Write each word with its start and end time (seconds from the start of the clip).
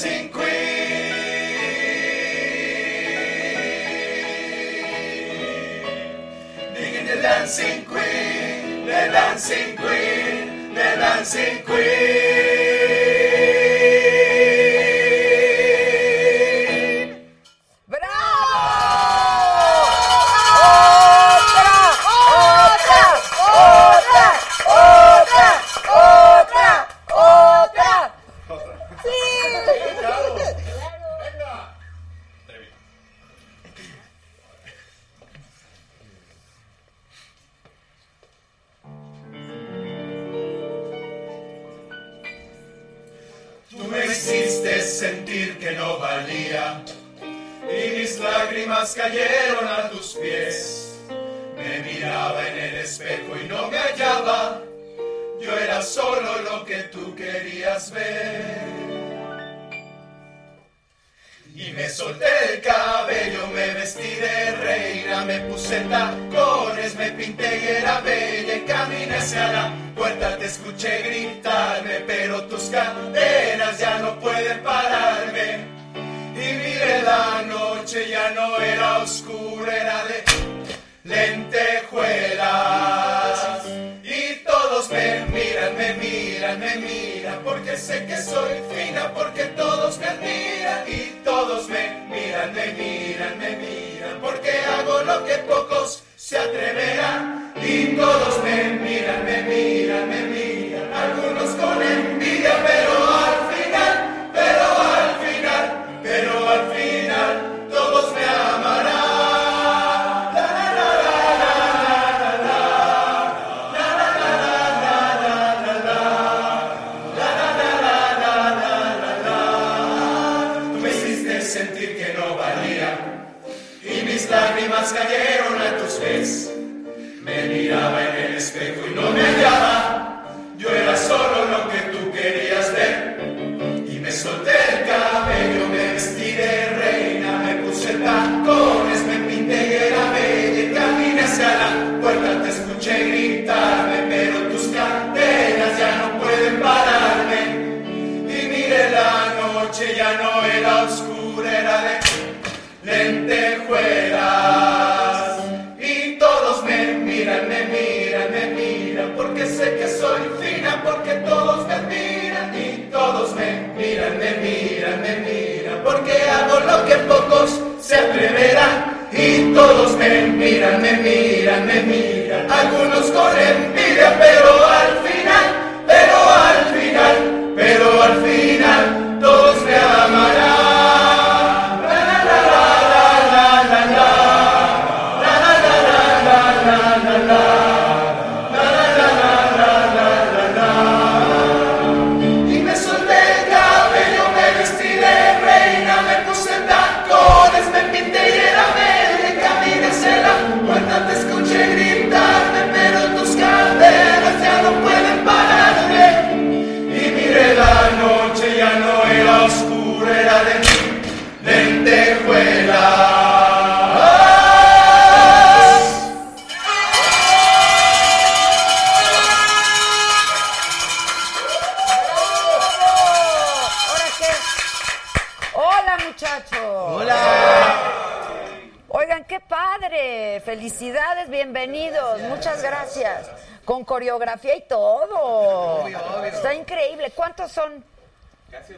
Dancing 0.00 0.28
queen. 0.28 0.46
Digging 6.72 7.06
the 7.06 7.20
dancing 7.20 7.84
queen, 7.84 8.86
the 8.86 9.10
dancing 9.10 9.76
queen, 9.76 10.74
the 10.74 10.88
dancing 11.02 11.64
queen. 11.64 12.27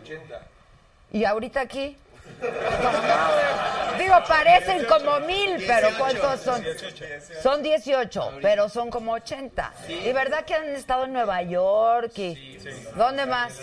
80. 0.03 0.41
¿Y 1.13 1.25
ahorita 1.25 1.61
aquí? 1.61 1.97
Digo, 3.99 4.15
parecen 4.27 4.85
como 4.87 5.21
mil, 5.21 5.63
pero 5.67 5.89
¿cuántos 5.99 6.41
son? 6.41 6.65
Son 7.43 7.63
18, 7.63 8.39
pero 8.41 8.69
son 8.69 8.91
como 8.91 9.13
80. 9.13 9.73
¿Y 9.89 10.13
verdad 10.13 10.45
que 10.45 10.55
han 10.55 10.69
estado 10.69 11.05
en 11.05 11.13
Nueva 11.13 11.43
York? 11.43 12.17
y 12.19 12.59
¿Dónde 12.97 13.27
más? 13.27 13.59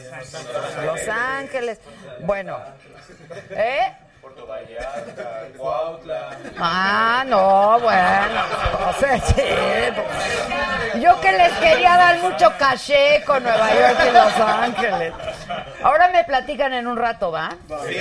Los 0.86 1.08
Ángeles. 1.08 1.80
Bueno, 2.22 2.60
¿eh? 3.52 3.94
Puerto 4.38 4.46
Vallarta, 4.46 5.48
Cuautla. 5.58 6.30
Ah, 6.60 7.24
no, 7.26 7.80
bueno. 7.80 8.90
O 8.90 8.94
sea, 9.00 9.20
sí. 9.20 9.34
pues. 9.96 11.02
Yo 11.02 11.20
que 11.20 11.32
les 11.32 11.54
quería 11.54 11.98
dar 11.98 12.20
mucho 12.20 12.54
caché 12.58 13.24
con 13.26 13.42
Nueva 13.42 13.70
York 13.74 14.00
y 14.08 14.12
Los 14.12 14.34
Ángeles. 14.40 15.14
Ahora 15.82 16.10
me 16.10 16.24
platican 16.24 16.74
en 16.74 16.88
un 16.88 16.98
rato, 16.98 17.32
¿va? 17.32 17.50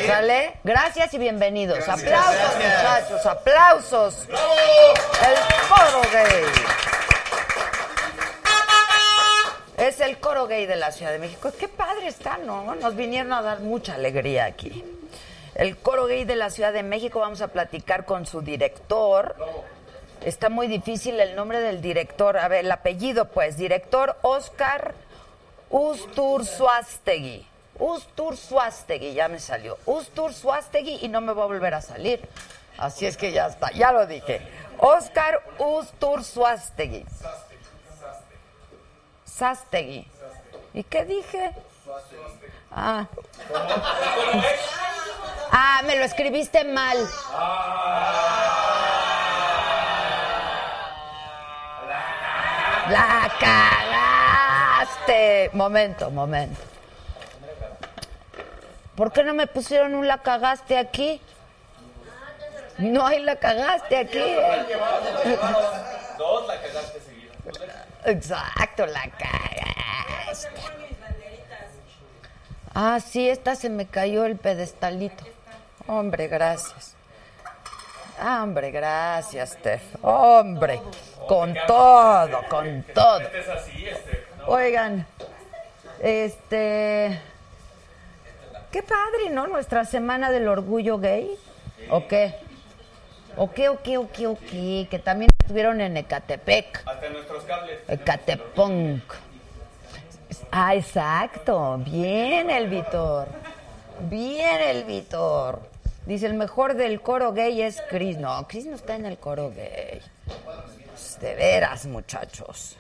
¿Sale? 0.07 0.59
Gracias 0.63 1.15
y 1.15 1.19
bienvenidos. 1.19 1.89
aplausos, 1.89 2.57
muchachos, 2.57 3.27
aplausos. 3.27 4.29
El 4.29 5.69
coro 5.69 6.03
gay. 6.13 6.45
Es 9.79 10.01
el 10.01 10.19
coro 10.19 10.47
gay 10.47 10.67
de 10.67 10.77
la 10.77 10.91
Ciudad 10.91 11.13
de 11.13 11.19
México. 11.19 11.51
Qué 11.59 11.69
padre 11.69 12.09
está, 12.09 12.39
¿no? 12.39 12.75
Nos 12.75 12.97
vinieron 12.97 13.33
a 13.33 13.43
dar 13.43 13.61
mucha 13.61 13.95
alegría 13.95 14.47
aquí. 14.47 14.85
El 15.57 15.79
coro 15.79 16.05
gay 16.05 16.25
de 16.25 16.37
la 16.37 16.51
Ciudad 16.51 16.75
de 16.75 16.83
México, 16.83 17.21
vamos 17.21 17.41
a 17.41 17.49
platicar 17.49 18.05
con 18.05 18.27
su 18.27 18.43
director. 18.43 19.35
Está 20.21 20.51
muy 20.51 20.69
difícil 20.69 21.19
el 21.19 21.35
nombre 21.35 21.61
del 21.61 21.81
director. 21.81 22.37
A 22.37 22.47
ver, 22.49 22.67
el 22.67 22.71
apellido, 22.71 23.29
pues. 23.29 23.57
Director 23.57 24.19
Oscar 24.21 24.95
Ustur 25.71 26.45
Suastegui. 26.45 27.47
Ustur 27.79 28.37
Suastegui, 28.37 29.15
ya 29.15 29.29
me 29.29 29.39
salió. 29.39 29.79
Ustur 29.87 30.35
Suastegui 30.35 30.99
y 31.01 31.09
no 31.09 31.23
me 31.23 31.33
va 31.33 31.45
a 31.45 31.47
volver 31.47 31.73
a 31.73 31.81
salir. 31.81 32.29
Así 32.77 33.07
es 33.07 33.17
que 33.17 33.33
ya 33.33 33.47
está, 33.47 33.71
ya 33.73 33.93
lo 33.93 34.07
dije. 34.07 34.43
Oscar 34.79 35.43
Ustur 35.59 36.23
Suastegui. 36.23 37.07
Sastegui. 39.25 40.07
¿Y 40.75 40.83
qué 40.85 41.07
dije? 41.07 41.53
Ah. 42.71 43.07
Ah, 45.59 45.81
me 45.87 45.97
lo 45.97 46.05
escribiste 46.05 46.65
mal. 46.65 46.99
La 52.91 53.33
cagaste. 55.01 55.49
Momento, 55.55 56.11
momento. 56.11 56.61
¿Por 58.97 59.11
qué 59.13 59.25
no 59.25 59.33
me 59.33 59.47
pusieron 59.47 59.95
un 59.95 60.07
la 60.07 60.19
cagaste 60.19 60.77
aquí? 60.77 61.23
No 62.77 63.07
hay 63.07 63.23
la 63.23 63.37
cagaste 63.37 63.97
aquí. 63.97 64.37
Dos 66.19 66.47
la 66.49 66.61
cagaste. 66.61 67.01
Exacto, 68.05 68.85
la 68.85 69.09
cagaste. 69.09 70.51
Ah, 72.75 73.01
sí, 73.01 73.27
esta 73.27 73.55
se 73.55 73.71
me 73.71 73.87
cayó 73.87 74.27
el 74.27 74.37
pedestalito. 74.37 75.36
Hombre, 75.89 76.29
gracias. 76.29 76.95
Ah, 78.19 78.43
hombre, 78.43 78.71
gracias, 78.71 79.51
Steph. 79.51 79.83
Hombre, 80.03 80.81
con 81.29 81.55
todo, 81.67 82.41
con 82.49 82.85
todo. 82.95 83.21
Oigan, 84.47 85.07
este... 86.01 87.21
Qué 88.73 88.83
padre, 88.83 89.31
¿no? 89.31 89.47
Nuestra 89.47 89.85
semana 89.85 90.31
del 90.31 90.49
orgullo 90.49 90.99
gay. 90.99 91.31
¿O 91.91 92.09
qué? 92.09 92.35
¿O 93.37 93.51
qué, 93.53 93.69
o 93.69 93.83
qué, 93.83 93.99
o 93.99 94.11
qué, 94.11 94.27
o 94.27 94.39
qué? 94.39 94.89
Que 94.91 94.99
también 94.99 95.31
estuvieron 95.39 95.81
en 95.81 95.97
Ecatepec. 95.97 96.83
Hasta 96.87 97.09
nuestros 97.11 97.45
cables. 97.45 97.79
Ecatepunk. 97.87 99.03
Ah, 100.51 100.75
exacto. 100.75 101.79
Bien 101.85 102.51
el 102.51 102.69
Vitor. 102.69 103.29
Bien 104.01 104.61
el 104.61 104.85
Vitor. 104.85 105.76
Dice, 106.07 106.27
el 106.27 106.35
mejor 106.35 106.75
del 106.75 107.03
coro 107.03 107.33
gay 107.33 107.63
es 107.63 107.83
Chris. 107.91 108.17
No, 108.17 108.47
Chris 108.47 108.67
no 108.67 108.77
está 108.77 108.95
en 108.95 109.07
el 109.07 109.19
coro 109.19 109.51
gay. 109.51 110.01
Pues, 110.45 111.21
De 111.21 111.35
veras, 111.35 111.87
muchachos. 111.87 112.77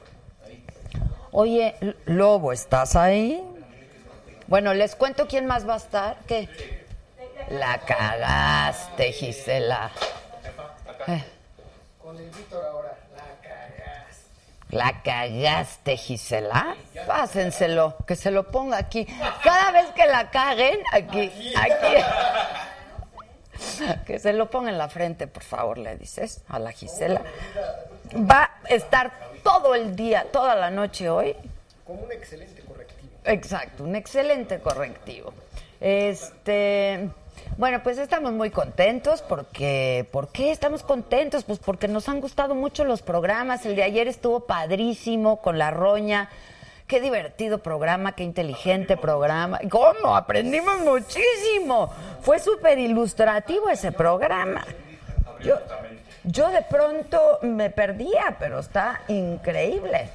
Oye, 1.32 1.74
Lobo, 2.06 2.52
¿estás 2.52 2.94
ahí? 2.94 3.42
Bueno, 4.46 4.74
les 4.74 4.94
cuento 4.94 5.26
quién 5.26 5.46
más 5.46 5.68
va 5.68 5.74
a 5.74 5.78
estar. 5.78 6.18
¿Qué? 6.28 6.48
La 7.50 7.78
cagaste, 7.78 9.12
Gisela. 9.12 9.90
Eh. 11.08 11.24
La 14.70 15.02
cagaste, 15.02 15.96
Gisela. 15.96 16.76
Pásenselo, 17.06 17.96
que 18.06 18.14
se 18.14 18.30
lo 18.30 18.50
ponga 18.50 18.78
aquí. 18.78 19.04
Cada 19.42 19.72
vez 19.72 19.86
que 19.96 20.06
la 20.06 20.30
caguen, 20.30 20.78
aquí, 20.92 21.30
aquí. 21.56 22.04
Que 24.06 24.18
se 24.18 24.32
lo 24.32 24.50
ponga 24.50 24.70
en 24.70 24.78
la 24.78 24.88
frente, 24.88 25.26
por 25.26 25.42
favor, 25.42 25.78
le 25.78 25.96
dices 25.96 26.42
a 26.48 26.58
la 26.58 26.72
Gisela. 26.72 27.22
Va 28.14 28.50
a 28.64 28.68
estar 28.68 29.12
todo 29.42 29.74
el 29.74 29.96
día, 29.96 30.26
toda 30.32 30.54
la 30.54 30.70
noche 30.70 31.08
hoy. 31.08 31.34
Como 31.84 32.02
un 32.02 32.12
excelente 32.12 32.62
correctivo. 32.62 33.10
Exacto, 33.24 33.84
un 33.84 33.96
excelente 33.96 34.58
correctivo. 34.60 35.32
Este, 35.80 37.10
bueno, 37.58 37.82
pues 37.82 37.98
estamos 37.98 38.32
muy 38.32 38.50
contentos 38.50 39.22
porque, 39.22 40.06
¿por 40.10 40.28
qué 40.28 40.50
estamos 40.50 40.82
contentos? 40.82 41.44
Pues 41.44 41.58
porque 41.58 41.88
nos 41.88 42.08
han 42.08 42.20
gustado 42.20 42.54
mucho 42.54 42.84
los 42.84 43.02
programas. 43.02 43.64
El 43.66 43.76
de 43.76 43.82
ayer 43.82 44.08
estuvo 44.08 44.40
padrísimo 44.40 45.40
con 45.40 45.58
la 45.58 45.70
roña. 45.70 46.28
Qué 46.86 47.00
divertido 47.00 47.58
programa, 47.58 48.12
qué 48.12 48.22
inteligente 48.22 48.96
programa. 48.96 49.58
¿Cómo? 49.68 50.14
Aprendimos 50.14 50.78
muchísimo. 50.78 51.92
Fue 52.20 52.38
súper 52.38 52.78
ilustrativo 52.78 53.68
ese 53.68 53.90
programa. 53.90 54.64
Yo, 55.42 55.56
yo 56.22 56.48
de 56.50 56.62
pronto 56.62 57.40
me 57.42 57.70
perdía, 57.70 58.36
pero 58.38 58.60
está 58.60 59.00
increíble. 59.08 60.10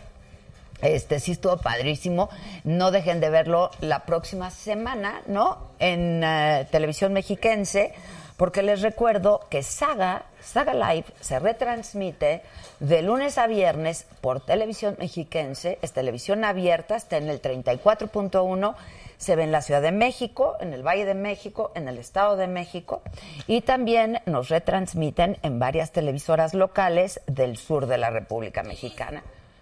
Este 0.82 1.20
sí 1.20 1.34
estuvo 1.34 1.58
padrísimo. 1.58 2.30
No 2.64 2.92
dejen 2.92 3.20
de 3.20 3.30
verlo 3.30 3.70
la 3.82 4.06
próxima 4.06 4.50
semana, 4.50 5.24
¿no? 5.28 5.72
En 5.78 6.24
eh, 6.24 6.68
televisión 6.72 7.12
mexiquense, 7.12 7.94
porque 8.42 8.64
les 8.64 8.82
recuerdo 8.82 9.42
que 9.52 9.62
Saga, 9.62 10.24
Saga 10.42 10.74
Live, 10.74 11.06
se 11.20 11.38
retransmite 11.38 12.42
de 12.80 13.04
lunes 13.04 13.38
a 13.38 13.46
viernes 13.46 14.08
por 14.20 14.44
televisión 14.44 14.96
mexiquense. 14.98 15.78
Es 15.84 15.92
televisión 15.92 16.44
abierta, 16.44 16.96
está 16.96 17.18
en 17.18 17.30
el 17.30 17.40
34.1. 17.40 18.76
Se 19.20 19.36
ve 19.36 19.44
en 19.44 19.52
la 19.52 19.62
Ciudad 19.62 19.84
de 19.84 19.92
México, 19.92 20.58
en 20.60 20.74
el 20.74 20.82
Valle 20.82 21.06
de 21.06 21.14
México, 21.14 21.72
en 21.76 21.88
el 21.88 22.00
Estado 22.00 22.36
de 22.36 22.48
México 22.48 23.04
y 23.46 23.62
también 23.62 24.22
nos 24.26 24.50
retransmiten 24.50 25.38
en 25.44 25.60
varias 25.60 25.92
televisoras 25.92 26.56
locales 26.56 27.22
del 27.28 27.58
sur 27.58 27.86
de 27.86 28.00
la 28.00 28.10
República 28.10 28.64
Mexicana. 28.64 29.22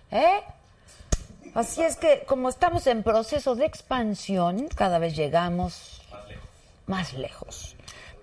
¿Eh? 0.10 0.40
Así 1.54 1.82
es 1.82 1.98
que 1.98 2.24
como 2.26 2.48
estamos 2.48 2.88
en 2.88 3.04
proceso 3.04 3.56
de 3.56 3.66
expansión, 3.66 4.70
cada 4.74 5.00
vez 5.00 5.18
llegamos 5.18 6.02
más 6.88 7.12
lejos 7.12 7.76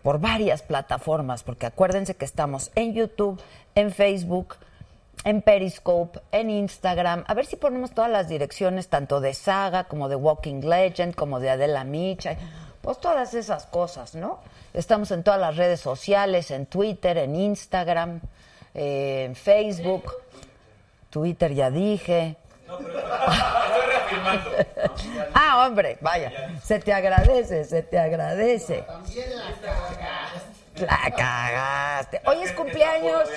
por 0.07 0.21
varias 0.21 0.63
plataformas, 0.63 1.43
porque 1.43 1.67
acuérdense 1.67 2.15
que 2.15 2.25
estamos 2.25 2.71
en 2.77 2.95
YouTube, 2.95 3.43
en 3.75 3.91
Facebook, 3.91 4.55
en 5.25 5.43
Periscope, 5.43 6.21
en 6.31 6.49
Instagram. 6.49 7.25
A 7.27 7.35
ver 7.35 7.45
si 7.45 7.57
ponemos 7.57 7.91
todas 7.91 8.09
las 8.09 8.29
direcciones, 8.29 8.87
tanto 8.87 9.21
de 9.21 9.35
Saga 9.35 9.83
como 9.89 10.09
de 10.09 10.15
Walking 10.15 10.61
Legend, 10.61 11.17
como 11.17 11.41
de 11.41 11.51
Adela 11.51 11.83
Micha, 11.83 12.37
pues 12.83 13.01
todas 13.01 13.35
esas 13.35 13.67
cosas, 13.67 14.15
¿no? 14.15 14.39
Estamos 14.73 15.11
en 15.11 15.25
todas 15.25 15.41
las 15.41 15.57
redes 15.57 15.81
sociales, 15.81 16.53
en 16.53 16.67
Twitter, 16.67 17.19
en 17.19 17.35
Instagram, 17.35 18.21
eh, 18.75 19.25
en 19.25 19.35
Facebook. 19.35 20.13
Twitter 21.11 21.53
ya 21.53 21.69
dije. 21.69 22.37
Estoy 22.61 22.87
Ah, 25.35 25.67
hombre, 25.67 25.99
vaya, 26.01 26.33
se 26.63 26.79
te 26.79 26.93
agradece, 26.93 27.65
se 27.65 27.83
te 27.83 27.99
agradece. 27.99 28.85
La 30.77 31.11
cagaste. 31.17 32.21
Hoy 32.27 32.43
es 32.43 32.53
cumpleaños, 32.53 33.29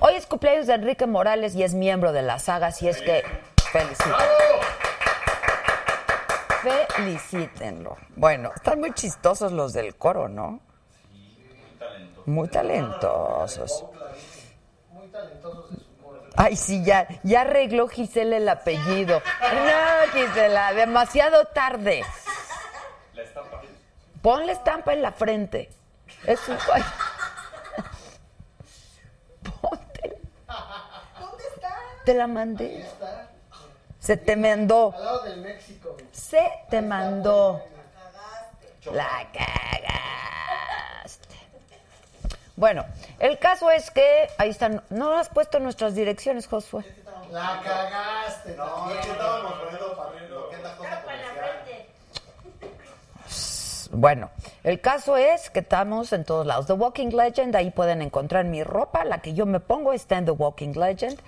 hoy 0.00 0.14
es 0.14 0.26
cumpleaños 0.26 0.66
de 0.66 0.74
Enrique 0.74 1.06
Morales 1.06 1.54
y 1.54 1.62
es 1.62 1.74
miembro 1.74 2.12
de 2.12 2.22
la 2.22 2.38
saga, 2.38 2.68
así 2.68 2.88
es 2.88 3.00
que 3.02 3.22
felicítenlo. 3.72 4.16
Felicítenlo. 6.94 7.96
Bueno, 8.16 8.52
están 8.54 8.80
muy 8.80 8.92
chistosos 8.92 9.52
los 9.52 9.72
del 9.72 9.96
coro, 9.96 10.28
¿no? 10.28 10.60
Muy 12.26 12.48
talentosos. 12.48 13.84
Ay, 16.40 16.54
sí, 16.56 16.84
ya, 16.84 17.08
ya 17.24 17.40
arregló 17.40 17.88
Gisela 17.88 18.36
el 18.36 18.48
apellido. 18.48 19.20
No, 19.40 20.12
Gisela, 20.12 20.72
demasiado 20.72 21.46
tarde. 21.46 22.04
Ponle 24.22 24.52
estampa 24.52 24.92
en 24.92 25.02
la 25.02 25.10
frente. 25.10 25.68
Es 26.24 26.48
un... 26.48 26.56
ay. 26.72 26.82
Ponte. 29.60 30.16
¿Dónde 31.18 31.44
está? 31.54 31.76
Te 32.04 32.14
la 32.14 32.26
mandé. 32.28 32.82
Está 32.82 33.30
Se 33.98 34.16
te 34.16 34.36
mandó. 34.36 34.92
al 34.96 35.04
lado 35.04 35.22
del 35.24 35.40
México. 35.40 35.96
Se 36.12 36.48
te 36.70 36.82
mandó. 36.82 37.60
La 38.92 39.26
cagaste. 39.32 39.88
Bueno, 42.58 42.84
el 43.20 43.38
caso 43.38 43.70
es 43.70 43.92
que 43.92 44.28
ahí 44.36 44.50
están. 44.50 44.82
No 44.90 45.16
has 45.16 45.28
puesto 45.28 45.60
nuestras 45.60 45.94
direcciones, 45.94 46.48
Josué. 46.48 46.84
La 47.30 47.60
cagaste. 47.62 48.56
No, 48.56 48.90
es 48.90 49.06
que 49.06 49.12
estábamos 49.12 49.52
poniendo 49.60 49.96
Bueno, 53.92 54.30
el 54.64 54.80
caso 54.80 55.16
es 55.16 55.50
que 55.50 55.60
estamos 55.60 56.12
en 56.12 56.24
todos 56.24 56.46
lados. 56.46 56.66
The 56.66 56.72
Walking 56.72 57.10
Legend, 57.10 57.54
ahí 57.54 57.70
pueden 57.70 58.02
encontrar 58.02 58.44
mi 58.44 58.64
ropa. 58.64 59.04
La 59.04 59.18
que 59.18 59.34
yo 59.34 59.46
me 59.46 59.60
pongo 59.60 59.92
está 59.92 60.18
en 60.18 60.24
The 60.24 60.32
Walking 60.32 60.72
Legend. 60.72 61.18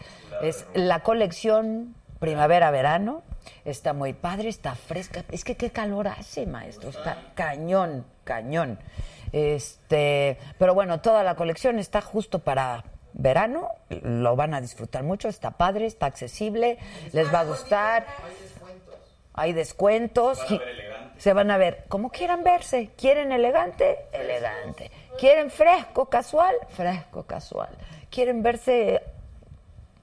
Es 0.42 0.66
la 0.74 1.00
colección 1.00 1.94
primavera-verano. 2.18 3.22
Está 3.64 3.92
muy 3.92 4.14
padre, 4.14 4.48
está 4.48 4.74
fresca. 4.74 5.24
Es 5.30 5.44
que 5.44 5.56
qué 5.56 5.70
calor 5.70 6.08
hace, 6.08 6.44
maestro. 6.44 6.90
Está 6.90 7.18
cañón, 7.34 8.04
cañón. 8.24 8.78
Este, 9.32 10.38
pero 10.58 10.74
bueno, 10.74 11.00
toda 11.00 11.22
la 11.22 11.34
colección 11.34 11.78
está 11.78 12.00
justo 12.00 12.40
para 12.40 12.84
verano. 13.12 13.68
Lo 14.02 14.36
van 14.36 14.54
a 14.54 14.60
disfrutar 14.60 15.02
mucho. 15.02 15.28
Está 15.28 15.52
padre, 15.52 15.86
está 15.86 16.06
accesible. 16.06 16.78
Les 17.12 17.32
va 17.32 17.40
a 17.40 17.44
gustar. 17.44 18.06
Hay 19.34 19.52
descuentos. 19.52 20.38
Se 21.18 21.32
van 21.32 21.50
a 21.50 21.58
ver 21.58 21.84
como 21.88 22.10
quieran 22.10 22.42
verse. 22.42 22.90
¿Quieren 22.96 23.32
elegante? 23.32 24.06
Elegante. 24.12 24.90
¿Quieren 25.18 25.50
fresco, 25.50 26.06
casual? 26.06 26.54
Fresco, 26.70 27.24
casual. 27.24 27.70
¿Quieren 28.10 28.42
verse 28.42 29.02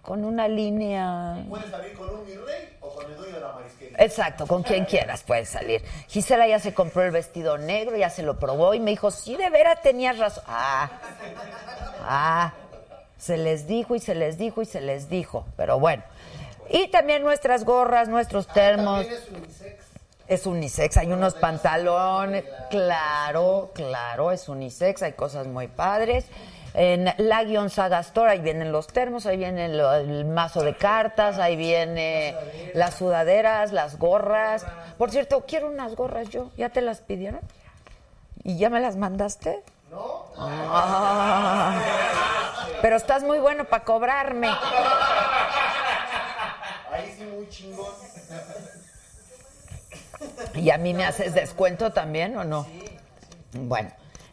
con 0.08 0.24
una 0.24 0.48
línea? 0.48 1.44
Puedes 1.50 1.70
salir 1.70 1.94
con 1.94 2.10
un 2.10 2.26
mi 2.26 2.34
rey 2.34 2.78
o 2.80 2.96
con 2.96 3.06
el 3.08 3.18
dueño 3.18 3.34
de 3.36 3.42
la 3.42 3.52
marisquería. 3.52 3.98
Exacto, 4.00 4.48
con 4.48 4.64
quien 4.64 4.86
quieras 4.86 5.22
puedes 5.28 5.50
salir. 5.50 5.84
Gisela 6.08 6.48
ya 6.48 6.60
se 6.60 6.74
compró 6.74 7.04
el 7.04 7.12
vestido 7.12 7.58
negro, 7.58 7.98
ya 7.98 8.10
se 8.10 8.24
lo 8.24 8.40
probó 8.40 8.74
y 8.74 8.80
me 8.80 8.92
dijo, 8.92 9.12
sí, 9.12 9.36
de 9.36 9.50
veras 9.50 9.82
tenías 9.82 10.18
razón. 10.18 10.46
Ah, 10.48 10.90
ah, 12.04 12.54
se 13.18 13.36
les 13.36 13.68
dijo 13.68 13.98
y 13.98 14.00
se 14.00 14.16
les 14.16 14.38
dijo 14.38 14.62
y 14.62 14.66
se 14.66 14.80
les 14.80 15.10
dijo. 15.10 15.46
Pero 15.58 15.78
bueno. 15.78 16.04
Y 16.70 16.88
también 16.88 17.22
nuestras 17.22 17.66
gorras, 17.66 18.08
nuestros 18.08 18.48
termos. 18.48 19.06
También 19.06 19.22
es 19.22 19.30
unisex. 19.30 19.86
Es 20.30 20.46
unisex, 20.46 20.98
hay 20.98 21.12
unos 21.12 21.34
pantalones, 21.34 22.46
claro, 22.70 23.72
claro, 23.74 24.32
es 24.32 24.48
unisex, 24.48 25.04
hay 25.04 25.14
cosas 25.14 25.48
muy 25.48 25.68
padres. 25.68 26.24
En 26.80 27.12
la 27.18 27.44
guion 27.44 27.72
Saga 27.72 28.00
Store, 28.02 28.30
ahí 28.30 28.40
vienen 28.40 28.72
los 28.72 28.86
termos, 28.86 29.26
ahí 29.26 29.38
viene 29.38 29.66
el, 29.66 29.80
el 29.80 30.26
mazo 30.26 30.62
de 30.62 30.76
cartas, 30.76 31.40
ahí 31.40 31.56
viene 31.56 32.36
las 32.76 32.94
sudaderas, 32.94 33.72
las 33.72 33.98
gorras. 33.98 34.64
Por 35.00 35.10
cierto, 35.10 35.44
quiero 35.48 35.72
unas 35.72 35.96
gorras 35.96 36.30
yo, 36.30 36.52
¿ya 36.56 36.70
te 36.70 36.82
las 36.82 37.02
pidieron? 37.02 37.42
¿Y 38.44 38.60
ya 38.60 38.70
me 38.70 38.80
las 38.80 38.96
mandaste? 38.96 39.64
¿No? 39.90 40.28
Ah, 40.38 41.82
pero 42.84 42.96
estás 42.96 43.24
muy 43.24 43.40
bueno 43.40 43.66
para 43.66 43.84
cobrarme. 43.84 44.50
Ahí 46.92 47.16
sí 47.18 47.24
muy 47.26 47.50
chingón. 47.50 47.92
¿Y 50.54 50.70
a 50.70 50.78
mí 50.78 50.94
me 50.94 51.06
haces 51.06 51.34
descuento 51.34 51.92
también 51.92 52.38
o 52.38 52.44
no? 52.44 52.68
Bueno, 53.54 53.90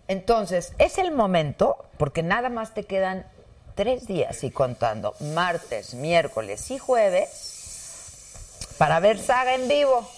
entonces 0.09 0.73
es 0.79 0.99
el 0.99 1.13
momento, 1.13 1.85
porque 1.97 2.23
nada 2.23 2.49
más 2.51 2.75
te 2.75 2.85
quedan 2.85 3.27
tres 3.75 4.07
días 4.07 4.45
y 4.45 4.51
contando, 4.51 5.15
martes, 5.21 5.95
miércoles 5.95 6.71
y 6.71 6.79
jueves, 6.79 8.69
para 8.79 9.01
ver 9.01 9.19
saga 9.19 9.55
en 9.55 9.69
vivo. 9.69 10.09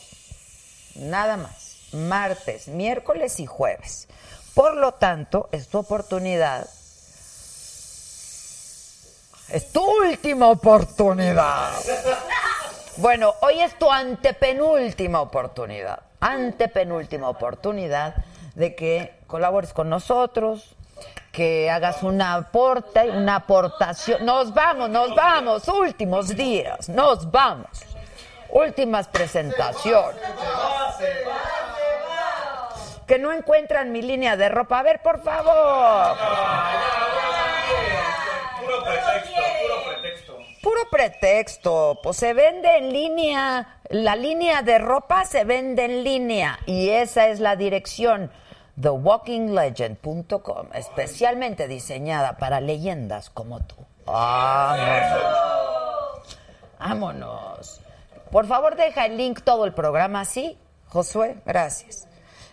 Nada 0.97 1.37
más, 1.37 1.77
martes, 1.93 2.69
miércoles 2.69 3.39
y 3.41 3.47
jueves. 3.47 4.09
Por 4.55 4.77
lo 4.77 4.93
tanto, 4.93 5.49
es 5.53 5.69
tu 5.69 5.79
oportunidad. 5.79 6.69
Es 9.51 9.71
tu 9.71 9.85
última 9.85 10.49
oportunidad. 10.49 11.73
Bueno, 12.97 13.35
hoy 13.43 13.61
es 13.61 13.79
tu 13.79 13.91
antepenúltima 13.91 15.21
oportunidad. 15.21 16.01
Antepenúltima 16.19 17.29
oportunidad 17.29 18.15
de 18.57 18.75
que 18.75 19.13
colabores 19.27 19.73
con 19.73 19.91
nosotros, 19.91 20.75
que 21.31 21.71
hagas 21.71 22.03
una 22.03 22.35
aporte, 22.35 23.11
una 23.11 23.37
aportación. 23.37 24.25
Nos 24.25 24.53
vamos, 24.55 24.89
nos 24.89 25.15
vamos, 25.15 25.69
últimos 25.69 26.35
días, 26.35 26.89
nos 26.89 27.31
vamos. 27.31 27.69
Últimas 28.49 29.09
presentaciones. 29.09 30.23
Que 33.07 33.19
no 33.19 33.31
encuentran 33.31 33.93
mi 33.93 34.01
línea 34.01 34.37
de 34.37 34.49
ropa. 34.49 34.79
A 34.79 34.83
ver, 34.83 35.03
por 35.03 35.23
favor. 35.23 36.17
Puro 38.59 38.83
pretexto, 38.83 39.43
puro 39.61 39.85
pretexto. 39.85 40.39
Puro 40.63 40.81
pretexto, 40.91 42.01
pues 42.03 42.17
se 42.17 42.33
vende 42.33 42.79
en 42.79 42.93
línea, 42.93 43.79
la 43.91 44.17
línea 44.17 44.63
de 44.63 44.79
ropa 44.79 45.27
se 45.27 45.45
vende 45.45 45.85
en 45.85 46.03
línea 46.03 46.59
y 46.65 46.89
esa 46.89 47.29
es 47.29 47.39
la 47.39 47.55
dirección 47.55 48.33
thewalkinglegend.com, 48.81 50.69
especialmente 50.75 51.69
diseñada 51.69 52.37
para 52.37 52.61
leyendas 52.61 53.31
como 53.31 53.61
tú. 53.61 53.77
Vámonos. 54.07 55.33
Vámonos. 56.79 57.81
Por 58.31 58.47
favor, 58.47 58.77
deja 58.77 59.07
el 59.07 59.17
link 59.17 59.41
todo 59.43 59.65
el 59.65 59.73
programa 59.73 60.21
así, 60.21 60.59
Josué, 60.89 61.37
gracias. 61.47 62.07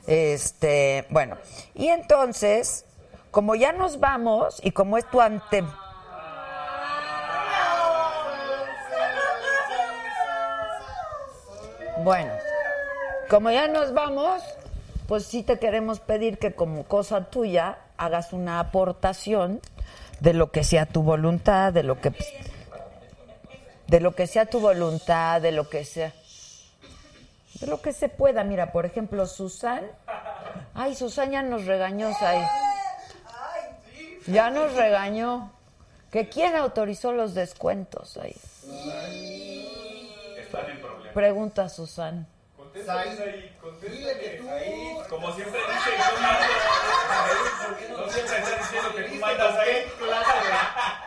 Este, 0.07 1.05
bueno, 1.09 1.37
y 1.73 1.87
entonces, 1.87 2.85
como 3.31 3.55
ya 3.55 3.71
nos 3.71 3.99
vamos 3.99 4.59
y 4.63 4.71
como 4.71 4.97
es 4.97 5.09
tu 5.09 5.21
ante 5.21 5.63
Bueno, 12.03 12.33
como 13.29 13.49
ya 13.51 13.67
nos 13.67 13.93
vamos, 13.93 14.43
pues 15.13 15.27
sí 15.27 15.43
te 15.43 15.59
queremos 15.59 15.99
pedir 15.99 16.39
que 16.39 16.55
como 16.55 16.85
cosa 16.85 17.25
tuya 17.25 17.77
hagas 17.97 18.33
una 18.33 18.59
aportación 18.59 19.61
de 20.21 20.33
lo 20.33 20.49
que 20.49 20.63
sea 20.63 20.87
tu 20.87 21.03
voluntad, 21.03 21.71
de 21.71 21.83
lo 21.83 22.01
que 22.01 22.15
de 23.85 23.99
lo 23.99 24.15
que 24.15 24.25
sea 24.25 24.47
tu 24.47 24.59
voluntad, 24.59 25.39
de 25.39 25.51
lo 25.51 25.69
que 25.69 25.85
sea 25.85 26.11
de 27.59 27.67
lo 27.67 27.79
que 27.79 27.93
se 27.93 28.09
pueda. 28.09 28.43
Mira, 28.43 28.71
por 28.71 28.87
ejemplo, 28.87 29.27
Susan. 29.27 29.83
Ay, 30.73 30.95
Susan 30.95 31.29
ya 31.29 31.43
nos 31.43 31.67
regañó, 31.67 32.11
Sai. 32.15 32.43
Ya 34.25 34.49
nos 34.49 34.73
regañó. 34.73 35.51
¿Que 36.11 36.27
quién 36.27 36.55
autorizó 36.55 37.11
los 37.11 37.35
descuentos 37.35 38.17
ahí? 38.17 38.35
Están 40.39 40.71
en 40.71 40.81
problemas. 40.81 41.13
Pregunta 41.13 41.69
Susan. 41.69 42.25
Contéstale, 42.73 43.15
Said, 43.15 43.51
contéstale, 43.61 44.41
Said. 44.41 45.07
Como 45.07 45.31
siempre 45.33 45.59
dice, 45.59 45.91
yo 45.95 46.21
mando. 46.21 48.03
No 48.03 48.09
siempre 48.09 48.37
está 48.39 48.57
diciendo 48.57 48.95
que 48.95 49.03
tú 49.03 49.15
mandas 49.19 49.55
ahí. 49.59 49.91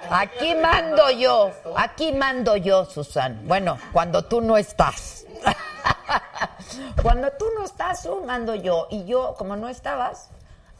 Aquí 0.08 0.54
mando 0.54 1.10
yo, 1.10 1.50
aquí 1.76 2.12
mando 2.12 2.56
yo, 2.56 2.84
Susan. 2.84 3.40
Bueno, 3.48 3.78
cuando 3.92 4.24
tú 4.24 4.40
no 4.40 4.56
estás. 4.56 5.26
Cuando 7.02 7.30
tú 7.32 7.46
no 7.56 7.64
estás, 7.64 8.02
tú 8.02 8.22
mando 8.24 8.54
yo. 8.54 8.86
Y 8.90 9.04
yo, 9.06 9.34
como 9.38 9.56
no 9.56 9.68
estabas, 9.68 10.30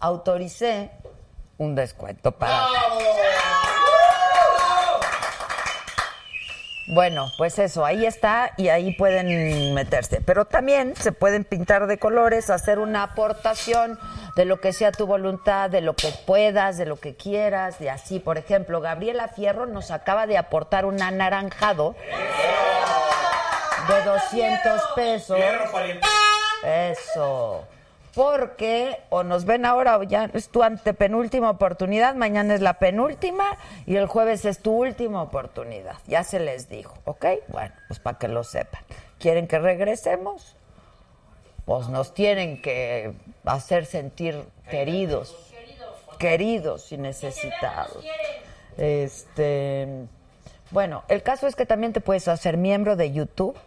autoricé 0.00 0.90
un 1.58 1.74
descuento 1.74 2.32
para... 2.32 2.66
Bueno, 6.88 7.32
pues 7.36 7.58
eso, 7.58 7.84
ahí 7.84 8.06
está 8.06 8.52
y 8.56 8.68
ahí 8.68 8.94
pueden 8.94 9.74
meterse. 9.74 10.20
Pero 10.20 10.44
también 10.44 10.94
se 10.94 11.10
pueden 11.10 11.44
pintar 11.44 11.88
de 11.88 11.98
colores, 11.98 12.48
hacer 12.48 12.78
una 12.78 13.02
aportación 13.02 13.98
de 14.36 14.44
lo 14.44 14.60
que 14.60 14.72
sea 14.72 14.92
tu 14.92 15.06
voluntad, 15.06 15.68
de 15.68 15.80
lo 15.80 15.94
que 15.94 16.12
puedas, 16.26 16.76
de 16.76 16.86
lo 16.86 16.96
que 16.96 17.16
quieras, 17.16 17.80
de 17.80 17.90
así. 17.90 18.20
Por 18.20 18.38
ejemplo, 18.38 18.80
Gabriela 18.80 19.26
Fierro 19.28 19.66
nos 19.66 19.90
acaba 19.90 20.28
de 20.28 20.38
aportar 20.38 20.84
un 20.84 21.02
anaranjado 21.02 21.96
de 23.88 24.02
200 24.04 24.82
pesos. 24.94 25.38
Eso. 26.64 27.66
Porque 28.16 28.96
o 29.10 29.24
nos 29.24 29.44
ven 29.44 29.66
ahora 29.66 29.98
o 29.98 30.02
ya 30.02 30.30
es 30.32 30.48
tu 30.48 30.62
antepenúltima 30.62 31.50
oportunidad, 31.50 32.14
mañana 32.14 32.54
es 32.54 32.62
la 32.62 32.78
penúltima 32.78 33.44
y 33.84 33.96
el 33.96 34.06
jueves 34.06 34.46
es 34.46 34.60
tu 34.60 34.72
última 34.72 35.20
oportunidad. 35.20 35.96
Ya 36.06 36.24
se 36.24 36.40
les 36.40 36.70
dijo, 36.70 36.94
¿ok? 37.04 37.26
Bueno, 37.48 37.74
pues 37.88 38.00
para 38.00 38.16
que 38.16 38.28
lo 38.28 38.42
sepan. 38.42 38.80
¿Quieren 39.18 39.46
que 39.46 39.58
regresemos? 39.58 40.56
Pues 41.66 41.88
nos 41.88 42.14
tienen 42.14 42.62
que 42.62 43.12
hacer 43.44 43.84
sentir 43.84 44.42
queridos, 44.70 45.52
queridos 46.18 46.90
y 46.92 46.96
necesitados. 46.96 48.02
Este, 48.78 50.06
bueno, 50.70 51.04
el 51.08 51.22
caso 51.22 51.46
es 51.46 51.54
que 51.54 51.66
también 51.66 51.92
te 51.92 52.00
puedes 52.00 52.28
hacer 52.28 52.56
miembro 52.56 52.96
de 52.96 53.12
YouTube 53.12 53.58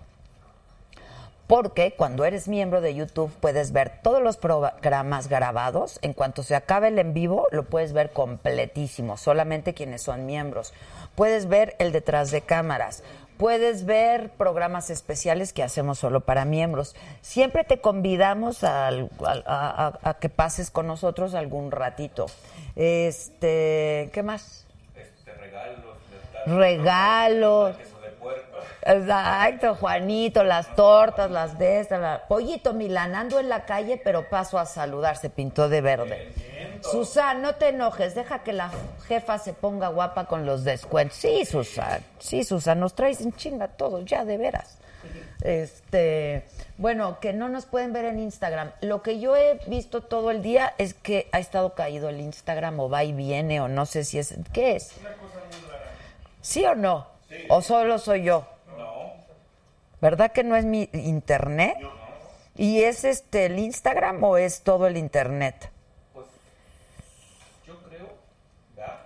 porque 1.50 1.96
cuando 1.98 2.26
eres 2.26 2.48
miembro 2.48 2.80
de 2.80 2.94
YouTube 2.94 3.32
puedes 3.42 3.72
ver 3.72 4.04
todos 4.04 4.22
los 4.22 4.38
programas 4.38 5.30
grabados. 5.30 5.98
En 6.04 6.14
cuanto 6.14 6.44
se 6.44 6.54
acabe 6.54 6.90
el 6.90 7.00
en 7.00 7.16
vivo, 7.16 7.48
lo 7.50 7.64
puedes 7.64 7.92
ver 7.92 8.12
completísimo, 8.12 9.18
solamente 9.18 9.74
quienes 9.74 10.04
son 10.04 10.28
miembros. 10.28 10.76
Puedes 11.16 11.48
ver 11.48 11.76
el 11.80 11.92
detrás 11.92 12.30
de 12.30 12.42
cámaras. 12.42 13.02
Puedes 13.38 13.86
ver 13.86 14.30
programas 14.30 14.92
especiales 14.92 15.52
que 15.52 15.64
hacemos 15.64 15.98
solo 15.98 16.20
para 16.22 16.46
miembros. 16.46 16.96
Siempre 17.24 17.64
te 17.64 17.82
convidamos 17.82 18.60
a 18.64 20.18
que 20.22 20.30
pases 20.30 20.70
con 20.70 20.86
nosotros 20.86 21.34
algún 21.34 21.72
ratito. 21.72 22.28
Este, 22.76 24.12
¿qué 24.14 24.22
más? 24.22 24.68
Este, 24.96 25.34
regalos. 25.34 25.96
Regalos. 26.46 27.76
Exacto, 28.82 29.76
Juanito, 29.76 30.44
las 30.44 30.76
tortas, 30.76 31.30
las 31.32 31.58
de 31.60 31.80
estas, 31.80 32.00
la- 32.02 32.24
Pollito 32.28 32.74
Milán, 32.74 33.16
ando 33.16 33.40
en 33.40 33.50
la 33.50 33.66
calle, 33.66 34.00
pero 34.04 34.30
paso 34.30 34.58
a 34.58 34.66
saludar, 34.66 35.18
se 35.18 35.30
pintó 35.30 35.70
de 35.70 35.82
verde. 35.82 36.34
Susan, 36.82 37.42
no 37.42 37.56
te 37.56 37.70
enojes, 37.70 38.16
deja 38.16 38.40
que 38.44 38.54
la 38.54 38.72
jefa 39.08 39.38
se 39.38 39.54
ponga 39.54 39.90
guapa 39.90 40.26
con 40.26 40.46
los 40.46 40.64
descuentos. 40.64 41.18
Sí, 41.18 41.46
Susan, 41.46 42.02
sí, 42.20 42.44
Susan, 42.44 42.80
nos 42.80 42.94
traes 42.96 43.22
en 43.22 43.34
chinga 43.34 43.68
todos, 43.68 44.06
ya 44.06 44.24
de 44.26 44.38
veras. 44.38 44.78
Este, 45.42 46.46
bueno, 46.78 47.20
que 47.22 47.32
no 47.34 47.48
nos 47.48 47.66
pueden 47.66 47.94
ver 47.94 48.06
en 48.06 48.20
Instagram. 48.20 48.72
Lo 48.82 49.02
que 49.02 49.20
yo 49.20 49.36
he 49.38 49.60
visto 49.68 50.02
todo 50.02 50.32
el 50.32 50.42
día 50.42 50.74
es 50.78 50.94
que 50.94 51.30
ha 51.32 51.40
estado 51.40 51.74
caído 51.74 52.10
el 52.10 52.20
Instagram 52.20 52.80
o 52.80 52.90
va 52.90 53.04
y 53.06 53.14
viene 53.14 53.62
o 53.62 53.68
no 53.70 53.86
sé 53.86 54.04
si 54.04 54.20
es, 54.20 54.34
¿qué 54.52 54.76
es? 54.76 54.92
¿Sí 56.42 56.66
o 56.66 56.76
no? 56.76 57.08
¿O 57.50 57.62
solo 57.62 58.00
soy 58.00 58.24
yo? 58.24 58.48
¿Verdad 60.02 60.32
que 60.32 60.44
no 60.44 60.56
es 60.56 60.66
mi 60.66 60.90
internet? 60.94 61.78
¿Y 62.56 62.84
es 62.84 63.04
este 63.04 63.46
el 63.46 63.60
Instagram 63.60 64.24
o 64.24 64.38
es 64.38 64.62
todo 64.62 64.88
el 64.88 64.98
internet? 64.98 65.70
Yo 67.66 67.78
creo, 67.84 68.08
¿verdad? 68.76 69.00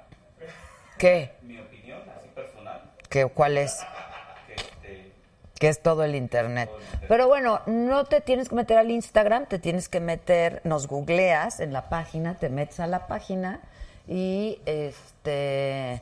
¿Qué? 0.98 1.32
Mi 1.42 1.60
opinión, 1.60 2.02
así 2.18 2.30
personal, 2.30 2.82
¿Qué 3.10 3.26
cuál 3.26 3.58
es? 3.58 3.80
que 4.48 4.54
este, 4.54 5.12
Que 5.60 5.68
es 5.70 5.82
todo 5.82 6.04
el 6.04 6.16
internet. 6.16 6.70
Pero 7.08 7.28
bueno, 7.28 7.62
no 7.66 8.06
te 8.06 8.22
tienes 8.22 8.50
que 8.50 8.56
meter 8.56 8.78
al 8.78 8.92
Instagram, 8.92 9.48
te 9.48 9.60
tienes 9.60 9.90
que 9.90 10.00
meter, 10.00 10.62
nos 10.64 10.88
googleas 10.88 11.60
en 11.60 11.74
la 11.74 11.90
página, 11.90 12.38
te 12.38 12.50
metes 12.50 12.80
a 12.80 12.88
la 12.88 13.08
página 13.08 13.62
y 14.08 14.60
este 14.66 16.02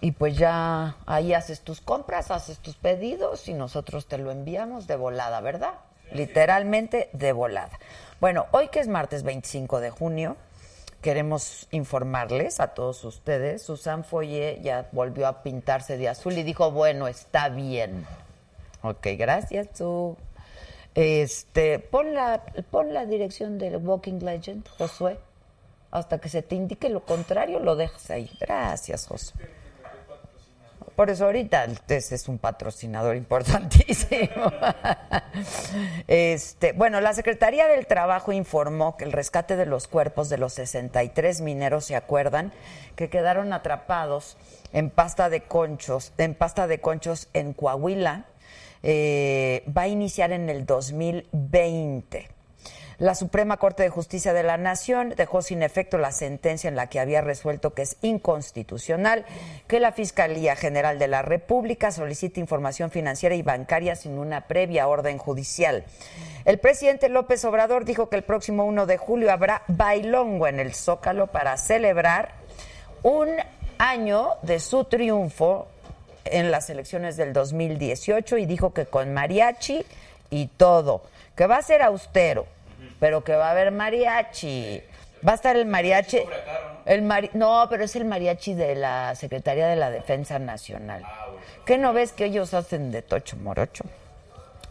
y 0.00 0.12
pues 0.12 0.36
ya 0.36 0.96
ahí 1.06 1.32
haces 1.32 1.60
tus 1.60 1.80
compras, 1.80 2.30
haces 2.30 2.58
tus 2.58 2.76
pedidos 2.76 3.48
y 3.48 3.54
nosotros 3.54 4.06
te 4.06 4.18
lo 4.18 4.30
enviamos 4.30 4.86
de 4.86 4.96
volada, 4.96 5.40
¿verdad? 5.40 5.74
Literalmente 6.12 7.10
de 7.12 7.32
volada. 7.32 7.78
Bueno, 8.20 8.46
hoy 8.52 8.68
que 8.68 8.80
es 8.80 8.88
martes 8.88 9.22
25 9.22 9.80
de 9.80 9.90
junio, 9.90 10.36
queremos 11.02 11.68
informarles 11.70 12.60
a 12.60 12.68
todos 12.68 13.04
ustedes, 13.04 13.62
Susan 13.62 14.04
Foye 14.04 14.60
ya 14.62 14.88
volvió 14.92 15.26
a 15.26 15.42
pintarse 15.42 15.96
de 15.96 16.08
azul 16.08 16.34
y 16.38 16.42
dijo, 16.42 16.70
bueno, 16.70 17.08
está 17.08 17.48
bien. 17.48 18.06
Ok, 18.82 19.08
gracias, 19.18 19.68
Su. 19.74 20.16
Este, 20.94 21.78
pon 21.78 22.14
la, 22.14 22.42
pon 22.70 22.94
la 22.94 23.04
dirección 23.04 23.58
del 23.58 23.76
Walking 23.76 24.20
Legend, 24.20 24.66
Josué. 24.78 25.18
Hasta 25.90 26.18
que 26.18 26.28
se 26.28 26.42
te 26.42 26.54
indique 26.54 26.88
lo 26.88 27.04
contrario, 27.04 27.58
lo 27.60 27.76
dejas 27.76 28.10
ahí. 28.10 28.30
Gracias, 28.40 29.06
Josué. 29.06 29.34
Por 30.96 31.10
eso 31.10 31.26
ahorita 31.26 31.66
ese 31.88 32.14
es 32.14 32.26
un 32.26 32.38
patrocinador 32.38 33.16
importantísimo. 33.16 34.52
Este, 36.06 36.72
bueno, 36.72 37.02
la 37.02 37.12
Secretaría 37.12 37.66
del 37.66 37.86
Trabajo 37.86 38.32
informó 38.32 38.96
que 38.96 39.04
el 39.04 39.12
rescate 39.12 39.56
de 39.56 39.66
los 39.66 39.86
cuerpos 39.86 40.30
de 40.30 40.38
los 40.38 40.54
63 40.54 41.42
mineros, 41.42 41.84
¿se 41.84 41.94
acuerdan? 41.94 42.52
Que 42.94 43.10
quedaron 43.10 43.52
atrapados 43.52 44.38
en 44.72 44.88
pasta 44.88 45.28
de 45.28 45.42
conchos, 45.42 46.12
en 46.16 46.34
pasta 46.34 46.66
de 46.66 46.80
conchos 46.80 47.28
en 47.34 47.52
Coahuila, 47.52 48.24
eh, 48.82 49.64
va 49.76 49.82
a 49.82 49.88
iniciar 49.88 50.32
en 50.32 50.48
el 50.48 50.64
2020. 50.64 52.35
La 52.98 53.14
Suprema 53.14 53.58
Corte 53.58 53.82
de 53.82 53.90
Justicia 53.90 54.32
de 54.32 54.42
la 54.42 54.56
Nación 54.56 55.12
dejó 55.14 55.42
sin 55.42 55.62
efecto 55.62 55.98
la 55.98 56.12
sentencia 56.12 56.68
en 56.68 56.76
la 56.76 56.86
que 56.86 56.98
había 56.98 57.20
resuelto 57.20 57.74
que 57.74 57.82
es 57.82 57.98
inconstitucional 58.00 59.26
que 59.66 59.80
la 59.80 59.92
Fiscalía 59.92 60.56
General 60.56 60.98
de 60.98 61.06
la 61.06 61.20
República 61.20 61.90
solicite 61.90 62.40
información 62.40 62.90
financiera 62.90 63.34
y 63.34 63.42
bancaria 63.42 63.96
sin 63.96 64.18
una 64.18 64.46
previa 64.46 64.88
orden 64.88 65.18
judicial. 65.18 65.84
El 66.46 66.58
presidente 66.58 67.10
López 67.10 67.44
Obrador 67.44 67.84
dijo 67.84 68.08
que 68.08 68.16
el 68.16 68.22
próximo 68.22 68.64
1 68.64 68.86
de 68.86 68.96
julio 68.96 69.30
habrá 69.30 69.62
bailongo 69.68 70.46
en 70.46 70.58
el 70.58 70.72
Zócalo 70.72 71.26
para 71.26 71.58
celebrar 71.58 72.32
un 73.02 73.28
año 73.76 74.30
de 74.40 74.58
su 74.58 74.84
triunfo 74.84 75.68
en 76.24 76.50
las 76.50 76.70
elecciones 76.70 77.18
del 77.18 77.34
2018 77.34 78.38
y 78.38 78.46
dijo 78.46 78.72
que 78.72 78.86
con 78.86 79.12
mariachi 79.12 79.84
y 80.30 80.46
todo, 80.46 81.02
que 81.36 81.46
va 81.46 81.58
a 81.58 81.62
ser 81.62 81.82
austero, 81.82 82.46
pero 83.00 83.24
que 83.24 83.34
va 83.34 83.48
a 83.48 83.50
haber 83.52 83.72
mariachi. 83.72 84.82
Va 85.26 85.32
a 85.32 85.34
estar 85.34 85.56
el 85.56 85.66
mariachi. 85.66 86.20
El 86.84 87.02
mari, 87.02 87.30
no, 87.32 87.66
pero 87.68 87.84
es 87.84 87.96
el 87.96 88.04
mariachi 88.04 88.54
de 88.54 88.74
la 88.76 89.14
Secretaría 89.14 89.66
de 89.66 89.76
la 89.76 89.90
Defensa 89.90 90.38
Nacional. 90.38 91.04
¿Qué 91.64 91.78
no 91.78 91.92
ves 91.92 92.12
que 92.12 92.26
ellos 92.26 92.54
hacen 92.54 92.92
de 92.92 93.02
tocho 93.02 93.36
morocho? 93.36 93.84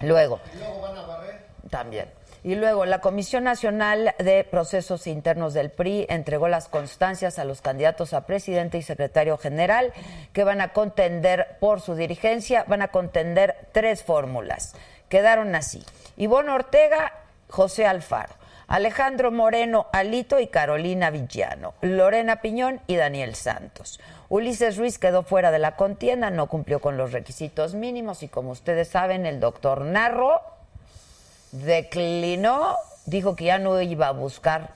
Luego. 0.02 0.40
luego 0.58 0.82
van 0.82 0.98
a 0.98 1.02
barrer? 1.02 1.40
También. 1.70 2.08
Y 2.46 2.54
luego, 2.54 2.86
la 2.86 3.00
Comisión 3.00 3.44
Nacional 3.44 4.14
de 4.20 4.44
Procesos 4.44 5.08
Internos 5.08 5.56
del 5.56 5.72
PRI 5.72 6.06
entregó 6.10 6.48
las 6.48 6.68
constancias 6.68 7.40
a 7.40 7.44
los 7.44 7.62
candidatos 7.62 8.14
a 8.14 8.28
presidente 8.28 8.78
y 8.78 8.84
secretario 8.84 9.40
general 9.40 9.92
que 10.32 10.44
van 10.44 10.62
a 10.62 10.72
contender 10.72 11.58
por 11.60 11.82
su 11.82 11.96
dirigencia, 11.96 12.64
van 12.68 12.84
a 12.84 12.90
contender 12.90 13.56
tres 13.72 14.04
fórmulas. 14.04 14.76
Quedaron 15.10 15.56
así. 15.56 15.84
Ivonne 16.18 16.52
Ortega, 16.52 17.14
José 17.56 17.86
Alfaro. 17.86 18.34
Alejandro 18.68 19.32
Moreno 19.32 19.88
Alito 19.94 20.40
y 20.42 20.48
Carolina 20.48 21.10
Villano, 21.10 21.74
Lorena 21.82 22.42
Piñón 22.42 22.82
y 22.86 22.98
Daniel 22.98 23.36
Santos. 23.36 24.02
Ulises 24.28 24.76
Ruiz 24.76 24.98
quedó 25.00 25.24
fuera 25.24 25.52
de 25.52 25.60
la 25.60 25.78
contienda, 25.78 26.32
no 26.32 26.48
cumplió 26.48 26.82
con 26.82 26.98
los 26.98 27.14
requisitos 27.14 27.76
mínimos 27.76 28.24
y 28.24 28.28
como 28.28 28.50
ustedes 28.52 28.90
saben, 28.90 29.26
el 29.26 29.40
doctor 29.40 29.82
Narro 29.82 30.42
declinó, 31.52 32.76
dijo 33.06 33.38
que 33.38 33.46
ya 33.46 33.58
no 33.58 33.80
iba 33.80 34.08
a 34.08 34.12
buscar 34.12 34.72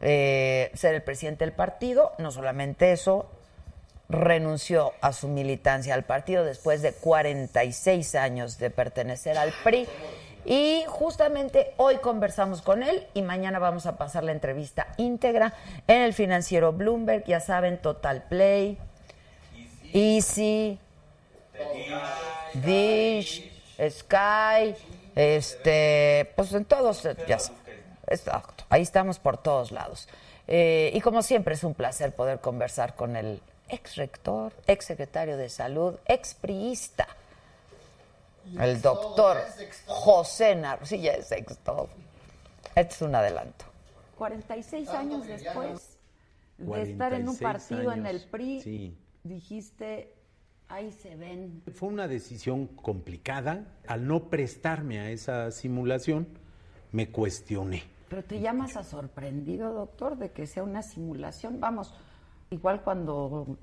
eh, 0.00 0.70
ser 0.74 0.94
el 0.94 1.02
presidente 1.02 1.44
del 1.44 1.52
partido, 1.52 2.12
no 2.18 2.30
solamente 2.30 2.92
eso, 2.92 3.28
renunció 4.08 4.92
a 5.00 5.12
su 5.12 5.28
militancia 5.28 5.94
al 5.94 6.04
partido 6.04 6.44
después 6.44 6.80
de 6.80 6.92
46 6.92 8.14
años 8.14 8.58
de 8.58 8.70
pertenecer 8.70 9.36
al 9.36 9.52
PRI. 9.64 9.86
Y 10.44 10.84
justamente 10.88 11.72
hoy 11.78 11.96
conversamos 11.96 12.60
con 12.60 12.82
él 12.82 13.06
y 13.14 13.22
mañana 13.22 13.58
vamos 13.58 13.86
a 13.86 13.96
pasar 13.96 14.24
la 14.24 14.32
entrevista 14.32 14.88
íntegra 14.98 15.54
en 15.86 16.02
el 16.02 16.12
financiero 16.12 16.72
Bloomberg, 16.72 17.24
ya 17.24 17.40
saben, 17.40 17.78
Total 17.78 18.24
Play, 18.24 18.78
Easy, 19.94 20.78
Dish, 22.54 23.50
Sky, 23.88 24.74
este, 25.14 26.30
pues 26.36 26.52
en 26.52 26.66
todos, 26.66 27.02
ya 27.26 27.38
saben, 27.38 27.62
exacto, 28.06 28.64
ahí 28.68 28.82
estamos 28.82 29.18
por 29.18 29.38
todos 29.38 29.72
lados. 29.72 30.08
Eh, 30.46 30.90
y 30.92 31.00
como 31.00 31.22
siempre 31.22 31.54
es 31.54 31.64
un 31.64 31.72
placer 31.72 32.14
poder 32.14 32.40
conversar 32.40 32.94
con 32.94 33.16
el 33.16 33.40
ex 33.68 33.96
rector, 33.96 34.52
ex 34.66 34.84
secretario 34.84 35.38
de 35.38 35.48
salud, 35.48 35.94
ex 36.06 36.34
priista, 36.34 37.08
el 38.58 38.80
doctor 38.80 39.38
José 39.86 40.54
Narro. 40.54 40.86
Sí, 40.86 41.00
ya 41.00 41.12
es 41.12 41.30
ex 41.32 41.58
todo. 41.58 41.88
Este 42.74 42.94
es 42.94 43.02
un 43.02 43.14
adelanto. 43.14 43.64
46 44.16 44.88
años 44.90 45.26
después 45.26 45.98
de 46.58 46.82
estar 46.82 47.12
en 47.12 47.28
un 47.28 47.36
46 47.36 47.40
partido 47.40 47.92
en 47.92 48.06
el 48.06 48.22
PRI, 48.28 48.60
sí. 48.60 48.98
dijiste, 49.22 50.14
ahí 50.68 50.92
se 50.92 51.16
ven. 51.16 51.62
Fue 51.74 51.88
una 51.88 52.08
decisión 52.08 52.66
complicada. 52.66 53.64
Al 53.86 54.06
no 54.06 54.28
prestarme 54.30 55.00
a 55.00 55.10
esa 55.10 55.50
simulación, 55.50 56.28
me 56.92 57.10
cuestioné. 57.10 57.82
Pero 58.08 58.22
te 58.24 58.40
llamas 58.40 58.76
a 58.76 58.84
sorprendido, 58.84 59.72
doctor, 59.72 60.16
de 60.16 60.30
que 60.30 60.46
sea 60.46 60.62
una 60.62 60.82
simulación. 60.82 61.60
Vamos, 61.60 61.92
igual 62.50 62.82
cuando, 62.82 63.56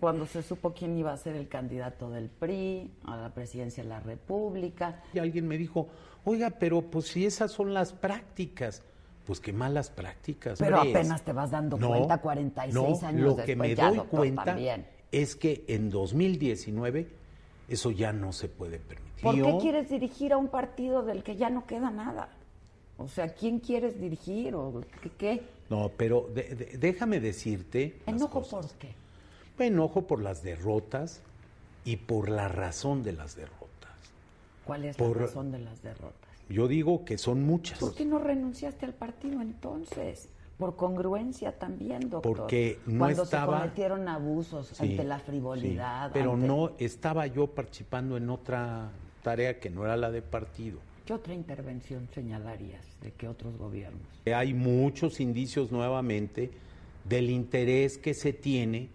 cuando 0.00 0.26
se 0.26 0.42
supo 0.42 0.72
quién 0.72 0.96
iba 0.96 1.12
a 1.12 1.16
ser 1.16 1.36
el 1.36 1.46
candidato 1.48 2.10
del 2.10 2.28
PRI 2.30 2.90
a 3.04 3.16
la 3.18 3.34
presidencia 3.34 3.82
de 3.82 3.88
la 3.90 4.00
República. 4.00 5.02
Y 5.12 5.18
alguien 5.18 5.46
me 5.46 5.58
dijo, 5.58 5.88
oiga, 6.24 6.50
pero 6.50 6.80
pues 6.82 7.06
si 7.08 7.26
esas 7.26 7.52
son 7.52 7.74
las 7.74 7.92
prácticas, 7.92 8.82
pues 9.26 9.38
qué 9.40 9.52
malas 9.52 9.90
prácticas. 9.90 10.58
Pero 10.58 10.80
ves. 10.82 10.94
apenas 10.96 11.22
te 11.22 11.32
vas 11.32 11.50
dando 11.50 11.76
cuenta 11.78 12.18
46 12.18 12.74
no, 12.74 13.06
años 13.06 13.20
lo 13.20 13.26
después. 13.28 13.46
que 13.46 13.56
me 13.56 13.74
doy 13.74 13.98
cuenta 14.08 14.44
también. 14.44 14.86
es 15.12 15.36
que 15.36 15.64
en 15.68 15.90
2019 15.90 17.08
eso 17.68 17.90
ya 17.90 18.12
no 18.12 18.32
se 18.32 18.48
puede 18.48 18.78
permitir. 18.78 19.22
¿Por 19.22 19.34
qué 19.34 19.58
quieres 19.60 19.90
dirigir 19.90 20.32
a 20.32 20.38
un 20.38 20.48
partido 20.48 21.02
del 21.02 21.22
que 21.22 21.36
ya 21.36 21.50
no 21.50 21.66
queda 21.66 21.90
nada? 21.90 22.30
O 22.96 23.06
sea, 23.08 23.28
¿quién 23.28 23.60
quieres 23.60 24.00
dirigir 24.00 24.54
o 24.54 24.80
qué? 25.02 25.10
qué? 25.16 25.42
No, 25.70 25.90
pero 25.96 26.28
de- 26.34 26.54
de- 26.54 26.78
déjame 26.78 27.20
decirte. 27.20 28.00
¿Enojo 28.06 28.42
por 28.42 28.68
qué? 28.78 28.94
Enojo 29.66 30.06
por 30.06 30.22
las 30.22 30.42
derrotas 30.42 31.20
y 31.84 31.96
por 31.96 32.28
la 32.28 32.48
razón 32.48 33.02
de 33.02 33.12
las 33.12 33.36
derrotas. 33.36 33.68
¿Cuál 34.64 34.84
es 34.84 34.96
Por- 34.96 35.16
la 35.16 35.26
razón 35.26 35.50
de 35.52 35.58
las 35.60 35.82
derrotas? 35.82 36.30
Yo 36.48 36.66
digo 36.68 37.04
que 37.04 37.16
son 37.16 37.44
muchas. 37.44 37.78
¿Por 37.78 37.94
qué 37.94 38.04
no 38.04 38.18
renunciaste 38.18 38.84
al 38.86 38.94
partido 38.94 39.40
entonces? 39.40 40.28
Por 40.58 40.76
congruencia 40.76 41.58
también, 41.58 42.10
doctor. 42.10 42.36
Porque 42.36 42.78
no 42.86 42.98
Cuando 42.98 43.22
estaba- 43.22 43.56
se 43.58 43.62
cometieron 43.62 44.08
abusos 44.08 44.68
Sí, 44.68 44.90
ante 44.90 45.04
la 45.04 45.18
sí, 45.18 45.24
frivolidad. 45.26 46.10
pero 46.12 46.34
ante- 46.34 46.46
no 46.46 46.72
estaba 46.78 47.26
yo 47.28 47.46
participando 47.46 48.16
en 48.16 48.28
otra 48.28 48.90
tarea 49.22 49.58
que 49.58 49.70
no 49.70 49.84
era 49.84 49.96
la 49.96 50.10
de 50.10 50.20
partido. 50.22 50.78
¿Qué 51.06 51.14
otra 51.14 51.32
intervención 51.34 52.08
señalarías 52.14 52.84
de 53.00 53.12
qué 53.12 53.26
otros 53.28 53.56
gobiernos? 53.56 54.02
Hay 54.26 54.52
muchos 54.52 55.18
indicios 55.20 55.72
nuevamente 55.72 56.50
del 57.08 57.30
interés 57.30 57.96
que 57.96 58.12
se 58.12 58.32
tiene 58.32 58.90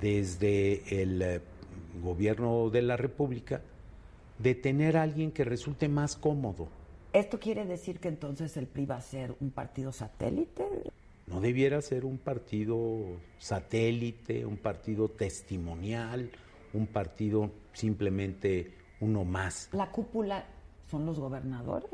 desde 0.00 1.02
el 1.02 1.22
eh, 1.22 1.40
gobierno 2.02 2.70
de 2.70 2.82
la 2.82 2.96
República 2.96 3.62
de 4.38 4.54
tener 4.54 4.96
a 4.96 5.02
alguien 5.02 5.30
que 5.30 5.44
resulte 5.44 5.88
más 5.88 6.16
cómodo. 6.16 6.68
¿Esto 7.12 7.38
quiere 7.38 7.64
decir 7.64 8.00
que 8.00 8.08
entonces 8.08 8.56
el 8.56 8.66
PRI 8.66 8.86
va 8.86 8.96
a 8.96 9.00
ser 9.00 9.34
un 9.40 9.50
partido 9.50 9.92
satélite? 9.92 10.64
No 11.26 11.40
debiera 11.40 11.80
ser 11.80 12.04
un 12.04 12.18
partido 12.18 13.20
satélite, 13.38 14.44
un 14.44 14.56
partido 14.56 15.08
testimonial, 15.08 16.30
un 16.72 16.86
partido 16.86 17.50
simplemente 17.72 18.72
uno 19.00 19.24
más. 19.24 19.68
¿La 19.72 19.90
cúpula 19.90 20.44
son 20.90 21.06
los 21.06 21.18
gobernadores? 21.18 21.88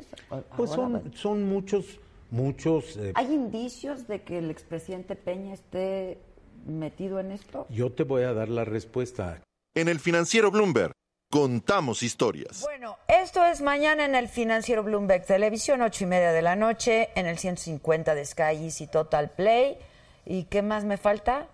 Pues 0.57 0.71
son, 0.71 1.11
son 1.13 1.43
muchos, 1.43 1.99
muchos. 2.31 2.97
eh, 2.97 3.11
¿Hay 3.15 3.31
indicios 3.31 4.07
de 4.07 4.23
que 4.23 4.39
el 4.39 4.49
expresidente 4.49 5.15
Peña 5.15 5.53
esté 5.53 6.17
metido 6.65 7.19
en 7.19 7.31
esto? 7.31 7.65
yo 7.69 7.91
te 7.91 8.03
voy 8.03 8.23
a 8.23 8.33
dar 8.33 8.49
la 8.49 8.65
respuesta. 8.65 9.41
En 9.75 9.87
el 9.87 9.99
financiero 9.99 10.51
Bloomberg, 10.51 10.91
contamos 11.31 12.03
historias. 12.03 12.61
Bueno, 12.61 12.97
esto 13.07 13.43
es 13.45 13.61
mañana 13.61 14.05
en 14.05 14.15
el 14.15 14.27
Financiero 14.27 14.83
Bloomberg 14.83 15.25
Televisión, 15.25 15.81
ocho 15.81 16.03
y 16.03 16.07
media 16.07 16.33
de 16.33 16.41
la 16.41 16.55
noche, 16.55 17.09
en 17.15 17.25
el 17.25 17.37
150 17.37 18.13
de 18.13 18.25
Sky 18.25 18.63
Easy 18.63 18.85
Total 18.87 19.29
Play. 19.31 19.77
¿Y 20.25 20.43
qué 20.43 20.61
más 20.61 20.83
me 20.83 20.97
falta? 20.97 21.47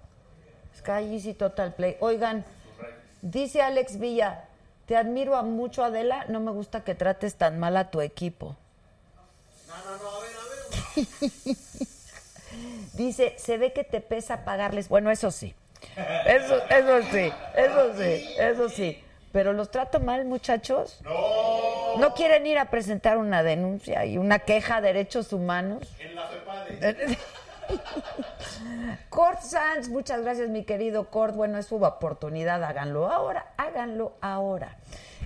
Sky 0.78 1.14
Easy 1.14 1.34
Total 1.34 1.76
Play. 1.76 1.96
Oigan, 2.00 2.44
dice 3.22 3.62
Alex 3.62 4.00
Villa, 4.00 4.46
te 4.88 4.96
admiro 4.96 5.36
a 5.36 5.44
mucho, 5.44 5.84
Adela, 5.84 6.26
no 6.28 6.40
me 6.40 6.52
gusta 6.52 6.84
que 6.84 6.96
trates 6.96 7.36
tan 7.36 7.60
mal 7.60 7.78
a 7.78 7.92
tu 7.92 8.02
equipo. 8.02 8.56
Dice, 12.98 13.36
se 13.38 13.60
ve 13.60 13.74
que 13.74 13.84
te 13.84 14.02
pesa 14.02 14.44
pagarles. 14.44 14.90
Bueno, 14.90 15.12
eso 15.12 15.30
sí. 15.30 15.54
Eso, 16.26 16.60
eso 16.70 17.02
sí, 17.12 17.32
eso 17.56 17.94
sí, 17.96 18.36
eso 18.40 18.70
sí. 18.70 19.04
Pero 19.32 19.54
los 19.54 19.70
trato 19.70 20.00
mal, 20.00 20.26
muchachos. 20.26 21.00
No. 21.04 21.98
¿No 21.98 22.14
quieren 22.16 22.48
ir 22.48 22.58
a 22.58 22.72
presentar 22.72 23.20
una 23.20 23.44
denuncia 23.44 24.04
y 24.06 24.18
una 24.18 24.40
queja 24.40 24.78
a 24.78 24.82
derechos 24.82 25.32
humanos? 25.32 25.84
En 26.00 26.16
la 26.16 26.28
FEPADE. 26.28 27.18
Cort 29.10 29.42
Sanz, 29.42 29.90
muchas 29.90 30.22
gracias, 30.22 30.50
mi 30.50 30.64
querido 30.64 31.12
Cort. 31.12 31.36
Bueno, 31.36 31.60
es 31.60 31.68
su 31.68 31.76
oportunidad, 31.76 32.64
háganlo 32.64 33.12
ahora, 33.12 33.46
háganlo 33.58 34.14
ahora. 34.22 34.76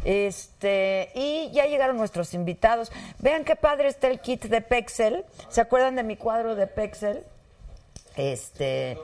Este, 0.03 1.11
y 1.13 1.51
ya 1.51 1.67
llegaron 1.67 1.95
nuestros 1.95 2.33
invitados. 2.33 2.91
Vean 3.19 3.45
qué 3.45 3.55
padre 3.55 3.87
está 3.87 4.07
el 4.07 4.19
kit 4.19 4.43
de 4.45 4.59
Pexel. 4.59 5.23
¿Se 5.47 5.61
acuerdan 5.61 5.95
de 5.95 6.03
mi 6.03 6.17
cuadro 6.17 6.55
de 6.55 6.67
Pexel? 6.67 7.23
Este, 8.15 8.97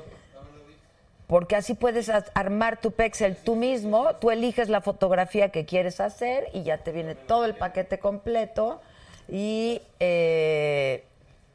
porque 1.27 1.57
así 1.57 1.73
puedes 1.73 2.09
armar 2.33 2.79
tu 2.79 2.91
Pexel 2.91 3.35
tú 3.35 3.55
mismo, 3.55 4.15
tú 4.15 4.31
eliges 4.31 4.69
la 4.69 4.81
fotografía 4.81 5.49
que 5.49 5.65
quieres 5.65 5.99
hacer 5.99 6.49
y 6.53 6.63
ya 6.63 6.77
te 6.79 6.93
viene 6.93 7.15
todo 7.15 7.45
el 7.45 7.55
paquete 7.55 7.99
completo 7.99 8.81
y 9.27 9.81
eh, 9.99 11.03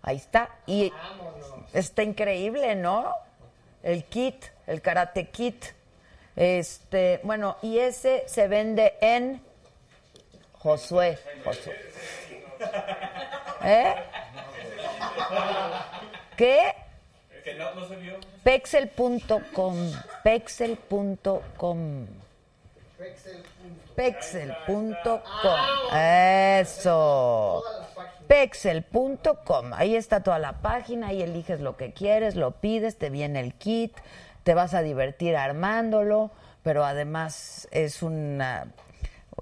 ahí 0.02 0.16
está. 0.16 0.50
Y 0.66 0.92
está 1.72 2.02
increíble, 2.02 2.74
¿no? 2.74 3.14
El 3.82 4.04
kit, 4.04 4.44
el 4.66 4.82
karate 4.82 5.28
kit. 5.28 5.64
Este, 6.36 7.20
bueno, 7.24 7.56
y 7.62 7.78
ese 7.78 8.24
se 8.26 8.48
vende 8.48 8.94
en 9.00 9.42
Josué. 10.58 11.18
Josué. 11.44 11.76
¿Eh? 13.64 13.94
¿Qué? 16.36 16.74
Que 17.44 17.54
no, 17.54 17.74
no 17.74 17.88
se 17.88 17.96
vio. 17.96 18.14
Pexel.com. 18.44 19.92
Pexel.com. 20.22 22.06
Pexel.com. 23.96 25.96
Eso. 25.96 27.64
Pexel.com. 28.26 29.74
Ahí 29.74 29.96
está 29.96 30.22
toda 30.22 30.38
la 30.38 30.62
página, 30.62 31.08
ahí 31.08 31.22
eliges 31.22 31.60
lo 31.60 31.76
que 31.76 31.92
quieres, 31.92 32.36
lo 32.36 32.52
pides, 32.52 32.96
te 32.96 33.10
viene 33.10 33.40
el 33.40 33.54
kit, 33.54 33.94
te 34.44 34.54
vas 34.54 34.74
a 34.74 34.82
divertir 34.82 35.36
armándolo, 35.36 36.30
pero 36.62 36.84
además 36.84 37.68
es 37.72 38.02
una 38.02 38.68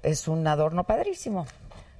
es 0.03 0.27
un 0.27 0.47
adorno 0.47 0.85
padrísimo 0.85 1.45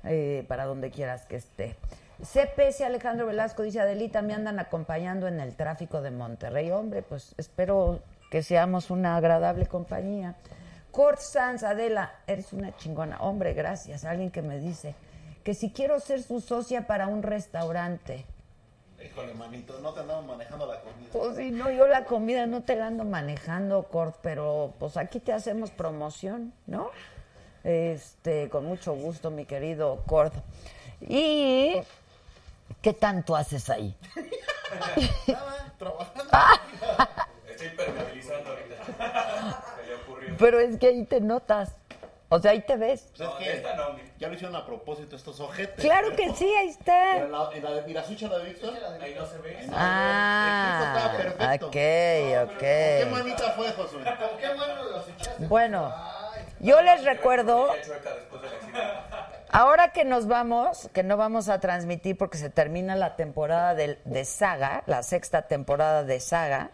eh, 0.04 0.44
para 0.48 0.66
donde 0.66 0.90
quieras 0.90 1.26
que 1.26 1.36
esté. 1.36 1.76
CPS 2.24 2.82
Alejandro 2.82 3.26
Velasco 3.26 3.64
dice, 3.64 3.80
Adelita, 3.80 4.22
me 4.22 4.34
andan 4.34 4.60
acompañando 4.60 5.28
en 5.28 5.40
el 5.40 5.56
tráfico 5.56 6.02
de 6.02 6.12
Monterrey. 6.12 6.72
Hombre, 6.72 7.02
pues 7.02 7.34
espero 7.38 8.00
que 8.30 8.44
seamos 8.44 8.92
una 8.92 9.18
agradable 9.18 9.66
compañía. 9.66 10.36
Cort 10.92 11.20
Sanz, 11.20 11.64
Adela, 11.64 12.14
eres 12.28 12.54
una 12.54 12.76
chingona. 12.76 13.18
Hombre, 13.22 13.54
gracias. 13.54 14.06
Alguien 14.06 14.30
que 14.30 14.42
me 14.42 14.60
dice 14.60 14.94
que 15.44 15.54
si 15.54 15.72
quiero 15.72 16.00
ser 16.00 16.22
su 16.22 16.42
socia 16.42 16.86
para 16.86 17.08
un 17.08 17.24
restaurante. 17.24 18.26
Híjole, 19.04 19.34
manito, 19.34 19.80
no 19.80 19.94
te 19.94 20.02
andamos 20.02 20.26
manejando 20.26 20.68
la 20.68 20.80
comida. 20.82 21.10
Pues 21.12 21.36
sí, 21.38 21.50
no, 21.50 21.72
yo 21.72 21.88
la 21.88 22.06
comida 22.06 22.46
no 22.46 22.62
te 22.62 22.76
la 22.76 22.88
ando 22.88 23.04
manejando, 23.04 23.84
Cort, 23.84 24.18
pero 24.22 24.76
pues 24.78 24.96
aquí 24.96 25.20
te 25.20 25.34
hacemos 25.34 25.72
promoción, 25.72 26.54
¿no? 26.68 26.92
Este, 27.64 28.50
con 28.50 28.66
mucho 28.66 28.94
gusto, 28.94 29.32
mi 29.32 29.46
querido 29.46 30.04
Cort. 30.06 30.36
Y 31.02 31.82
¿qué 32.82 32.94
tanto 32.94 33.36
haces 33.36 33.70
ahí? 33.70 33.96
Nada, 35.28 35.74
trabajando. 35.78 36.32
Estoy 37.50 37.68
impermeabilizando 37.68 38.50
ahorita. 38.50 39.64
Se 39.78 39.88
le 39.88 39.96
ocurrió. 39.96 40.36
Pero 40.38 40.60
es 40.60 40.78
que 40.78 40.88
ahí 40.88 41.06
te 41.06 41.22
notas. 41.22 41.76
O 42.34 42.40
sea, 42.40 42.52
ahí 42.52 42.62
te 42.62 42.78
ves. 42.78 43.12
Pues 43.18 43.28
es 43.30 43.36
que 43.36 43.54
esta 43.58 43.76
no, 43.76 43.98
ya 44.18 44.30
lo 44.30 44.34
hicieron 44.36 44.56
a 44.56 44.66
propósito 44.66 45.18
estos 45.18 45.42
ojetes. 45.42 45.84
Claro 45.84 46.16
que 46.16 46.32
sí, 46.34 46.46
ahí 46.46 46.74
Pero 46.86 47.26
está. 47.26 47.28
la, 47.28 47.50
en 47.54 47.64
la 47.64 47.72
de 47.72 47.82
Mirasucha, 47.82 48.30
la 48.30 48.38
de 48.38 48.46
Víctor. 48.46 48.74
Ahí 49.02 49.14
no 49.16 49.26
se 49.26 49.38
ve. 49.40 49.68
Ah, 49.74 50.80
El 50.80 50.88
estaba 50.88 51.18
perfecto. 51.18 51.66
ok, 51.68 51.72
¿Qué 51.74 53.04
ok. 53.06 53.12
manita 53.12 53.52
fue, 53.52 53.70
Josué? 53.74 54.04
¿Con 54.04 54.38
qué 54.40 54.48
mano 54.56 54.84
los 54.86 55.10
echaste? 55.10 55.46
Bueno, 55.48 55.94
yo 56.62 56.82
les 56.82 57.04
recuerdo 57.04 57.68
Ahora 59.54 59.92
que 59.92 60.06
nos 60.06 60.28
vamos, 60.28 60.90
que 60.94 61.04
no 61.04 61.18
vamos 61.18 61.50
a 61.50 61.60
transmitir 61.60 62.18
porque 62.18 62.38
se 62.38 62.50
termina 62.50 62.96
la 62.96 63.18
temporada 63.18 63.76
de, 63.76 64.00
de 64.06 64.24
Saga, 64.24 64.82
la 64.86 65.04
sexta 65.04 65.42
temporada 65.42 66.06
de 66.06 66.22
Saga, 66.22 66.70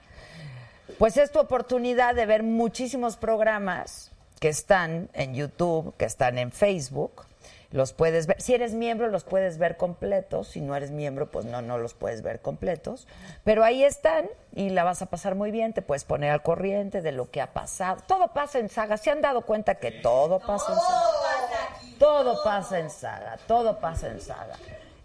pues 1.00 1.18
es 1.18 1.32
tu 1.32 1.40
oportunidad 1.40 2.14
de 2.14 2.28
ver 2.28 2.44
muchísimos 2.44 3.18
programas 3.18 4.12
que 4.40 4.50
están 4.50 5.10
en 5.14 5.34
YouTube, 5.34 5.96
que 5.98 6.06
están 6.06 6.38
en 6.38 6.52
Facebook. 6.52 7.26
Los 7.72 7.92
puedes 7.92 8.28
ver, 8.28 8.42
si 8.42 8.54
eres 8.54 8.74
miembro 8.74 9.10
los 9.10 9.26
puedes 9.26 9.58
ver 9.58 9.76
completos, 9.76 10.48
si 10.48 10.62
no 10.62 10.76
eres 10.76 10.92
miembro 10.92 11.30
pues 11.30 11.46
no, 11.46 11.62
no 11.62 11.78
los 11.78 11.94
puedes 11.94 12.22
ver 12.22 12.40
completos, 12.40 13.08
pero 13.44 13.66
ahí 13.66 13.84
están 13.84 14.30
y 14.56 14.70
la 14.70 14.86
vas 14.86 15.02
a 15.02 15.08
pasar 15.08 15.36
muy 15.36 15.52
bien, 15.52 15.74
te 15.74 15.82
puedes 15.82 16.06
poner 16.06 16.32
al 16.32 16.42
corriente 16.42 17.02
de 17.02 17.12
lo 17.12 17.30
que 17.30 17.42
ha 17.42 17.52
pasado. 17.54 18.02
Todo 18.08 18.30
pasa 18.30 18.60
en 18.60 18.70
Saga, 18.70 18.96
¿se 18.96 19.12
han 19.12 19.22
dado 19.22 19.42
cuenta 19.42 19.76
que 19.76 19.92
todo 19.92 20.40
pasa 20.40 20.72
en 20.72 20.80
Saga? 20.80 21.98
Todo 22.00 22.44
pasa 22.44 22.80
en 22.80 22.90
Saga, 22.90 23.38
todo 23.48 23.80
pasa 23.80 24.08
en 24.08 24.22
Saga. 24.22 24.56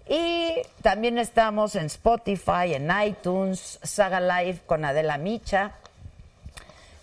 Y 0.09 0.55
también 0.83 1.19
estamos 1.19 1.75
en 1.75 1.87
Spotify, 1.87 2.75
en 2.75 2.91
iTunes, 3.05 3.79
Saga 3.83 4.21
Live 4.21 4.61
con 4.67 4.85
Adela 4.85 5.17
Micha. 5.19 5.73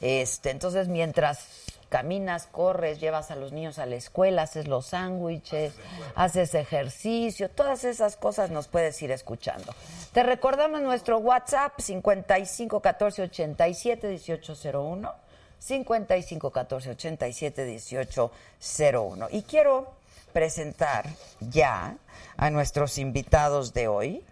Este, 0.01 0.51
entonces, 0.51 0.87
mientras 0.87 1.68
caminas, 1.89 2.47
corres, 2.47 2.99
llevas 2.99 3.31
a 3.31 3.35
los 3.35 3.51
niños 3.51 3.79
a 3.79 3.85
la 3.85 3.95
escuela, 3.95 4.43
haces 4.43 4.67
los 4.67 4.87
sándwiches, 4.87 5.73
haces 6.15 6.55
ejercicio, 6.55 7.49
todas 7.49 7.83
esas 7.83 8.15
cosas 8.15 8.51
nos 8.51 8.67
puedes 8.67 9.01
ir 9.01 9.11
escuchando. 9.11 9.73
Te 10.13 10.23
recordamos 10.23 10.81
nuestro 10.81 11.17
WhatsApp 11.17 11.79
55 11.79 12.79
14 12.79 13.23
87 13.23 14.07
1801. 14.07 15.29
55 15.59 16.51
14 16.51 16.89
87 16.91 17.65
1801. 17.65 19.27
Y 19.31 19.41
quiero 19.43 19.93
presentar 20.31 21.05
ya 21.39 21.97
a 22.37 22.49
nuestros 22.49 22.97
invitados 22.97 23.73
de 23.73 23.87
hoy. 23.87 24.23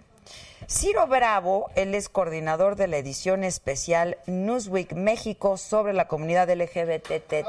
Ciro 0.66 1.08
Bravo, 1.08 1.70
él 1.76 1.94
es 1.96 2.10
coordinador 2.10 2.76
de 2.76 2.88
la 2.88 2.98
edición 2.98 3.44
especial 3.44 4.18
Newsweek 4.26 4.94
México 4.94 5.56
sobre 5.58 5.94
la 5.94 6.08
comunidad 6.08 6.50
LGBTT. 6.50 7.44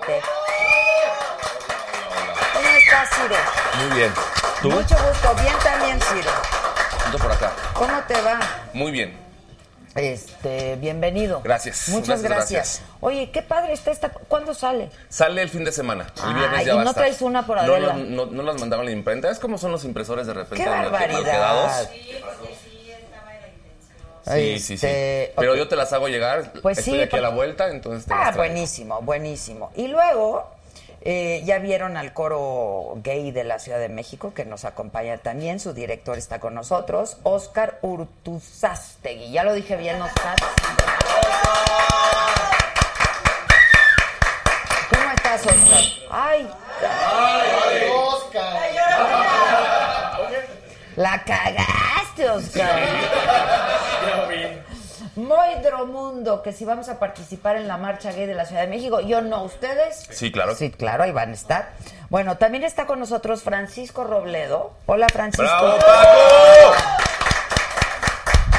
¿Cómo 2.53 2.69
estás, 2.79 3.09
Ciro? 3.15 3.37
Muy 3.89 3.97
bien. 3.97 4.13
¿Tú? 4.63 4.71
Mucho 4.71 4.95
gusto. 5.09 5.35
Bien 5.43 5.55
también, 5.65 6.01
Ciro. 6.01 6.31
Ando 7.07 7.19
por 7.19 7.33
acá. 7.33 7.53
¿Cómo 7.75 7.99
te 8.07 8.21
va? 8.21 8.39
Muy 8.75 8.93
bien. 8.93 9.19
Este, 9.97 10.77
bienvenido. 10.77 11.41
Gracias. 11.43 11.89
Muchas 11.89 12.23
Gracias, 12.23 12.51
gracias. 12.53 12.83
Oye, 13.01 13.31
qué 13.33 13.43
padre 13.43 13.73
está 13.73 13.91
esta. 13.91 14.11
¿Cuándo 14.11 14.55
sale? 14.55 14.91
Sale 15.09 15.43
el 15.43 15.49
fin 15.49 15.65
de 15.65 15.73
semana. 15.73 16.07
El 16.19 16.23
Ay, 16.25 16.35
viernes 16.35 16.63
¿y 16.63 16.65
ya 16.67 16.75
va 16.75 16.81
a 16.83 16.85
no 16.85 16.91
estar. 16.91 17.05
traes 17.05 17.23
una 17.23 17.45
por 17.47 17.57
no, 17.57 17.63
Adela? 17.63 17.95
no, 17.95 18.05
no, 18.05 18.27
no 18.27 18.43
las 18.45 18.61
mandaban 18.61 18.87
a 18.87 18.91
la 18.91 18.95
imprenta. 18.95 19.29
Es 19.29 19.41
como 19.41 19.59
son 19.59 19.73
los 19.73 19.85
impresores 19.85 20.27
de 20.29 20.35
repente. 20.35 20.63
¡Qué 20.63 20.71
barbaridad! 20.71 21.89
Sí, 24.35 24.59
sí, 24.59 24.77
sí. 24.79 24.87
Este, 24.87 25.33
Pero 25.37 25.53
ok. 25.53 25.59
yo 25.59 25.69
te 25.69 25.77
las 25.77 25.93
hago 25.93 26.09
llegar. 26.09 26.53
Pues 26.63 26.79
Estoy 26.79 26.95
sí, 26.95 27.01
aquí 27.03 27.17
a 27.17 27.21
la 27.21 27.31
vuelta, 27.31 27.69
entonces 27.69 28.07
te 28.07 28.15
Ah, 28.15 28.33
buenísimo, 28.35 29.01
buenísimo. 29.03 29.71
Y 29.77 29.89
luego, 29.89 30.49
eh, 31.03 31.43
ya 31.45 31.59
vieron 31.59 31.97
al 31.97 32.13
coro 32.13 32.95
gay 33.03 33.31
de 33.31 33.45
la 33.45 33.59
Ciudad 33.59 33.79
de 33.79 33.89
México, 33.89 34.33
que 34.35 34.45
nos 34.45 34.65
acompaña 34.65 35.19
también. 35.19 35.61
Su 35.61 35.73
director 35.73 36.19
está 36.19 36.41
con 36.41 36.55
nosotros, 36.55 37.17
Oscar 37.23 37.79
Urtuzastegui. 37.83 39.31
Ya 39.31 39.45
lo 39.45 39.55
dije 39.55 39.77
bien, 39.77 40.01
Oscar. 40.03 40.37
¿Cómo 44.91 45.11
estás, 45.13 45.47
Oscar? 45.47 45.81
Ay, 46.11 46.51
Oscar. 47.95 48.59
la 50.97 51.23
cagaste, 51.25 52.29
Oscar. 52.31 53.78
Moidro 55.19 55.85
Mundo, 55.87 56.43
que 56.43 56.53
si 56.53 56.65
vamos 56.65 56.89
a 56.89 57.01
participar 57.01 57.57
en 57.57 57.67
la 57.67 57.77
marcha 57.77 58.13
gay 58.13 58.27
de 58.27 58.35
la 58.35 58.45
Ciudad 58.47 58.63
de 58.63 58.69
México, 58.69 59.01
yo 59.01 59.21
no, 59.21 59.43
¿ustedes? 59.43 60.07
Sí, 60.11 60.31
claro. 60.31 60.55
Sí, 60.55 60.71
claro, 60.71 61.03
ahí 61.03 61.11
van 61.11 61.31
a 61.31 61.35
estar. 61.35 61.71
Bueno, 62.09 62.37
también 62.39 62.63
está 62.63 62.87
con 62.87 63.01
nosotros 63.01 63.43
Francisco 63.43 64.05
Robledo. 64.05 64.73
Hola, 64.87 65.09
Francisco. 65.13 65.43
¡Bravo, 65.43 65.77
Paco! 65.79 66.75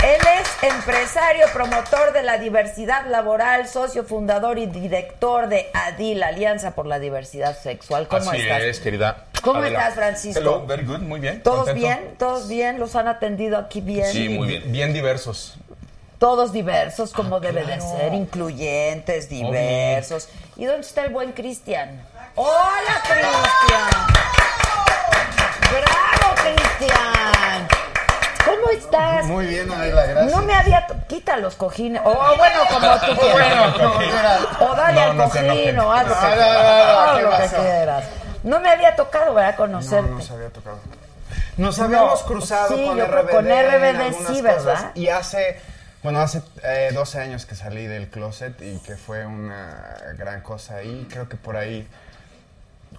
Él 0.04 0.22
es 0.41 0.74
empresario, 0.74 1.45
promotor 1.54 2.12
de 2.13 2.24
la 2.24 2.38
diversidad 2.38 3.06
laboral, 3.08 3.67
socio 3.67 4.04
fundador 4.04 4.58
y 4.58 4.65
director 4.65 5.48
de 5.48 5.69
ADIL, 5.74 6.24
Alianza 6.24 6.72
por 6.72 6.88
la 6.88 7.00
Diversidad 7.00 7.58
Sexual. 7.58 8.08
¿Cómo 8.10 8.32
Así 8.32 8.41
estás? 8.41 8.63
es, 8.63 8.80
querida. 8.80 9.26
¿Cómo 9.41 9.60
Adela. 9.60 9.80
estás, 9.80 9.95
Francisco? 9.95 10.39
Hello, 10.39 10.65
very 10.65 10.84
good, 10.84 11.00
muy 11.00 11.22
bien. 11.22 11.41
¿Todos 11.41 11.65
contento. 11.69 11.80
bien? 11.80 12.15
¿Todos 12.17 12.48
bien? 12.50 12.80
¿Los 12.80 12.95
han 12.98 13.08
atendido 13.08 13.58
aquí 13.58 13.80
bien? 13.80 14.08
Sí, 14.12 14.28
muy 14.30 14.48
bien. 14.48 14.72
Bien 14.72 14.93
diversos. 14.93 15.58
Todos 16.19 16.51
diversos, 16.51 17.12
Ah, 17.13 17.15
como 17.15 17.39
debe 17.39 17.63
de 17.65 17.79
ser, 17.79 18.13
incluyentes, 18.13 19.29
diversos. 19.29 20.27
¿Y 20.58 20.65
dónde 20.65 20.82
está 20.86 21.03
el 21.05 21.12
buen 21.13 21.32
Cristian? 21.32 22.01
¡Hola, 22.36 23.01
Cristian! 23.03 23.89
Cristian! 26.41 27.67
¿Cómo 28.45 28.69
estás? 28.71 29.25
Muy 29.25 29.45
bien, 29.45 29.71
Adela, 29.71 30.05
gracias. 30.05 30.36
No 30.36 30.41
me 30.43 30.53
había... 30.53 30.86
to- 30.88 30.95
Quita 31.08 31.38
los 31.38 31.55
cojines. 31.55 32.01
O 32.05 32.13
bueno, 32.38 32.62
como 32.69 32.97
tú 32.99 33.19
quieras. 33.19 34.41
O 34.60 34.75
dale 34.75 34.93
No, 34.93 35.01
al 35.12 35.17
no 35.17 35.23
cojín, 35.29 35.79
o 35.79 35.91
haz 35.93 36.08
lo 36.08 36.13
que 36.15 36.21
No, 36.21 36.29
no, 36.29 36.36
no, 36.36 36.36
quieras. 36.36 36.93
no, 36.93 36.99
haz 37.01 37.17
¿qué 37.17 37.23
lo 37.23 37.32
que 37.32 37.62
quieras. 37.67 38.03
No 38.43 38.60
me 38.60 38.69
había 38.69 38.95
tocado, 38.95 39.34
¿verdad? 39.34 39.55
Conocerte. 39.55 40.10
No, 40.10 40.17
no 40.17 40.21
se 40.21 40.34
había 40.34 40.49
tocado. 40.49 40.77
Nos 41.58 41.79
habíamos 41.79 42.23
cruzado 42.23 42.75
sí, 42.75 42.86
con 42.86 42.97
yo 42.97 43.05
creo 43.08 43.21
RBD. 43.23 43.32
con 43.32 43.45
RBD 43.45 44.13
sí, 44.27 44.41
cosas, 44.41 44.41
¿verdad? 44.43 44.91
Y 44.95 45.08
hace, 45.10 45.62
bueno, 46.03 46.19
hace 46.21 46.41
eh, 46.63 46.91
12 46.93 47.19
años 47.19 47.45
que 47.45 47.55
salí 47.55 47.85
del 47.88 48.09
closet 48.09 48.62
y 48.62 48.77
que 48.79 48.95
fue 48.95 49.25
una 49.25 49.97
gran 50.17 50.41
cosa 50.41 50.77
ahí. 50.77 51.07
Creo 51.09 51.27
que 51.27 51.35
por 51.38 51.57
ahí 51.57 51.88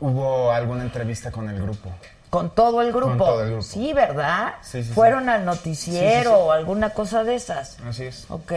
hubo 0.00 0.52
alguna 0.52 0.82
entrevista 0.82 1.30
con 1.30 1.48
el 1.48 1.60
grupo. 1.60 1.90
Con 2.30 2.54
todo 2.54 2.80
el 2.82 2.92
grupo. 2.92 3.08
Con 3.08 3.18
todo 3.18 3.42
el 3.42 3.48
grupo. 3.50 3.62
Sí, 3.62 3.92
¿verdad? 3.92 4.54
Sí, 4.62 4.84
sí, 4.84 4.92
Fueron 4.92 5.24
sí. 5.24 5.30
al 5.30 5.44
noticiero 5.44 6.38
o 6.38 6.52
alguna 6.52 6.90
cosa 6.90 7.24
de 7.24 7.34
esas. 7.34 7.78
Así 7.86 8.04
es. 8.04 8.26
Ok. 8.30 8.52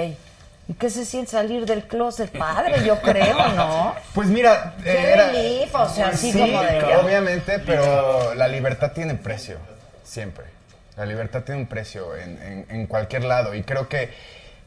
¿Y 0.67 0.73
qué 0.75 0.89
se 0.89 1.03
siente 1.05 1.31
salir 1.31 1.65
del 1.65 1.87
closet? 1.87 2.31
Padre, 2.37 2.85
yo 2.85 3.01
creo, 3.01 3.49
¿no? 3.49 3.95
Pues 4.13 4.29
mira, 4.29 4.75
Qué 4.83 4.91
eh, 4.91 5.13
era- 5.13 5.27
relief, 5.31 5.75
o 5.75 5.89
sea, 5.89 6.09
así 6.09 6.31
sí, 6.31 6.39
como 6.39 6.61
de 6.61 6.95
obviamente, 6.95 7.59
pero 7.59 8.33
la 8.35 8.47
libertad 8.47 8.91
tiene 8.93 9.15
precio, 9.15 9.57
siempre. 10.03 10.45
La 10.97 11.05
libertad 11.05 11.43
tiene 11.43 11.61
un 11.61 11.67
precio 11.67 12.15
en, 12.15 12.41
en- 12.41 12.65
en 12.69 12.87
cualquier 12.87 13.23
lado 13.23 13.53
y 13.55 13.63
creo 13.63 13.87
que 13.89 14.11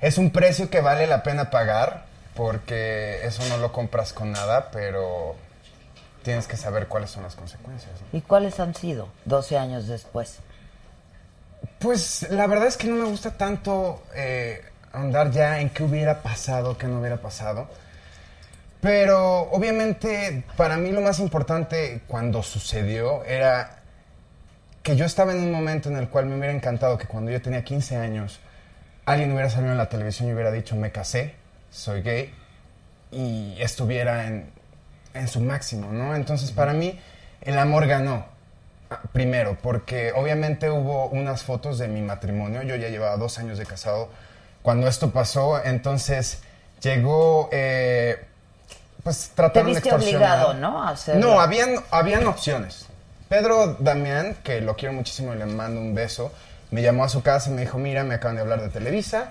es 0.00 0.18
un 0.18 0.30
precio 0.30 0.68
que 0.70 0.80
vale 0.80 1.06
la 1.06 1.22
pena 1.22 1.50
pagar 1.50 2.04
porque 2.34 3.20
eso 3.24 3.42
no 3.48 3.56
lo 3.58 3.72
compras 3.72 4.12
con 4.12 4.32
nada, 4.32 4.70
pero 4.70 5.36
tienes 6.22 6.46
que 6.46 6.56
saber 6.56 6.86
cuáles 6.88 7.10
son 7.10 7.22
las 7.22 7.34
consecuencias. 7.34 7.92
¿no? 8.12 8.18
¿Y 8.18 8.20
cuáles 8.22 8.58
han 8.60 8.74
sido 8.74 9.08
12 9.24 9.56
años 9.56 9.86
después? 9.86 10.38
Pues 11.78 12.26
la 12.30 12.46
verdad 12.46 12.66
es 12.66 12.76
que 12.76 12.88
no 12.88 12.96
me 12.96 13.04
gusta 13.08 13.32
tanto 13.32 14.02
eh, 14.14 14.62
andar 14.92 15.30
ya 15.30 15.60
en 15.60 15.70
qué 15.70 15.82
hubiera 15.84 16.22
pasado, 16.22 16.76
qué 16.76 16.86
no 16.86 17.00
hubiera 17.00 17.16
pasado. 17.18 17.68
Pero 18.80 19.42
obviamente 19.50 20.44
para 20.56 20.76
mí 20.76 20.90
lo 20.92 21.00
más 21.00 21.18
importante 21.18 22.02
cuando 22.06 22.42
sucedió 22.42 23.24
era 23.24 23.75
que 24.86 24.94
yo 24.94 25.04
estaba 25.04 25.32
en 25.32 25.38
un 25.42 25.50
momento 25.50 25.88
en 25.88 25.96
el 25.96 26.08
cual 26.08 26.26
me 26.26 26.36
hubiera 26.36 26.52
encantado 26.54 26.96
que 26.96 27.08
cuando 27.08 27.32
yo 27.32 27.42
tenía 27.42 27.64
15 27.64 27.96
años 27.96 28.38
alguien 29.04 29.32
hubiera 29.32 29.50
salido 29.50 29.72
en 29.72 29.78
la 29.78 29.88
televisión 29.88 30.28
y 30.28 30.32
hubiera 30.32 30.52
dicho 30.52 30.76
me 30.76 30.92
casé, 30.92 31.34
soy 31.72 32.02
gay 32.02 32.32
y 33.10 33.56
estuviera 33.60 34.28
en, 34.28 34.48
en 35.12 35.26
su 35.26 35.40
máximo, 35.40 35.90
¿no? 35.90 36.14
Entonces 36.14 36.52
para 36.52 36.72
mí 36.72 37.00
el 37.40 37.58
amor 37.58 37.88
ganó. 37.88 38.26
Ah, 38.88 39.00
Primero, 39.12 39.58
porque 39.60 40.12
obviamente 40.12 40.70
hubo 40.70 41.08
unas 41.08 41.42
fotos 41.42 41.78
de 41.78 41.88
mi 41.88 42.00
matrimonio. 42.00 42.62
Yo 42.62 42.76
ya 42.76 42.88
llevaba 42.88 43.16
dos 43.16 43.40
años 43.40 43.58
de 43.58 43.66
casado 43.66 44.08
cuando 44.62 44.86
esto 44.86 45.10
pasó. 45.10 45.60
Entonces 45.64 46.42
llegó, 46.80 47.48
eh, 47.50 48.24
pues 49.02 49.30
Te 49.30 49.34
trataron 49.34 49.72
de 49.72 49.80
viste 49.80 49.88
extorsionar. 49.88 50.46
obligado, 50.46 50.54
¿no? 50.54 50.86
A. 50.86 50.94
No, 51.16 51.40
habían, 51.40 51.74
habían 51.90 52.24
opciones. 52.28 52.85
Pedro 53.28 53.76
Damián, 53.80 54.36
que 54.44 54.60
lo 54.60 54.76
quiero 54.76 54.94
muchísimo 54.94 55.34
y 55.34 55.38
le 55.38 55.46
mando 55.46 55.80
un 55.80 55.94
beso, 55.94 56.32
me 56.70 56.82
llamó 56.82 57.04
a 57.04 57.08
su 57.08 57.22
casa 57.22 57.50
y 57.50 57.54
me 57.54 57.62
dijo, 57.62 57.78
mira, 57.78 58.04
me 58.04 58.14
acaban 58.14 58.36
de 58.36 58.42
hablar 58.42 58.60
de 58.60 58.68
Televisa, 58.68 59.30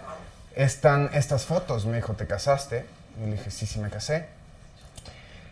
están 0.55 1.09
estas 1.13 1.45
fotos. 1.45 1.85
Me 1.85 1.97
dijo, 1.97 2.13
¿te 2.13 2.27
casaste? 2.27 2.85
Y 3.21 3.25
le 3.25 3.31
dije, 3.33 3.51
sí, 3.51 3.65
sí 3.65 3.79
me 3.79 3.89
casé. 3.89 4.25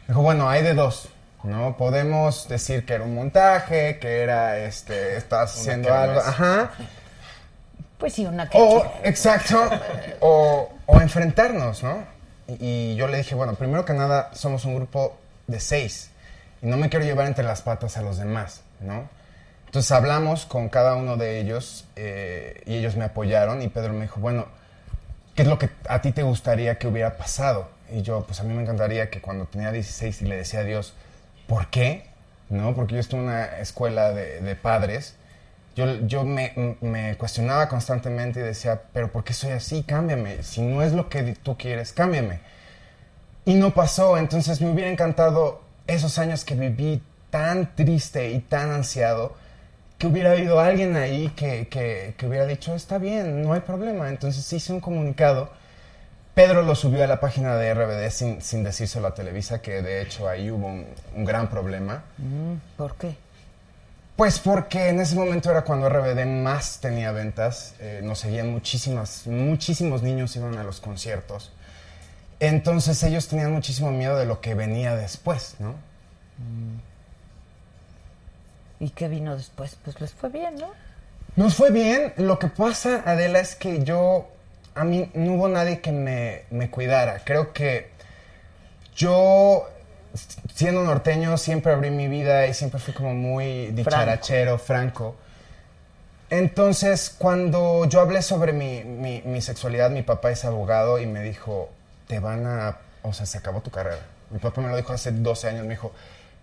Me 0.02 0.10
dijo, 0.10 0.22
bueno, 0.22 0.50
hay 0.50 0.62
de 0.62 0.74
dos, 0.74 1.08
¿no? 1.44 1.78
Podemos 1.78 2.50
decir 2.50 2.86
que 2.86 2.94
era 2.94 3.06
un 3.06 3.16
montaje, 3.16 3.98
que 4.00 4.22
era, 4.22 4.60
este, 4.60 5.16
estás 5.16 5.58
haciendo 5.58 5.94
algo, 5.94 6.20
ajá. 6.20 6.72
Pues 7.98 8.14
sí, 8.14 8.26
una 8.26 8.50
que... 8.50 8.58
O, 8.60 8.84
exacto, 9.06 9.70
o, 10.20 10.70
o 10.86 11.02
enfrentarnos, 11.02 11.84
¿no? 11.84 12.04
Y, 12.48 12.92
y 12.92 12.96
yo 12.98 13.08
le 13.08 13.18
dije, 13.18 13.36
bueno, 13.36 13.56
primero 13.56 13.86
que 13.86 13.94
nada, 13.94 14.32
somos 14.34 14.66
un 14.66 14.76
grupo 14.76 15.16
de 15.48 15.62
seis 15.62 16.10
y 16.64 16.68
no 16.68 16.78
me 16.78 16.90
quiero 16.90 17.06
llevar 17.06 17.28
entre 17.28 17.44
las 17.44 17.62
patas 17.62 17.98
a 17.98 18.02
los 18.02 18.18
demás, 18.18 18.62
¿no? 18.80 19.10
Entonces 19.66 19.92
hablamos 19.92 20.46
con 20.46 20.70
cada 20.70 20.96
uno 20.96 21.18
de 21.18 21.42
ellos 21.42 21.86
eh, 21.98 22.62
y 22.66 22.76
ellos 22.76 22.96
me 22.96 23.04
apoyaron 23.04 23.62
y 23.62 23.68
Pedro 23.68 23.92
me 23.92 24.04
dijo, 24.04 24.22
bueno, 24.22 24.46
¿qué 25.36 25.42
es 25.42 25.48
lo 25.48 25.60
que 25.60 25.70
a 25.90 26.02
ti 26.02 26.14
te 26.14 26.24
gustaría 26.24 26.78
que 26.78 26.88
hubiera 26.88 27.18
pasado? 27.18 27.70
Y 27.92 28.02
yo, 28.02 28.24
pues 28.26 28.40
a 28.40 28.44
mí 28.44 28.54
me 28.54 28.62
encantaría 28.62 29.10
que 29.10 29.20
cuando 29.20 29.46
tenía 29.46 29.72
16 29.72 30.22
y 30.22 30.26
le 30.26 30.38
decía 30.38 30.62
a 30.62 30.64
Dios, 30.64 30.94
¿por 31.48 31.68
qué? 31.68 32.06
¿No? 32.50 32.74
Porque 32.76 32.94
yo 32.94 33.00
estuve 33.02 33.22
en 33.22 33.26
una 33.26 33.46
escuela 33.60 34.12
de, 34.12 34.56
padres. 34.56 35.16
Yo, 35.76 36.06
yo 36.06 36.24
me, 36.24 36.78
me 36.80 37.18
cuestionaba 37.18 37.68
constantemente 37.68 38.40
y 38.40 38.44
decía, 38.44 38.84
pero 38.94 39.12
¿por 39.12 39.24
qué 39.24 39.34
soy 39.34 39.52
así? 39.52 39.84
Cámbiame. 39.84 40.44
Si 40.44 40.62
no 40.62 40.82
es 40.82 40.94
lo 40.94 41.10
que 41.10 41.24
tú 41.34 41.58
quieres, 41.58 41.92
cámbiame. 41.92 42.40
Y 43.44 43.56
no 43.56 43.74
pasó. 43.74 44.18
Entonces 44.18 44.62
me 44.62 44.70
hubiera 44.70 44.92
encantado 44.92 45.64
esos 45.88 46.18
años 46.20 46.46
que 46.46 46.56
viví 46.56 47.02
tan 47.30 47.76
triste 47.76 48.32
y 48.32 48.40
tan 48.40 48.72
ansiado 48.72 49.36
que 49.98 50.08
hubiera 50.08 50.32
habido 50.32 50.60
alguien 50.60 50.96
ahí 50.96 51.30
que, 51.36 51.68
que- 51.68 52.14
que 52.18 52.28
hubiera 52.28 52.46
dicho, 52.46 52.76
está 52.76 52.98
bien, 52.98 53.42
no 53.42 53.54
hay 53.54 53.62
problema. 53.62 54.10
Entonces 54.10 54.52
hice 54.54 54.74
un 54.74 54.80
comunicado. 54.82 55.50
Pedro 56.36 56.64
lo 56.64 56.74
subió 56.76 57.04
a 57.04 57.08
la 57.08 57.20
página 57.20 57.56
de 57.58 57.74
RBD 57.74 58.10
sin, 58.10 58.42
sin 58.42 58.64
decírselo 58.64 59.08
a 59.08 59.14
Televisa, 59.14 59.62
que 59.62 59.82
de 59.84 60.02
hecho 60.02 60.28
ahí 60.28 60.50
hubo 60.50 60.66
un, 60.68 60.86
un 61.16 61.26
gran 61.26 61.48
problema. 61.50 62.04
Mm, 62.18 62.56
¿Por 62.78 62.96
qué? 62.96 63.16
Pues 64.16 64.40
porque 64.40 64.90
en 64.90 65.00
ese 65.00 65.16
momento 65.16 65.50
era 65.52 65.64
cuando 65.64 65.90
RBD 65.90 66.26
más 66.26 66.80
tenía 66.80 67.12
ventas, 67.12 67.74
eh, 67.80 68.02
nos 68.04 68.20
seguían 68.20 68.52
muchísimas, 68.52 69.26
muchísimos 69.28 70.04
niños 70.04 70.36
iban 70.36 70.58
a 70.58 70.64
los 70.64 70.80
conciertos. 70.82 71.52
Entonces 72.40 73.02
ellos 73.04 73.28
tenían 73.28 73.52
muchísimo 73.54 73.92
miedo 73.92 74.18
de 74.18 74.26
lo 74.26 74.42
que 74.42 74.54
venía 74.54 74.96
después, 74.96 75.56
¿no? 75.60 75.76
¿Y 78.80 78.90
qué 78.90 79.08
vino 79.08 79.36
después? 79.38 79.78
Pues 79.84 80.00
les 80.02 80.12
fue 80.14 80.30
bien, 80.30 80.56
¿no? 80.56 80.68
Nos 81.36 81.56
fue 81.56 81.72
bien. 81.72 82.14
Lo 82.18 82.38
que 82.40 82.48
pasa, 82.48 83.02
Adela, 83.06 83.40
es 83.40 83.56
que 83.56 83.84
yo, 83.84 84.28
a 84.76 84.84
mí 84.84 85.10
no 85.14 85.34
hubo 85.36 85.48
nadie 85.48 85.80
que 85.80 85.92
me, 85.92 86.44
me 86.52 86.70
cuidara. 86.70 87.22
Creo 87.24 87.54
que 87.54 87.90
yo, 88.96 89.70
siendo 90.54 90.84
norteño, 90.84 91.38
siempre 91.38 91.72
abrí 91.72 91.92
mi 91.92 92.08
vida 92.08 92.46
y 92.48 92.54
siempre 92.54 92.80
fui 92.80 92.94
como 92.94 93.14
muy 93.14 93.68
dicharachero, 93.68 94.58
franco. 94.58 95.16
Entonces, 96.30 97.14
cuando 97.18 97.86
yo 97.86 98.02
hablé 98.02 98.22
sobre 98.22 98.54
mi, 98.54 98.84
mi- 98.84 99.22
mi 99.24 99.42
sexualidad, 99.42 99.92
mi 99.92 100.02
papá 100.02 100.32
es 100.32 100.44
abogado 100.46 101.00
y 101.00 101.06
me 101.06 101.22
dijo, 101.22 101.70
te 102.08 102.20
van 102.20 102.46
a, 102.46 102.78
o 103.02 103.14
sea, 103.14 103.26
se 103.26 103.38
acabó 103.38 103.62
tu 103.62 103.72
carrera. 103.72 104.02
Mi 104.30 104.40
papá 104.40 104.62
me 104.62 104.70
lo 104.70 104.78
dijo 104.78 104.94
hace 104.94 105.12
12 105.12 105.50
años, 105.50 105.64
me 105.64 105.72
dijo, 105.72 105.92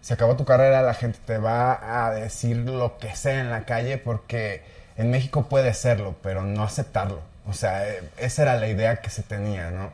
se 0.00 0.14
acabó 0.14 0.36
tu 0.36 0.44
carrera, 0.44 0.82
la 0.82 0.94
gente 0.94 1.18
te 1.24 1.38
va 1.38 2.06
a 2.06 2.10
decir 2.12 2.56
lo 2.56 2.98
que 2.98 3.14
sea 3.16 3.40
en 3.40 3.50
la 3.50 3.64
calle 3.64 3.98
porque 3.98 4.62
en 4.96 5.10
México 5.10 5.48
puede 5.48 5.74
serlo, 5.74 6.16
pero 6.22 6.42
no 6.42 6.62
aceptarlo. 6.62 7.20
O 7.46 7.52
sea, 7.52 7.88
eh, 7.88 8.02
esa 8.16 8.42
era 8.42 8.56
la 8.56 8.68
idea 8.68 9.00
que 9.00 9.10
se 9.10 9.22
tenía, 9.22 9.70
¿no? 9.70 9.90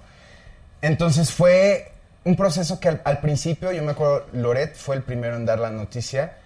Entonces 0.83 1.33
fue 1.33 1.93
un 2.25 2.37
proceso 2.37 2.81
que 2.81 2.89
al, 3.03 3.21
principio, 3.21 3.73
yo 3.73 3.83
me 3.83 3.93
acuerdo, 3.93 4.27
Loret 4.33 4.75
fue 4.75 4.97
el 4.97 5.03
primero 5.03 5.37
en 5.37 5.47
dar 5.47 5.59
la 5.59 5.71
noticia 5.71 6.37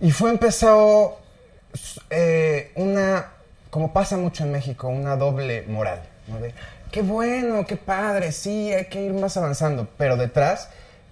y 0.00 0.10
fue 0.10 0.30
empezado 0.30 1.20
eh, 2.10 2.72
una, 2.74 3.30
como 3.70 3.92
pasa 3.92 4.16
mucho 4.16 4.44
en 4.44 4.52
México, 4.52 4.88
una 4.88 5.16
doble 5.16 5.62
moral, 5.62 6.02
¿no? 6.26 6.38
Qué 6.90 7.02
bueno, 7.02 7.66
qué 7.66 7.76
padre, 7.76 8.32
sí, 8.32 8.72
hay 8.72 8.86
que 8.86 9.02
ir 9.02 9.12
más 9.12 9.36
avanzando, 9.36 9.88
pero 9.96 10.16
detrás 10.16 10.68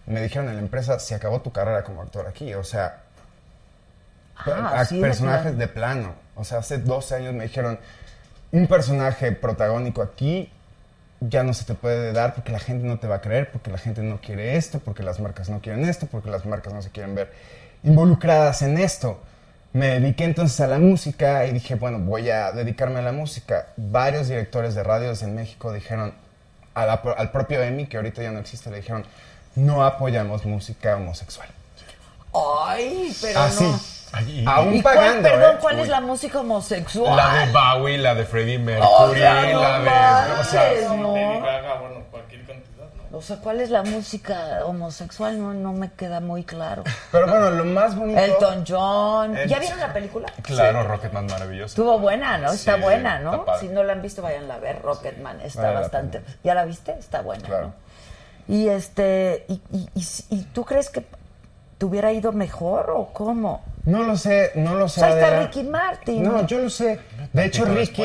me 0.06 0.22
dijeron 0.22 0.48
en 0.48 0.56
la 0.56 0.62
empresa, 0.62 0.98
se 0.98 1.14
acabó 1.14 1.40
tu 1.40 1.52
carrera 1.52 1.84
como 1.84 2.02
actor 2.02 2.26
aquí, 2.26 2.54
o 2.54 2.64
sea, 2.64 3.02
Ah, 4.46 4.84
de 4.88 5.00
personajes 5.00 5.42
plano. 5.52 5.58
de 5.58 5.68
plano. 5.68 6.14
O 6.36 6.44
sea, 6.44 6.58
hace 6.58 6.78
12 6.78 7.16
años 7.16 7.34
me 7.34 7.44
dijeron, 7.44 7.78
un 8.52 8.66
personaje 8.68 9.32
protagónico 9.32 10.00
aquí 10.00 10.50
ya 11.20 11.42
no 11.42 11.52
se 11.52 11.64
te 11.64 11.74
puede 11.74 12.12
dar 12.12 12.34
porque 12.34 12.52
la 12.52 12.60
gente 12.60 12.86
no 12.86 12.98
te 13.00 13.08
va 13.08 13.16
a 13.16 13.20
creer, 13.20 13.50
porque 13.50 13.70
la 13.72 13.78
gente 13.78 14.02
no 14.02 14.20
quiere 14.20 14.56
esto, 14.56 14.78
porque 14.78 15.02
las 15.02 15.18
marcas 15.18 15.48
no 15.48 15.60
quieren 15.60 15.84
esto, 15.88 16.06
porque 16.06 16.30
las 16.30 16.46
marcas 16.46 16.72
no 16.72 16.80
se 16.82 16.90
quieren 16.90 17.16
ver 17.16 17.32
involucradas 17.82 18.62
en 18.62 18.78
esto. 18.78 19.20
Me 19.72 20.00
dediqué 20.00 20.24
entonces 20.24 20.58
a 20.60 20.66
la 20.66 20.78
música 20.78 21.44
y 21.46 21.52
dije, 21.52 21.74
bueno, 21.74 21.98
voy 21.98 22.30
a 22.30 22.52
dedicarme 22.52 23.00
a 23.00 23.02
la 23.02 23.12
música. 23.12 23.66
Varios 23.76 24.28
directores 24.28 24.74
de 24.74 24.82
radios 24.82 25.22
en 25.22 25.34
México 25.34 25.72
dijeron, 25.72 26.14
a 26.74 26.86
la 26.86 27.02
pro- 27.02 27.16
al 27.18 27.30
propio 27.30 27.62
Emi, 27.62 27.86
que 27.86 27.96
ahorita 27.98 28.22
ya 28.22 28.30
no 28.30 28.38
existe, 28.40 28.70
le 28.70 28.76
dijeron, 28.78 29.04
no 29.56 29.84
apoyamos 29.84 30.44
música 30.46 30.96
homosexual. 30.96 31.48
Ay, 32.34 33.14
pero 33.20 33.40
Así. 33.40 33.64
no. 33.64 33.80
Ay, 34.12 34.40
y- 34.40 34.44
Aún 34.46 34.74
¿Y 34.76 34.82
cuál, 34.82 34.94
pagando, 34.96 35.22
perdón, 35.28 35.54
¿eh? 35.56 35.58
cuál 35.60 35.78
es 35.80 35.88
la 35.88 36.00
música 36.00 36.40
homosexual? 36.40 37.14
La 37.16 37.34
de 37.46 37.52
Bowie, 37.52 37.98
la 37.98 38.14
de 38.14 38.24
Freddie 38.24 38.58
Mercury, 38.58 39.20
no 39.20 39.60
la 39.60 39.78
de. 39.80 40.40
O 40.40 40.44
sea, 40.44 40.72
no. 40.96 41.14
Lady 41.14 41.40
Gaga, 41.40 41.74
bueno, 41.74 42.04
cualquier 42.10 42.40
cantidad, 42.46 42.64
¿no? 42.64 42.67
O 43.10 43.22
sea, 43.22 43.36
¿cuál 43.38 43.60
es 43.60 43.70
la 43.70 43.82
música 43.82 44.60
homosexual? 44.66 45.38
No, 45.40 45.54
no 45.54 45.72
me 45.72 45.90
queda 45.92 46.20
muy 46.20 46.44
claro. 46.44 46.84
Pero 47.12 47.26
bueno, 47.26 47.50
lo 47.52 47.64
más 47.64 47.96
bonito... 47.96 48.20
Elton 48.20 48.64
John. 48.68 49.36
El- 49.36 49.48
¿Ya 49.48 49.58
vieron 49.58 49.80
la 49.80 49.92
película? 49.94 50.30
Claro, 50.42 50.82
Rocketman 50.84 51.26
maravilloso. 51.26 51.66
Estuvo 51.72 51.98
buena, 51.98 52.36
¿no? 52.36 52.52
Está 52.52 52.76
Sí, 52.76 52.82
buena, 52.82 53.18
¿no? 53.20 53.36
está. 53.36 53.58
Si 53.60 53.68
no 53.68 53.82
la 53.82 53.94
han 53.94 54.02
visto, 54.02 54.20
vayan 54.20 54.50
a 54.50 54.58
ver. 54.58 54.82
Rocketman 54.82 55.40
está 55.40 55.62
Vale 55.62 55.74
la 55.74 55.80
bastante. 55.80 56.22
¿Ya 56.44 56.54
la 56.54 56.64
viste? 56.66 56.92
Está 56.98 57.22
buena. 57.22 57.46
Claro. 57.46 57.66
¿no? 57.68 58.54
Y 58.54 58.68
este, 58.68 59.44
y, 59.48 59.54
y- 59.72 59.88
y- 59.94 60.24
y 60.30 60.42
tú 60.52 60.64
crees 60.64 60.90
que 60.90 61.04
te 61.78 61.84
hubiera 61.86 62.12
ido 62.12 62.32
mejor 62.32 62.90
o 62.90 63.06
cómo? 63.12 63.62
No 63.84 64.02
lo 64.02 64.16
sé, 64.16 64.52
no 64.54 64.74
lo 64.74 64.84
O 64.84 64.88
sé. 64.88 65.00
sea, 65.00 65.10
está. 65.18 65.40
Ricky 65.44 65.62
Martin. 65.64 66.22
No, 66.24 66.46
yo 66.46 66.58
lo 66.58 66.68
sé. 66.68 67.00
De 67.32 67.44
hecho, 67.46 67.64
Ricky, 67.64 68.02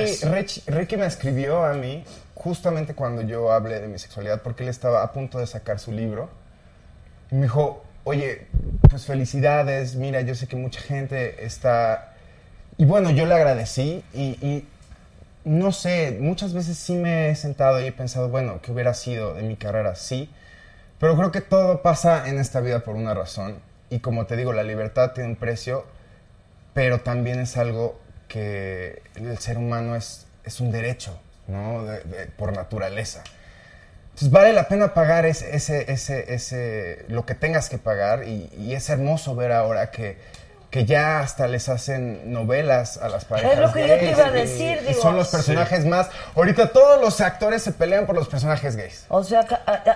Ricky 0.68 0.96
me 0.98 1.08
escribió 1.08 1.66
a 1.66 1.74
mí 1.74 2.06
justamente 2.44 2.94
cuando 2.94 3.22
yo 3.22 3.52
hablé 3.52 3.80
de 3.80 3.88
mi 3.88 3.98
sexualidad, 3.98 4.42
porque 4.42 4.64
él 4.64 4.70
estaba 4.70 5.04
a 5.04 5.14
punto 5.14 5.40
de 5.40 5.48
sacar 5.48 5.80
su 5.80 5.92
libro. 5.92 6.30
Y 7.32 7.36
me 7.36 7.44
dijo, 7.44 7.84
oye, 8.04 8.48
pues 8.90 9.06
felicidades, 9.06 9.96
mira, 9.96 10.22
yo 10.22 10.36
sé 10.36 10.48
que 10.48 10.56
mucha 10.56 10.82
gente 10.82 11.46
está... 11.46 12.14
Y 12.78 12.86
bueno, 12.86 13.12
yo 13.12 13.26
le 13.26 13.36
agradecí 13.36 14.04
y, 14.14 14.38
y 14.42 14.68
no 15.46 15.72
sé, 15.72 16.18
muchas 16.20 16.54
veces 16.54 16.78
sí 16.78 16.96
me 16.96 17.30
he 17.30 17.36
sentado 17.36 17.82
y 17.82 17.86
he 17.86 17.92
pensado, 17.92 18.30
bueno, 18.30 18.60
¿qué 18.62 18.72
hubiera 18.72 18.94
sido 18.94 19.34
de 19.36 19.44
mi 19.44 19.56
carrera? 19.56 19.96
Sí, 19.96 20.30
pero 21.00 21.16
creo 21.16 21.32
que 21.32 21.42
todo 21.42 21.82
pasa 21.82 22.28
en 22.28 22.40
esta 22.40 22.60
vida 22.60 22.84
por 22.84 22.96
una 22.96 23.14
razón. 23.14 23.60
Y 23.90 24.00
como 24.00 24.26
te 24.26 24.36
digo, 24.36 24.54
la 24.54 24.64
libertad 24.64 25.12
tiene 25.14 25.30
un 25.30 25.36
precio, 25.36 25.86
pero 26.74 27.02
también 27.02 27.40
es 27.40 27.58
algo 27.58 28.00
que 28.28 29.02
el 29.16 29.38
ser 29.38 29.58
humano 29.58 29.96
es, 29.96 30.26
es 30.44 30.60
un 30.60 30.72
derecho, 30.72 31.20
¿no? 31.48 31.84
De- 31.84 32.02
de- 32.02 32.26
por 32.28 32.54
naturaleza. 32.56 33.24
Entonces 34.06 34.30
vale 34.30 34.54
la 34.54 34.68
pena 34.68 34.94
pagar 34.94 35.26
ese, 35.26 35.56
ese, 35.56 35.92
ese, 35.92 36.34
ese, 36.34 37.06
lo 37.08 37.26
que 37.26 37.34
tengas 37.36 37.68
que 37.70 37.80
pagar 37.80 38.28
y, 38.28 38.50
y 38.58 38.74
es 38.76 38.88
hermoso 38.90 39.36
ver 39.36 39.52
ahora 39.52 39.90
que, 39.90 40.20
que 40.70 40.86
ya 40.86 41.20
hasta 41.20 41.48
les 41.48 41.68
hacen 41.68 42.32
novelas 42.32 42.98
a 42.98 43.10
las 43.10 43.26
parejas. 43.26 43.54
Es 43.54 43.60
lo 43.60 43.74
que 43.74 43.88
yo 43.88 43.96
te 43.98 44.12
iba 44.12 44.28
a 44.28 44.32
decir, 44.32 44.80
y 44.84 44.88
digo. 44.90 45.02
son 45.02 45.16
los 45.16 45.30
personajes 45.30 45.86
más... 45.86 46.10
Ahorita 46.36 46.72
todos 46.72 47.02
los 47.02 47.22
actores 47.22 47.64
se 47.64 47.72
pelean 47.72 48.06
por 48.06 48.16
los 48.16 48.28
personajes 48.28 48.76
gays. 48.76 49.06
O 49.10 49.24
sea, 49.24 49.48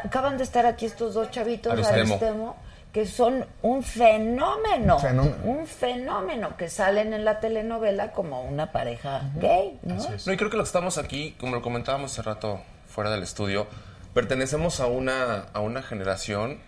acaban 0.03 0.37
de 0.39 0.43
estar 0.43 0.65
aquí 0.65 0.87
estos 0.87 1.13
dos 1.13 1.29
chavitos, 1.29 1.71
Aristemo. 1.73 2.15
Aristemo, 2.15 2.55
que 2.93 3.05
son 3.05 3.45
un 3.61 3.83
fenómeno. 3.83 4.99
Fenómeno. 4.99 5.35
Un 5.43 5.67
fenómeno 5.67 6.57
que 6.57 6.69
salen 6.69 7.13
en 7.13 7.25
la 7.25 7.39
telenovela 7.39 8.11
como 8.11 8.41
una 8.43 8.71
pareja 8.71 9.21
gay, 9.35 9.79
¿no? 9.83 9.95
No, 9.95 10.33
y 10.33 10.37
creo 10.37 10.49
que 10.49 10.57
lo 10.57 10.63
que 10.63 10.67
estamos 10.67 10.97
aquí, 10.97 11.35
como 11.39 11.55
lo 11.55 11.61
comentábamos 11.61 12.11
hace 12.13 12.21
rato 12.23 12.61
fuera 12.87 13.11
del 13.11 13.23
estudio, 13.23 13.67
pertenecemos 14.13 14.79
a 14.79 14.87
una, 14.87 15.45
a 15.53 15.59
una 15.59 15.83
generación 15.83 16.59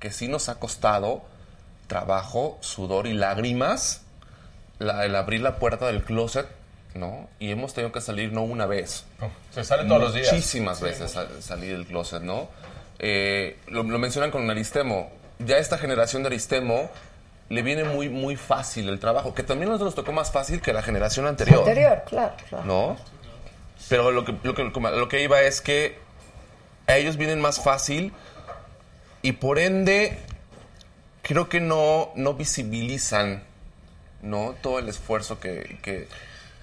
que 0.00 0.10
sí 0.10 0.28
nos 0.28 0.48
ha 0.48 0.58
costado 0.58 1.22
trabajo, 1.86 2.56
sudor 2.60 3.06
y 3.06 3.14
lágrimas 3.14 4.02
la- 4.78 5.04
el 5.04 5.16
abrir 5.16 5.40
la 5.40 5.56
puerta 5.58 5.86
del 5.86 6.04
closet, 6.04 6.46
¿no? 6.94 7.28
Y 7.40 7.50
hemos 7.50 7.74
tenido 7.74 7.92
que 7.92 8.00
salir 8.00 8.32
no 8.32 8.42
una 8.42 8.66
vez. 8.66 9.04
Se 9.50 9.64
sale 9.64 9.84
todos 9.88 10.00
los 10.00 10.14
días. 10.14 10.32
Muchísimas 10.32 10.80
veces 10.80 11.10
sal- 11.10 11.42
salir 11.42 11.72
del 11.76 11.86
closet, 11.86 12.22
¿no? 12.22 12.48
Eh, 13.00 13.58
lo, 13.68 13.82
lo 13.82 13.98
mencionan 13.98 14.30
con 14.30 14.48
Aristemo. 14.50 15.10
Ya 15.38 15.58
esta 15.58 15.78
generación 15.78 16.22
de 16.22 16.28
Aristemo 16.28 16.90
le 17.48 17.62
viene 17.62 17.84
muy, 17.84 18.08
muy 18.08 18.36
fácil 18.36 18.88
el 18.88 18.98
trabajo, 18.98 19.34
que 19.34 19.42
también 19.42 19.68
a 19.68 19.72
nosotros 19.72 19.94
nos 19.96 20.04
tocó 20.04 20.12
más 20.12 20.30
fácil 20.30 20.60
que 20.60 20.72
la 20.72 20.82
generación 20.82 21.26
anterior. 21.26 21.60
Anterior, 21.60 22.02
claro, 22.06 22.34
claro. 22.48 22.64
¿no? 22.64 22.96
Pero 23.88 24.10
lo 24.10 24.24
que, 24.24 24.34
lo, 24.42 24.54
que, 24.54 24.64
lo 24.64 25.08
que 25.08 25.22
iba 25.22 25.40
es 25.42 25.60
que 25.60 25.98
a 26.86 26.96
ellos 26.96 27.16
vienen 27.16 27.40
más 27.40 27.62
fácil 27.62 28.12
y 29.22 29.32
por 29.32 29.58
ende 29.58 30.18
creo 31.22 31.48
que 31.48 31.60
no, 31.60 32.10
no 32.14 32.34
visibilizan 32.34 33.42
¿no? 34.22 34.54
todo 34.62 34.78
el 34.78 34.88
esfuerzo 34.88 35.38
que, 35.38 35.78
que, 35.82 36.08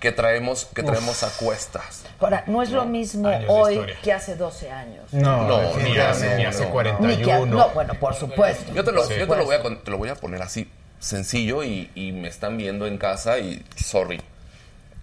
que 0.05 0.11
traemos, 0.11 0.65
que 0.65 0.83
traemos 0.83 1.23
a 1.23 1.29
cuestas. 1.31 2.03
Ahora, 2.19 2.43
no 2.45 2.61
es 2.61 2.69
lo 2.69 2.85
mismo 2.85 3.27
hoy 3.47 3.81
que 4.03 4.13
hace 4.13 4.35
12 4.35 4.69
años. 4.69 5.11
No, 5.11 5.47
No, 5.47 5.77
Ni 5.77 5.97
hace, 5.97 6.35
ni 6.35 6.45
hace 6.45 6.65
No. 6.65 6.69
41. 6.69 7.07
Ni 7.17 7.23
que- 7.23 7.45
no, 7.47 7.69
bueno, 7.69 7.95
por 7.95 8.13
supuesto. 8.13 8.71
Yo 8.71 8.83
te 8.83 8.91
lo, 8.91 9.03
Sí. 9.03 9.15
yo 9.17 9.27
te 9.27 9.35
lo, 9.35 9.45
voy, 9.45 9.55
a, 9.55 9.63
te 9.83 9.89
lo 9.89 9.97
voy 9.97 10.09
a 10.09 10.15
poner 10.15 10.43
así, 10.43 10.69
sencillo, 10.99 11.63
y, 11.63 11.89
y 11.95 12.11
me 12.11 12.27
están 12.27 12.55
viendo 12.55 12.85
en 12.85 12.99
casa 12.99 13.39
y 13.39 13.65
sorry. 13.77 14.21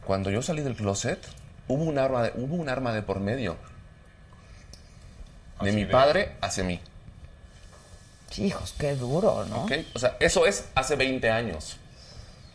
Cuando 0.07 0.31
yo 0.31 0.41
salí 0.41 0.63
del 0.63 0.77
closet, 0.77 1.19
hubo 1.67 1.83
un 1.83 1.99
arma 1.99 2.23
de, 2.23 2.33
hubo 2.37 2.55
un 2.55 2.69
arma 2.69 2.93
de 2.93 3.03
por 3.03 3.19
medio. 3.19 3.57
De 5.61 5.69
Así 5.71 5.77
mi 5.77 5.83
de- 5.85 5.91
padre 5.91 6.33
hacia 6.41 6.63
mí. 6.63 6.81
Hijos, 8.39 8.73
qué 8.79 8.95
duro, 8.95 9.45
¿no? 9.51 9.65
¿ok? 9.65 9.73
O 9.95 9.99
sea, 9.99 10.17
eso 10.21 10.47
es 10.47 10.67
hace 10.77 10.95
20 10.95 11.29
años. 11.29 11.77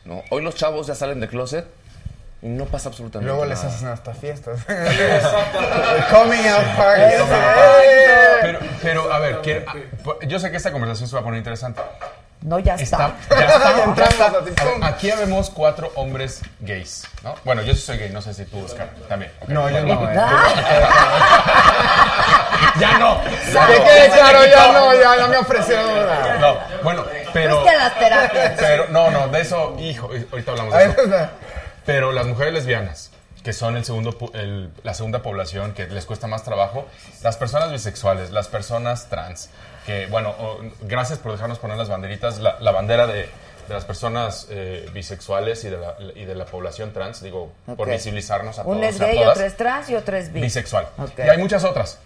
¿no? 0.06 0.24
Hoy 0.30 0.42
los 0.42 0.56
chavos 0.56 0.88
ya 0.88 0.96
salen 0.96 1.20
de 1.20 1.28
closet 1.28 1.68
y 2.42 2.48
no 2.48 2.66
pasa 2.66 2.90
absolutamente 2.90 3.28
Luego 3.28 3.46
les 3.46 3.58
nada. 3.64 3.74
hacen 3.76 3.88
hasta 3.90 4.14
fiestas. 4.14 4.60
Coming 6.12 6.48
out 6.48 6.66
party. 6.78 7.16
Pero, 8.42 8.60
pero, 8.82 9.12
a 9.14 9.20
ver, 9.20 9.42
quiero- 9.42 9.66
ah, 9.68 9.76
yo 10.28 10.40
sé 10.40 10.52
que 10.52 10.58
esta 10.58 10.72
conversación 10.72 11.10
se 11.10 11.16
va 11.16 11.22
a 11.22 11.24
poner 11.24 11.40
interesante. 11.40 11.82
No, 12.42 12.60
ya 12.60 12.76
está. 12.76 13.16
Está, 13.30 13.40
ya 13.96 14.04
está, 14.06 14.30
ver, 14.30 14.54
pum. 14.54 14.84
Aquí 14.84 15.10
vemos 15.12 15.50
cuatro 15.50 15.92
hombres 15.96 16.42
gays, 16.60 17.08
¿no? 17.24 17.34
Bueno, 17.44 17.64
yo 17.64 17.74
sí 17.74 17.82
soy 17.82 17.98
gay, 17.98 18.12
no 18.12 18.22
sé 18.22 18.36
si 18.36 18.46
tú, 18.46 18.64
Oscar, 18.64 18.90
también. 19.10 19.32
ok. 19.42 19.50
No, 19.50 19.68
yo 19.72 19.82
no. 19.84 20.10
eh. 20.12 20.16
Ya 22.80 22.98
no. 23.00 23.22
Que 23.24 23.84
quede 23.84 24.10
claro, 24.12 24.46
ya 24.46 24.72
no, 24.72 24.94
ya, 24.94 25.18
ya 25.18 25.28
me 25.28 25.38
ofrecieron 25.38 25.90
una. 25.90 26.38
No, 26.38 26.58
bueno, 26.84 27.04
pero... 27.34 27.56
Fuiste 27.62 27.76
a 27.76 27.80
las 27.80 27.98
terapias. 28.00 28.54
Pero, 28.60 28.86
no, 28.90 29.10
no, 29.10 29.28
de 29.30 29.42
eso, 29.42 29.76
hijo, 29.80 30.10
ahorita 30.32 30.52
hablamos 30.52 30.74
de 30.76 30.86
eso. 30.86 30.96
Pero 31.88 32.12
las 32.12 32.28
mujeres 32.28 32.54
lesbianas, 32.54 33.10
que 33.44 33.54
son 33.54 33.78
el 33.78 33.86
segundo, 33.86 34.16
el- 34.36 34.70
la 34.84 34.94
segunda 34.94 35.24
población 35.24 35.74
que 35.74 35.88
les 35.88 36.06
cuesta 36.06 36.28
más 36.28 36.44
trabajo, 36.44 36.86
las 37.24 37.38
personas 37.38 37.72
bisexuales, 37.72 38.30
las 38.32 38.48
personas 38.50 39.10
trans, 39.10 39.50
que, 39.86 40.06
bueno, 40.08 40.36
o- 40.38 40.60
gracias 40.82 41.18
por 41.18 41.32
dejarnos 41.32 41.58
poner 41.58 41.78
las 41.78 41.88
banderitas, 41.90 42.40
la, 42.40 42.60
la 42.60 42.72
bandera 42.72 43.08
de, 43.08 43.22
de 43.68 43.74
las 43.74 43.86
personas 43.86 44.48
eh, 44.50 44.90
bisexuales 44.94 45.64
y 45.64 45.70
de, 45.70 45.78
la, 45.78 45.96
y 46.16 46.26
de 46.26 46.36
la 46.36 46.46
población 46.46 46.92
trans, 46.92 47.22
digo, 47.24 47.52
por 47.66 47.88
Ok. 47.88 47.94
visibilizarnos 47.94 48.60
a 48.60 48.64
todos 48.64 48.76
Un 48.78 48.84
es 48.84 49.00
gay, 49.00 49.18
otro 49.24 49.46
es 49.46 49.56
trans 49.58 49.90
y 49.90 49.96
otro 49.96 50.18
es 50.18 50.32
bi. 50.34 50.42
bisexual. 50.42 50.88
Ok. 50.98 51.20
Y 51.20 51.22
hay 51.30 51.38
muchas 51.38 51.64
otras. 51.64 52.00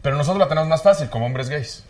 Pero 0.00 0.16
nosotros 0.16 0.38
la 0.40 0.48
tenemos 0.48 0.68
más 0.68 0.82
fácil 0.82 1.08
como 1.10 1.26
hombres 1.26 1.48
gays. 1.50 1.84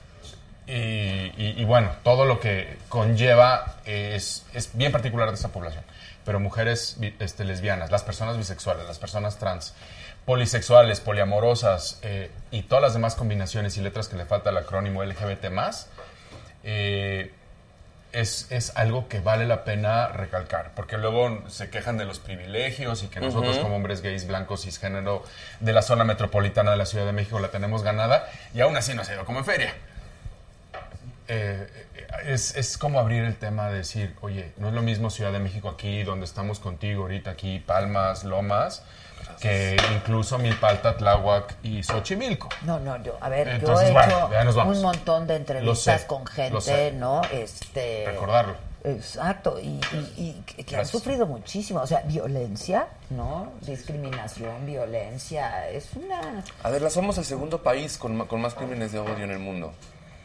Y, 0.66 0.72
y- 0.72 1.54
y 1.56 1.64
bueno, 1.64 1.90
todo 2.04 2.24
lo 2.24 2.38
que 2.40 2.78
conlleva 2.88 3.76
es, 3.84 4.44
es 4.54 4.70
bien 4.74 4.90
particular 4.92 5.28
de 5.28 5.34
esta 5.34 5.48
población. 5.48 5.84
Pero 6.24 6.40
mujeres 6.40 6.96
este, 7.18 7.44
lesbianas, 7.44 7.90
las 7.90 8.02
personas 8.02 8.36
bisexuales, 8.36 8.86
las 8.86 8.98
personas 8.98 9.38
trans, 9.38 9.74
polisexuales, 10.24 11.00
poliamorosas 11.00 11.98
eh, 12.02 12.30
y 12.50 12.62
todas 12.62 12.82
las 12.82 12.94
demás 12.94 13.14
combinaciones 13.14 13.76
y 13.76 13.80
letras 13.80 14.08
que 14.08 14.16
le 14.16 14.24
falta 14.24 14.50
al 14.50 14.56
acrónimo 14.56 15.02
LGBT+, 15.02 15.46
eh, 16.64 17.32
es, 18.12 18.46
es 18.50 18.76
algo 18.76 19.08
que 19.08 19.20
vale 19.20 19.46
la 19.46 19.64
pena 19.64 20.08
recalcar, 20.08 20.72
porque 20.76 20.98
luego 20.98 21.42
se 21.48 21.70
quejan 21.70 21.96
de 21.96 22.04
los 22.04 22.18
privilegios 22.18 23.02
y 23.02 23.08
que 23.08 23.20
nosotros 23.20 23.58
como 23.58 23.76
hombres 23.76 24.02
gays, 24.02 24.26
blancos, 24.26 24.62
cisgénero 24.62 25.24
de 25.60 25.72
la 25.72 25.82
zona 25.82 26.04
metropolitana 26.04 26.72
de 26.72 26.76
la 26.76 26.86
Ciudad 26.86 27.06
de 27.06 27.12
México 27.12 27.38
la 27.40 27.48
tenemos 27.48 27.82
ganada 27.82 28.28
y 28.54 28.60
aún 28.60 28.76
así 28.76 28.94
nos 28.94 29.08
ha 29.08 29.14
ido 29.14 29.24
como 29.24 29.38
en 29.38 29.44
feria. 29.46 29.74
Eh, 31.34 31.66
es, 32.26 32.56
es 32.56 32.76
como 32.76 33.00
abrir 33.00 33.24
el 33.24 33.36
tema 33.36 33.68
de 33.70 33.78
decir, 33.78 34.14
oye, 34.20 34.52
no 34.58 34.68
es 34.68 34.74
lo 34.74 34.82
mismo 34.82 35.08
Ciudad 35.08 35.32
de 35.32 35.38
México 35.38 35.70
aquí, 35.70 36.02
donde 36.02 36.26
estamos 36.26 36.58
contigo 36.58 37.02
ahorita, 37.02 37.30
aquí, 37.30 37.58
Palmas, 37.58 38.24
Lomas, 38.24 38.82
que 39.40 39.76
incluso 39.94 40.36
Milpalta, 40.38 40.96
Tláhuac 40.98 41.56
y 41.62 41.82
Xochimilco. 41.82 42.50
No, 42.62 42.78
no, 42.80 43.02
yo, 43.02 43.16
a 43.20 43.30
ver, 43.30 43.48
Entonces, 43.48 43.86
yo 43.86 43.92
he 43.92 43.94
bueno, 43.94 44.50
hecho 44.50 44.62
un 44.68 44.82
montón 44.82 45.26
de 45.26 45.36
entrevistas 45.36 46.02
sé, 46.02 46.06
con 46.06 46.26
gente. 46.26 46.92
¿no? 46.92 47.22
Este. 47.32 48.04
Recordarlo. 48.06 48.54
Exacto, 48.84 49.60
y, 49.60 49.80
y- 50.16 50.42
y 50.56 50.64
que, 50.64 50.76
han 50.76 50.84
sufrido 50.84 51.24
muchísimo, 51.24 51.80
o 51.80 51.86
sea, 51.86 52.02
violencia, 52.02 52.88
¿no? 53.10 53.52
Discriminación, 53.60 54.66
violencia, 54.66 55.68
es 55.70 55.90
una... 55.94 56.42
A 56.64 56.68
ver, 56.68 56.82
la 56.82 56.90
somos 56.90 57.16
el 57.16 57.24
segundo 57.24 57.62
país 57.62 57.96
con, 57.96 58.26
con 58.26 58.40
más 58.40 58.54
crímenes 58.54 58.90
de 58.90 58.98
odio 58.98 59.22
en 59.22 59.30
el 59.30 59.38
mundo. 59.38 59.72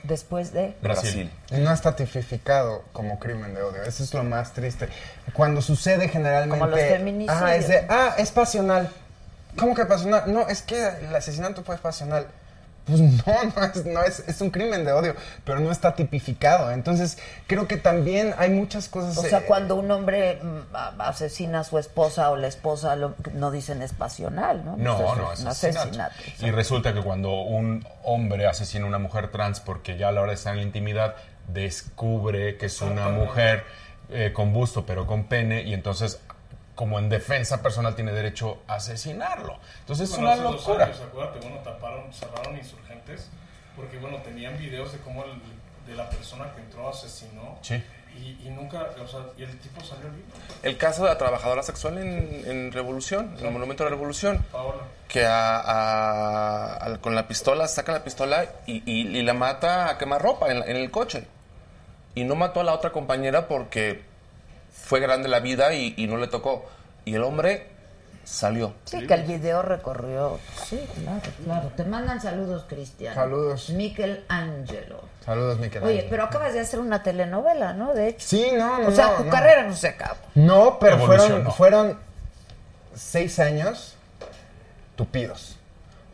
Después 0.04 0.54
de... 0.54 0.76
Brasil. 0.82 1.32
Y 1.52 1.56
no 1.58 1.72
está 1.72 1.96
tipificado 1.96 2.84
como 2.94 3.20
crimen 3.20 3.54
de 3.54 3.62
odio. 3.62 3.84
Eso 3.84 4.04
es 4.04 4.14
lo 4.14 4.24
más 4.24 4.54
triste. 4.54 4.90
Cuando 5.34 5.62
sucede 5.62 6.08
generalmente. 6.10 6.60
Como 6.60 6.72
los 6.72 6.80
feminicidios. 6.80 7.42
Ah, 7.42 7.56
es 7.56 7.68
de, 7.68 7.86
ah, 7.90 8.16
es 8.18 8.32
pasional. 8.32 8.90
¿Cómo 9.58 9.76
que 9.76 9.86
pasional? 9.86 10.32
No, 10.32 10.48
es 10.48 10.62
que 10.62 10.88
el 10.88 11.16
asesinato 11.16 11.64
fue 11.64 11.78
pasional. 11.78 12.28
Pues 12.88 13.00
no, 13.02 13.24
no, 13.56 13.64
es, 13.66 13.86
no 13.86 14.02
es, 14.04 14.20
es 14.28 14.42
un 14.42 14.50
crimen 14.50 14.86
de 14.86 14.92
odio, 14.94 15.16
pero 15.44 15.60
no 15.60 15.72
está 15.72 15.94
tipificado. 15.96 16.72
Entonces, 16.72 17.18
creo 17.48 17.68
que 17.68 17.78
también 17.78 18.34
hay 18.38 18.50
muchas 18.50 18.88
cosas... 18.88 19.18
O 19.18 19.24
sea, 19.24 19.40
eh, 19.40 19.44
cuando 19.46 19.76
un 19.76 19.92
hombre 19.92 20.40
mm, 20.42 20.76
asesina 21.00 21.60
a 21.60 21.64
su 21.64 21.78
esposa 21.78 22.32
o 22.32 22.38
la 22.38 22.48
esposa, 22.48 22.96
lo- 22.96 23.16
no 23.34 23.52
dicen 23.52 23.82
es 23.82 23.94
pasional, 23.94 24.64
¿no? 24.66 24.78
No, 24.78 24.98
Pues 24.98 25.18
no, 25.18 25.32
es 25.32 25.40
es 25.40 25.42
un 25.42 25.48
asesinato. 25.50 26.16
Y 26.40 26.52
resulta 26.52 26.94
que 26.94 27.02
cuando 27.02 27.32
un 27.42 27.86
hombre 28.04 28.48
asesina 28.48 28.86
a 28.86 28.88
una 28.88 29.00
mujer 29.00 29.30
trans 29.32 29.60
porque 29.60 29.98
ya 29.98 30.08
a 30.08 30.12
la 30.12 30.22
hora 30.22 30.32
de 30.32 30.36
estar 30.36 30.54
en 30.54 30.58
la 30.60 30.64
intimidad 30.64 31.16
descubre 31.48 32.58
que 32.58 32.68
es 32.68 32.82
una 32.82 33.10
mujer 33.10 33.64
eh, 34.10 34.32
con 34.34 34.54
busto 34.54 34.86
pero 34.86 35.06
con 35.06 35.26
pene 35.26 35.64
y 35.64 35.74
entonces 35.74 36.20
como 36.78 36.98
en 37.00 37.10
defensa 37.10 37.62
personal 37.62 37.96
tiene 37.96 38.14
derecho 38.14 38.60
a 38.68 38.76
asesinarlo. 38.76 39.58
Entonces 39.82 40.10
es 40.10 40.16
Bueno, 40.16 40.26
una 40.28 40.34
hace 40.36 40.44
dos 40.44 40.56
locura. 40.68 40.86
años, 40.86 41.02
acuérdate, 41.02 41.40
bueno, 41.40 41.58
taparon, 41.64 42.14
cerraron 42.14 42.56
insurgentes 42.56 43.28
porque, 43.76 43.98
bueno, 43.98 44.18
tenían 44.22 44.58
videos 44.58 44.94
de 44.94 45.00
cómo 45.00 45.26
el, 45.26 45.32
de 45.88 45.96
la 45.96 46.08
persona 46.10 46.54
que 46.56 46.62
entró 46.62 46.88
asesinó. 46.90 47.58
Sí. 47.62 47.84
Y, 48.16 48.48
y 48.48 48.50
nunca, 48.50 48.88
o 49.04 49.08
sea, 49.08 49.20
y 49.38 49.44
el 49.44 49.60
tipo 49.60 49.82
salió 49.84 50.06
libre. 50.10 50.24
El 50.64 50.78
caso 50.78 51.04
de 51.04 51.10
la 51.10 51.18
trabajadora 51.18 51.62
sexual 51.64 51.98
en, 51.98 52.44
en 52.46 52.72
Revolución, 52.72 53.36
en 53.40 53.46
el 53.48 53.52
Monumento 53.52 53.84
de 53.84 53.90
la 53.90 53.96
Revolución. 53.96 54.46
Paola. 54.52 54.84
Que 55.08 55.26
a- 55.82 56.98
con 57.02 57.16
la 57.16 57.28
pistola, 57.28 57.68
saca 57.68 57.92
la 57.92 58.04
pistola 58.04 58.46
y, 58.66 58.84
y- 58.92 59.18
y 59.18 59.22
la 59.24 59.34
mata 59.34 59.90
a 59.90 59.98
quemarropa 59.98 60.50
en, 60.52 60.60
la- 60.60 60.66
en 60.66 60.78
el 60.78 60.92
coche. 60.92 61.28
Y 62.16 62.24
no 62.24 62.36
mató 62.36 62.60
a 62.62 62.64
la 62.64 62.74
otra 62.74 62.92
compañera 62.92 63.48
porque 63.48 64.04
fue 64.84 65.00
grande 65.00 65.28
la 65.30 65.40
vida 65.40 65.74
y, 65.74 65.94
y 65.98 66.08
no 66.08 66.18
le 66.18 66.28
tocó. 66.28 66.66
Y 67.06 67.16
el 67.16 67.24
hombre 67.24 67.68
salió. 68.24 68.74
Sí, 68.86 69.08
que 69.08 69.14
el 69.14 69.24
video 69.24 69.62
recorrió. 69.62 70.40
Sí, 70.68 70.86
claro, 71.02 71.22
claro. 71.46 71.72
Te 71.78 71.84
mandan 71.86 72.22
saludos, 72.22 72.66
Cristian. 72.68 73.16
Saludos. 73.16 73.70
Miquel 73.70 74.26
Angelo. 74.28 75.02
Saludos, 75.26 75.60
Miquel. 75.60 75.84
Oye, 75.84 75.94
Ángel. 75.96 76.08
pero 76.10 76.24
acabas 76.24 76.54
de 76.54 76.60
hacer 76.60 76.80
una 76.80 77.04
telenovela, 77.04 77.74
¿no? 77.74 77.94
De 77.94 78.10
hecho. 78.10 78.28
Sí, 78.28 78.50
no, 78.58 78.80
no, 78.80 78.90
O 78.90 78.92
sea, 78.92 79.08
no, 79.08 79.14
tu 79.18 79.24
no. 79.26 79.30
carrera 79.32 79.64
no 79.64 79.76
se 79.76 79.88
acabó. 79.90 80.18
No, 80.36 80.78
pero 80.80 81.00
fueron, 81.06 81.52
fueron 81.54 82.00
seis 82.96 83.40
años 83.40 83.96
tupidos. 84.96 85.58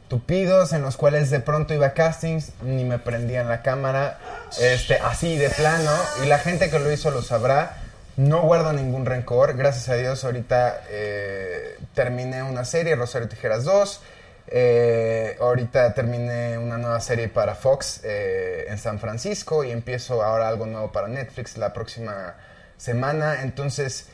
Tupidos 0.07 0.73
en 0.73 0.83
los 0.83 0.97
cuales 0.97 1.31
de 1.31 1.39
pronto 1.39 1.73
iba 1.73 1.87
a 1.87 1.93
castings, 1.93 2.51
ni 2.61 2.83
me 2.83 2.99
prendían 2.99 3.47
la 3.47 3.63
cámara, 3.63 4.19
este, 4.59 4.99
así 4.99 5.37
de 5.37 5.49
plano, 5.49 5.91
y 6.23 6.27
la 6.27 6.37
gente 6.37 6.69
que 6.69 6.77
lo 6.77 6.91
hizo 6.91 7.09
lo 7.09 7.23
sabrá. 7.23 7.77
No 8.15 8.41
guardo 8.43 8.73
ningún 8.73 9.05
rencor, 9.05 9.57
gracias 9.57 9.89
a 9.89 9.95
Dios 9.95 10.23
ahorita 10.23 10.83
eh, 10.89 11.77
terminé 11.95 12.43
una 12.43 12.63
serie, 12.63 12.95
Rosario 12.95 13.27
Tijeras 13.27 13.63
2, 13.63 14.01
eh, 14.47 15.35
ahorita 15.39 15.95
terminé 15.95 16.59
una 16.59 16.77
nueva 16.77 16.99
serie 16.99 17.27
para 17.27 17.55
Fox 17.55 18.01
eh, 18.03 18.65
en 18.69 18.77
San 18.77 18.99
Francisco 18.99 19.63
y 19.63 19.71
empiezo 19.71 20.21
ahora 20.21 20.47
algo 20.47 20.67
nuevo 20.67 20.91
para 20.91 21.07
Netflix 21.07 21.57
la 21.57 21.73
próxima 21.73 22.35
semana. 22.77 23.41
Entonces, 23.41 24.09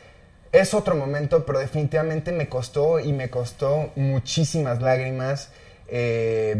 es 0.53 0.73
otro 0.73 0.95
momento, 0.95 1.45
pero 1.45 1.59
definitivamente 1.59 2.31
me 2.31 2.47
costó 2.47 3.01
y 3.01 3.11
me 3.11 3.29
costó 3.29 3.91
muchísimas 3.95 4.81
lágrimas. 4.81 5.49
eh, 5.87 6.55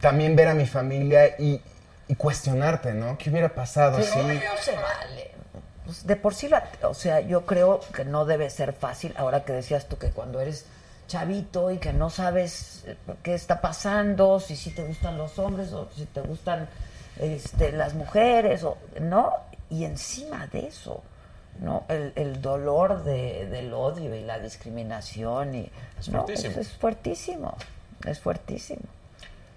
también 0.00 0.34
ver 0.36 0.48
a 0.48 0.54
mi 0.54 0.66
familia 0.66 1.36
y, 1.38 1.62
y 2.08 2.14
cuestionarte, 2.16 2.92
¿no? 2.92 3.16
¿Qué 3.16 3.30
hubiera 3.30 3.54
pasado 3.54 4.02
si... 4.02 4.18
no 4.18 4.56
se 4.60 4.72
vale. 4.74 5.33
Pues, 5.84 6.06
de 6.06 6.16
por 6.16 6.34
sí, 6.34 6.48
la- 6.48 6.68
o 6.82 6.94
sea, 6.94 7.20
yo 7.20 7.44
creo 7.46 7.80
que 7.94 8.04
no 8.04 8.24
debe 8.24 8.48
ser 8.50 8.72
fácil, 8.72 9.14
ahora 9.16 9.44
que 9.44 9.52
decías 9.52 9.86
tú 9.86 9.98
que 9.98 10.10
cuando 10.10 10.40
eres 10.40 10.64
chavito 11.08 11.70
y 11.70 11.78
que 11.78 11.92
no 11.92 12.08
sabes 12.08 12.84
eh, 12.86 12.96
qué 13.22 13.34
está 13.34 13.60
pasando, 13.60 14.40
si 14.40 14.56
sí 14.56 14.70
te 14.70 14.82
gustan 14.84 15.18
los 15.18 15.38
hombres 15.38 15.72
o 15.72 15.88
si 15.94 16.06
te 16.06 16.22
gustan 16.22 16.68
este, 17.18 17.72
las 17.72 17.92
mujeres, 17.94 18.64
o, 18.64 18.78
¿no? 19.00 19.32
Y 19.68 19.84
encima 19.84 20.46
de 20.46 20.66
eso, 20.68 21.02
¿no? 21.60 21.84
El, 21.88 22.12
el 22.16 22.40
dolor 22.40 23.04
de- 23.04 23.46
del 23.46 23.72
odio 23.74 24.14
y 24.14 24.22
la 24.22 24.38
discriminación. 24.38 25.54
Y, 25.54 25.70
Es 26.00 26.08
¿no? 26.08 26.22
fuertísimo. 26.24 26.50
Es, 26.52 26.56
es 26.66 26.72
fuertísimo, 26.72 27.56
es 28.06 28.20
fuertísimo. 28.20 28.82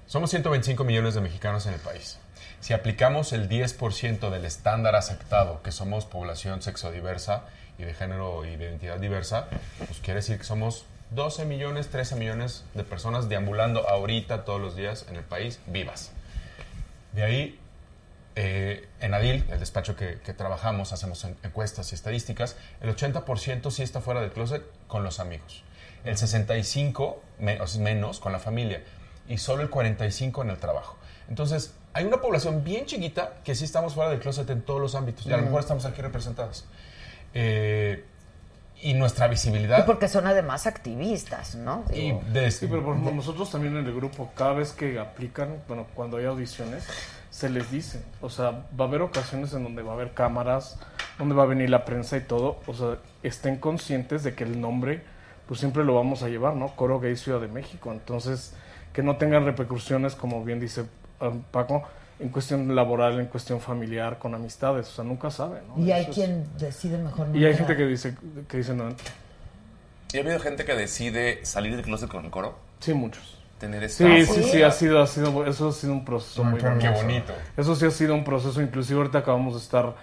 Somos 0.07 0.29
125 0.29 0.83
millones 0.83 1.15
de 1.15 1.21
mexicanos 1.21 1.65
en 1.65 1.73
el 1.73 1.79
país. 1.79 2.17
Si 2.59 2.73
aplicamos 2.73 3.33
el 3.33 3.47
10% 3.49 4.29
del 4.29 4.45
estándar 4.45 4.95
aceptado, 4.95 5.61
que 5.61 5.71
somos 5.71 6.05
población 6.05 6.61
sexodiversa 6.61 7.43
y 7.77 7.83
de 7.83 7.93
género 7.93 8.45
y 8.45 8.55
de 8.55 8.65
identidad 8.65 8.97
diversa, 8.99 9.47
pues 9.77 9.99
quiere 10.01 10.19
decir 10.21 10.37
que 10.37 10.43
somos 10.43 10.85
12 11.11 11.45
millones, 11.45 11.87
13 11.89 12.15
millones 12.15 12.65
de 12.73 12.83
personas 12.83 13.29
deambulando 13.29 13.87
ahorita 13.87 14.43
todos 14.43 14.59
los 14.59 14.75
días 14.75 15.05
en 15.09 15.15
el 15.15 15.23
país 15.23 15.59
vivas. 15.67 16.11
De 17.13 17.23
ahí, 17.23 17.59
eh, 18.35 18.87
en 18.99 19.13
ADIL, 19.13 19.45
el 19.49 19.59
despacho 19.59 19.95
que, 19.95 20.19
que 20.19 20.33
trabajamos, 20.33 20.91
hacemos 20.93 21.23
en- 21.23 21.37
encuestas 21.43 21.91
y 21.91 21.95
estadísticas, 21.95 22.55
el 22.81 22.89
80% 22.93 23.71
sí 23.71 23.83
está 23.83 24.01
fuera 24.01 24.19
del 24.21 24.31
closet 24.31 24.63
con 24.87 25.03
los 25.03 25.19
amigos, 25.19 25.63
el 26.03 26.17
65% 26.17 27.21
me- 27.39 27.61
o 27.61 27.67
sea, 27.67 27.81
menos 27.81 28.19
con 28.19 28.31
la 28.33 28.39
familia 28.39 28.83
y 29.29 29.37
solo 29.37 29.61
el 29.63 29.69
45% 29.69 30.41
en 30.43 30.49
el 30.49 30.57
trabajo. 30.57 30.97
Entonces, 31.29 31.73
hay 31.97 32.05
una 32.05 32.17
población 32.17 32.63
bien 32.63 32.85
chiquita 32.85 33.33
que 33.43 33.55
sí 33.55 33.65
estamos 33.65 33.95
fuera 33.95 34.11
del 34.11 34.19
closet 34.19 34.47
en 34.51 34.61
todos 34.61 34.79
los 34.79 34.93
ámbitos 34.93 35.25
y 35.25 35.33
a 35.33 35.37
lo 35.37 35.43
mejor 35.43 35.61
estamos 35.61 35.83
aquí 35.85 35.99
representados. 35.99 36.63
Eh, 37.33 38.05
y 38.83 38.93
nuestra 38.93 39.27
visibilidad... 39.27 39.79
Y 39.79 39.81
porque 39.81 40.07
son 40.07 40.27
además 40.27 40.67
activistas, 40.67 41.55
¿no? 41.55 41.83
Digo, 41.89 42.21
Sí, 42.51 42.67
pero 42.67 42.83
por 42.83 42.93
ejemplo, 42.93 43.15
nosotros 43.15 43.49
también 43.49 43.75
en 43.75 43.87
el 43.87 43.95
grupo, 43.95 44.29
cada 44.35 44.53
vez 44.53 44.73
que 44.73 44.99
aplican, 44.99 45.63
bueno, 45.67 45.87
cuando 45.95 46.17
hay 46.17 46.25
audiciones, 46.25 46.85
se 47.31 47.49
les 47.49 47.71
dice, 47.71 48.03
o 48.21 48.29
sea, 48.29 48.67
va 48.79 48.85
a 48.85 48.87
haber 48.87 49.01
ocasiones 49.01 49.51
en 49.53 49.63
donde 49.63 49.81
va 49.81 49.93
a 49.93 49.95
haber 49.95 50.13
cámaras, 50.13 50.77
donde 51.17 51.33
va 51.33 51.43
a 51.43 51.47
venir 51.47 51.71
la 51.71 51.83
prensa 51.83 52.15
y 52.17 52.21
todo, 52.21 52.59
o 52.67 52.73
sea, 52.75 52.99
estén 53.23 53.57
conscientes 53.57 54.23
de 54.23 54.35
que 54.35 54.43
el 54.43 54.61
nombre, 54.61 55.01
pues 55.47 55.59
siempre 55.59 55.83
lo 55.83 55.95
vamos 55.95 56.21
a 56.21 56.29
llevar, 56.29 56.55
¿no? 56.55 56.75
Coro 56.75 56.99
Gay 56.99 57.15
Ciudad 57.15 57.41
de 57.41 57.47
México, 57.47 57.91
entonces, 57.91 58.53
que 58.93 59.01
no 59.01 59.17
tengan 59.17 59.45
repercusiones, 59.45 60.13
como 60.13 60.43
bien 60.43 60.59
dice 60.59 60.85
Paco, 61.51 61.83
en 62.19 62.29
cuestión 62.29 62.75
laboral, 62.75 63.19
en 63.19 63.27
cuestión 63.27 63.59
familiar, 63.59 64.17
con 64.19 64.33
amistades, 64.35 64.87
o 64.89 64.91
sea, 64.91 65.03
nunca 65.03 65.29
sabe, 65.31 65.59
¿no? 65.67 65.83
Y 65.83 65.91
hay 65.91 66.03
es- 66.03 66.09
quien 66.15 66.45
decide 66.57 66.97
mejor 66.97 67.27
no 67.27 67.37
Y 67.37 67.45
hay 67.45 67.55
gente 67.55 67.75
que 67.75 67.85
dice, 67.85 68.15
que 68.47 68.57
dice 68.57 68.73
no. 68.73 68.89
¿Y 70.13 70.17
ha 70.17 70.21
habido 70.21 70.39
gente 70.39 70.63
que 70.65 70.73
decide 70.73 71.45
salir 71.45 71.75
del 71.75 71.83
closet 71.85 72.09
con 72.09 72.25
el 72.25 72.31
coro? 72.31 72.57
Sí, 72.79 72.93
muchos. 72.93 73.37
Tener 73.59 73.83
esa 73.83 74.05
Sí, 74.05 74.25
sí, 74.25 74.43
sí, 74.43 74.61
ha 74.61 74.71
sido, 74.71 75.01
ha 75.01 75.07
sido, 75.07 75.45
eso 75.47 75.69
ha 75.69 75.71
sido 75.71 75.91
un 75.93 76.05
proceso 76.05 76.43
muy 76.43 76.59
qué 76.59 76.67
bonito. 76.69 76.93
bonito. 76.93 77.33
Eso 77.57 77.75
sí 77.75 77.85
ha 77.85 77.91
sido 77.91 78.13
un 78.13 78.23
proceso, 78.23 78.61
inclusive 78.61 78.99
ahorita 78.99 79.17
acabamos 79.19 79.55
de 79.55 79.59
estar, 79.61 79.95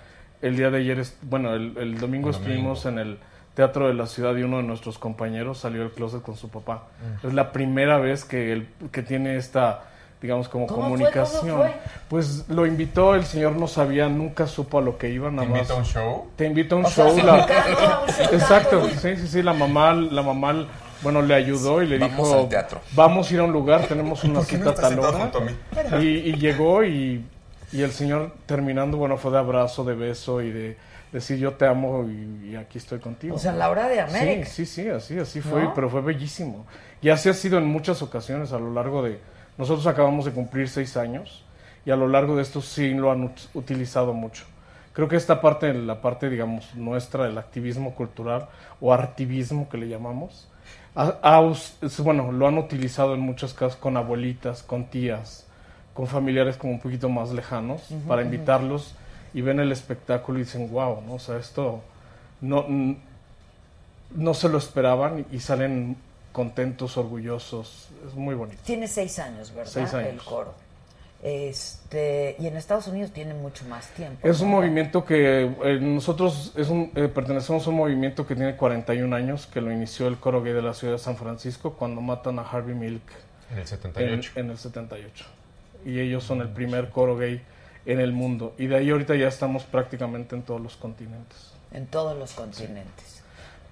el 0.42 0.56
día 0.56 0.70
de 0.70 0.78
ayer, 0.78 1.04
bueno, 1.22 1.54
el, 1.54 1.76
el 1.78 1.98
domingo 1.98 2.28
El 2.30 2.34
estuvimos 2.34 2.84
en 2.86 2.98
el 2.98 3.18
Teatro 3.54 3.86
de 3.86 3.94
la 3.94 4.06
Ciudad 4.06 4.36
y 4.36 4.42
uno 4.42 4.56
de 4.56 4.64
nuestros 4.64 4.98
compañeros 4.98 5.58
salió 5.58 5.82
del 5.82 5.92
closet 5.92 6.20
con 6.20 6.36
su 6.36 6.48
papá. 6.50 6.88
Mm. 7.22 7.26
Es 7.28 7.32
la 7.34 7.52
primera 7.52 7.98
vez 7.98 8.24
que, 8.24 8.52
él, 8.52 8.68
que 8.90 9.02
tiene 9.04 9.36
esta, 9.36 9.84
digamos, 10.24 10.48
como 10.48 10.66
¿Cómo 10.66 10.80
fue? 10.80 10.90
comunicación. 10.90 11.50
¿Cómo 11.50 11.62
fue? 11.64 11.74
Pues 12.08 12.44
lo 12.48 12.64
invitó, 12.66 13.14
el 13.14 13.24
señor 13.24 13.52
no 13.56 13.66
sabía, 13.68 14.08
nunca 14.08 14.46
supo 14.46 14.78
a 14.78 14.80
lo 14.80 14.96
que 14.96 15.10
iba, 15.10 15.30
nada 15.30 15.42
¿Te 15.46 15.52
invita 15.52 15.62
más. 15.62 15.70
a 15.70 15.74
un 15.76 15.84
show? 15.84 16.26
Te 16.36 16.46
invita 16.46 16.74
a 16.74 16.78
un 16.78 16.84
O 16.86 16.90
show. 16.90 17.16
la-. 17.18 17.46
Exacto, 18.32 18.88
sí, 19.00 19.16
sí, 19.16 19.28
sí, 19.28 19.42
la 19.42 19.52
mamá, 19.52 19.92
la 19.92 20.22
mamá, 20.22 20.66
bueno, 21.02 21.20
le 21.20 21.34
ayudó 21.34 21.82
y 21.82 21.86
le 21.86 21.98
Vamos 21.98 22.16
dijo, 22.28 22.40
al 22.40 22.48
teatro. 22.48 22.80
vamos 22.92 23.30
a 23.30 23.34
ir 23.34 23.40
a 23.40 23.44
un 23.44 23.52
lugar, 23.52 23.86
tenemos 23.86 24.24
una 24.24 24.34
¿Por 24.40 24.46
qué 24.46 24.58
no 24.58 24.70
cita 24.70 24.80
tal 24.80 24.98
hora. 24.98 25.30
Y, 26.00 26.06
y 26.30 26.32
llegó 26.36 26.82
y, 26.84 27.22
y 27.70 27.82
el 27.82 27.92
señor 27.92 28.32
terminando, 28.46 28.96
bueno, 28.96 29.18
fue 29.18 29.30
de 29.30 29.38
abrazo, 29.38 29.84
de 29.84 29.94
beso 29.94 30.40
y 30.40 30.50
de 30.50 30.76
decir 31.12 31.38
yo 31.38 31.52
te 31.52 31.66
amo 31.66 32.04
y, 32.08 32.50
y 32.52 32.56
aquí 32.56 32.78
estoy 32.78 32.98
contigo. 32.98 33.36
O 33.36 33.38
sea, 33.38 33.52
la 33.52 33.68
hora 33.70 33.88
de 33.88 34.00
América. 34.00 34.46
Sí, 34.46 34.64
sí, 34.64 34.82
sí, 34.84 34.88
así, 34.88 35.18
así 35.18 35.40
fue, 35.42 35.64
¿No? 35.64 35.74
pero 35.74 35.90
fue 35.90 36.00
bellísimo. 36.00 36.64
Y 37.02 37.10
así 37.10 37.28
ha 37.28 37.34
sido 37.34 37.58
en 37.58 37.66
muchas 37.66 38.00
ocasiones 38.02 38.52
a 38.52 38.58
lo 38.58 38.72
largo 38.72 39.02
de... 39.02 39.18
Nosotros 39.58 39.86
acabamos 39.86 40.24
de 40.24 40.32
cumplir 40.32 40.68
seis 40.68 40.96
años 40.96 41.44
y 41.86 41.90
a 41.90 41.96
lo 41.96 42.08
largo 42.08 42.36
de 42.36 42.42
estos 42.42 42.66
sí 42.66 42.92
lo 42.94 43.10
han 43.10 43.28
ut- 43.28 43.48
utilizado 43.54 44.12
mucho. 44.12 44.44
Creo 44.92 45.08
que 45.08 45.16
esta 45.16 45.40
parte, 45.40 45.72
la 45.74 46.00
parte, 46.00 46.30
digamos, 46.30 46.74
nuestra 46.74 47.24
del 47.24 47.36
activismo 47.38 47.94
cultural 47.94 48.48
o 48.80 48.92
artivismo 48.92 49.68
que 49.68 49.76
le 49.78 49.88
llamamos, 49.88 50.48
bueno, 51.98 52.30
lo 52.30 52.46
han 52.46 52.58
utilizado 52.58 53.14
en 53.14 53.20
muchos 53.20 53.54
casos 53.54 53.76
con 53.76 53.96
abuelitas, 53.96 54.62
con 54.62 54.84
tías, 54.84 55.46
con 55.94 56.06
familiares 56.06 56.56
como 56.56 56.72
un 56.74 56.80
poquito 56.80 57.08
más 57.08 57.32
lejanos, 57.32 57.90
Ujú, 57.90 58.00
para 58.08 58.22
ujú. 58.22 58.30
invitarlos 58.32 58.94
y 59.32 59.40
ven 59.40 59.58
el 59.58 59.72
espectáculo 59.72 60.38
y 60.38 60.42
dicen, 60.42 60.70
wow, 60.70 61.02
¿no? 61.04 61.14
O 61.14 61.18
sea, 61.18 61.36
esto 61.38 61.80
no, 62.40 62.64
no 64.14 64.34
se 64.34 64.48
lo 64.48 64.58
esperaban 64.58 65.26
y 65.32 65.40
salen 65.40 65.96
contentos, 66.34 66.96
orgullosos. 66.96 67.88
Es 68.06 68.14
muy 68.14 68.34
bonito. 68.34 68.60
Tiene 68.64 68.88
seis 68.88 69.20
años, 69.20 69.54
¿verdad? 69.54 69.70
Seis 69.72 69.94
años. 69.94 70.10
El 70.10 70.18
coro. 70.18 70.52
Este, 71.22 72.36
y 72.40 72.48
en 72.48 72.56
Estados 72.56 72.88
Unidos 72.88 73.12
tiene 73.12 73.32
mucho 73.32 73.64
más 73.66 73.88
tiempo. 73.90 74.28
Es 74.28 74.40
un 74.40 74.50
movimiento 74.50 75.04
que 75.04 75.44
eh, 75.44 75.78
nosotros 75.80 76.52
es 76.56 76.68
un, 76.68 76.90
eh, 76.96 77.08
pertenecemos 77.08 77.66
a 77.66 77.70
un 77.70 77.76
movimiento 77.76 78.26
que 78.26 78.34
tiene 78.34 78.56
41 78.56 79.14
años, 79.14 79.46
que 79.46 79.60
lo 79.60 79.72
inició 79.72 80.08
el 80.08 80.18
coro 80.18 80.42
gay 80.42 80.52
de 80.52 80.60
la 80.60 80.74
ciudad 80.74 80.94
de 80.94 80.98
San 80.98 81.16
Francisco 81.16 81.74
cuando 81.74 82.00
matan 82.00 82.40
a 82.40 82.42
Harvey 82.42 82.74
Milk 82.74 83.04
En 83.52 83.58
el 83.58 83.66
78. 83.66 84.32
En, 84.34 84.44
en 84.46 84.50
el 84.50 84.58
78. 84.58 85.24
y 85.86 86.00
ellos 86.00 86.24
son 86.24 86.40
el 86.40 86.48
primer 86.48 86.90
coro 86.90 87.16
gay 87.16 87.40
en 87.86 88.00
el 88.00 88.12
mundo. 88.12 88.54
Y 88.58 88.66
de 88.66 88.76
ahí 88.76 88.90
ahorita 88.90 89.14
ya 89.14 89.28
estamos 89.28 89.62
prácticamente 89.62 90.34
en 90.34 90.42
todos 90.42 90.60
los 90.60 90.74
continentes. 90.76 91.52
En 91.70 91.86
todos 91.86 92.18
los 92.18 92.32
continentes. 92.32 93.13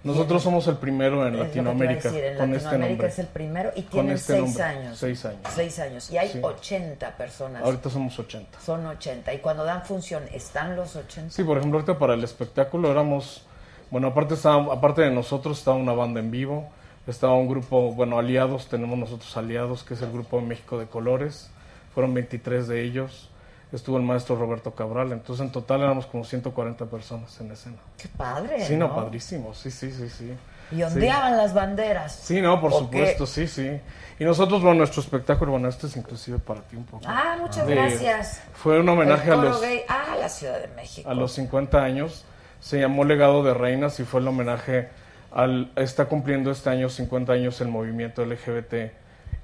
Nosotros 0.05 0.43
somos 0.43 0.67
el 0.67 0.77
primero 0.79 1.27
en 1.27 1.39
Latinoamérica 1.39 2.11
decir, 2.11 2.25
en 2.25 2.37
con 2.39 2.55
este 2.55 2.65
Latinoamérica 2.65 2.89
nombre. 2.89 3.09
es 3.09 3.19
el 3.21 3.27
primero 3.29 3.71
y 3.77 3.83
Con 3.83 3.91
tienen 3.93 4.13
este 4.15 4.33
seis 4.33 4.43
nombre. 4.45 4.63
años. 4.65 4.99
Seis 4.99 5.25
años. 5.25 5.41
Seis 5.55 5.79
años. 5.79 6.11
Y 6.11 6.19
hay 6.19 6.29
Sí. 6.31 6.41
80 6.43 7.17
personas. 7.17 7.63
Ahorita 7.63 7.89
somos 7.89 8.19
80. 8.19 8.59
Son 8.61 8.85
80. 8.85 9.33
Y 9.33 9.39
cuando 9.39 9.65
dan 9.65 9.85
función, 9.85 10.25
¿están 10.33 10.75
los 10.75 10.97
80? 10.97 11.31
Sí, 11.31 11.45
por 11.45 11.57
ejemplo, 11.59 11.79
ahorita 11.79 11.99
para 11.99 12.15
el 12.15 12.25
espectáculo 12.25 12.91
éramos, 12.91 13.45
bueno, 13.91 14.09
aparte, 14.09 14.35
estaba, 14.35 14.75
aparte 14.75 15.03
de 15.03 15.11
nosotros 15.13 15.59
estaba 15.59 15.77
una 15.77 15.93
banda 15.93 16.19
en 16.19 16.31
vivo, 16.33 16.69
estaba 17.07 17.35
un 17.35 17.49
grupo, 17.49 17.93
bueno, 17.95 18.19
aliados, 18.19 18.67
tenemos 18.69 18.99
nosotros 18.99 19.37
aliados, 19.37 19.85
que 19.85 19.95
es 19.95 20.03
el 20.03 20.11
grupo 20.11 20.39
de 20.41 20.47
México 20.47 20.79
de 20.79 20.87
Colores, 20.87 21.49
fueron 21.95 22.13
23 22.15 22.67
de 22.69 22.83
ellos, 22.83 23.29
estuvo 23.73 23.97
el 23.97 24.03
maestro 24.03 24.37
Roberto 24.37 24.73
Cabral, 24.75 25.13
entonces 25.13 25.45
en 25.47 25.53
total 25.53 25.81
éramos 25.81 26.07
como 26.07 26.25
140 26.25 26.85
personas 26.87 27.41
en 27.41 27.51
escena. 27.53 27.77
Qué 27.99 28.09
padre. 28.09 28.65
Sí, 28.65 28.77
no, 28.77 28.89
¿no? 28.89 28.95
padrísimo, 28.97 29.55
sí, 29.55 29.71
sí, 29.71 29.91
sí, 29.91 30.09
sí. 30.09 30.33
Y 30.71 30.77
Sí. 30.77 30.83
ondeaban 30.85 31.37
las 31.37 31.53
banderas. 31.53 32.15
Sí, 32.15 32.41
no, 32.41 32.61
por 32.61 32.73
¿O 32.73 32.79
supuesto, 32.81 33.27
sí, 33.27 33.47
sí. 33.47 33.79
Y 34.19 34.25
nosotros, 34.25 34.63
bueno, 34.63 34.79
nuestro 34.79 35.03
espectáculo, 35.03 35.53
bueno, 35.53 35.69
este 35.69 35.87
es 35.87 35.97
inclusive 35.97 36.39
para 36.39 36.61
ti 36.63 36.77
un 36.77 36.85
poco. 36.85 37.05
Ah, 37.07 37.37
muchas 37.41 37.67
De- 37.67 37.75
gracias. 37.75 38.43
Fue 38.55 38.79
un 38.81 38.89
homenaje 38.89 39.31
a 39.31 39.37
los... 39.37 39.61
gay. 39.61 39.83
Ah, 39.89 40.17
la 40.19 40.29
Ciudad 40.29 40.61
de 40.61 40.69
México. 40.69 41.09
a 41.11 41.15
los 41.15 41.33
50 41.33 41.83
años. 41.83 42.25
Se 42.61 42.79
llamó 42.81 43.05
Legado 43.05 43.43
de 43.43 43.53
Reinas 43.55 43.99
y 44.01 44.05
fue 44.05 44.21
el 44.21 44.29
homenaje 44.29 44.89
al... 45.33 45.73
Está 45.77 46.07
cumpliendo 46.07 46.51
este 46.51 46.71
año 46.71 46.89
50 46.89 47.33
años 47.33 47.61
el 47.61 47.69
movimiento 47.69 48.25
LGBT 48.25 48.93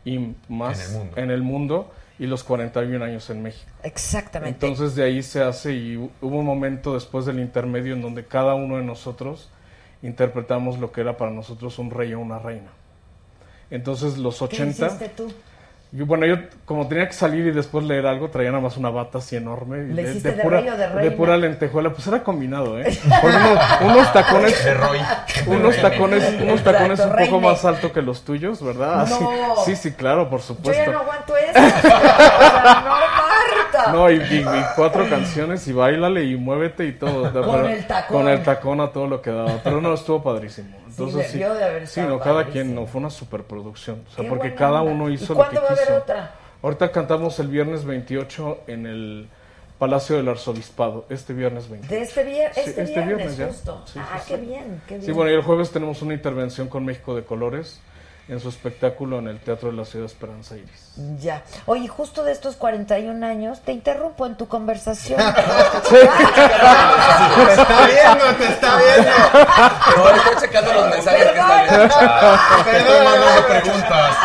y 0.05 0.35
más 0.49 0.79
En 0.81 0.87
el 0.87 0.99
mundo. 0.99 1.17
en 1.21 1.31
el 1.31 1.43
mundo 1.43 1.91
y 2.19 2.27
los 2.27 2.43
41 2.45 3.05
años 3.05 3.31
en 3.31 3.43
México. 3.43 3.71
Exactamente. 3.83 4.67
Entonces 4.67 4.95
de 4.97 5.05
ahí 5.05 5.23
se 5.23 5.43
hace 5.43 5.73
y 5.75 5.97
hu- 5.97 6.11
hubo 6.21 6.39
un 6.39 6.47
momento 6.47 6.95
después 6.95 7.27
del 7.27 7.39
intermedio 7.39 7.95
en 7.95 8.03
donde 8.03 8.25
cada 8.27 8.55
uno 8.55 8.77
de 8.77 8.83
nosotros 8.85 9.51
interpretamos 10.03 10.79
lo 10.79 10.91
que 10.93 11.01
era 11.01 11.17
para 11.17 11.31
nosotros 11.31 11.79
un 11.79 11.91
rey 11.91 12.15
o 12.15 12.21
una 12.21 12.39
reina. 12.39 12.71
Entonces 13.71 14.19
los 14.19 14.39
¿Qué 14.39 14.45
80... 14.45 14.87
hiciste 14.87 15.09
tú? 15.11 15.33
Yo, 15.91 16.05
bueno, 16.05 16.27
yo 16.27 16.37
como 16.67 16.87
tenía 16.87 17.07
que 17.07 17.15
salir 17.15 17.47
y 17.47 17.51
después 17.51 17.83
leer 17.87 18.07
algo, 18.07 18.29
traía 18.29 18.51
nada 18.51 18.63
más 18.63 18.77
una 18.77 18.91
bata 18.91 19.19
así 19.19 19.37
enorme. 19.37 19.85
y 19.85 19.95
¿Le 19.95 20.03
de, 20.05 20.11
hiciste 20.11 20.33
de 20.33 20.43
pura, 20.43 20.61
rey 20.61 20.69
o 20.69 20.77
de 20.77 20.87
reina? 20.87 21.17
pura 21.17 21.37
lentejuela. 21.39 21.91
Pues 21.95 22.07
era 22.07 22.23
combinado, 22.23 22.79
¿eh? 22.79 22.85
Con 23.23 23.35
unos, 23.35 23.59
unos 23.81 24.13
tacones... 24.13 24.65
De 24.65 24.75
Roy. 24.75 24.99
Unos 25.47 25.77
tacones, 25.81 26.35
unos 26.43 26.63
tacones 26.63 27.01
un 27.01 27.07
poco 27.09 27.17
reine. 27.17 27.41
más 27.41 27.65
alto 27.65 27.91
que 27.91 28.03
los 28.03 28.23
tuyos, 28.23 28.63
¿verdad? 28.63 29.01
Así- 29.01 29.25
No. 29.25 29.31
Sí, 29.65 29.77
sí, 29.77 29.93
claro, 29.93 30.29
por 30.29 30.41
Yo 30.41 30.47
supuesto. 30.49 30.85
ya 30.85 30.93
no 30.93 30.99
aguanto 30.99 31.37
eso. 31.39 31.59
O 31.59 31.81
sea, 31.81 32.83
no, 32.85 32.91
Marta. 32.91 33.93
No, 33.93 34.11
y, 34.11 34.17
y- 34.17 34.41
y 34.41 34.47
cuatro 34.77 35.09
canciones 35.09 35.67
y 35.69 35.73
bailale 35.73 36.25
y 36.25 36.37
muévete 36.37 36.85
y 36.87 36.93
todo. 36.93 37.33
Con 37.45 37.65
el 37.67 37.87
tacón. 37.87 38.17
Con 38.17 38.29
el 38.29 38.43
tacón 38.43 38.81
a 38.83 38.89
todo 38.93 39.07
lo 39.07 39.23
que 39.23 39.31
daba. 39.31 39.53
Pero 39.65 39.81
no, 39.81 39.95
estuvo 39.95 40.23
padrísimo. 40.23 40.77
Entonces, 41.07 41.31
sí, 41.33 41.39
debió 41.39 41.55
de 41.55 41.65
haber 41.65 41.87
sí, 41.87 42.01
no, 42.01 42.19
cada 42.19 42.35
padrísimo. 42.45 42.53
quien, 42.53 42.75
no, 42.75 42.87
fue 42.87 43.01
una 43.01 43.11
superproducción. 43.11 44.05
O 44.11 44.15
sea, 44.15 44.25
Qué 44.25 44.29
porque 44.29 44.55
cada 44.55 44.81
onda. 44.83 44.93
uno 44.93 45.11
¿Y 45.11 45.15
hizo 45.15 45.35
lo 45.35 45.49
que 45.49 45.57
va 45.59 45.63
a 45.63 45.67
haber 45.73 45.79
quiso. 45.87 45.97
otra? 45.97 46.35
Ahorita 46.63 46.91
cantamos 46.91 47.39
el 47.39 47.49
viernes 47.49 47.85
28 47.85 48.59
en 48.67 48.87
el 48.87 49.29
Palacio 49.79 50.17
del 50.17 50.29
Arzobispado. 50.29 51.07
Este 51.09 51.33
viernes 51.33 51.69
28. 51.69 51.95
De 51.95 52.03
este, 52.03 52.25
vier- 52.27 52.53
Sí, 52.53 52.61
este, 52.67 52.83
este 52.83 52.95
viernes, 53.01 53.17
viernes 53.17 53.37
ya. 53.39 53.47
justo. 53.47 53.83
Sí, 53.87 53.99
ah, 54.03 54.19
sí, 54.19 54.33
qué 54.35 54.37
bien, 54.41 54.83
qué 54.89 54.95
bien. 54.95 55.07
Sí, 55.07 55.13
bueno, 55.13 55.31
y 55.31 55.35
el 55.35 55.43
jueves 55.43 55.71
tenemos 55.71 56.03
una 56.03 56.15
intervención 56.15 56.69
con 56.69 56.85
México 56.85 57.15
de 57.15 57.23
Colores 57.25 57.81
en 58.29 58.41
su 58.41 58.49
espectáculo 58.51 59.19
en 59.19 59.29
el 59.29 59.41
Teatro 59.41 59.71
de 59.71 59.77
la 59.77 59.85
Ciudad 59.85 60.03
de 60.05 60.13
Esperanza 60.13 60.55
Iris. 60.57 60.93
Ya. 61.19 61.43
Oye, 61.67 61.89
justo 61.89 62.25
de 62.25 62.33
estos 62.33 62.57
41 62.57 63.25
años, 63.27 63.61
te 63.63 63.73
interrumpo 63.73 64.27
en 64.27 64.37
tu 64.37 64.47
conversación. 64.49 65.19
Te 65.89 66.03
está 67.55 67.87
viendo, 67.87 68.25
te 68.37 68.45
está 68.45 68.77
viendo. 68.77 69.11
No, 69.97 70.11
estoy 70.11 70.37
checando 70.41 70.73
los 70.73 70.89
mensajes 70.91 71.25
que 71.25 71.39
están 71.39 71.61
en 71.61 71.69
Te 72.65 72.79
estoy 72.79 73.05
mandando 73.05 73.47
preguntas. 73.49 74.17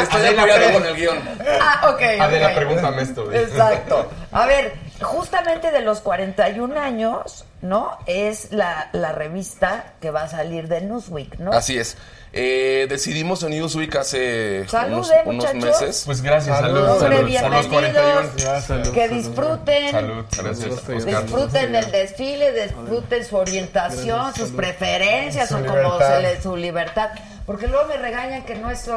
Estoy 0.00 0.26
apoyado 0.26 0.72
con 0.72 0.86
el 0.86 0.96
guion. 0.96 1.18
ah, 1.60 1.90
ok. 1.92 2.02
Adela, 2.20 2.48
ok. 2.48 2.54
pregúntame 2.54 3.02
esto. 3.02 3.32
Exacto. 3.32 4.10
A 4.32 4.46
ver, 4.46 4.74
justamente 5.02 5.70
de 5.70 5.80
los 5.80 6.00
41 6.00 6.78
años, 6.80 7.44
¿no? 7.62 7.98
Es 8.06 8.52
la, 8.52 8.88
la 8.92 9.12
revista 9.12 9.94
que 10.00 10.10
va 10.10 10.22
a 10.22 10.28
salir 10.28 10.68
de 10.68 10.80
Newsweek, 10.82 11.38
¿no? 11.38 11.52
Así 11.52 11.78
es. 11.78 11.96
Eh, 12.36 12.86
decidimos 12.88 13.44
en 13.44 13.50
Newsweek 13.50 13.94
hace 13.94 14.66
Salud, 14.66 14.94
unos, 14.94 15.10
eh, 15.10 15.14
unos 15.24 15.54
muchachos. 15.54 15.80
meses. 15.80 16.02
Pues 16.04 16.20
gracias, 16.20 16.58
salud. 16.58 16.98
Salud. 16.98 17.32
Salud. 17.32 17.56
Los 17.56 17.66
41. 17.68 18.20
bienvenidos. 18.36 18.88
Que 18.92 19.08
disfruten. 19.08 19.90
Salud. 19.92 20.24
Gracias, 20.36 20.80
Salud. 20.80 20.96
Oscar. 20.98 21.22
Disfruten 21.22 21.74
el 21.76 21.90
desfile, 21.92 22.52
disfruten 22.64 23.24
su 23.24 23.36
orientación, 23.36 24.34
sus 24.34 24.50
preferencias 24.50 25.48
Su 25.48 25.54
o 25.56 25.58
como 25.60 25.74
libertad. 25.76 26.16
se 26.16 26.22
le, 26.22 26.42
su 26.42 26.56
libertad. 26.56 27.10
Porque 27.46 27.68
luego 27.68 27.86
me 27.88 27.98
regañan 27.98 28.44
que 28.44 28.56
no 28.56 28.70
es 28.70 28.88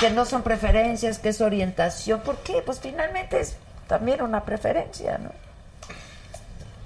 que 0.00 0.10
no 0.10 0.24
son 0.24 0.42
preferencias, 0.42 1.18
que 1.18 1.28
es 1.28 1.40
orientación. 1.40 2.20
¿Por 2.20 2.38
qué? 2.38 2.62
Pues 2.64 2.80
finalmente 2.80 3.38
es 3.38 3.54
también 3.90 4.22
una 4.22 4.44
preferencia, 4.44 5.18
¿no? 5.18 5.32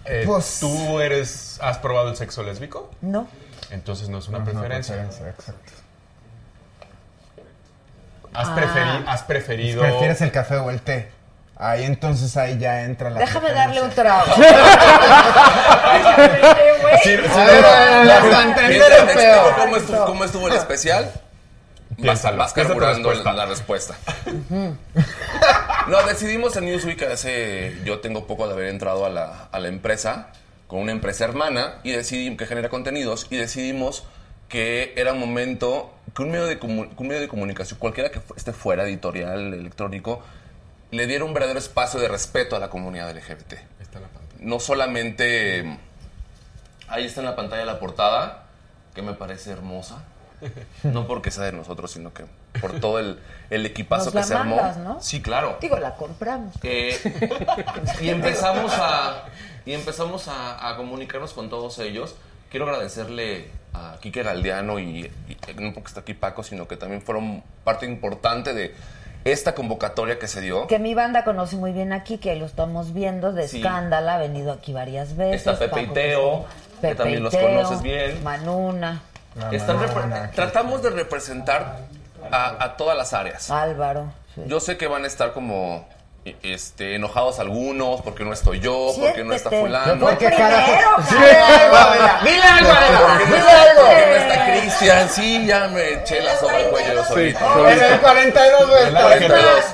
Eh, 0.06 0.22
Pues- 0.26 0.56
¿Tú 0.58 1.00
eres, 1.00 1.58
has 1.62 1.76
probado 1.78 2.08
el 2.08 2.16
sexo 2.16 2.42
lésbico? 2.42 2.90
No. 3.02 3.28
Entonces 3.70 4.08
no 4.08 4.18
es 4.18 4.28
una 4.28 4.42
preferencia. 4.42 4.94
preferencia, 4.96 5.28
exacto. 5.28 5.72
¿Has, 8.32 8.48
Ah. 8.48 8.56
preferi- 8.56 9.04
has 9.06 9.22
preferido... 9.22 9.82
¿Prefieres 9.82 10.20
el 10.22 10.32
café 10.32 10.56
o 10.56 10.70
el 10.70 10.80
té? 10.80 11.10
Ahí 11.56 11.84
entonces 11.84 12.36
ahí 12.38 12.58
ya 12.58 12.80
entra 12.82 13.10
la 13.10 13.20
Déjame 13.20 13.52
darle 13.52 13.82
un 13.82 13.90
trago. 13.90 14.34
Sí, 14.34 14.42
sí, 17.04 17.16
cómo 19.58 19.76
estuvo, 19.76 20.04
cómo 20.06 20.24
estuvo 20.24 20.48
el 20.48 20.54
especial, 20.54 21.12
Piénsalo, 22.00 22.38
vas 22.38 22.52
carburando 22.52 23.10
respuesta. 23.10 23.32
la 23.32 23.46
respuesta. 23.46 23.96
no, 25.88 26.02
decidimos 26.06 26.56
en 26.56 26.66
Newsweek 26.66 27.02
hace... 27.02 27.76
Yo 27.84 28.00
tengo 28.00 28.26
poco 28.26 28.46
de 28.46 28.54
haber 28.54 28.68
entrado 28.68 29.06
a 29.06 29.10
la, 29.10 29.48
a 29.50 29.60
la 29.60 29.68
empresa, 29.68 30.28
con 30.66 30.80
una 30.80 30.92
empresa 30.92 31.24
hermana, 31.24 31.80
y 31.82 31.92
decidimos 31.92 32.38
que 32.38 32.46
genera 32.46 32.68
contenidos, 32.68 33.26
y 33.30 33.36
decidimos 33.36 34.04
que 34.48 34.92
era 34.96 35.12
un 35.12 35.20
momento 35.20 35.92
que 36.14 36.22
un 36.22 36.30
medio 36.30 36.46
de, 36.46 36.58
un 36.62 37.08
medio 37.08 37.20
de 37.20 37.28
comunicación, 37.28 37.78
cualquiera 37.78 38.10
que 38.10 38.20
esté 38.36 38.52
fuera, 38.52 38.84
editorial, 38.84 39.52
electrónico, 39.54 40.22
le 40.90 41.06
diera 41.06 41.24
un 41.24 41.34
verdadero 41.34 41.58
espacio 41.58 41.98
de 41.98 42.08
respeto 42.08 42.54
a 42.54 42.58
la 42.58 42.70
comunidad 42.70 43.10
LGBT. 43.10 43.54
Está 43.80 44.00
la 44.00 44.08
pantalla. 44.08 44.40
no 44.40 44.60
solamente 44.60 45.78
ahí 46.88 47.04
está 47.04 47.20
en 47.20 47.26
la 47.26 47.36
pantalla 47.36 47.64
la 47.64 47.80
portada 47.80 48.44
que 48.94 49.02
me 49.02 49.14
parece 49.14 49.50
hermosa 49.50 50.04
no 50.84 51.06
porque 51.06 51.30
sea 51.30 51.44
de 51.44 51.52
nosotros 51.52 51.90
sino 51.90 52.12
que 52.12 52.24
por 52.60 52.80
todo 52.80 52.98
el, 52.98 53.18
el 53.50 53.66
equipazo 53.66 54.06
Nos 54.06 54.12
que 54.12 54.18
la 54.20 54.24
se 54.24 54.34
armó 54.34 54.56
mandas, 54.56 54.76
¿no? 54.78 55.00
sí 55.00 55.22
claro 55.22 55.58
Digo, 55.60 55.78
la 55.78 55.94
compramos. 55.96 56.54
Eh, 56.62 56.98
y 58.00 58.08
empezamos 58.08 58.72
a 58.76 59.24
y 59.66 59.72
empezamos 59.72 60.28
a, 60.28 60.70
a 60.70 60.76
comunicarnos 60.76 61.32
con 61.32 61.48
todos 61.48 61.78
ellos 61.78 62.14
quiero 62.50 62.66
agradecerle 62.66 63.48
a 63.72 63.96
Quique 64.00 64.22
Galdiano 64.22 64.78
y, 64.78 65.10
y 65.28 65.36
no 65.60 65.72
porque 65.72 65.88
está 65.88 66.00
aquí 66.00 66.14
Paco 66.14 66.42
sino 66.42 66.68
que 66.68 66.76
también 66.76 67.02
fueron 67.02 67.42
parte 67.64 67.86
importante 67.86 68.52
de 68.54 68.74
esta 69.24 69.54
convocatoria 69.54 70.18
que 70.18 70.28
se 70.28 70.40
dio 70.40 70.66
Que 70.66 70.78
mi 70.78 70.94
banda 70.94 71.24
conoce 71.24 71.56
muy 71.56 71.72
bien 71.72 71.92
aquí, 71.92 72.18
que 72.18 72.36
lo 72.36 72.46
estamos 72.46 72.92
viendo 72.92 73.32
de 73.32 73.48
Sí. 73.48 73.56
Escándala, 73.58 74.16
ha 74.16 74.18
venido 74.18 74.52
aquí 74.52 74.72
varias 74.72 75.16
veces. 75.16 75.46
Está 75.46 75.58
Pepe 75.58 75.80
y 75.80 75.84
Paco 75.84 75.94
Teo, 75.94 76.44
que 76.44 76.80
Pepe 76.82 76.94
también 76.94 77.18
y 77.20 77.22
los 77.22 77.32
Teo, 77.32 77.48
conoces 77.48 77.82
bien. 77.82 78.22
Manuna, 78.22 79.02
están 79.50 79.80
la 80.10 80.30
tratamos 80.30 80.82
de 80.82 80.90
representar 80.90 81.78
a, 82.30 82.64
a, 82.64 82.76
todas 82.76 82.96
las 82.96 83.12
áreas. 83.12 83.50
Álvaro. 83.50 84.12
Sí. 84.34 84.42
Yo 84.46 84.60
sé 84.60 84.76
que 84.76 84.86
van 84.86 85.04
a 85.04 85.06
estar 85.06 85.32
como 85.32 85.86
e, 86.24 86.36
este, 86.42 86.94
enojados 86.94 87.38
algunos 87.38 88.00
porque 88.00 88.24
no 88.24 88.32
estoy 88.32 88.60
yo, 88.60 88.92
Siéntete. 88.92 89.06
porque 89.06 89.24
no 89.24 89.34
está 89.34 89.50
fulano. 89.50 90.00
Porque 90.06 90.30
cada... 90.30 90.66
Sí, 91.08 91.16
Álvarela, 91.16 92.20
dile 92.24 92.42
Álvarela, 92.42 93.18
dile 93.18 93.38
algo. 93.38 93.82
Porque 93.82 94.06
no 94.06 94.16
está 94.16 94.46
Cristian, 94.46 95.08
sí, 95.10 95.46
ya 95.46 95.68
me 95.68 95.94
eché 95.94 96.22
la 96.22 96.36
sopa 96.38 96.56
al 96.56 96.70
cuello 96.70 96.94
yo 96.94 97.04
solito. 97.04 97.38
Sí, 97.38 97.60
en 97.72 97.92
el 97.92 98.00
42, 98.00 98.70
güey. 98.70 98.90
42 98.92 99.64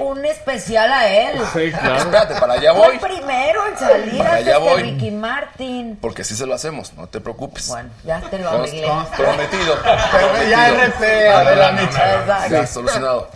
un 0.00 0.24
especial 0.24 0.92
a 0.92 1.08
él. 1.08 1.38
Sí, 1.52 1.70
claro. 1.78 1.96
Espérate, 1.96 2.34
para 2.40 2.54
allá 2.54 2.72
Fue 2.74 2.86
voy. 2.86 2.94
el 2.94 3.00
primero 3.00 3.66
en 3.66 3.76
salir 3.78 4.18
Para 4.18 4.34
allá 4.34 4.58
voy. 4.58 4.82
Ricky 4.82 5.10
Martin. 5.10 5.96
Porque 6.00 6.22
así 6.22 6.34
se 6.36 6.46
lo 6.46 6.54
hacemos, 6.54 6.92
no 6.94 7.06
te 7.08 7.20
preocupes. 7.20 7.68
Bueno, 7.68 7.90
ya 8.04 8.20
te 8.20 8.38
lo 8.38 8.50
Const- 8.50 8.58
arreglé. 8.68 8.88
Prometido. 9.16 9.76
Pero 10.12 10.48
ya. 10.50 10.68
RP, 10.86 11.80
Micha. 11.80 12.14
Exacto. 12.20 12.54
Ya, 12.54 12.66
solucionado. 12.66 13.30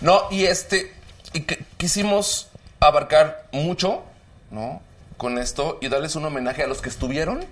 No, 0.00 0.22
y 0.30 0.44
este, 0.46 0.92
y 1.32 1.40
que- 1.42 1.64
quisimos 1.76 2.48
abarcar 2.80 3.44
mucho, 3.52 4.02
¿no? 4.50 4.82
Con 5.16 5.38
esto 5.38 5.78
y 5.80 5.88
darles 5.88 6.16
un 6.16 6.24
homenaje 6.24 6.62
a 6.62 6.66
los 6.66 6.82
que 6.82 6.88
estuvieron, 6.88 7.44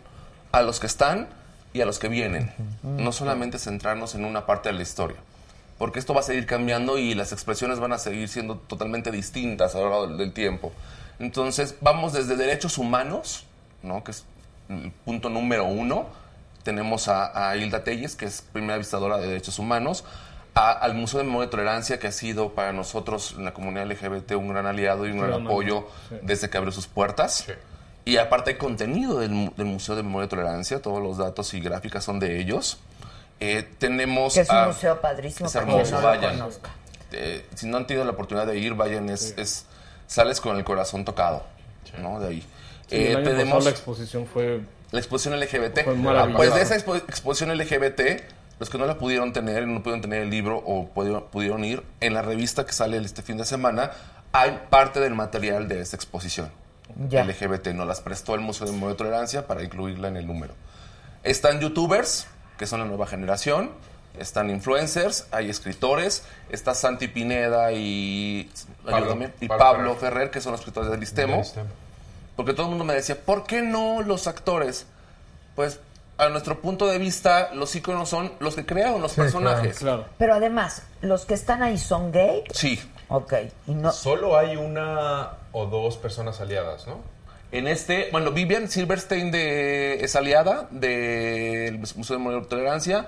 a 0.51 0.63
los 0.63 0.81
que 0.81 0.87
están 0.87 1.29
y 1.73 1.81
a 1.81 1.87
los 1.87 1.99
que 1.99 2.09
vienen. 2.09 2.53
No 2.83 3.13
solamente 3.13 3.59
centrarnos 3.59 4.15
en 4.15 4.25
una 4.25 4.45
parte 4.47 4.69
de 4.69 4.75
la 4.75 4.83
historia. 4.83 5.17
Porque 5.79 5.99
esto 5.99 6.15
va 6.15 6.21
a 6.21 6.25
seguir 6.25 6.47
cambiando 6.47 6.99
y 6.99 7.15
las 7.15 7.33
expresiones 7.33 7.81
van 7.81 7.93
a 7.93 7.99
seguir 7.99 8.29
siendo 8.29 8.57
totalmente 8.57 9.11
distintas 9.11 9.75
a 9.75 9.79
lo 9.79 9.91
largo 9.91 10.07
del, 10.17 10.33
tiempo. 10.33 10.73
Entonces, 11.19 11.77
vamos 11.81 12.13
desde 12.13 12.37
derechos 12.37 12.79
humanos, 12.79 13.45
¿no? 13.83 14.03
que 14.05 14.13
es 14.13 14.25
el 14.69 14.93
punto 15.05 15.29
número 15.29 15.65
uno. 15.65 16.07
Tenemos 16.63 17.09
a, 17.09 17.51
a 17.51 17.57
Hilda 17.57 17.83
Telles, 17.85 18.15
que 18.15 18.25
es 18.27 18.43
primera 18.53 18.79
visitadora 18.79 19.19
de 19.19 19.27
derechos 19.27 19.59
humanos, 19.59 20.05
a- 20.55 20.71
al 20.71 20.95
Museo 20.95 21.19
de 21.19 21.25
Memoria 21.27 21.49
y 21.49 21.51
Tolerancia, 21.51 21.99
que 21.99 22.07
ha 22.07 22.13
sido 22.13 22.51
para 22.55 22.73
nosotros 22.73 23.35
en 23.37 23.45
la 23.45 23.53
comunidad 23.53 23.87
LGBT 23.91 24.33
un 24.33 24.49
gran 24.49 24.67
aliado 24.67 25.07
y 25.07 25.11
un 25.11 25.19
gran 25.19 25.45
apoyo 25.47 25.89
sí. 26.09 26.17
desde 26.23 26.49
que 26.51 26.57
abrió 26.59 26.73
sus 26.73 26.87
puertas. 26.87 27.47
Y 28.05 28.17
aparte 28.17 28.51
hay 28.53 28.57
contenido 28.57 29.19
del, 29.21 29.53
del 29.57 29.67
Museo 29.67 29.95
de 29.97 30.03
Memoria 30.03 30.27
y 30.27 30.29
Tolerancia, 30.29 30.81
todos 30.83 31.03
los 31.03 31.19
datos 31.19 31.53
y 31.55 31.61
gráficas 31.61 32.05
son 32.05 32.19
de 32.21 32.41
ellos. 32.41 32.79
Eh, 33.45 33.69
tenemos... 33.79 34.35
Que 34.35 34.41
es 34.43 34.49
un 34.51 34.57
a- 34.57 34.67
museo 34.69 35.01
padrísimo 35.01 35.49
Es 35.49 35.55
hermoso, 35.57 35.97
no 35.97 36.01
lo 36.01 36.07
vayan. 36.07 36.49
Eh, 37.11 37.45
si 37.57 37.67
no 37.67 37.77
han 37.77 37.87
tenido 37.89 38.05
la 38.05 38.13
oportunidad 38.13 38.47
de 38.47 38.57
ir, 38.59 38.75
vayan, 38.75 39.09
es, 39.11 39.35
es- 39.37 39.65
sales 40.07 40.41
con 40.41 40.57
el 40.57 40.63
corazón 40.65 41.05
tocado, 41.05 41.45
¿no? 41.99 42.21
De 42.21 42.29
ahí. 42.29 42.41
Sí, 42.89 42.97
Eh, 42.97 43.11
el 43.11 43.17
año 43.17 43.31
tenemos 43.31 43.65
la 43.65 43.71
exposición 43.71 44.27
fue 44.27 44.61
la 44.93 44.99
exposición 45.01 45.39
LGBT. 45.41 45.85
Fue 45.85 45.95
maravilloso. 45.95 46.37
Pues 46.37 46.55
de 46.55 46.63
esa 46.63 46.77
expo- 46.77 46.97
exposición 46.97 47.51
LGBT, 47.57 48.01
los 48.61 48.71
que 48.71 48.79
no 48.79 48.87
la 48.87 48.97
pudieron 48.99 49.33
tener, 49.33 49.67
no 49.67 49.83
pudieron 49.83 50.03
tener 50.03 50.23
el 50.23 50.31
libro 50.31 50.59
o 50.65 50.87
pudieron, 50.89 51.25
pudieron 51.33 51.65
ir, 51.65 51.83
en 52.01 52.15
la 52.15 52.23
revista 52.23 52.65
que 52.65 52.73
sale 52.73 52.97
este 52.99 53.23
fin 53.23 53.39
de 53.39 53.45
semana, 53.45 53.91
hay 54.33 54.61
parte 54.71 55.01
del 55.01 55.15
material 55.15 55.67
de 55.67 55.81
esta 55.81 55.97
exposición. 55.97 56.53
Ya. 57.09 57.25
LGBT 57.25 57.69
nos 57.69 57.87
las 57.89 58.01
prestó 58.03 58.35
el 58.35 58.41
Museo 58.43 58.67
de 58.67 58.73
Memoria 58.75 58.95
y 58.95 58.97
Tolerancia 58.99 59.47
para 59.49 59.63
incluirla 59.65 60.09
en 60.09 60.17
el 60.19 60.27
número. 60.27 60.55
Están 61.23 61.59
youtubers, 61.61 62.27
que 62.59 62.67
son 62.67 62.81
la 62.81 62.87
nueva 62.87 63.07
generación, 63.07 63.71
están 64.19 64.51
influencers, 64.51 65.27
hay 65.31 65.49
escritores, 65.49 66.25
está 66.51 66.75
Santi 66.75 67.09
Pineda 67.09 67.73
y, 67.73 68.51
Pablo. 68.85 68.97
ayúdame, 68.97 69.33
y 69.41 69.49
Pablo 69.49 69.65
Pablo, 69.65 69.95
Ferrer. 69.95 70.13
Ferrer. 70.13 70.31
que 70.31 70.41
son 70.41 70.53
los 70.53 70.61
escritores 70.61 70.91
del 70.91 71.03
Istemo. 71.03 71.33
Del 71.33 71.43
Istemo. 71.43 71.69
Porque 72.37 72.53
todo 72.53 72.67
el 72.67 72.71
mundo 72.71 72.85
me 72.85 72.95
decía, 72.95 73.17
¿por 73.17 73.45
qué 73.45 73.63
no 73.63 74.03
los 74.03 74.27
actores? 74.27 74.87
Pues 75.55 75.81
a 76.19 76.29
nuestro 76.29 76.61
punto 76.61 76.87
de 76.87 76.99
vista, 76.99 77.53
los 77.55 77.75
íconos 77.75 78.09
son 78.09 78.33
los 78.39 78.55
que 78.55 78.65
crearon 78.65 79.01
los 79.01 79.15
personajes. 79.15 79.79
claro. 79.79 80.07
Pero 80.19 80.35
además, 80.35 80.83
¿los 81.01 81.25
que 81.25 81.35
están 81.35 81.63
ahí 81.63 81.79
son 81.79 82.13
gay? 82.13 82.45
Sí. 82.53 82.81
Ok. 83.09 83.35
Y 83.67 83.75
no, 83.75 83.93
Solo 83.93 84.39
hay 84.39 84.57
una 84.57 85.33
o 85.53 85.67
dos 85.67 85.97
personas 85.97 86.41
aliadas, 86.41 86.87
¿no? 86.87 87.01
En 87.53 87.69
este, 87.69 88.09
bueno, 88.13 88.31
Vivian 88.31 88.69
Silverstein 88.71 89.31
de, 89.31 90.03
es 90.03 90.17
aliada 90.17 90.69
del 90.71 91.79
Museo 91.79 92.17
de 92.17 92.19
Memoria 92.19 92.41
y 92.43 92.49
Tolerancia. 92.49 93.07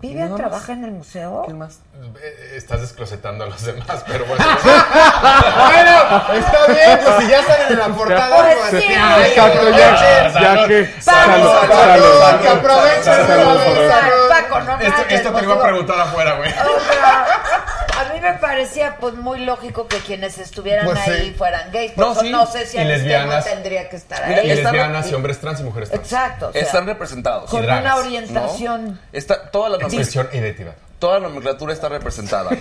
¿Vivian 0.00 0.34
trabaja 0.34 0.72
en 0.72 0.82
el 0.82 0.90
museo? 0.90 1.42
¿Quién 1.44 1.58
más? 1.58 1.78
Eh, 2.20 2.54
Estás 2.56 2.80
desclosetando 2.80 3.44
a 3.44 3.46
los 3.46 3.64
demás, 3.64 4.02
pero 4.06 4.24
bueno. 4.26 4.44
Bueno, 4.44 5.92
está 6.34 6.66
bien, 6.66 6.98
pues 7.04 7.16
si 7.20 7.28
ya 7.28 7.42
salen 7.44 7.72
en 7.72 7.78
la 7.78 7.88
portada, 7.88 8.36
Pues 8.42 8.56
pues, 8.70 8.82
sí, 8.82 8.92
Exacto, 8.92 9.70
ya, 9.70 10.32
ya 10.32 10.66
que. 10.66 10.90
Salud, 11.00 11.00
Salud, 11.00 11.50
salud, 11.68 12.20
salud. 12.20 12.42
Que 12.42 12.48
aprovechen. 12.48 13.04
Salud. 13.04 14.28
Paco, 14.28 14.60
no 14.60 14.80
Esto, 14.80 15.02
esto 15.08 15.32
te 15.32 15.38
lo 15.38 15.44
iba 15.44 15.54
a 15.54 15.62
preguntar 15.62 16.00
afuera, 16.00 16.34
güey. 16.34 16.50
O 18.24 18.32
me 18.32 18.38
parecía 18.38 18.96
pues 19.00 19.14
muy 19.14 19.40
lógico 19.44 19.86
que 19.86 19.98
quienes 19.98 20.38
estuvieran 20.38 20.86
Pues 20.86 20.98
sí. 21.04 21.10
ahí 21.10 21.34
fueran 21.36 21.70
gays. 21.72 21.92
Por 21.92 22.04
No, 22.06 22.12
eso 22.12 22.20
sí. 22.22 22.30
no 22.30 22.46
sé 22.46 22.66
si 22.66 22.78
Y 22.78 22.84
lesbianas. 22.84 23.44
tendría 23.44 23.88
que 23.88 23.96
estar 23.96 24.22
ahí. 24.24 24.40
Y 24.44 24.54
lesbianas 24.54 25.10
y 25.10 25.14
hombres 25.14 25.38
trans 25.40 25.60
y 25.60 25.64
mujeres 25.64 25.90
trans. 25.90 26.02
Exacto. 26.04 26.48
o 26.48 26.52
sea, 26.52 26.62
Están 26.62 26.86
representados. 26.86 27.50
con 27.50 27.62
dragas, 27.62 27.82
una 27.84 27.94
¿no? 27.94 28.00
orientación. 28.00 29.00
Está, 29.12 29.50
toda, 29.50 29.68
la 29.70 29.76
nomen- 29.78 29.84
Expresión 29.86 30.28
identidad. 30.32 30.74
toda 30.98 31.18
la 31.18 31.28
nomenclatura 31.28 31.72
está 31.72 31.88
representada. 31.88 32.50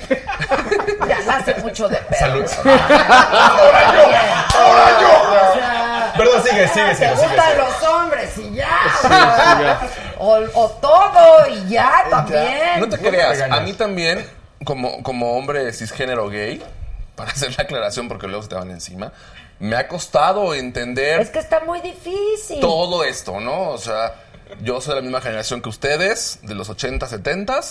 Ya 1.08 1.18
hace 1.36 1.56
mucho 1.56 1.90
de 1.90 1.98
pedo. 1.98 2.20
Salud. 2.20 2.46
Ahora 2.66 3.94
yo. 3.94 4.60
Ahora 4.60 5.02
yo. 5.02 6.18
Perdón, 6.18 6.44
sigue, 6.44 6.68
sigue, 6.70 6.86
Te 6.90 6.96
sigue, 6.96 7.10
sigue, 7.16 7.28
gustan 7.28 7.58
los 7.58 7.84
hombres 7.84 8.38
y 8.38 8.54
ya. 8.56 9.80
O, 10.20 10.40
o 10.54 10.70
todo 10.82 11.48
y 11.50 11.68
ya 11.70 12.06
también. 12.10 12.80
No 12.80 12.88
te 12.88 12.98
te 12.98 13.10
creas, 13.10 13.42
a 13.42 13.60
mí 13.62 13.74
también, 13.74 14.26
como, 14.64 15.04
como 15.04 15.38
hombre 15.38 15.72
cisgénero 15.74 16.30
gay, 16.30 16.62
para 17.16 17.32
hacer 17.32 17.56
la 17.58 17.64
aclaración 17.64 18.08
porque 18.08 18.28
luego 18.28 18.44
se 18.44 18.50
te 18.50 18.56
van 18.56 18.72
encima, 18.72 19.14
me 19.60 19.76
ha 19.76 19.88
costado 19.88 20.54
entender 20.56 21.22
Es 21.22 21.30
que 21.30 21.40
está 21.40 21.62
muy 21.62 21.80
difícil. 21.82 22.60
todo 22.60 23.04
esto, 23.04 23.40
¿no? 23.40 23.70
O 23.70 23.78
sea, 23.78 24.16
yo 24.62 24.82
soy 24.82 24.92
de 24.92 24.96
la 24.98 25.02
misma 25.04 25.22
generación 25.22 25.62
que 25.62 25.70
ustedes, 25.70 26.40
de 26.42 26.56
los 26.56 26.70
80, 26.70 27.08
70 27.08 27.62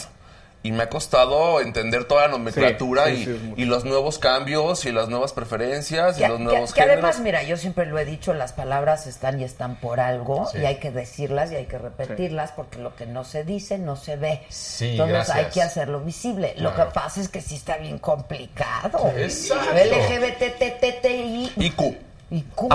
y 0.65 0.71
me 0.71 0.85
ha 0.85 0.89
costado 0.89 1.61
entender 1.61 2.05
toda 2.05 2.23
la 2.23 2.29
nomenclatura 2.29 3.07
Sí, 3.07 3.25
sí, 3.25 3.53
y, 3.57 3.63
sí, 3.63 3.65
los 3.65 3.85
nuevos 3.85 4.19
cambios 4.21 4.85
y 4.85 4.93
las 4.93 5.09
nuevas 5.09 5.33
preferencias 5.33 6.17
y 6.19 6.23
Que, 6.23 6.29
los 6.29 6.39
que- 6.39 6.45
nuevos 6.45 6.73
que 6.73 6.83
además, 6.83 7.17
géneros. 7.17 7.21
mira, 7.21 7.43
yo 7.43 7.57
siempre 7.57 7.85
lo 7.87 7.99
he 7.99 8.05
dicho, 8.05 8.33
las 8.33 8.53
palabras 8.53 9.07
están 9.09 9.41
y 9.41 9.45
están 9.45 9.75
por 9.81 9.99
algo 9.99 10.47
Sí. 10.53 10.59
y 10.59 10.67
hay 10.67 10.77
que 10.77 10.93
decirlas 10.93 11.51
y 11.51 11.57
hay 11.57 11.67
que 11.67 11.79
repetirlas 11.79 12.53
porque 12.53 12.79
lo 12.79 12.95
que 12.95 13.07
no 13.07 13.25
se 13.25 13.43
dice 13.43 13.77
no 13.79 13.97
se 13.97 14.15
ve. 14.17 14.47
Sí, 14.51 14.93
Entonces 14.93 15.15
gracias. 15.15 15.37
hay 15.37 15.45
que 15.47 15.63
hacerlo 15.63 16.01
visible. 16.01 16.55
Lo 16.59 16.75
que 16.77 16.83
pasa 16.95 17.21
es 17.21 17.29
que 17.29 17.41
sí 17.41 17.57
está 17.57 17.77
bien 17.79 17.99
complicado. 17.99 19.11
Exacto. 19.17 19.65
LGBTTTI 19.75 21.53
Y 21.57 21.71
Q, 21.71 21.97
y 22.31 22.43
Q. 22.43 22.69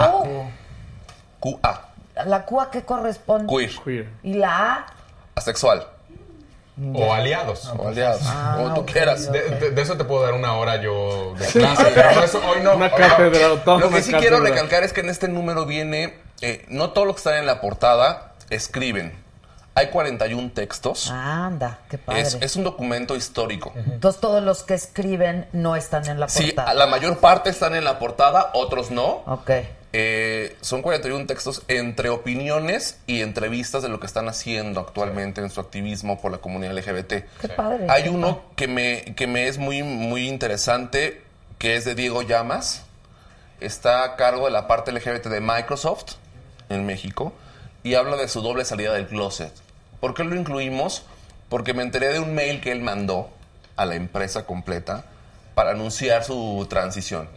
QA, 1.39 1.81
¿La 2.25 2.43
Q 2.45 2.59
a 2.61 2.71
qué 2.71 2.81
corresponde? 2.83 3.47
queer, 3.53 3.71
Queer. 3.83 4.09
¿Y 4.23 4.33
la 4.33 4.73
A? 4.73 4.85
asexual, 5.35 5.85
O 6.93 7.11
aliados. 7.13 7.71
o 7.75 7.87
aliados, 7.87 8.21
Ah, 8.25 8.53
como 8.57 8.73
tú 8.75 8.85
quieras. 8.85 9.31
De, 9.31 9.41
de- 9.49 9.71
de 9.71 9.81
eso 9.81 9.97
te 9.97 10.03
puedo 10.03 10.21
dar 10.23 10.33
una 10.33 10.53
hora 10.53 10.79
yo 10.81 11.33
de 11.39 11.45
clase, 11.47 11.91
pero 11.95 12.11
no, 12.13 12.23
eso 12.23 12.39
hoy 12.47 12.59
no. 12.61 12.75
Una 12.75 12.85
hoy 12.85 12.91
no. 12.91 12.97
cátedra, 12.97 13.63
toda 13.63 13.79
Lo 13.79 13.89
que 13.89 14.01
sí 14.03 14.13
quiero 14.13 14.39
recalcar 14.39 14.83
es 14.83 14.93
que 14.93 15.01
en 15.01 15.09
este 15.09 15.27
número 15.27 15.65
viene, 15.65 16.19
eh, 16.41 16.65
no 16.69 16.91
todos 16.91 17.07
los 17.07 17.15
que 17.15 17.19
están 17.21 17.35
en 17.37 17.45
la 17.47 17.61
portada 17.61 18.33
escriben. 18.51 19.25
Hay 19.73 19.87
41 19.89 20.51
textos. 20.53 21.11
Anda, 21.11 21.79
qué 21.89 21.97
padre. 21.99 22.21
Es, 22.21 22.37
es 22.41 22.55
un 22.55 22.63
documento 22.63 23.15
histórico. 23.15 23.73
Entonces 23.75 24.19
todos 24.19 24.41
los 24.43 24.63
que 24.63 24.73
escriben 24.73 25.47
no 25.53 25.75
están 25.75 26.07
en 26.07 26.19
la 26.19 26.27
Sí, 26.29 26.45
portada. 26.47 26.71
a 26.71 26.73
la 26.73 26.87
mayor 26.87 27.17
parte 27.19 27.51
están 27.51 27.75
en 27.75 27.83
la 27.83 27.99
portada, 27.99 28.49
otros 28.53 28.89
no. 28.89 29.23
Ok. 29.27 29.51
Eh, 29.93 30.57
son 30.61 30.81
41 30.81 31.25
textos 31.27 31.63
entre 31.67 32.09
opiniones 32.09 32.97
y 33.07 33.21
entrevistas 33.21 33.81
de 33.83 33.89
lo 33.89 33.99
que 33.99 34.05
están 34.05 34.27
haciendo 34.27 34.81
actualmente 34.81 35.41
en 35.41 35.49
su 35.49 35.61
activismo 35.61 36.21
por 36.21 36.31
la 36.31 36.39
comunidad 36.39 36.77
LGBT. 36.77 37.13
Qué 37.41 37.49
padre. 37.55 37.87
Hay 37.89 38.09
uno 38.09 38.41
que 38.55 38.67
me, 38.67 39.15
que 39.15 39.27
me 39.27 39.47
es 39.47 39.57
muy, 39.57 39.83
muy 39.83 40.27
interesante, 40.27 41.21
que 41.57 41.75
es 41.75 41.85
de 41.85 41.95
Diego 41.95 42.21
Llamas. 42.21 42.83
Está 43.61 44.03
a 44.03 44.15
cargo 44.17 44.45
de 44.45 44.51
la 44.51 44.67
parte 44.67 44.91
LGBT 44.91 45.27
de 45.27 45.41
Microsoft 45.41 46.15
en 46.69 46.85
México 46.85 47.33
y 47.83 47.95
habla 47.95 48.17
de 48.17 48.27
su 48.27 48.41
doble 48.41 48.65
salida 48.65 48.93
del 48.93 49.07
closet. 49.07 49.53
¿Por 49.99 50.13
qué 50.13 50.23
lo 50.23 50.35
incluimos? 50.35 51.03
Porque 51.49 51.73
me 51.73 51.81
enteré 51.81 52.09
de 52.09 52.19
un 52.19 52.35
mail 52.35 52.61
que 52.61 52.71
él 52.71 52.81
mandó 52.81 53.29
a 53.77 53.85
la 53.85 53.95
empresa 53.95 54.45
completa 54.45 55.05
para 55.55 55.71
anunciar 55.71 56.23
su 56.23 56.67
transición. 56.69 57.29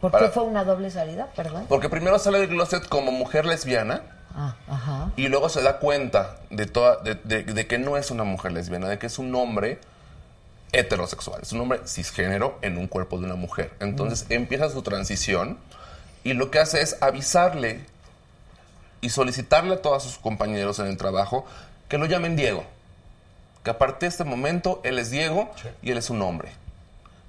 ¿Por 0.00 0.10
Para- 0.10 0.26
qué 0.26 0.32
fue 0.32 0.44
una 0.44 0.64
doble 0.64 0.90
salida? 0.90 1.28
Perdón. 1.34 1.66
Porque 1.68 1.88
primero 1.88 2.18
sale 2.18 2.38
del 2.40 2.48
closet 2.50 2.88
como 2.88 3.10
mujer 3.10 3.44
lesbiana 3.46 4.02
Ah, 4.34 4.54
ajá. 4.68 5.10
y 5.16 5.28
luego 5.28 5.48
se 5.48 5.60
da 5.62 5.78
cuenta 5.78 6.36
de, 6.50 6.66
toda, 6.66 6.96
de, 6.98 7.14
de- 7.16 7.42
de 7.42 7.66
que 7.66 7.78
no 7.78 7.96
es 7.96 8.10
una 8.10 8.24
mujer 8.24 8.52
lesbiana, 8.52 8.88
de 8.88 8.98
que 8.98 9.06
es 9.06 9.18
un 9.18 9.34
hombre 9.34 9.80
heterosexual, 10.72 11.40
es 11.42 11.52
un 11.52 11.60
hombre 11.62 11.80
cisgénero 11.86 12.58
en 12.62 12.76
un 12.78 12.86
cuerpo 12.88 13.18
de 13.18 13.24
una 13.26 13.34
mujer. 13.36 13.72
Entonces 13.80 14.26
empieza 14.28 14.68
su 14.70 14.82
transición 14.82 15.58
y 16.24 16.34
lo 16.34 16.50
que 16.50 16.58
hace 16.58 16.82
es 16.82 16.96
avisarle 17.00 17.84
y 19.00 19.10
solicitarle 19.10 19.74
a 19.74 19.82
todos 19.82 20.02
sus 20.02 20.18
compañeros 20.18 20.78
en 20.78 20.86
el 20.86 20.96
trabajo 20.96 21.46
que 21.88 21.98
lo 21.98 22.06
llamen 22.06 22.36
Diego. 22.36 22.64
Que 23.64 23.70
a 23.70 23.78
partir 23.78 24.00
de 24.00 24.06
este 24.08 24.24
momento 24.24 24.80
él 24.84 24.98
es 24.98 25.10
Diego 25.10 25.50
y 25.82 25.90
él 25.90 25.98
es 25.98 26.10
un 26.10 26.20
hombre. 26.22 26.50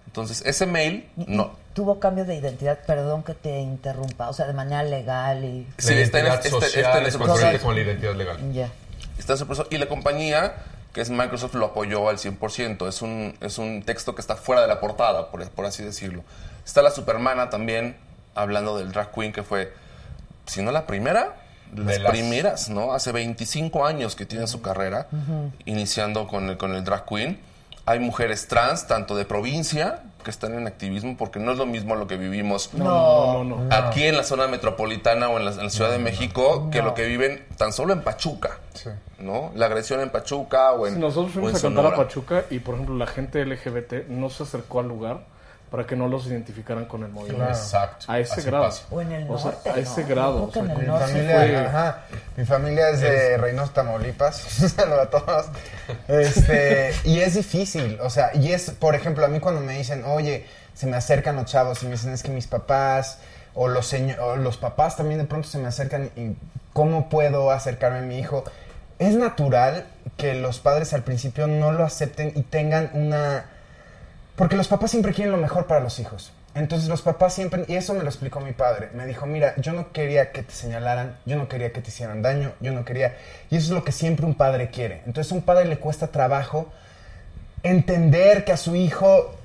Entonces 0.07 0.43
ese 0.45 0.65
mail 0.65 1.07
no. 1.15 1.53
Tuvo 1.80 1.97
cambio 1.97 2.25
de 2.25 2.36
identidad, 2.36 2.77
perdón 2.86 3.23
que 3.23 3.34
te 3.34 3.61
interrumpa, 3.61 4.27
o 4.27 4.34
sea, 4.34 4.45
de 4.47 4.51
manera 4.51 4.84
legal 4.84 5.45
y... 5.45 5.65
Sí, 5.77 5.93
está 5.93 6.19
en 6.19 6.25
este- 6.25 6.49
este- 6.49 6.49
social 6.49 6.86
este 6.86 6.97
en 6.97 7.03
es 7.03 7.07
ese 7.07 7.17
congruente 7.17 7.43
proceso. 7.45 7.65
con 7.65 7.75
la 7.75 7.82
identidad 7.82 8.15
legal. 8.15 8.51
Ya. 8.51 8.69
Está 9.17 9.32
en 9.34 9.39
su 9.39 9.45
proceso. 9.47 9.65
Y 9.71 9.77
la 9.77 9.86
compañía, 9.88 10.55
que 10.91 10.99
es 10.99 11.09
Microsoft, 11.09 11.53
lo 11.55 11.67
apoyó 11.67 12.09
al 12.09 12.17
100%. 12.17 12.86
Es 12.89 13.01
un, 13.01 13.34
es 13.39 13.57
un 13.59 13.84
texto 13.84 14.13
que 14.13 14.19
está 14.19 14.36
fuera 14.36 14.61
de 14.61 14.67
la 14.67 14.82
portada, 14.82 15.32
por, 15.32 15.49
por 15.51 15.65
así 15.65 15.82
decirlo. 15.82 16.23
Está 16.65 16.82
la 16.82 16.91
Supermana 16.91 17.49
también, 17.49 17.95
hablando 18.36 18.77
del 18.77 18.91
drag 18.91 19.13
queen, 19.13 19.32
que 19.32 19.43
fue, 19.43 19.71
si 20.47 20.61
no 20.61 20.73
la 20.73 20.86
primera, 20.86 21.38
de 21.71 21.84
las, 21.86 21.93
De 21.93 21.99
las- 21.99 22.11
primeras, 22.11 22.69
¿no? 22.69 22.91
Hace 22.91 23.13
25 23.13 23.86
años 23.86 24.17
que 24.17 24.25
tiene 24.25 24.47
su 24.47 24.61
carrera, 24.61 25.07
iniciando 25.63 26.27
con 26.27 26.49
el, 26.49 26.57
con 26.57 26.75
el 26.75 26.84
drag 26.84 27.05
queen. 27.05 27.39
Hay 27.86 27.99
mujeres 27.99 28.49
trans, 28.49 28.86
tanto 28.86 29.15
de 29.15 29.23
provincia 29.23 30.03
que 30.24 30.30
están 30.32 30.53
en 30.53 30.67
activismo 30.67 31.15
porque 31.17 31.39
no 31.39 31.51
es 31.53 31.57
lo 31.57 31.65
mismo 31.65 31.95
lo 31.95 32.07
que 32.07 32.17
vivimos 32.17 32.74
No, 32.74 33.43
no, 33.43 33.55
no. 33.55 33.76
aquí 33.76 34.03
en 34.03 34.17
la 34.17 34.24
zona 34.24 34.47
metropolitana 34.47 35.30
o 35.30 35.38
en 35.38 35.45
la, 35.45 35.51
en 35.51 35.63
la 35.63 35.70
Ciudad 35.70 35.91
de 35.91 35.99
México 35.99 36.70
que 36.72 36.82
lo 36.82 36.93
que 36.93 37.05
viven 37.05 37.45
tan 37.57 37.72
solo 37.74 37.93
en 37.93 38.01
Pachuca, 38.01 38.59
¿no? 39.20 39.51
La 39.55 39.67
agresión 39.67 40.01
en 40.01 40.09
Pachuca 40.09 40.72
o 40.74 40.88
en, 40.88 40.95
Sí, 40.95 40.99
nosotros 40.99 41.32
o 41.32 41.34
fuimos 41.34 41.51
en 41.51 41.57
a 41.57 41.61
cantar 41.76 41.93
a. 41.93 41.95
Pachuca 41.95 42.45
y, 42.49 42.59
por 42.59 42.76
ejemplo, 42.76 42.95
la 42.95 43.07
gente 43.07 43.45
LGBT 43.45 44.07
no 44.09 44.30
se 44.30 44.43
acercó 44.43 44.80
al 44.82 44.88
lugar 44.88 45.22
para 45.70 45.86
que 45.86 45.95
no 45.95 46.07
los 46.07 46.26
identificaran 46.28 46.86
con 46.86 47.03
el 47.03 47.09
movimiento. 47.09 47.38
Claro. 47.45 47.51
Exacto, 47.57 48.05
A 48.07 48.20
ese 48.20 48.34
así 48.34 48.41
grado. 48.43 48.63
pasa. 48.65 48.84
O 48.89 49.01
en 49.01 49.11
el 49.11 49.30
O 49.30 49.38
sea, 49.38 49.51
norte, 49.51 49.70
a 49.70 49.78
ese 49.78 50.01
¿no? 50.01 50.07
grado. 50.07 50.43
O 50.45 50.51
sea, 50.51 50.63
Mi 50.63 50.86
norte 50.86 51.05
familia, 51.07 51.36
fue- 51.38 51.57
ajá, 51.65 52.01
mi 52.38 52.45
familia 52.45 52.89
es 52.89 53.01
de 53.01 53.38
Reynosa, 53.38 53.74
Tamaulipas. 53.74 54.59
Un 54.61 54.70
saludo 54.70 55.01
a 55.01 55.09
todos. 55.09 55.45
Este, 56.07 56.93
y 57.03 57.20
es 57.20 57.36
difícil, 57.36 57.99
o 58.01 58.09
sea, 58.09 58.36
y 58.36 58.51
es, 58.51 58.72
por 58.72 58.95
ejemplo, 58.95 59.26
a 59.26 59.28
mí 59.28 59.39
cuando 59.39 59.61
me 59.61 59.78
dicen, 59.78 60.03
oye, 60.05 60.45
se 60.74 60.88
me 60.88 60.97
acercan 60.97 61.36
los 61.36 61.45
chavos 61.45 61.84
y 61.84 61.86
me 61.86 61.91
dicen, 61.93 62.11
es 62.13 62.24
que 62.24 62.32
mis 62.32 62.47
papás, 62.47 63.20
o 63.53 63.67
los, 63.67 63.86
seño- 63.91 64.15
o 64.22 64.36
los 64.38 64.57
papás 64.57 64.95
también 64.97 65.20
de 65.20 65.26
pronto 65.26 65.47
se 65.47 65.57
me 65.59 65.67
acercan 65.67 66.09
y 66.15 66.36
cómo 66.74 67.09
puedo 67.09 67.51
acercarme 67.51 67.99
a 67.99 68.01
mi 68.01 68.17
hijo. 68.20 68.43
Es 68.97 69.15
natural 69.15 69.86
que 70.17 70.34
los 70.34 70.59
padres 70.59 70.93
al 70.93 71.03
principio 71.03 71.47
no 71.47 71.72
lo 71.72 71.84
acepten 71.86 72.32
y 72.36 72.41
tengan 72.43 72.89
una... 72.93 73.45
Porque 74.39 74.55
los 74.55 74.69
papás 74.69 74.91
siempre 74.91 75.13
quieren 75.13 75.33
lo 75.33 75.37
mejor 75.37 75.67
para 75.67 75.81
los 75.81 75.99
hijos. 75.99 76.31
Entonces 76.55 76.87
los 76.87 77.01
papás 77.01 77.33
siempre, 77.33 77.65
y 77.67 77.75
eso 77.75 77.93
me 77.93 78.03
lo 78.03 78.07
explicó 78.07 78.39
mi 78.39 78.53
padre, 78.53 78.87
me 78.93 79.05
dijo, 79.05 79.25
mira, 79.25 79.53
yo 79.57 79.73
no 79.73 79.91
quería 79.91 80.31
que 80.31 80.43
te 80.43 80.53
señalaran, 80.53 81.17
yo 81.25 81.35
no 81.35 81.49
quería 81.49 81.73
que 81.73 81.81
te 81.81 81.89
hicieran 81.89 82.21
daño, 82.21 82.53
yo 82.61 82.71
no 82.71 82.85
quería, 82.85 83.17
y 83.49 83.57
eso 83.57 83.65
es 83.65 83.71
lo 83.71 83.83
que 83.83 83.91
siempre 83.91 84.25
un 84.25 84.35
padre 84.35 84.69
quiere. 84.69 85.01
Entonces 85.05 85.33
a 85.33 85.35
un 85.35 85.41
padre 85.41 85.65
le 85.65 85.77
cuesta 85.77 86.07
trabajo 86.07 86.71
entender 87.63 88.45
que 88.45 88.53
a 88.53 88.57
su 88.57 88.77
hijo 88.77 89.35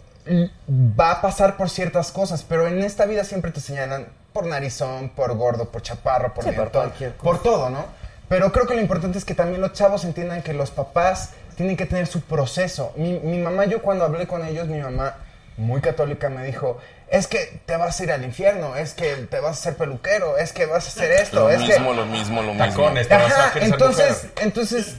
va 0.70 1.10
a 1.10 1.20
pasar 1.20 1.56
por 1.56 1.70
ciertas 1.70 2.12
cosas, 2.12 2.44
pero 2.48 2.68
en 2.68 2.80
esta 2.80 3.04
vida 3.04 3.24
siempre 3.24 3.50
te 3.50 3.58
señalan 3.58 4.06
por 4.32 4.46
narizón, 4.46 5.08
por 5.08 5.36
gordo, 5.36 5.70
por 5.70 5.82
chaparro, 5.82 6.32
por 6.34 6.44
Sí, 6.44 6.52
por 6.52 6.70
por 7.14 7.42
todo, 7.42 7.68
¿no? 7.68 7.84
Pero 8.28 8.52
creo 8.52 8.68
que 8.68 8.74
lo 8.74 8.80
importante 8.80 9.18
es 9.18 9.24
que 9.24 9.34
también 9.34 9.60
los 9.60 9.72
chavos 9.72 10.04
entiendan 10.04 10.42
que 10.42 10.54
los 10.54 10.70
papás 10.70 11.30
tienen 11.56 11.76
que 11.76 11.86
tener 11.86 12.06
su 12.06 12.20
proceso. 12.20 12.92
Mi, 12.96 13.18
mi 13.20 13.38
mamá, 13.38 13.64
yo 13.66 13.82
cuando 13.82 14.04
hablé 14.04 14.26
con 14.26 14.44
ellos, 14.44 14.68
mi 14.68 14.78
mamá, 14.80 15.16
muy 15.56 15.80
católica, 15.80 16.28
me 16.28 16.44
dijo, 16.44 16.78
es 17.08 17.26
que 17.26 17.60
te 17.64 17.76
vas 17.76 17.98
a 18.00 18.02
ir 18.04 18.12
al 18.12 18.24
infierno, 18.24 18.76
es 18.76 18.94
que 18.94 19.14
te 19.14 19.38
vas 19.40 19.56
a 19.56 19.60
hacer 19.60 19.76
peluquero, 19.76 20.36
es 20.36 20.52
que 20.52 20.66
vas 20.66 20.86
a 20.86 20.88
hacer 20.88 21.12
esto, 21.12 21.40
Lo 21.40 21.50
es 21.50 21.60
mismo, 21.60 21.90
que... 21.90 21.96
lo 21.96 22.06
mismo, 22.06 22.42
lo 22.42 22.54
mismo. 22.54 22.66
Tacones, 22.66 23.08
te 23.08 23.14
vas 23.14 23.32
a 23.32 23.40
Ajá, 23.44 23.52
querer 23.52 23.68
ser 23.68 23.74
entonces, 23.74 24.26
entonces 24.40 24.96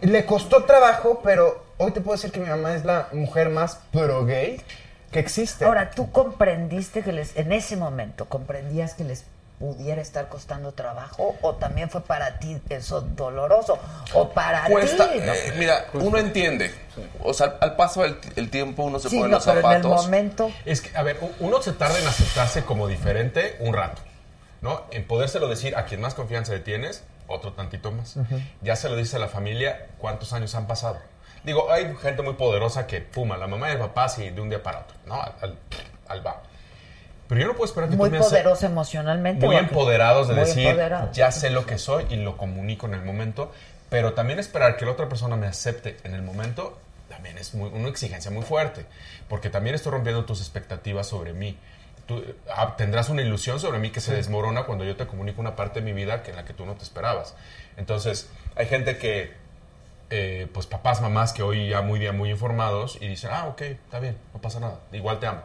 le 0.00 0.24
costó 0.26 0.64
trabajo, 0.64 1.20
pero 1.24 1.64
hoy 1.78 1.90
te 1.90 2.00
puedo 2.00 2.16
decir 2.16 2.30
que 2.30 2.40
mi 2.40 2.48
mamá 2.48 2.74
es 2.74 2.84
la 2.84 3.08
mujer 3.12 3.50
más 3.50 3.80
pro 3.92 4.24
gay 4.24 4.60
que 5.10 5.18
existe. 5.18 5.64
Ahora, 5.64 5.90
¿tú 5.90 6.12
comprendiste 6.12 7.02
que 7.02 7.12
les, 7.12 7.36
en 7.36 7.52
ese 7.52 7.76
momento, 7.76 8.26
comprendías 8.26 8.94
que 8.94 9.04
les 9.04 9.24
pudiera 9.60 10.00
estar 10.00 10.28
costando 10.30 10.72
trabajo 10.72 11.36
o 11.42 11.54
también 11.54 11.90
fue 11.90 12.00
para 12.00 12.38
ti 12.38 12.60
eso 12.70 13.02
doloroso 13.02 13.78
o 14.14 14.30
para 14.30 14.64
Cuesta, 14.64 15.12
ti? 15.12 15.18
¿no? 15.20 15.32
eh, 15.34 15.52
mira, 15.58 15.84
uno 15.92 16.16
entiende. 16.18 16.74
O 17.22 17.34
sea, 17.34 17.46
al, 17.46 17.58
al 17.60 17.76
paso 17.76 18.02
del 18.02 18.18
el 18.36 18.48
tiempo 18.50 18.82
uno 18.84 18.98
se 18.98 19.10
Sí, 19.10 19.18
pone 19.18 19.28
no, 19.28 19.36
los 19.36 19.44
pero 19.44 19.60
en 19.60 19.66
el 19.66 19.82
zapatos. 19.82 20.04
momento 20.04 20.50
Es 20.64 20.80
que, 20.80 20.96
a 20.96 21.02
ver, 21.02 21.20
uno 21.40 21.60
se 21.62 21.72
tarda 21.72 21.98
en 21.98 22.06
aceptarse 22.08 22.64
como 22.64 22.88
diferente 22.88 23.56
un 23.60 23.74
rato, 23.74 24.00
¿no? 24.62 24.82
En 24.92 25.06
podérselo 25.06 25.46
decir 25.46 25.76
a 25.76 25.84
quien 25.84 26.00
más 26.00 26.14
confianza 26.14 26.52
le 26.54 26.60
tienes, 26.60 27.04
otro 27.28 27.52
tantito 27.52 27.92
más. 27.92 28.16
Ya 28.62 28.76
se 28.76 28.88
lo 28.88 28.96
dice 28.96 29.16
a 29.16 29.18
la 29.18 29.28
familia, 29.28 29.88
¿cuántos 29.98 30.32
años 30.32 30.54
han 30.54 30.66
pasado? 30.66 30.98
Digo, 31.44 31.70
hay 31.70 31.94
gente 32.00 32.22
muy 32.22 32.32
poderosa 32.34 32.86
que, 32.86 33.02
puma, 33.02 33.36
la 33.36 33.46
mamá 33.46 33.68
y 33.68 33.72
el 33.72 33.78
papá, 33.78 34.08
sí, 34.08 34.30
de 34.30 34.40
un 34.40 34.48
día 34.48 34.62
para 34.62 34.80
otro, 34.80 34.96
¿no? 35.06 35.20
Al, 35.20 35.34
al, 35.42 35.58
al 36.08 36.26
va. 36.26 36.42
Pero 37.30 37.42
yo 37.42 37.46
no 37.46 37.54
puedo 37.54 37.66
esperar 37.66 37.88
que 37.88 37.94
muy 37.96 38.08
tú 38.08 38.16
me 38.16 38.18
poderoso 38.18 38.66
emocionalmente. 38.66 39.46
muy 39.46 39.54
empoderados 39.54 40.26
de 40.26 40.34
muy 40.34 40.44
decir, 40.44 40.76
ya 41.12 41.30
sé 41.30 41.48
lo 41.50 41.64
que 41.64 41.78
soy 41.78 42.04
y 42.10 42.16
lo 42.16 42.36
comunico 42.36 42.86
en 42.88 42.94
el 42.94 43.02
momento, 43.04 43.52
pero 43.88 44.14
también 44.14 44.40
esperar 44.40 44.76
que 44.76 44.84
la 44.84 44.90
otra 44.90 45.08
persona 45.08 45.36
me 45.36 45.46
acepte 45.46 45.96
en 46.02 46.14
el 46.14 46.22
momento 46.22 46.76
también 47.08 47.38
es 47.38 47.54
muy- 47.54 47.70
una 47.70 47.88
exigencia 47.88 48.32
muy 48.32 48.42
fuerte, 48.42 48.84
porque 49.28 49.48
también 49.48 49.76
estoy 49.76 49.92
rompiendo 49.92 50.24
tus 50.24 50.40
expectativas 50.40 51.06
sobre 51.06 51.32
mí. 51.32 51.56
Tú 52.06 52.20
ah, 52.52 52.74
tendrás 52.76 53.08
una 53.10 53.22
ilusión 53.22 53.60
sobre 53.60 53.78
mí 53.78 53.90
que 53.90 54.00
se 54.00 54.12
desmorona 54.12 54.64
cuando 54.64 54.84
yo 54.84 54.96
te 54.96 55.06
comunico 55.06 55.40
una 55.40 55.54
parte 55.54 55.78
de 55.80 55.86
mi 55.86 55.92
vida 55.92 56.24
que 56.24 56.30
en 56.30 56.36
la 56.36 56.44
que 56.44 56.52
tú 56.52 56.66
no 56.66 56.74
te 56.74 56.82
esperabas. 56.82 57.36
Entonces, 57.76 58.28
hay 58.56 58.66
gente 58.66 58.98
que, 58.98 59.32
eh, 60.10 60.48
pues 60.52 60.66
papás, 60.66 61.00
mamás 61.00 61.32
que 61.32 61.44
hoy 61.44 61.68
ya 61.68 61.80
muy 61.80 62.00
bien, 62.00 62.16
muy 62.16 62.30
informados 62.30 62.98
y 63.00 63.06
dicen, 63.06 63.30
ah, 63.32 63.46
ok, 63.46 63.60
está 63.60 64.00
bien, 64.00 64.16
no 64.34 64.40
pasa 64.40 64.58
nada, 64.58 64.80
igual 64.90 65.20
te 65.20 65.28
amo. 65.28 65.42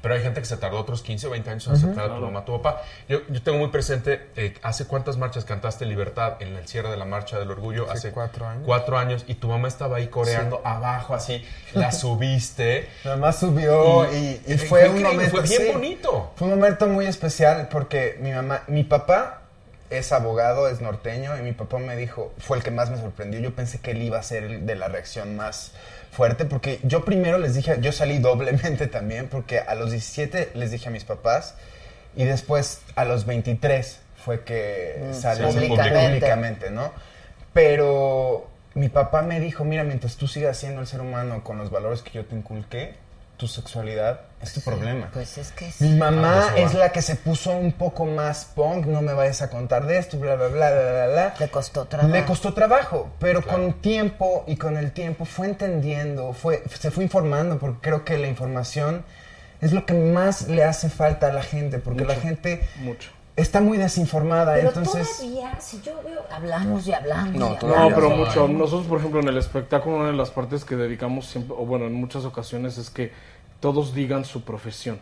Pero 0.00 0.14
hay 0.14 0.22
gente 0.22 0.40
que 0.40 0.46
se 0.46 0.56
tardó 0.56 0.78
otros 0.78 1.02
15 1.02 1.26
o 1.26 1.30
20 1.30 1.50
años 1.50 1.66
en 1.66 1.72
aceptar 1.72 2.10
a 2.10 2.14
tu 2.14 2.20
mamá, 2.20 2.40
a 2.40 2.44
tu 2.44 2.52
papá. 2.60 2.82
Yo, 3.08 3.20
yo 3.28 3.42
tengo 3.42 3.58
muy 3.58 3.68
presente, 3.68 4.28
eh, 4.36 4.54
¿hace 4.62 4.86
cuántas 4.86 5.16
marchas 5.16 5.44
cantaste 5.44 5.86
Libertad 5.86 6.34
en 6.40 6.54
el 6.56 6.68
cierre 6.68 6.90
de 6.90 6.96
la 6.96 7.04
Marcha 7.04 7.38
del 7.38 7.50
Orgullo? 7.50 7.90
Hace 7.90 8.12
cuatro 8.12 8.46
años. 8.46 8.62
Cuatro 8.64 8.96
años 8.96 9.24
y 9.26 9.34
tu 9.34 9.48
mamá 9.48 9.66
estaba 9.66 9.96
ahí 9.96 10.06
coreando 10.06 10.60
abajo 10.64 11.14
así, 11.14 11.44
la 11.74 11.90
subiste. 11.92 12.88
Mi 13.04 13.10
mamá 13.10 13.32
subió 13.32 14.12
y, 14.12 14.40
y 14.46 14.52
y 14.54 14.58
fue, 14.58 14.88
un 14.88 15.02
momento 15.02 15.30
fue 15.30 15.42
bien 15.42 15.62
sí. 15.62 15.72
bonito. 15.72 16.32
Fue 16.36 16.46
un 16.48 16.54
momento 16.54 16.86
muy 16.86 17.06
especial 17.06 17.68
porque 17.70 18.18
mi 18.20 18.30
mamá, 18.30 18.62
mi 18.68 18.84
papá 18.84 19.42
es 19.90 20.12
abogado, 20.12 20.68
es 20.68 20.80
norteño 20.80 21.36
y 21.38 21.42
mi 21.42 21.52
papá 21.52 21.78
me 21.78 21.96
dijo, 21.96 22.32
fue 22.38 22.58
el 22.58 22.62
que 22.62 22.70
más 22.70 22.90
me 22.90 22.98
sorprendió. 22.98 23.40
Yo 23.40 23.54
pensé 23.54 23.80
que 23.80 23.92
él 23.92 24.02
iba 24.02 24.18
a 24.18 24.22
ser 24.22 24.44
el 24.44 24.66
de 24.66 24.74
la 24.74 24.88
reacción 24.88 25.36
más 25.36 25.72
fuerte 26.10 26.44
porque 26.44 26.80
yo 26.82 27.04
primero 27.04 27.38
les 27.38 27.54
dije, 27.54 27.76
yo 27.80 27.92
salí 27.92 28.18
doblemente 28.18 28.86
también 28.98 29.28
porque 29.28 29.60
a 29.60 29.74
los 29.74 29.90
17 29.90 30.50
les 30.54 30.70
dije 30.70 30.88
a 30.88 30.90
mis 30.92 31.04
papás 31.04 31.54
y 32.16 32.24
después 32.24 32.80
a 32.96 33.04
los 33.04 33.26
23 33.26 34.00
fue 34.24 34.42
que 34.44 34.98
Mm, 35.10 35.14
salí 35.14 35.44
públicamente. 35.44 36.06
públicamente, 36.08 36.70
¿no? 36.70 36.92
Pero 37.52 38.48
mi 38.74 38.88
papá 38.88 39.22
me 39.22 39.40
dijo, 39.40 39.64
mira, 39.64 39.84
mientras 39.84 40.16
tú 40.16 40.28
sigas 40.28 40.56
siendo 40.56 40.80
el 40.80 40.86
ser 40.86 41.00
humano 41.00 41.42
con 41.44 41.58
los 41.58 41.70
valores 41.70 42.02
que 42.02 42.10
yo 42.12 42.24
te 42.24 42.34
inculqué, 42.36 42.94
tu 43.38 43.48
sexualidad 43.48 44.20
es 44.42 44.52
tu 44.52 44.60
problema. 44.60 45.08
Pues 45.12 45.38
es 45.38 45.52
que 45.52 45.64
Mi 45.66 45.72
sí. 45.72 45.88
mamá 45.96 46.48
Ah, 46.48 46.52
va. 46.52 46.58
es 46.58 46.74
la 46.74 46.90
que 46.92 47.00
se 47.00 47.16
puso 47.16 47.52
un 47.52 47.72
poco 47.72 48.04
más 48.04 48.44
punk, 48.54 48.84
no 48.86 49.00
me 49.00 49.14
vayas 49.14 49.40
a 49.42 49.48
contar 49.48 49.86
de 49.86 49.96
esto, 49.96 50.18
bla, 50.18 50.34
bla, 50.34 50.48
bla, 50.48 50.70
bla, 50.70 50.80
bla, 50.92 51.06
bla. 51.06 51.34
Le 51.38 51.48
costó 51.48 51.86
trabajo. 51.86 52.12
Le 52.12 52.24
costó 52.26 52.52
trabajo, 52.52 53.10
pero 53.18 53.42
con 53.42 53.74
tiempo 53.80 54.44
y 54.46 54.56
con 54.56 54.76
el 54.76 54.92
tiempo 54.92 55.24
fue 55.24 55.46
entendiendo, 55.46 56.32
fue, 56.34 56.62
se 56.78 56.90
fue 56.90 57.04
informando, 57.04 57.58
porque 57.58 57.78
creo 57.80 58.04
que 58.04 58.18
la 58.18 58.26
información 58.26 59.04
es 59.60 59.72
lo 59.72 59.86
que 59.86 59.94
más 59.94 60.48
le 60.48 60.62
hace 60.64 60.88
falta 60.90 61.28
a 61.28 61.32
la 61.32 61.42
gente, 61.42 61.78
porque 61.78 62.04
la 62.04 62.14
gente 62.16 62.68
Mucho. 62.80 63.10
Está 63.38 63.60
muy 63.60 63.78
desinformada, 63.78 64.54
Pero 64.54 64.68
entonces... 64.68 65.16
todavía, 65.18 65.60
si 65.60 65.80
yo 65.82 66.00
veo, 66.04 66.20
hablamos 66.30 66.86
y 66.86 66.92
hablamos. 66.92 67.34
No, 67.34 67.54
y 67.54 67.56
todavía 67.58 67.78
No, 67.90 67.94
hablamos. 67.94 67.94
pero 67.94 68.10
mucho. 68.10 68.48
Nosotros, 68.48 68.86
por 68.86 68.98
ejemplo, 68.98 69.20
en 69.20 69.28
el 69.28 69.36
espectáculo, 69.38 69.96
una 69.96 70.06
de 70.08 70.12
las 70.16 70.30
partes 70.30 70.64
que 70.64 70.76
dedicamos 70.76 71.26
siempre, 71.26 71.54
o 71.58 71.64
bueno, 71.64 71.86
en 71.86 71.94
muchas 71.94 72.24
ocasiones 72.24 72.78
es 72.78 72.90
que 72.90 73.12
todos 73.60 73.94
digan 73.94 74.24
su 74.24 74.42
profesión. 74.42 75.00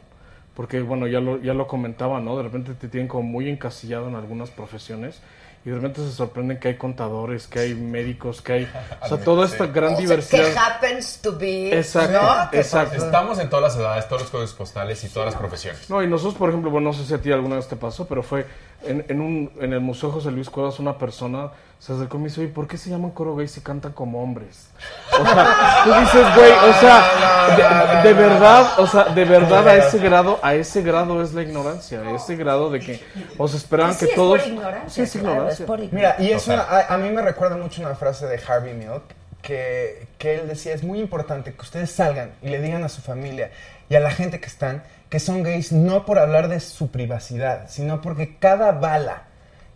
Porque, 0.55 0.80
bueno, 0.80 1.07
ya 1.07 1.20
lo, 1.20 1.41
ya 1.43 1.53
lo 1.53 1.66
comentaba, 1.66 2.20
¿no? 2.20 2.37
De 2.37 2.43
repente 2.43 2.72
te 2.74 2.89
tienen 2.89 3.09
como 3.09 3.24
muy 3.24 3.49
encasillado 3.51 4.09
en 4.09 4.14
algunas 4.14 4.51
profesiones 4.51 5.20
y 5.67 5.71
de 5.71 5.75
repente 5.75 6.01
se 6.01 6.12
sorprenden 6.12 6.61
que 6.61 6.69
hay 6.69 6.77
contadores, 6.77 7.49
que 7.49 7.59
hay 7.59 7.75
médicos, 7.75 8.41
que 8.41 8.53
hay... 8.53 8.69
O 9.03 9.09
sea, 9.09 9.19
toda 9.19 9.47
esta 9.47 9.67
gran 9.67 9.95
O 9.95 9.97
sea, 9.97 10.01
diversidad. 10.01 10.53
que 10.53 10.57
happens 10.57 11.19
to 11.21 11.37
be. 11.37 11.77
Exacto, 11.77 12.57
exacto. 12.57 13.05
Estamos 13.05 13.41
en 13.41 13.51
todas 13.51 13.75
las 13.75 13.77
edades, 13.77 14.07
todos 14.07 14.23
los 14.23 14.31
códigos 14.31 14.53
postales 14.53 15.03
y 15.03 15.09
todas 15.09 15.27
las 15.27 15.35
profesiones. 15.35 15.91
No, 15.91 16.01
y 16.05 16.07
nosotros, 16.07 16.37
por 16.37 16.51
ejemplo, 16.51 16.71
bueno, 16.71 16.91
no 16.91 16.97
sé 16.97 17.05
si 17.05 17.12
a 17.14 17.19
ti 17.19 17.33
alguna 17.33 17.57
vez 17.57 17.67
te 17.67 17.75
pasó, 17.75 18.07
pero 18.07 18.23
fue 18.23 18.47
en, 18.85 19.05
en, 19.09 19.20
un, 19.20 19.51
en 19.61 19.72
el 19.72 19.81
Museo 19.81 20.11
José 20.11 20.31
Luis 20.31 20.51
Cuevas 20.51 20.79
una 20.79 20.99
persona 20.99 21.51
se 21.79 21.93
acercó 21.93 22.16
y 22.16 22.20
me 22.20 22.29
dice, 22.29 22.41
oye, 22.41 22.51
¿por 22.51 22.66
qué 22.66 22.79
se 22.79 22.89
llaman 22.89 23.11
coro 23.11 23.37
gay 23.37 23.47
si 23.49 23.61
cantan 23.61 23.93
como 23.93 24.22
hombres? 24.22 24.68
O 25.12 25.24
sea, 25.24 25.83
tú 25.85 25.91
dices, 25.93 26.27
güey, 26.35 26.53
o 26.53 26.72
sea, 26.81 28.03
de, 28.03 28.09
de 28.09 28.14
verdad, 28.14 28.81
o 28.81 28.87
sea, 28.87 29.05
de 29.05 29.24
verdad 29.27 29.68
a 29.68 29.77
ese 29.77 29.99
grado, 29.99 30.39
a 30.43 30.55
ese 30.55 30.83
grado 30.83 31.22
es 31.22 31.35
la 31.35 31.43
ignorancia, 31.43 32.01
a 32.01 32.14
ese 32.14 32.35
grado 32.37 32.70
de 32.70 32.81
que 32.81 33.01
os 33.37 33.53
esperaban 33.55 33.93
Sí, 33.95 34.01
que 34.01 34.05
es 34.07 34.14
todos... 34.14 34.41
por 34.41 34.49
ignorancia, 34.49 34.89
Sí, 34.89 35.03
es 35.03 35.22
claro, 35.22 35.35
ignorancia. 35.35 35.62
es 35.64 35.66
por 35.66 35.81
ignorancia. 35.81 36.16
Mira, 36.18 36.31
y 36.31 36.35
es 36.35 36.47
una, 36.49 36.62
a, 36.62 36.95
a 36.95 36.99
mí 36.99 37.11
me 37.11 37.20
recuerda 37.22 37.57
mucho 37.57 37.83
una 37.83 37.95
frase 37.95 38.27
de 38.27 38.41
Harvey 38.49 38.72
Milk 38.72 39.03
que, 39.43 40.07
que 40.18 40.37
él 40.37 40.49
decía, 40.49 40.72
es 40.74 40.83
muy 40.83 40.99
importante 40.99 41.53
que 41.53 41.61
ustedes 41.61 41.91
salgan 41.91 42.31
y 42.43 42.49
le 42.49 42.61
digan 42.61 42.83
a 42.85 42.89
su 42.89 43.03
familia 43.03 43.51
y 43.89 43.95
a 43.97 44.01
la 44.01 44.11
gente 44.11 44.41
que 44.41 44.47
están 44.47 44.83
que 45.11 45.21
son 45.21 45.43
gays 45.43 45.73
no 45.73 46.05
por 46.05 46.19
hablar 46.19 46.49
de 46.49 46.61
su 46.61 46.91
privacidad, 46.91 47.67
sino 47.69 48.01
porque 48.01 48.37
cada 48.39 48.73
bala 48.73 49.23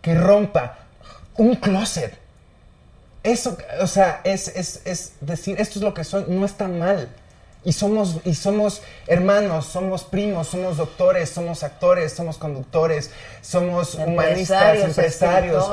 que 0.01 0.13
rompa 0.15 0.77
un 1.37 1.55
closet, 1.55 2.17
eso, 3.23 3.55
o 3.79 3.87
sea, 3.87 4.21
es, 4.23 4.47
es, 4.49 4.81
es 4.85 5.13
decir, 5.21 5.59
esto 5.61 5.79
es 5.79 5.83
lo 5.83 5.93
que 5.93 6.03
soy, 6.03 6.25
no 6.27 6.45
está 6.45 6.67
mal. 6.67 7.09
Y 7.63 7.73
somos, 7.73 8.17
y 8.25 8.33
somos 8.33 8.81
hermanos, 9.05 9.67
somos 9.67 10.03
primos, 10.03 10.47
somos 10.47 10.77
doctores, 10.77 11.29
somos 11.29 11.61
actores, 11.63 12.11
somos 12.11 12.39
conductores, 12.39 13.11
somos 13.41 13.93
humanistas, 13.93 14.79
Empresarios, 14.79 15.63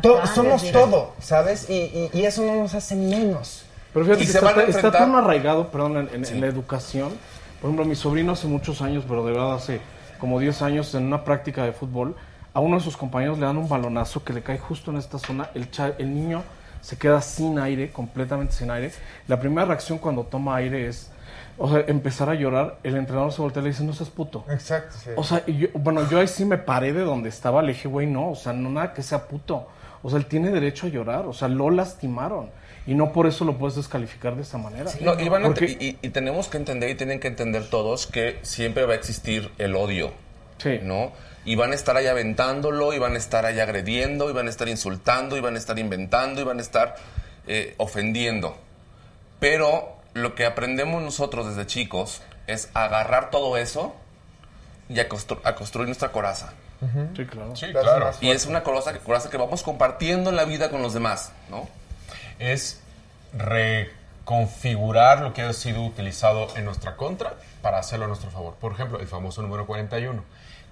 To- 0.00 0.14
cantantes, 0.14 0.30
somos 0.34 0.72
todo, 0.72 1.12
¿sabes? 1.20 1.68
Y, 1.68 1.74
y- 1.74 2.10
y 2.14 2.24
eso 2.24 2.42
no 2.42 2.54
nos 2.54 2.74
hace 2.74 2.94
menos. 2.96 3.64
Pero 3.92 4.06
fíjate 4.06 4.22
Y 4.22 4.26
que 4.26 4.32
se 4.32 4.38
está, 4.70 4.90
tan 4.90 5.14
arraigado, 5.14 5.68
perdón, 5.70 5.98
en, 5.98 6.08
en- 6.14 6.24
en 6.24 6.40
la 6.40 6.46
educación, 6.46 7.12
Por 7.60 7.68
ejemplo, 7.70 7.84
mi 7.84 7.94
sobrino 7.96 8.32
hace 8.32 8.46
muchos 8.46 8.80
años, 8.82 9.04
pero 9.08 9.24
de 9.24 9.32
verdad 9.32 9.54
hace 9.54 9.80
como 10.18 10.38
10 10.38 10.62
años, 10.62 10.94
en 10.94 11.04
una 11.04 11.24
práctica 11.24 11.64
de 11.64 11.72
fútbol, 11.72 12.14
a 12.54 12.60
uno 12.60 12.76
de 12.78 12.82
sus 12.82 12.96
compañeros 12.96 13.38
le 13.38 13.46
dan 13.46 13.56
un 13.56 13.68
balonazo 13.68 14.24
que 14.24 14.32
le 14.32 14.42
cae 14.42 14.58
justo 14.58 14.90
en 14.90 14.96
esta 14.96 15.18
zona. 15.18 15.50
El, 15.54 15.70
cha- 15.70 15.92
el 15.98 16.12
niño 16.14 16.42
se 16.80 16.96
queda 16.96 17.20
sin 17.20 17.58
aire, 17.58 17.90
completamente 17.92 18.52
sin 18.54 18.70
aire. 18.70 18.92
La 19.26 19.38
primera 19.38 19.66
reacción 19.66 19.98
cuando 19.98 20.24
toma 20.24 20.56
aire 20.56 20.88
es, 20.88 21.10
o 21.56 21.68
sea, 21.70 21.84
empezar 21.88 22.28
a 22.30 22.34
llorar. 22.34 22.78
El 22.82 22.96
entrenador 22.96 23.32
se 23.32 23.42
voltea 23.42 23.60
y 23.60 23.64
le 23.64 23.70
dice, 23.70 23.84
no 23.84 23.92
seas 23.92 24.10
puto. 24.10 24.44
Exacto, 24.50 24.96
sí. 25.02 25.10
O 25.16 25.22
sea, 25.24 25.42
y 25.46 25.56
yo- 25.58 25.68
bueno, 25.74 26.08
yo 26.08 26.18
ahí 26.20 26.28
sí 26.28 26.44
me 26.44 26.58
paré 26.58 26.92
de 26.92 27.00
donde 27.02 27.28
estaba, 27.28 27.62
le 27.62 27.72
dije, 27.72 27.88
güey, 27.88 28.06
no, 28.06 28.30
o 28.30 28.36
sea, 28.36 28.52
no 28.52 28.70
nada 28.70 28.94
que 28.94 29.02
sea 29.02 29.26
puto. 29.28 29.66
O 30.02 30.10
sea, 30.10 30.18
él 30.18 30.26
tiene 30.26 30.50
derecho 30.50 30.86
a 30.86 30.90
llorar, 30.90 31.26
o 31.26 31.32
sea, 31.32 31.48
lo 31.48 31.70
lastimaron. 31.70 32.50
Y 32.88 32.94
no 32.94 33.12
por 33.12 33.26
eso 33.26 33.44
lo 33.44 33.58
puedes 33.58 33.76
descalificar 33.76 34.34
de 34.34 34.42
esa 34.42 34.56
manera. 34.58 34.90
No, 35.00 35.20
y, 35.20 35.28
van 35.28 35.42
a- 35.44 35.46
Porque- 35.48 35.76
y- 35.78 35.98
y 36.00 36.08
tenemos 36.10 36.48
que 36.48 36.56
entender 36.56 36.88
y 36.90 36.94
tienen 36.94 37.20
que 37.20 37.28
entender 37.28 37.68
todos 37.68 38.06
que 38.06 38.38
siempre 38.42 38.86
va 38.86 38.94
a 38.94 38.96
existir 38.96 39.52
el 39.58 39.76
odio. 39.76 40.12
¿No? 40.82 41.12
Y 41.44 41.54
van 41.54 41.72
a 41.72 41.74
estar 41.74 41.96
ahí 41.96 42.06
aventándolo, 42.06 42.92
y 42.94 42.98
van 42.98 43.14
a 43.14 43.18
estar 43.18 43.44
ahí 43.46 43.60
agrediendo, 43.60 44.28
y 44.28 44.32
van 44.32 44.46
a 44.48 44.50
estar 44.50 44.68
insultando, 44.68 45.36
y 45.36 45.40
van 45.40 45.54
a 45.54 45.58
estar 45.58 45.78
inventando, 45.78 46.40
y 46.40 46.44
van 46.44 46.58
a 46.58 46.62
estar 46.62 46.96
eh, 47.46 47.74
ofendiendo. 47.78 48.56
Pero 49.40 49.96
lo 50.14 50.34
que 50.34 50.44
aprendemos 50.46 51.02
nosotros 51.02 51.46
desde 51.48 51.66
chicos 51.66 52.22
es 52.46 52.70
agarrar 52.74 53.30
todo 53.30 53.56
eso 53.56 53.94
y 54.88 54.98
a, 55.00 55.08
constru- 55.08 55.40
a 55.44 55.54
construir 55.54 55.88
nuestra 55.88 56.10
coraza. 56.10 56.52
Sí, 57.16 57.24
claro. 57.26 57.54
Sí, 57.56 57.66
claro. 57.72 58.10
Y 58.20 58.30
es 58.30 58.46
una 58.46 58.62
coraza, 58.62 58.92
que- 58.92 58.98
coraza 59.00 59.30
que 59.30 59.36
vamos 59.36 59.62
compartiendo 59.62 60.30
en 60.30 60.36
la 60.36 60.44
vida 60.44 60.70
con 60.70 60.80
los 60.82 60.94
demás, 60.94 61.32
¿no? 61.50 61.68
Es 62.38 62.80
reconfigurar 63.36 65.20
lo 65.20 65.32
que 65.32 65.42
ha 65.42 65.52
sido 65.52 65.82
utilizado 65.84 66.48
en 66.56 66.64
nuestra 66.64 66.96
contra 66.96 67.34
para 67.62 67.78
hacerlo 67.78 68.04
a 68.04 68.08
nuestro 68.08 68.30
favor. 68.30 68.54
Por 68.54 68.72
ejemplo, 68.72 69.00
el 69.00 69.06
famoso 69.06 69.42
número 69.42 69.66
41. 69.66 70.22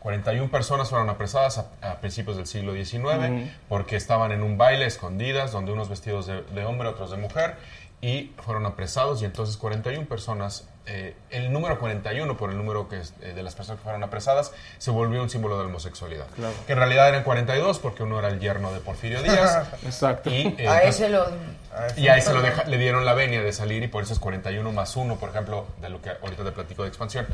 41 0.01 0.51
personas 0.51 0.89
fueron 0.89 1.11
apresadas 1.11 1.59
a, 1.59 1.67
a 1.83 1.97
principios 1.97 2.37
del 2.37 2.47
siglo 2.47 2.75
XIX 2.75 3.51
porque 3.69 3.97
estaban 3.97 4.31
en 4.31 4.43
un 4.43 4.57
baile 4.57 4.87
escondidas, 4.87 5.51
donde 5.51 5.73
unos 5.73 5.89
vestidos 5.89 6.27
de, 6.27 6.43
de 6.43 6.64
hombre, 6.64 6.89
otros 6.89 7.11
de 7.11 7.17
mujer, 7.17 7.57
y 8.01 8.32
fueron 8.44 8.66
apresados 8.66 9.22
y 9.22 9.24
entonces 9.24 9.57
41 9.57 10.07
personas, 10.07 10.68
eh, 10.86 11.16
el 11.30 11.53
número 11.53 11.78
41 11.78 12.36
por 12.36 12.51
el 12.51 12.57
número 12.57 12.88
que 12.88 13.01
es, 13.01 13.14
eh, 13.22 13.32
de 13.34 13.42
las 13.42 13.55
personas 13.55 13.80
que 13.80 13.84
fueron 13.84 14.05
apresadas, 14.05 14.53
se 14.78 14.90
volvió 14.90 15.22
un 15.22 15.30
símbolo 15.30 15.57
de 15.57 15.64
la 15.64 15.70
homosexualidad. 15.70 16.26
Claro. 16.36 16.55
Que 16.66 16.72
en 16.72 16.78
realidad 16.78 17.09
eran 17.09 17.24
42 17.24 17.78
porque 17.78 18.03
uno 18.03 18.18
era 18.18 18.28
el 18.28 18.38
yerno 18.38 18.72
de 18.72 18.80
Porfirio 18.80 19.22
Díaz. 19.22 19.66
Exacto. 19.84 20.30
Y, 20.30 20.55
eh, 20.59 20.68
A 20.68 20.82
ese 20.82 21.09
lo... 21.09 21.26
y 21.97 22.09
ahí 22.09 22.20
se 22.20 22.33
lo 22.33 22.43
deja- 22.43 22.64
le 22.64 22.79
dieron 22.79 23.05
la 23.05 23.14
venia 23.14 23.43
de 23.43 23.53
salir 23.53 23.83
y 23.83 23.89
por 23.89 24.03
eso 24.03 24.12
es 24.12 24.18
41 24.18 24.72
más 24.72 24.97
1, 24.97 25.16
por 25.16 25.31
ejemplo, 25.31 25.66
de 25.81 25.89
lo 25.91 26.01
que 26.03 26.11
ahorita 26.11 26.45
te 26.45 26.53
platico 26.53 26.83
de 26.83 26.89
expansión. 26.89 27.27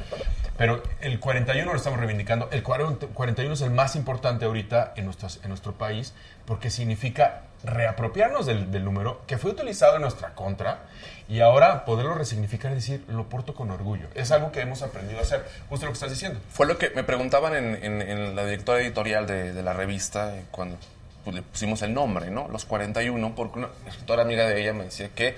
Pero 0.56 0.82
el 1.00 1.18
41 1.20 1.70
lo 1.70 1.76
estamos 1.76 1.98
reivindicando. 1.98 2.48
El 2.52 2.62
40 2.62 3.06
41 3.14 3.54
es 3.54 3.60
el 3.62 3.70
más 3.70 3.96
importante 3.96 4.44
ahorita 4.44 4.92
en, 4.96 5.04
nuestras- 5.06 5.40
en 5.42 5.48
nuestro 5.48 5.72
país 5.72 6.12
porque 6.46 6.70
significa 6.70 7.42
reapropiarnos 7.64 8.44
del, 8.46 8.72
del 8.72 8.84
número 8.84 9.22
que 9.26 9.38
fue 9.38 9.52
utilizado 9.52 9.94
en 9.96 10.02
nuestra 10.02 10.30
contra 10.34 10.80
y 11.28 11.40
ahora 11.40 11.84
poderlo 11.84 12.14
resignificar 12.14 12.72
y 12.72 12.74
decir, 12.74 13.04
lo 13.08 13.28
porto 13.28 13.54
con 13.54 13.70
orgullo. 13.70 14.08
Es 14.14 14.32
algo 14.32 14.50
que 14.50 14.60
hemos 14.60 14.82
aprendido 14.82 15.20
a 15.20 15.22
hacer, 15.22 15.44
justo 15.68 15.86
lo 15.86 15.92
que 15.92 15.96
estás 15.96 16.10
diciendo. 16.10 16.40
Fue 16.50 16.66
lo 16.66 16.76
que 16.78 16.90
me 16.90 17.04
preguntaban 17.04 17.54
en, 17.54 17.76
en- 17.84 18.02
en 18.02 18.34
la 18.36 18.44
directora 18.44 18.80
editorial 18.80 19.26
de, 19.26 19.52
de 19.52 19.62
la 19.62 19.72
revista 19.72 20.36
eh, 20.36 20.42
cuando 20.50 20.76
pues, 21.24 21.36
le 21.36 21.42
pusimos 21.42 21.82
el 21.82 21.94
nombre, 21.94 22.30
¿no? 22.30 22.48
Los 22.48 22.64
41, 22.64 23.34
porque 23.34 23.58
una 23.60 23.68
escritora 23.86 24.22
amiga 24.22 24.46
de 24.46 24.60
ella 24.60 24.72
me 24.72 24.84
decía 24.84 25.10
que 25.14 25.36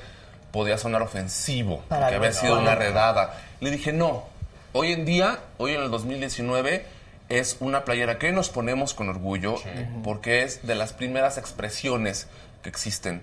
podía 0.52 0.78
sonar 0.78 1.02
ofensivo, 1.02 1.82
Para 1.88 2.08
que 2.08 2.14
había 2.14 2.32
sido 2.32 2.58
una 2.58 2.74
redada. 2.74 3.34
Le 3.60 3.70
dije, 3.70 3.92
no, 3.92 4.24
hoy 4.72 4.92
en 4.92 5.04
día, 5.04 5.40
hoy 5.58 5.72
en 5.72 5.82
el 5.82 5.90
2019, 5.90 6.86
es 7.28 7.56
una 7.60 7.84
playera 7.84 8.18
que 8.18 8.30
nos 8.32 8.50
ponemos 8.50 8.94
con 8.94 9.08
orgullo, 9.08 9.56
porque 10.02 10.42
es 10.42 10.66
de 10.66 10.74
las 10.74 10.92
primeras 10.92 11.38
expresiones 11.38 12.28
que 12.62 12.68
existen 12.68 13.22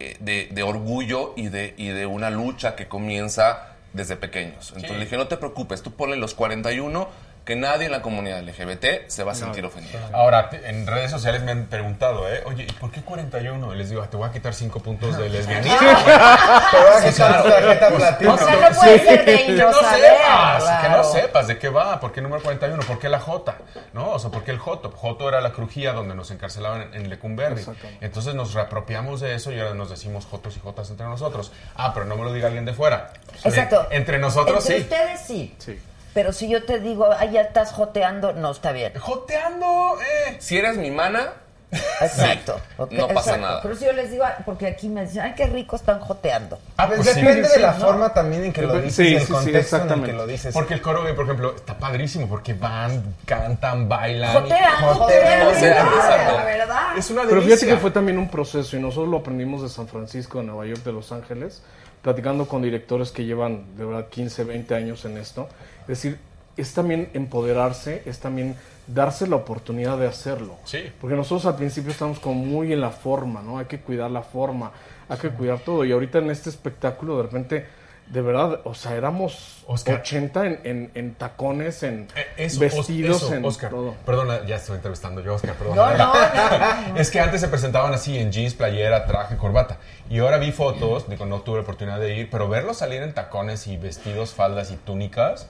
eh, 0.00 0.16
de, 0.20 0.48
de 0.50 0.62
orgullo 0.62 1.32
y 1.36 1.48
de, 1.48 1.74
y 1.76 1.88
de 1.88 2.06
una 2.06 2.30
lucha 2.30 2.76
que 2.76 2.86
comienza 2.86 3.74
desde 3.92 4.16
pequeños. 4.16 4.68
Entonces 4.74 4.98
le 4.98 5.04
dije, 5.04 5.16
no 5.16 5.28
te 5.28 5.36
preocupes, 5.36 5.82
tú 5.82 5.92
ponle 5.92 6.16
los 6.16 6.34
41, 6.34 7.08
que 7.48 7.56
nadie 7.56 7.86
en 7.86 7.92
la 7.92 8.02
comunidad 8.02 8.42
LGBT 8.42 9.08
se 9.08 9.24
va 9.24 9.32
a 9.32 9.34
sentir 9.34 9.64
ofendido. 9.64 9.98
Ahora, 10.12 10.50
te- 10.50 10.68
en 10.68 10.86
redes 10.86 11.10
sociales 11.10 11.40
me 11.42 11.52
han 11.52 11.64
preguntado, 11.64 12.28
¿eh? 12.30 12.42
Oye, 12.44 12.64
¿y 12.68 12.72
por 12.74 12.90
qué 12.90 13.00
41? 13.00 13.74
Y 13.74 13.78
les 13.78 13.88
digo, 13.88 14.02
"Ah, 14.02 14.10
te 14.10 14.18
voy 14.18 14.28
a 14.28 14.32
quitar 14.32 14.52
5 14.52 14.80
puntos 14.80 15.16
de 15.16 15.30
lesbianismo. 15.30 15.78
Te 15.78 16.76
voy 16.76 16.92
a 16.94 17.00
Sí, 17.00 17.08
quitar 17.08 17.42
tu 17.42 17.48
tarjeta 17.48 17.88
platino. 17.88 18.34
O 18.34 18.36
sea, 18.38 18.54
no 18.54 18.76
puede 18.78 18.98
ser 18.98 19.28
y 19.40 19.46
que 19.46 19.52
no 19.62 19.72
saber, 19.72 20.00
sepas, 20.02 20.62
que 20.64 20.88
no 20.88 20.94
claro. 20.94 21.04
sepas 21.12 21.46
de 21.48 21.58
qué 21.58 21.68
va, 21.70 21.98
por 22.00 22.12
qué 22.12 22.20
número 22.20 22.42
41, 22.42 22.82
por 22.82 22.98
qué 22.98 23.08
la 23.08 23.18
J, 23.20 23.56
¿no? 23.94 24.10
O 24.10 24.18
sea, 24.18 24.30
por 24.30 24.44
qué 24.44 24.50
el 24.50 24.58
Joto. 24.58 24.90
Joto 24.90 25.26
era 25.28 25.40
la 25.40 25.52
crujía 25.52 25.94
donde 25.94 26.14
nos 26.14 26.30
encarcelaban 26.30 26.82
en, 26.82 26.94
en 26.94 27.08
Lecumberri. 27.08 27.64
Entonces 28.02 28.34
nos 28.34 28.52
reapropiamos 28.52 29.20
de 29.20 29.34
eso 29.34 29.52
y 29.52 29.58
ahora 29.58 29.72
nos 29.72 29.88
decimos 29.88 30.26
Jotos 30.26 30.54
y 30.56 30.60
Jotas 30.60 30.90
entre 30.90 31.06
nosotros. 31.06 31.50
Ah, 31.76 31.92
pero 31.94 32.04
no 32.04 32.16
me 32.16 32.24
lo 32.24 32.32
diga 32.34 32.48
alguien 32.48 32.66
de 32.66 32.74
fuera. 32.74 33.10
Exacto. 33.42 33.86
Entre 33.90 34.18
nosotros 34.18 34.68
Entre 34.68 34.76
sí. 34.76 34.82
ustedes 34.82 35.20
sí. 35.20 35.54
Sí. 35.58 35.80
Pero 36.14 36.32
si 36.32 36.48
yo 36.48 36.64
te 36.64 36.80
digo, 36.80 37.08
ay, 37.16 37.32
ya 37.32 37.42
estás 37.42 37.72
joteando, 37.72 38.32
no 38.32 38.50
está 38.50 38.72
bien. 38.72 38.92
Joteando, 38.98 39.98
eh. 40.00 40.36
Si 40.38 40.56
eres 40.56 40.76
mi 40.76 40.90
mana, 40.90 41.32
Exacto. 41.70 42.60
no 42.78 43.08
pasa 43.08 43.10
exacto. 43.10 43.40
nada. 43.40 43.62
Pero 43.62 43.76
si 43.76 43.84
yo 43.84 43.92
les 43.92 44.10
digo, 44.10 44.24
porque 44.46 44.66
aquí 44.66 44.88
me 44.88 45.02
dicen, 45.04 45.20
ay, 45.22 45.34
qué 45.36 45.46
rico 45.46 45.76
están 45.76 46.00
joteando. 46.00 46.58
Ah, 46.76 46.86
Pues 46.86 47.00
pues 47.00 47.14
depende 47.14 47.46
sí, 47.46 47.54
de 47.54 47.60
la 47.60 47.74
sí, 47.74 47.80
forma 47.80 48.14
también 48.14 48.44
en 48.44 48.52
que 48.52 48.62
lo 48.62 48.80
dices 48.80 48.94
sí, 48.94 49.14
el 49.14 49.20
sí, 49.20 49.32
contexto 49.32 49.48
en 49.48 49.54
el 49.54 49.60
exactamente. 49.60 50.10
que 50.10 50.16
lo 50.16 50.26
dices. 50.26 50.54
Porque 50.54 50.74
el 50.74 50.80
coro 50.80 51.02
por 51.14 51.24
ejemplo, 51.24 51.54
está 51.54 51.76
padrísimo 51.78 52.26
porque 52.26 52.54
van, 52.54 53.16
cantan, 53.26 53.88
bailan. 53.88 54.32
Jotean, 54.32 54.60
jotean, 54.80 54.98
jotean, 54.98 55.46
jotean, 55.46 55.54
jotean, 55.54 55.86
exacto. 55.86 56.36
la 56.36 56.44
verdad. 56.44 56.82
Es 56.96 57.10
una 57.10 57.22
Pero 57.28 57.42
fíjate 57.42 57.66
que 57.66 57.76
fue 57.76 57.90
también 57.90 58.18
un 58.18 58.30
proceso 58.30 58.76
y 58.76 58.80
nosotros 58.80 59.08
lo 59.08 59.18
aprendimos 59.18 59.62
de 59.62 59.68
San 59.68 59.88
Francisco, 59.88 60.38
de 60.38 60.44
Nueva 60.44 60.64
York, 60.66 60.82
de 60.84 60.92
Los 60.92 61.12
Ángeles, 61.12 61.62
platicando 62.02 62.48
con 62.48 62.62
directores 62.62 63.10
que 63.10 63.24
llevan 63.24 63.76
de 63.76 63.84
verdad 63.84 64.06
15, 64.08 64.44
20 64.44 64.74
años 64.74 65.04
en 65.04 65.18
esto. 65.18 65.48
Es 65.88 66.02
decir, 66.02 66.18
es 66.56 66.74
también 66.74 67.08
empoderarse, 67.14 68.02
es 68.04 68.18
también 68.18 68.56
darse 68.86 69.26
la 69.26 69.36
oportunidad 69.36 69.96
de 69.98 70.06
hacerlo. 70.06 70.56
Sí. 70.64 70.90
Porque 71.00 71.14
nosotros 71.16 71.46
al 71.46 71.56
principio 71.56 71.90
estamos 71.92 72.18
como 72.18 72.44
muy 72.44 72.72
en 72.72 72.80
la 72.80 72.90
forma, 72.90 73.42
¿no? 73.42 73.58
Hay 73.58 73.66
que 73.66 73.80
cuidar 73.80 74.10
la 74.10 74.22
forma, 74.22 74.72
hay 75.08 75.18
que 75.18 75.28
cuidar 75.30 75.60
todo. 75.60 75.84
Y 75.84 75.92
ahorita 75.92 76.18
en 76.18 76.30
este 76.30 76.50
espectáculo, 76.50 77.16
de 77.18 77.22
repente, 77.24 77.66
de 78.06 78.22
verdad, 78.22 78.60
o 78.64 78.74
sea, 78.74 78.94
éramos 78.96 79.62
Oscar. 79.66 80.00
80 80.00 80.46
en, 80.46 80.60
en- 80.64 80.90
en 80.94 81.14
tacones, 81.14 81.82
en 81.82 82.08
Eh, 82.16 82.26
eso, 82.38 82.60
vestidos, 82.60 83.22
eso, 83.22 83.34
en 83.34 83.44
Oscar. 83.44 83.68
todo. 83.70 83.94
Perdona, 84.06 84.46
ya 84.46 84.56
estoy 84.56 84.76
entrevistando 84.76 85.20
yo, 85.20 85.34
Oscar, 85.34 85.54
No, 85.58 85.58
perdona. 85.74 85.96
no, 85.98 86.14
no, 86.14 86.88
no. 86.94 86.96
Es 86.98 87.10
que 87.10 87.20
antes 87.20 87.40
se 87.42 87.48
presentaban 87.48 87.92
así 87.92 88.16
en 88.16 88.32
jeans, 88.32 88.54
playera, 88.54 89.04
traje, 89.06 89.36
corbata. 89.36 89.76
Y 90.08 90.18
ahora 90.20 90.38
vi 90.38 90.52
fotos, 90.52 91.06
digo, 91.10 91.26
no 91.26 91.42
tuve 91.42 91.56
la 91.56 91.62
oportunidad 91.62 92.00
de 92.00 92.16
ir, 92.16 92.30
pero 92.30 92.48
verlos 92.48 92.78
salir 92.78 93.02
en 93.02 93.12
tacones 93.12 93.66
y 93.66 93.76
vestidos, 93.76 94.32
faldas 94.32 94.70
y 94.70 94.76
túnicas, 94.76 95.46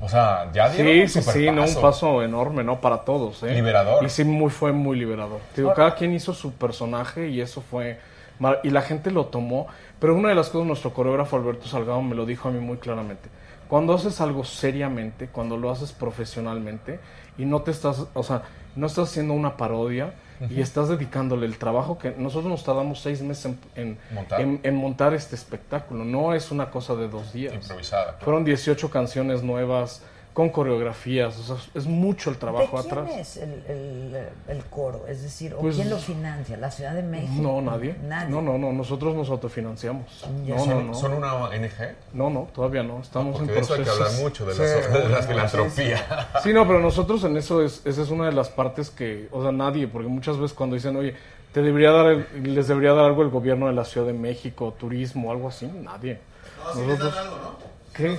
o 0.00 0.08
sea, 0.08 0.50
ya 0.52 0.68
dieron 0.70 0.92
Sí, 0.92 1.00
un 1.02 1.08
sí, 1.08 1.22
sí, 1.32 1.50
no, 1.50 1.64
un 1.64 1.74
paso. 1.80 2.22
enorme, 2.22 2.62
¿no? 2.64 2.80
Para 2.80 2.98
todos, 2.98 3.42
¿eh? 3.42 3.54
Liberador. 3.54 4.04
Y 4.04 4.08
sí, 4.08 4.24
muy, 4.24 4.50
fue 4.50 4.72
muy 4.72 4.96
liberador. 4.98 5.40
Digo, 5.56 5.74
cada 5.74 5.94
quien 5.94 6.12
hizo 6.14 6.32
su 6.34 6.52
personaje 6.52 7.28
y 7.28 7.40
eso 7.40 7.60
fue... 7.60 7.98
mar- 8.38 8.60
Y 8.62 8.70
la 8.70 8.82
gente 8.82 9.10
lo 9.10 9.26
tomó. 9.26 9.66
Pero 9.98 10.14
una 10.14 10.28
de 10.28 10.36
las 10.36 10.48
cosas, 10.50 10.66
nuestro 10.68 10.94
coreógrafo 10.94 11.36
Alberto 11.36 11.66
Salgado 11.66 12.00
me 12.02 12.14
lo 12.14 12.26
dijo 12.26 12.48
a 12.48 12.52
mí 12.52 12.60
muy 12.60 12.76
claramente. 12.78 13.28
Cuando 13.68 13.92
haces 13.92 14.20
algo 14.20 14.44
seriamente, 14.44 15.28
cuando 15.28 15.56
lo 15.56 15.70
haces 15.70 15.92
profesionalmente 15.92 17.00
y 17.36 17.44
no 17.44 17.62
te 17.62 17.70
estás, 17.72 18.06
o 18.14 18.22
sea, 18.22 18.42
no 18.76 18.86
estás 18.86 19.10
haciendo 19.10 19.34
una 19.34 19.56
parodia 19.56 20.14
y 20.50 20.60
estás 20.60 20.88
dedicándole 20.88 21.46
el 21.46 21.58
trabajo 21.58 21.98
que 21.98 22.12
nosotros 22.16 22.50
nos 22.50 22.64
tardamos 22.64 23.00
seis 23.00 23.20
meses 23.22 23.46
en, 23.46 23.58
en- 23.74 23.98
Montar. 24.14 24.40
en- 24.40 24.60
en 24.62 24.74
montar 24.76 25.14
este 25.14 25.34
espectáculo. 25.34 26.04
No 26.04 26.34
es 26.34 26.50
una 26.50 26.70
cosa 26.70 26.94
de 26.94 27.08
dos 27.08 27.32
días. 27.32 27.54
Improvisada. 27.54 28.16
Fueron 28.20 28.44
18 28.44 28.90
canciones 28.90 29.42
nuevas 29.42 30.02
con 30.38 30.50
coreografías, 30.50 31.36
o 31.36 31.42
sea, 31.42 31.56
es 31.74 31.86
mucho 31.86 32.30
el 32.30 32.36
trabajo 32.36 32.76
¿De 32.80 32.88
quién 32.88 32.98
atrás. 33.00 33.16
es 33.18 33.36
el, 33.38 33.50
el- 33.66 34.16
el 34.46 34.64
coro? 34.66 35.04
Es 35.08 35.20
decir, 35.20 35.52
¿o 35.52 35.58
Pues- 35.58 35.74
quién 35.74 35.90
lo 35.90 35.96
financia? 35.98 36.56
¿La 36.56 36.70
Ciudad 36.70 36.92
de 36.94 37.02
México? 37.02 37.42
No, 37.42 37.60
nadie. 37.60 37.96
Nadie. 38.04 38.30
No, 38.30 38.40
no, 38.40 38.56
no, 38.56 38.72
nosotros 38.72 39.16
nos 39.16 39.28
autofinanciamos. 39.30 40.24
Ya. 40.46 40.54
No, 40.54 40.60
no, 40.60 40.64
¿Son, 40.64 40.86
no. 40.86 40.94
son 40.94 41.12
una 41.14 41.34
ONG? 41.34 41.72
No, 42.12 42.30
no, 42.30 42.46
todavía 42.54 42.84
no, 42.84 43.00
estamos 43.00 43.40
en 43.40 43.48
de 43.48 43.58
eso 43.58 43.74
hay 43.74 43.80
que 43.80 43.86
proceso. 43.86 44.04
hablar 44.06 44.22
mucho, 44.22 44.46
de, 44.46 44.54
Sí, 44.54 44.60
las- 44.60 44.92
de 44.92 45.08
la 45.08 45.22
sí, 45.22 45.28
filantropía. 45.28 46.28
Sí, 46.44 46.52
no, 46.52 46.66
pero 46.68 46.78
nosotros 46.78 47.24
en 47.24 47.36
eso 47.36 47.60
es, 47.60 47.82
esa 47.84 48.02
es 48.02 48.10
una 48.10 48.26
de 48.26 48.32
las 48.32 48.48
partes 48.48 48.90
que, 48.90 49.28
o 49.32 49.42
sea, 49.42 49.50
nadie, 49.50 49.88
porque 49.88 50.06
muchas 50.06 50.36
veces 50.38 50.56
cuando 50.56 50.76
dicen, 50.76 50.94
oye, 50.94 51.16
te 51.52 51.62
debería 51.62 51.90
dar, 51.90 52.06
el- 52.12 52.54
les 52.54 52.68
debería 52.68 52.92
dar 52.92 53.06
algo 53.06 53.22
el 53.22 53.30
gobierno 53.30 53.66
de 53.66 53.72
la 53.72 53.84
Ciudad 53.84 54.06
de 54.06 54.12
México, 54.12 54.72
turismo, 54.78 55.32
algo 55.32 55.48
así, 55.48 55.66
nadie. 55.66 56.20
No, 56.64 56.74
sí 56.80 56.86
les 56.86 56.96
dan 57.00 57.08
algo, 57.18 57.36
¿no? 57.38 57.77
¿Qué? 57.98 58.16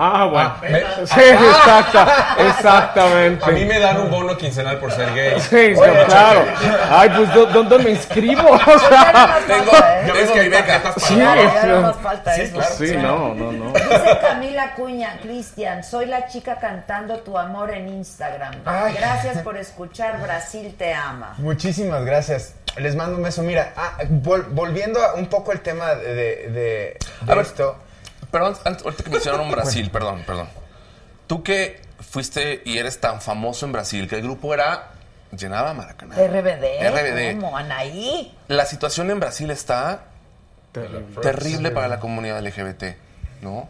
Ah, 0.00 0.26
bueno. 0.30 0.54
Sí, 1.06 1.20
exacta, 1.20 2.36
exactamente. 2.38 3.44
A 3.44 3.48
mí 3.48 3.64
me 3.64 3.80
dan 3.80 4.00
un 4.00 4.08
bono 4.10 4.36
quincenal 4.36 4.78
por 4.78 4.92
ser 4.92 5.12
gay. 5.12 5.40
Sí, 5.40 5.74
claro. 6.06 6.44
Ay, 6.88 7.10
pues 7.16 7.34
¿dó- 7.34 7.46
¿dónde 7.46 7.78
me 7.78 7.90
inscribo? 7.90 8.48
O 8.68 8.78
sea, 8.78 9.38
Tengo, 9.48 9.72
Yo 10.06 10.12
tengo 10.12 10.32
tengo 10.32 10.34
mi 10.44 10.48
beca. 10.50 10.80
Sí, 10.98 11.16
no 11.16 11.80
nos 11.80 11.96
falta 11.96 12.32
Sí, 12.34 12.42
eso. 12.42 12.54
claro. 12.58 12.74
sí, 12.76 12.96
no, 12.96 13.34
no, 13.34 13.50
no. 13.52 13.72
Dice 13.72 14.18
Camila 14.20 14.74
Cuña, 14.76 15.18
Cristian, 15.20 15.82
soy 15.82 16.06
la 16.06 16.28
chica 16.28 16.58
cantando 16.60 17.18
tu 17.20 17.36
amor 17.36 17.72
en 17.72 17.88
Instagram. 17.88 18.54
Ay. 18.66 18.94
Gracias 18.96 19.38
por 19.38 19.56
escuchar, 19.56 20.20
Brasil 20.20 20.76
te 20.78 20.94
ama. 20.94 21.34
Muchísimas 21.38 22.04
gracias. 22.04 22.54
Les 22.76 22.94
mando 22.94 23.16
un 23.16 23.24
beso. 23.24 23.42
Mira, 23.42 23.72
ah, 23.76 23.94
vol- 24.04 24.46
volviendo 24.50 25.02
a 25.02 25.14
un 25.14 25.26
poco 25.26 25.50
el 25.50 25.60
tema 25.60 25.94
de, 25.96 26.14
de- 26.14 26.48
de 26.50 26.98
A 27.26 27.34
ver. 27.34 27.46
Perdón, 28.30 28.56
antes, 28.64 28.84
ahorita 28.84 29.04
que 29.04 29.10
mencionaron 29.10 29.50
Brasil, 29.50 29.90
perdón, 29.90 30.22
perdón. 30.26 30.48
Tú 31.26 31.42
que 31.42 31.80
fuiste 32.00 32.62
y 32.64 32.78
eres 32.78 33.00
tan 33.00 33.20
famoso 33.20 33.66
en 33.66 33.72
Brasil, 33.72 34.08
que 34.08 34.16
el 34.16 34.22
grupo 34.22 34.54
era 34.54 34.90
llenaba 35.36 35.74
Maracaná. 35.74 36.14
RBD. 36.16 36.88
RBD. 36.90 37.40
¿Cómo? 37.40 37.56
Anaí. 37.56 38.34
La 38.48 38.64
situación 38.66 39.10
en 39.10 39.20
Brasil 39.20 39.50
está 39.50 40.04
Terrible. 40.72 41.20
terrible 41.22 41.70
para 41.70 41.88
la 41.88 42.00
comunidad 42.00 42.40
LGBT, 42.42 42.96
¿no? 43.42 43.68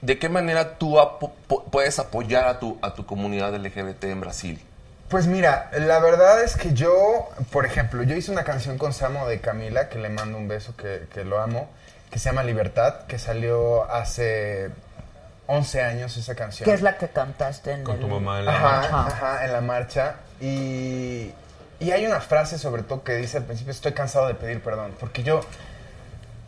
¿De 0.00 0.18
qué 0.18 0.28
manera 0.28 0.78
tú 0.78 0.98
apo- 0.98 1.32
puedes 1.70 1.98
apoyar 1.98 2.46
a 2.46 2.58
tu, 2.60 2.78
a 2.82 2.94
tu 2.94 3.04
comunidad 3.06 3.52
LGBT 3.54 4.04
en 4.04 4.20
Brasil? 4.20 4.64
Pues 5.08 5.26
mira, 5.26 5.70
la 5.76 5.98
verdad 6.00 6.42
es 6.44 6.54
que 6.56 6.74
yo, 6.74 7.28
por 7.50 7.64
ejemplo, 7.66 8.02
yo 8.02 8.14
hice 8.14 8.30
una 8.30 8.44
canción 8.44 8.76
con 8.78 8.92
Samo 8.92 9.26
de 9.26 9.40
Camila, 9.40 9.88
que 9.88 9.98
le 9.98 10.08
mando 10.10 10.36
un 10.38 10.46
beso, 10.48 10.76
que, 10.76 11.06
que 11.12 11.24
lo 11.24 11.40
amo, 11.40 11.68
que 12.10 12.18
se 12.18 12.30
llama 12.30 12.42
Libertad, 12.42 13.06
que 13.06 13.18
salió 13.18 13.84
hace 13.90 14.70
11 15.46 15.82
años 15.82 16.16
esa 16.16 16.34
canción. 16.34 16.64
¿Qué 16.66 16.72
es 16.74 16.82
la 16.82 16.96
que 16.98 17.08
cantaste 17.08 17.72
en 17.72 17.84
Con 17.84 17.96
el... 17.96 18.00
tu 18.02 18.08
mamá 18.08 18.38
en 18.40 18.44
la 18.46 18.52
Ajá, 18.52 18.62
marcha. 18.92 19.06
ajá, 19.16 19.44
en 19.44 19.52
la 19.52 19.60
marcha. 19.60 20.14
Y, 20.40 21.32
y 21.80 21.90
hay 21.90 22.06
una 22.06 22.20
frase 22.20 22.58
sobre 22.58 22.82
todo 22.82 23.02
que 23.02 23.16
dice 23.16 23.38
al 23.38 23.44
principio, 23.44 23.72
estoy 23.72 23.92
cansado 23.92 24.26
de 24.26 24.34
pedir 24.34 24.62
perdón, 24.62 24.94
porque 24.98 25.22
yo 25.22 25.40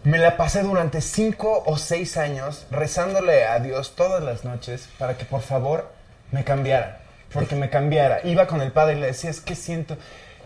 me 0.03 0.17
la 0.19 0.37
pasé 0.37 0.63
durante 0.63 1.01
cinco 1.03 1.63
o 1.67 1.77
seis 1.77 2.17
años 2.17 2.67
rezándole 2.71 3.47
a 3.47 3.59
Dios 3.59 3.95
todas 3.97 4.23
las 4.23 4.45
noches 4.45 4.89
para 4.99 5.17
que 5.19 5.25
por 5.27 5.43
favor 5.43 5.91
me 6.31 6.43
cambiara, 6.45 7.01
porque 7.33 7.55
me 7.55 7.69
cambiara. 7.69 8.21
Iba 8.25 8.47
con 8.47 8.63
el 8.63 8.73
padre 8.73 8.97
y 8.97 9.01
le 9.01 9.09
decía, 9.09 9.29
es 9.31 9.41
que 9.41 9.55
siento, 9.55 9.99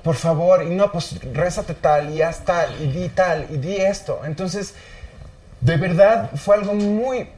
por 0.02 0.16
favor, 0.16 0.62
y 0.64 0.70
no, 0.70 0.90
pues 0.90 1.20
rézate 1.32 1.74
tal, 1.74 2.10
y 2.10 2.22
haz 2.22 2.40
tal, 2.44 2.74
y 2.82 2.88
di 2.90 3.08
tal, 3.10 3.46
y 3.50 3.58
di 3.58 3.76
esto. 3.76 4.22
Entonces, 4.24 4.74
de 5.64 5.76
verdad 5.76 6.30
fue 6.36 6.54
algo 6.56 6.74
muy, 6.74 7.28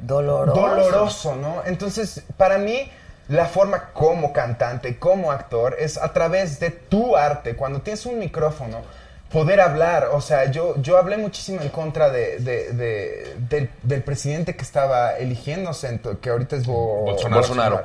Doloroso. 0.00 0.60
doloroso, 0.60 1.36
¿no? 1.36 1.62
Entonces, 1.64 2.22
para 2.36 2.58
mí, 2.58 2.90
la 3.28 3.46
forma 3.46 3.90
como 3.94 4.32
cantante, 4.34 4.98
como 4.98 5.30
actor, 5.32 5.76
es 5.78 5.96
a 5.96 6.12
través 6.12 6.60
de 6.60 6.70
tu 6.70 7.16
arte. 7.16 7.56
Cuando 7.56 7.80
tienes 7.80 8.04
un 8.04 8.18
micrófono, 8.18 8.82
poder 9.32 9.60
hablar. 9.62 10.10
O 10.12 10.20
sea, 10.20 10.50
yo, 10.50 10.74
yo 10.82 10.98
hablé 10.98 11.16
muchísimo 11.16 11.60
en 11.62 11.70
contra 11.70 12.10
de, 12.10 12.38
de- 12.38 12.72
de- 12.72 13.34
del, 13.48 13.70
del 13.82 14.02
presidente 14.02 14.54
que 14.56 14.62
estaba 14.62 15.16
eligiéndose, 15.16 15.98
que 16.20 16.28
ahorita 16.30 16.56
es 16.56 16.66
Bo- 16.66 17.04
Bolsonaro. 17.06 17.40
Bolsonaro. 17.40 17.84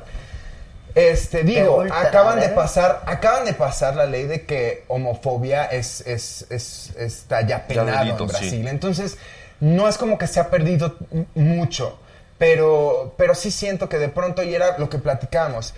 Este, 0.99 1.43
digo, 1.43 1.77
ultra, 1.77 2.01
acaban 2.01 2.39
de 2.39 2.49
pasar, 2.49 3.01
acaban 3.05 3.45
de 3.45 3.53
pasar 3.53 3.95
la 3.95 4.05
ley 4.05 4.23
de 4.25 4.45
que 4.45 4.83
homofobia 4.87 5.65
es, 5.65 6.01
es, 6.01 6.45
es- 6.49 6.91
está 6.97 7.41
ya 7.41 7.65
penado 7.67 7.99
delito, 7.99 8.23
en 8.25 8.29
sí. 8.29 8.35
Brasil. 8.37 8.67
Entonces, 8.67 9.17
no 9.59 9.87
es 9.87 9.97
como 9.97 10.17
que 10.17 10.27
se 10.27 10.39
ha 10.39 10.49
perdido 10.49 10.95
mucho, 11.35 11.99
pero, 12.37 13.13
pero 13.17 13.35
sí 13.35 13.51
siento 13.51 13.87
que 13.89 13.97
de 13.97 14.09
pronto, 14.09 14.43
y 14.43 14.53
era 14.55 14.77
lo 14.77 14.89
que 14.89 14.97
platicábamos, 14.97 15.73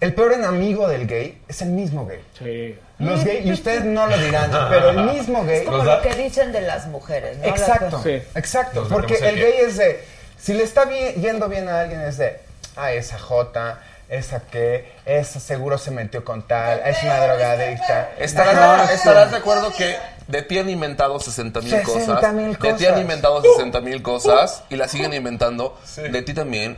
el 0.00 0.14
peor 0.14 0.32
enemigo 0.32 0.88
del 0.88 1.06
gay 1.06 1.42
es 1.46 1.60
el 1.60 1.68
mismo 1.70 2.06
gay. 2.06 2.20
Sí. 2.38 2.78
Los 2.98 3.22
gays, 3.24 3.44
y 3.44 3.52
ustedes 3.52 3.84
no 3.84 4.06
lo 4.06 4.16
dirán, 4.16 4.50
pero 4.70 4.90
el 4.90 5.02
mismo 5.04 5.44
gay... 5.44 5.58
Es 5.60 5.64
como 5.64 5.84
lo 5.84 6.00
que 6.02 6.14
dicen 6.14 6.52
de 6.52 6.62
las 6.62 6.86
mujeres, 6.86 7.36
¿no? 7.38 7.44
Exacto, 7.46 8.00
Sí. 8.02 8.22
exacto. 8.34 8.86
Porque 8.88 9.14
el 9.16 9.36
gay 9.36 9.54
es 9.66 9.76
de, 9.76 10.02
si 10.38 10.54
le 10.54 10.62
está 10.64 10.86
bien- 10.86 11.14
yendo 11.16 11.48
bien 11.48 11.68
a 11.68 11.80
alguien 11.80 12.00
es 12.00 12.16
de, 12.16 12.40
ah, 12.76 12.92
esa 12.92 13.18
Jota, 13.18 13.82
esa 14.10 14.40
que, 14.40 14.92
esa 15.06 15.38
seguro 15.38 15.78
se 15.78 15.92
metió 15.92 16.24
con 16.24 16.42
tal, 16.42 16.80
es 16.84 17.02
una 17.04 17.18
drogadicta. 17.20 18.10
¿Estarás, 18.18 18.90
estarás 18.90 19.30
de 19.30 19.36
acuerdo 19.36 19.72
que 19.72 19.96
de 20.26 20.42
ti 20.42 20.58
han 20.58 20.68
inventado 20.68 21.20
60 21.20 21.60
mil 21.60 21.70
60,000 21.70 22.58
cosas? 22.58 22.60
De 22.60 22.72
ti 22.74 22.86
han 22.86 22.92
cosas. 22.92 23.00
inventado 23.00 23.42
60 23.42 23.80
mil 23.80 24.02
cosas 24.02 24.64
y 24.68 24.76
las 24.76 24.90
siguen 24.90 25.14
inventando. 25.14 25.78
De 25.96 26.22
ti 26.22 26.34
también. 26.34 26.76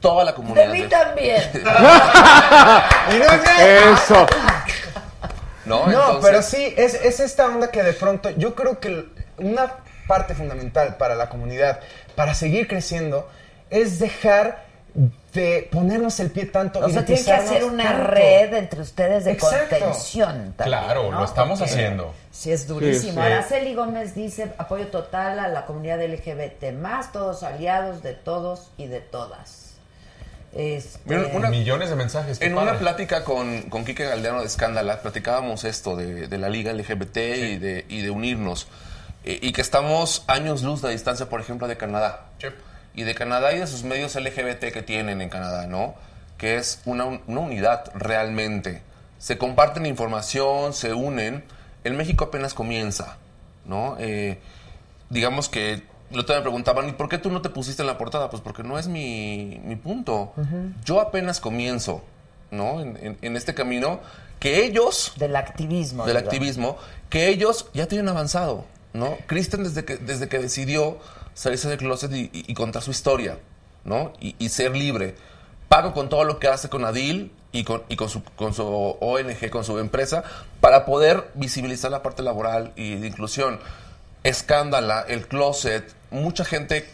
Toda 0.00 0.24
la 0.24 0.30
De 0.30 0.36
comunidad. 0.36 0.68
mí 0.72 0.82
también. 0.84 1.42
Eso. 3.60 4.26
¿No? 5.64 5.86
No, 5.86 5.90
Entonces, 5.90 6.24
pero 6.30 6.42
sí, 6.42 6.74
es, 6.76 6.94
es 6.94 7.20
esta 7.20 7.46
onda 7.46 7.70
que 7.70 7.82
de 7.82 7.92
pronto, 7.92 8.30
yo 8.30 8.54
creo 8.54 8.80
que 8.80 9.06
una 9.38 9.72
parte 10.06 10.34
fundamental 10.34 10.96
para 10.96 11.14
la 11.16 11.28
comunidad, 11.28 11.80
para 12.14 12.34
seguir 12.34 12.66
creciendo, 12.66 13.28
es 13.70 13.98
dejar 13.98 14.64
de 15.32 15.68
ponernos 15.70 16.18
el 16.20 16.30
pie 16.30 16.46
tanto 16.46 16.80
O 16.80 16.88
y 16.88 16.92
sea, 16.92 17.04
tienen 17.04 17.24
que 17.24 17.32
hacer 17.32 17.64
una 17.64 17.84
tanto. 17.84 18.04
red 18.10 18.54
entre 18.54 18.80
ustedes 18.80 19.24
de 19.24 19.32
Exacto. 19.32 19.76
contención. 19.78 20.54
también, 20.56 20.78
Claro, 20.78 21.10
¿no? 21.12 21.18
lo 21.20 21.24
estamos 21.24 21.58
Porque 21.60 21.72
haciendo. 21.72 22.12
Sí, 22.32 22.50
es 22.50 22.66
durísimo. 22.66 23.12
Sí, 23.12 23.16
sí. 23.16 23.18
Araceli 23.18 23.74
Gómez 23.74 24.14
dice 24.14 24.50
apoyo 24.58 24.88
total 24.88 25.38
a 25.38 25.48
la 25.48 25.66
comunidad 25.66 26.00
LGBT, 26.02 26.72
más 26.72 27.12
todos 27.12 27.42
aliados 27.44 28.02
de 28.02 28.14
todos 28.14 28.70
y 28.76 28.86
de 28.88 29.00
todas. 29.00 29.66
Este, 30.52 30.98
Mira, 31.04 31.28
una- 31.32 31.48
Millones 31.48 31.90
de 31.90 31.96
mensajes. 31.96 32.40
En 32.40 32.54
padre. 32.56 32.70
una 32.70 32.78
plática 32.80 33.22
con, 33.24 33.62
con 33.70 33.84
Quique 33.84 34.04
Galdeano 34.04 34.40
de 34.40 34.46
Escándala, 34.46 35.00
platicábamos 35.00 35.62
esto 35.62 35.94
de, 35.94 36.26
de 36.26 36.38
la 36.38 36.48
liga 36.48 36.72
LGBT 36.72 37.16
y, 37.18 37.56
de, 37.58 37.84
y 37.88 38.02
de 38.02 38.10
unirnos. 38.10 38.66
Eh, 39.22 39.38
y 39.42 39.52
que 39.52 39.60
estamos 39.60 40.24
años 40.26 40.62
luz 40.62 40.82
de 40.82 40.90
distancia, 40.90 41.28
por 41.28 41.40
ejemplo, 41.40 41.68
de 41.68 41.76
Canadá. 41.76 42.29
Y 42.94 43.04
de 43.04 43.14
Canadá 43.14 43.52
y 43.52 43.58
de 43.58 43.66
sus 43.66 43.84
medios 43.84 44.14
LGBT 44.16 44.72
que 44.72 44.82
tienen 44.82 45.20
en 45.20 45.28
Canadá, 45.28 45.66
¿no? 45.66 45.94
Que 46.38 46.56
es 46.56 46.80
una, 46.84 47.04
un- 47.04 47.22
una 47.26 47.40
unidad 47.40 47.90
realmente. 47.94 48.82
Se 49.18 49.38
comparten 49.38 49.86
información, 49.86 50.72
se 50.72 50.92
unen. 50.94 51.44
En 51.84 51.96
México 51.96 52.24
apenas 52.24 52.54
comienza, 52.54 53.16
¿no? 53.64 53.96
Eh, 53.98 54.38
digamos 55.08 55.48
que 55.48 55.82
lo 56.10 56.24
me 56.24 56.40
preguntaban, 56.40 56.88
¿y 56.88 56.92
por 56.92 57.08
qué 57.08 57.18
tú 57.18 57.30
no 57.30 57.40
te 57.40 57.50
pusiste 57.50 57.82
en 57.82 57.86
la 57.86 57.96
portada? 57.98 58.30
Pues 58.30 58.42
porque 58.42 58.62
no 58.64 58.78
es 58.78 58.88
mi, 58.88 59.60
mi 59.64 59.76
punto. 59.76 60.32
Yo 60.84 61.00
apenas 61.00 61.38
comienzo, 61.40 62.02
¿no? 62.50 62.80
En, 62.80 62.96
en- 63.00 63.18
en 63.22 63.36
este 63.36 63.54
camino 63.54 64.00
que 64.40 64.64
ellos, 64.64 65.12
del 65.16 65.36
activismo. 65.36 66.06
del 66.06 66.16
activismo, 66.16 66.78
que 67.10 67.28
ellos 67.28 67.68
ya 67.74 67.86
tienen 67.86 68.08
avanzado, 68.08 68.64
¿no? 68.92 69.16
Kristen 69.26 69.62
desde 69.64 69.84
que, 69.84 69.96
desde 69.96 70.28
que 70.28 70.38
decidió 70.38 70.98
salirse 71.34 71.68
del 71.68 71.78
closet 71.78 72.12
y, 72.12 72.30
y- 72.32 72.44
y 72.48 72.54
contar 72.54 72.82
su 72.82 72.90
historia, 72.90 73.38
¿no? 73.84 74.12
Y, 74.20 74.34
y 74.38 74.48
ser 74.48 74.72
libre. 74.76 75.14
Pago 75.68 75.92
con 75.94 76.08
todo 76.08 76.24
lo 76.24 76.38
que 76.38 76.48
hace 76.48 76.68
con 76.68 76.84
Adil 76.84 77.32
y 77.52 77.62
con, 77.64 77.82
y 77.88 77.96
con, 77.96 78.08
su, 78.08 78.22
con 78.24 78.52
su 78.54 78.64
ONG, 78.64 79.50
con 79.50 79.62
su 79.64 79.78
empresa, 79.78 80.24
para 80.60 80.84
poder 80.84 81.30
visibilizar 81.34 81.90
la 81.90 82.02
parte 82.02 82.22
laboral 82.22 82.72
y 82.76 82.96
de 82.96 83.06
inclusión. 83.06 83.60
Escándala, 84.24 85.02
el 85.08 85.26
closet, 85.28 85.94
mucha 86.10 86.44
gente 86.44 86.86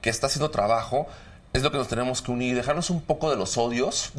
que 0.00 0.10
está 0.10 0.26
haciendo 0.26 0.50
trabajo, 0.50 1.06
es 1.52 1.62
lo 1.62 1.70
que 1.70 1.78
nos 1.78 1.86
tenemos 1.88 2.20
que 2.20 2.32
unir, 2.32 2.56
dejarnos 2.56 2.90
un 2.90 3.00
poco 3.00 3.30
de 3.30 3.36
los 3.36 3.56
odios 3.58 4.12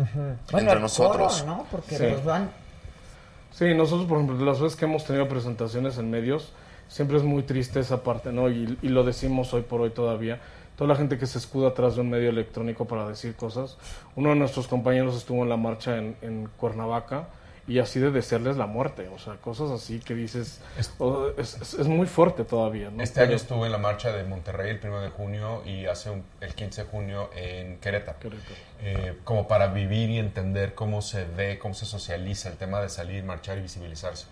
entre 0.54 0.72
el 0.74 0.82
nosotros. 0.82 1.42
coro, 1.42 1.46
¿no? 1.58 1.68
Porque 1.70 1.98
Sí. 1.98 2.04
nos 2.06 2.24
van 2.24 2.52
Sí, 3.52 3.74
nosotros, 3.74 4.08
por 4.08 4.18
ejemplo, 4.20 4.46
las 4.46 4.60
veces 4.60 4.78
que 4.78 4.84
hemos 4.86 5.06
tenido 5.06 5.28
presentaciones 5.30 5.98
en 5.98 6.10
medios, 6.12 6.52
siempre 6.88 7.18
es 7.18 7.24
muy 7.24 7.44
triste 7.44 7.80
esa 7.80 8.04
parte, 8.04 8.32
¿no? 8.32 8.50
Y, 8.50 8.78
y 8.82 8.90
lo 8.90 9.04
decimos 9.04 9.54
hoy 9.54 9.62
por 9.64 9.82
hoy 9.82 9.90
todavía. 9.92 10.40
Toda 10.78 10.90
la 10.90 10.96
gente 10.96 11.18
que 11.18 11.26
se 11.26 11.38
escuda 11.38 11.70
atrás 11.70 11.96
de 11.96 12.02
un 12.02 12.10
medio 12.10 12.30
electrónico 12.30 12.86
para 12.86 13.08
decir 13.08 13.36
cosas. 13.36 13.78
Uno 14.16 14.30
de 14.32 14.36
nuestros 14.36 14.68
compañeros 14.68 15.16
estuvo 15.16 15.42
en 15.44 15.50
la 15.50 15.56
marcha 15.58 15.98
en, 15.98 16.18
en 16.22 16.50
Cuernavaca 16.58 17.28
y 17.68 17.80
así 17.80 18.00
de 18.00 18.12
desearles 18.12 18.58
la 18.58 18.66
muerte. 18.68 19.08
O 19.08 19.18
sea, 19.18 19.36
cosas 19.38 19.72
así 19.72 20.00
que 20.00 20.14
dices. 20.14 20.60
es, 20.78 21.56
es- 21.62 21.74
es 21.76 21.88
muy 21.88 22.06
fuerte 22.08 22.44
todavía, 22.44 22.90
¿no? 22.92 23.02
Este 23.02 23.22
año 23.22 23.36
estuve 23.38 23.68
en 23.68 23.72
la 23.72 23.78
marcha 23.78 24.12
de 24.12 24.26
Monterrey 24.26 24.72
el 24.72 24.86
1 24.88 25.00
de 25.02 25.10
junio 25.10 25.64
y 25.66 25.86
hace 25.86 26.10
un- 26.10 26.26
el 26.42 26.54
15 26.54 26.84
de 26.84 26.90
junio 26.90 27.30
en 27.36 27.78
Querétaro. 27.78 28.20
Querétaro. 28.20 28.56
Eh, 28.82 29.18
como 29.24 29.48
para 29.48 29.68
vivir 29.68 30.10
y 30.10 30.20
entender 30.20 30.76
cómo 30.76 31.02
se 31.02 31.24
ve, 31.24 31.58
cómo 31.58 31.74
se 31.74 31.86
socializa 31.86 32.50
el 32.50 32.58
tema 32.58 32.82
de 32.82 32.90
salir, 32.90 33.24
marchar 33.24 33.58
y 33.58 33.62
visibilizarse. 33.62 34.26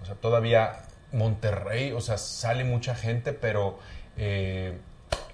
O 0.00 0.06
sea, 0.06 0.14
todavía 0.14 0.76
Monterrey, 1.12 1.92
o 1.92 2.00
sea, 2.00 2.18
sale 2.18 2.64
mucha 2.64 2.94
gente, 2.94 3.32
pero 3.32 3.78
eh, 4.16 4.76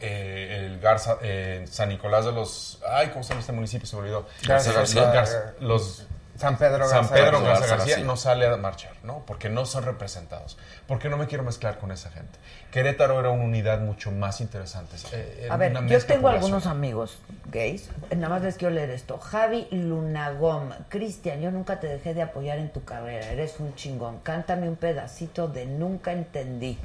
eh, 0.00 0.66
el 0.66 0.80
Garza, 0.80 1.18
eh, 1.22 1.64
San 1.70 1.88
Nicolás 1.88 2.24
de 2.24 2.32
los... 2.32 2.80
Ay, 2.88 3.08
¿cómo 3.08 3.22
se 3.22 3.30
llama 3.30 3.40
este 3.40 3.52
municipio? 3.52 3.86
Se 3.86 3.96
me 3.96 4.02
olvidó. 4.02 4.26
Garza, 4.46 4.72
Garza- 4.72 5.00
Garza. 5.12 5.34
Garza- 5.40 5.54
los 5.60 6.06
San 6.36 6.58
Pedro 6.58 6.86
San 6.88 7.02
Garza 7.02 7.14
Pedro 7.14 7.30
García. 7.32 7.42
Garza 7.42 7.60
Garza 7.60 7.76
García 7.76 7.94
García. 7.94 8.06
no 8.06 8.16
sale 8.16 8.46
a 8.46 8.56
marchar, 8.56 8.92
¿no? 9.04 9.22
Porque 9.26 9.48
no 9.48 9.66
son 9.66 9.84
representados. 9.84 10.58
Porque 10.88 11.08
no 11.08 11.16
me 11.16 11.26
quiero 11.26 11.44
mezclar 11.44 11.78
con 11.78 11.92
esa 11.92 12.10
gente. 12.10 12.38
Querétaro 12.72 13.20
era 13.20 13.30
una 13.30 13.44
unidad 13.44 13.80
mucho 13.80 14.10
más 14.10 14.40
interesante. 14.40 14.96
eh, 15.12 15.46
A 15.50 15.56
ver, 15.56 15.72
yo 15.86 16.04
tengo 16.04 16.28
algunos 16.28 16.66
amigos 16.66 17.18
gays. 17.52 17.88
Nada 18.14 18.28
más 18.30 18.42
les 18.42 18.56
quiero 18.56 18.74
leer 18.74 18.90
esto. 18.90 19.18
Javi 19.18 19.68
Lunagom. 19.70 20.70
Cristian, 20.88 21.40
yo 21.40 21.50
nunca 21.52 21.78
te 21.80 21.86
dejé 21.86 22.14
de 22.14 22.22
apoyar 22.22 22.58
en 22.58 22.70
tu 22.72 22.84
carrera. 22.84 23.30
Eres 23.30 23.60
un 23.60 23.74
chingón. 23.76 24.18
Cántame 24.24 24.68
un 24.68 24.76
pedacito 24.76 25.46
de 25.48 25.66
Nunca 25.66 26.12
Entendí. 26.12 26.78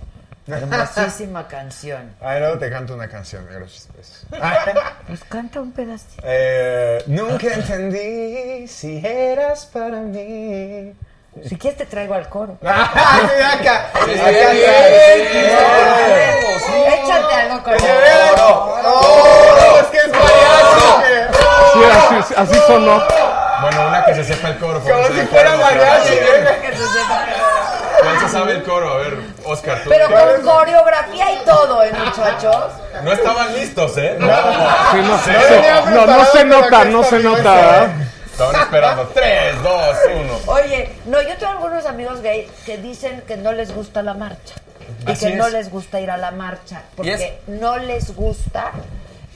Hermosísima 0.52 1.48
canción. 1.48 2.16
Ay, 2.22 2.40
luego 2.40 2.58
te 2.60 2.70
canto 2.70 2.94
una 2.96 3.08
canción. 3.08 3.46
Gracias. 3.50 3.88
pues. 3.94 4.26
Pues 5.08 5.24
canta 5.24 5.60
un 5.62 5.72
pedacito. 5.72 6.22
Eh, 6.24 7.04
nunca 7.08 7.48
entendí 7.54 8.68
si 8.68 9.02
eras 9.06 9.66
para 9.66 9.98
mí. 9.98 10.94
Si 11.48 11.56
quieres 11.58 11.78
te 11.78 11.86
traigo 11.86 12.14
al 12.16 12.28
coro. 12.30 12.58
¡Ah, 12.66 13.22
acá! 13.60 13.92
Échate 16.88 17.34
algo 17.36 17.64
con 17.64 17.74
el 17.74 17.80
¡Oh! 18.42 19.80
¡Es 19.80 19.88
que 19.88 19.98
es 19.98 20.08
mariachi! 20.10 21.34
Sí, 21.74 21.80
así, 22.20 22.34
así 22.36 22.56
sonó. 22.68 23.02
Bueno, 23.62 23.88
una 23.88 24.06
que 24.06 24.16
se 24.16 24.24
sepa 24.24 24.50
el 24.50 24.58
coro. 24.58 24.80
Como 24.82 25.08
si 25.08 25.22
fuera 25.28 25.56
mariachi. 25.56 26.14
¿eh? 26.14 26.60
Que 26.62 26.72
se 26.72 26.88
sepa. 26.88 27.26
¿Cuál 28.02 28.20
se 28.20 28.30
sabe 28.30 28.52
el 28.54 28.64
coro? 28.64 28.94
A 28.94 28.98
ver, 28.98 29.18
Oscar, 29.46 29.84
tú. 29.84 29.90
Pero 29.90 30.08
con 30.08 30.42
coreografía 30.46 31.34
y 31.34 31.46
todo, 31.46 31.84
¿eh, 31.84 31.92
muchachos? 31.94 32.56
No 33.04 33.12
estaban 33.12 33.54
listos, 33.54 33.98
¿eh? 33.98 34.16
No. 34.20 34.28
Sí, 34.28 34.98
no, 35.04 35.18
Sí. 35.20 35.32
no, 35.86 36.06
no, 36.06 36.18
no 36.18 36.26
se 36.26 36.46
nota, 36.46 36.86
no 36.86 37.04
se 37.04 37.20
nota. 37.20 37.86
¿eh? 37.86 37.90
Estaban 38.32 38.56
esperando. 38.62 39.08
3, 39.14 39.64
2, 39.64 39.96
1. 40.16 40.40
Oye, 40.54 40.96
no, 41.06 41.22
yo 41.22 41.36
tengo 41.38 41.52
algunos 41.52 41.86
amigos 41.86 42.22
gay 42.22 42.50
que 42.66 42.78
dicen 42.78 43.22
que 43.28 43.36
no 43.38 43.52
les 43.52 43.74
gusta 43.76 44.02
la 44.02 44.14
marcha. 44.14 44.56
Y 45.06 45.12
Así 45.12 45.28
que 45.28 45.36
no 45.36 45.48
es. 45.48 45.54
les 45.54 45.70
gusta 45.70 46.00
ir 46.00 46.10
a 46.10 46.18
la 46.18 46.32
marcha. 46.32 46.84
Porque 46.96 47.14
es- 47.14 47.32
no 47.48 47.78
les 47.78 48.16
gusta 48.16 48.72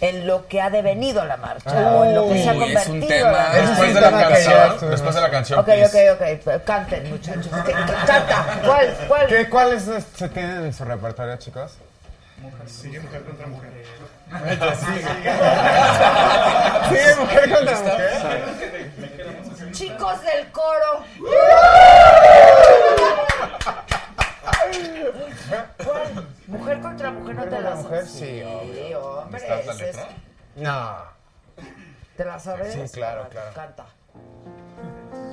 en 0.03 0.27
lo 0.27 0.47
que 0.47 0.61
ha 0.61 0.69
devenido 0.69 1.23
la 1.25 1.37
marcha. 1.37 1.71
o 1.93 2.03
en 2.05 2.13
lo 2.15 2.27
que 2.29 2.43
se 2.43 2.49
ha 2.49 2.53
Uy, 2.53 2.63
es 2.73 2.87
un 2.87 2.99
convertido 2.99 3.07
tema- 3.07 3.31
la 3.31 3.37
marcha. 3.39 3.61
Después 3.61 3.87
un 3.89 3.93
de 3.95 4.01
la 4.01 4.11
canción, 4.11 4.89
después 4.91 5.15
de 5.15 5.21
la 5.21 5.31
canción, 5.31 5.59
Ok, 5.59 5.65
please. 5.65 6.11
ok, 6.11 6.21
ok. 6.57 6.63
Canten, 6.65 7.09
muchachos. 7.09 7.47
¿Qué- 7.65 7.71
qué- 7.73 8.05
Canta. 8.05 8.45
¿Cuál? 8.65 8.97
¿Cuál? 9.07 9.27
¿Qué, 9.27 9.49
¿Cuáles 9.49 9.83
se 10.15 10.29
tienen 10.29 10.65
en 10.65 10.73
su 10.73 10.83
repertorio, 10.85 11.37
chicos? 11.37 11.71
Sigue 12.65 12.99
mujer 12.99 13.23
contra 13.23 13.47
mujer. 13.47 13.69
Sí, 16.89 16.97
mujer 17.19 17.49
contra 17.53 17.79
mujer. 17.79 18.43
Chicos 19.71 20.21
del 20.23 20.51
coro. 20.51 21.03
¿Cuál? 25.83 26.27
Mujer 26.47 26.79
contra 26.81 27.11
mujer, 27.11 27.35
no 27.35 27.43
te 27.45 27.61
la 27.61 27.75
mujer, 27.75 28.05
sabes. 28.05 28.09
sí, 28.11 28.19
Sí, 28.41 28.93
hombre. 28.93 29.37
¿Está 29.37 29.63
la 29.63 29.73
letra? 29.73 30.07
No. 30.55 30.97
¿Te 32.17 32.25
la 32.25 32.39
sabes? 32.39 32.73
Sí, 32.73 32.97
claro, 32.99 33.27
claro. 33.29 33.51
Canta. 33.53 33.85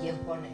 ¿Quién 0.01 0.17
pone? 0.19 0.49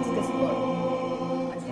Es 0.00 0.06
que 0.08 0.20
es 0.20 0.26
coro. 0.26 1.52
Dos 1.54 1.64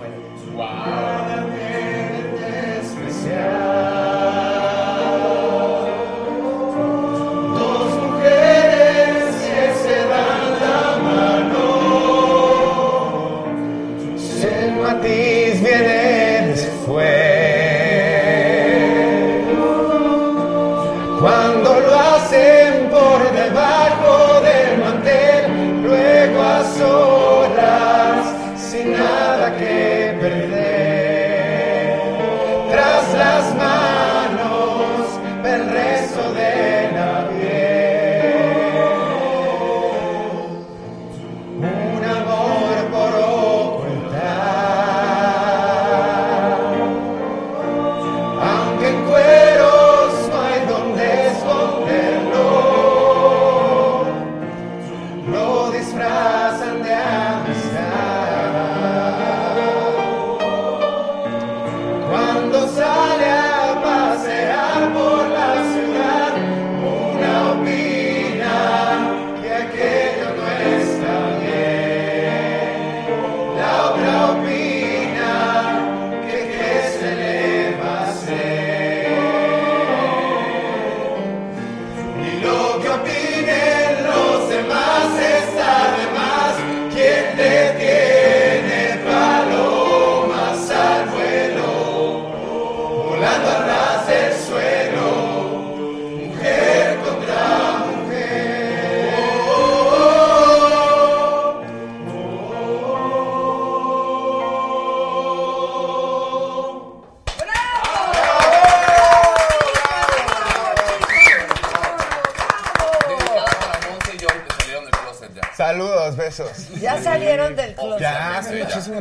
lo 55.83 56.34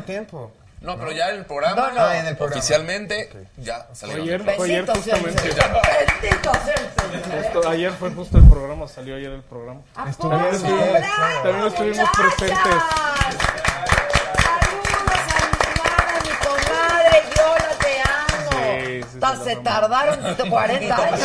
tiempo. 0.02 0.52
No, 0.80 0.98
pero 0.98 1.12
ya 1.12 1.30
en 1.30 1.36
el 1.36 1.44
programa, 1.46 1.88
No, 1.88 1.92
no. 1.92 2.00
Ah, 2.02 2.18
en 2.18 2.26
el 2.26 2.36
programa. 2.36 2.58
oficialmente, 2.60 3.30
ya 3.56 3.86
salieron. 3.94 4.24
Ayer, 4.24 4.42
fue 4.56 4.64
ayer 4.66 4.86
justamente. 4.86 5.42
Justo 7.42 7.68
ayer 7.70 7.92
fue 7.92 8.10
justo 8.10 8.36
el 8.38 8.48
programa, 8.48 8.86
salió 8.88 9.16
ayer 9.16 9.30
el 9.32 9.42
programa. 9.42 9.80
¿A 9.96 10.10
Estuvieron 10.10 10.50
poco? 10.60 10.62
bien, 10.66 10.76
¡Bravo, 10.92 11.04
claro. 11.16 11.42
También 11.42 11.66
estuvimos 11.68 12.10
presentes. 12.10 12.82
Saludos 14.42 15.24
a 15.88 16.20
mi 16.22 16.32
comadre, 16.44 17.22
Yola, 17.36 17.70
te 17.80 17.92
amo. 18.02 18.50
Sí, 18.84 19.04
sí, 19.12 19.44
se 19.44 19.56
tardaron 19.56 20.34
40 20.50 20.96
años. 21.04 21.20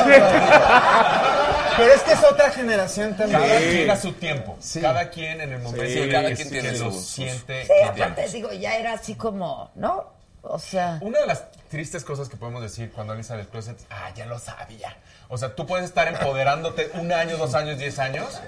Pero 1.79 1.93
es 1.93 2.01
que 2.03 2.13
es 2.13 2.23
otra 2.23 2.51
generación 2.51 3.15
también. 3.17 3.39
Cada 3.41 3.59
quien 3.59 3.89
a 3.91 3.95
su 3.95 4.13
tiempo. 4.13 4.57
Cada 4.81 5.09
quien 5.09 5.41
en 5.41 5.53
el 5.53 5.59
momento 5.59 5.85
Sí, 5.85 5.93
que- 5.95 6.11
cada 6.11 6.33
quien 6.33 6.49
tiene 6.49 6.71
lo 6.77 6.91
siente. 6.91 7.65
Sí, 7.65 7.71
aparte 7.87 8.27
digo, 8.29 8.51
ya 8.53 8.75
era 8.77 8.93
así 8.93 9.15
como, 9.15 9.71
¿no? 9.75 10.17
O 10.41 10.57
sea, 10.57 10.99
Una 11.01 11.19
de 11.19 11.27
las 11.27 11.43
tristes 11.69 12.05
cosas 12.05 12.29
que 12.29 12.37
podemos 12.37 12.61
decir 12.61 12.91
cuando 12.93 13.11
alguien 13.11 13.25
sale 13.25 13.39
del 13.41 13.49
closet, 13.49 13.77
ah, 13.89 14.09
ya 14.15 14.25
lo 14.25 14.39
sabía. 14.39 14.95
O 15.27 15.37
sea, 15.37 15.53
tú 15.53 15.65
puedes 15.67 15.85
estar 15.85 16.07
empoderándote 16.07 16.89
un 16.93 17.11
año, 17.11 17.35
dos 17.37 17.53
años, 17.55 17.77
diez 17.77 17.99
años, 17.99 18.39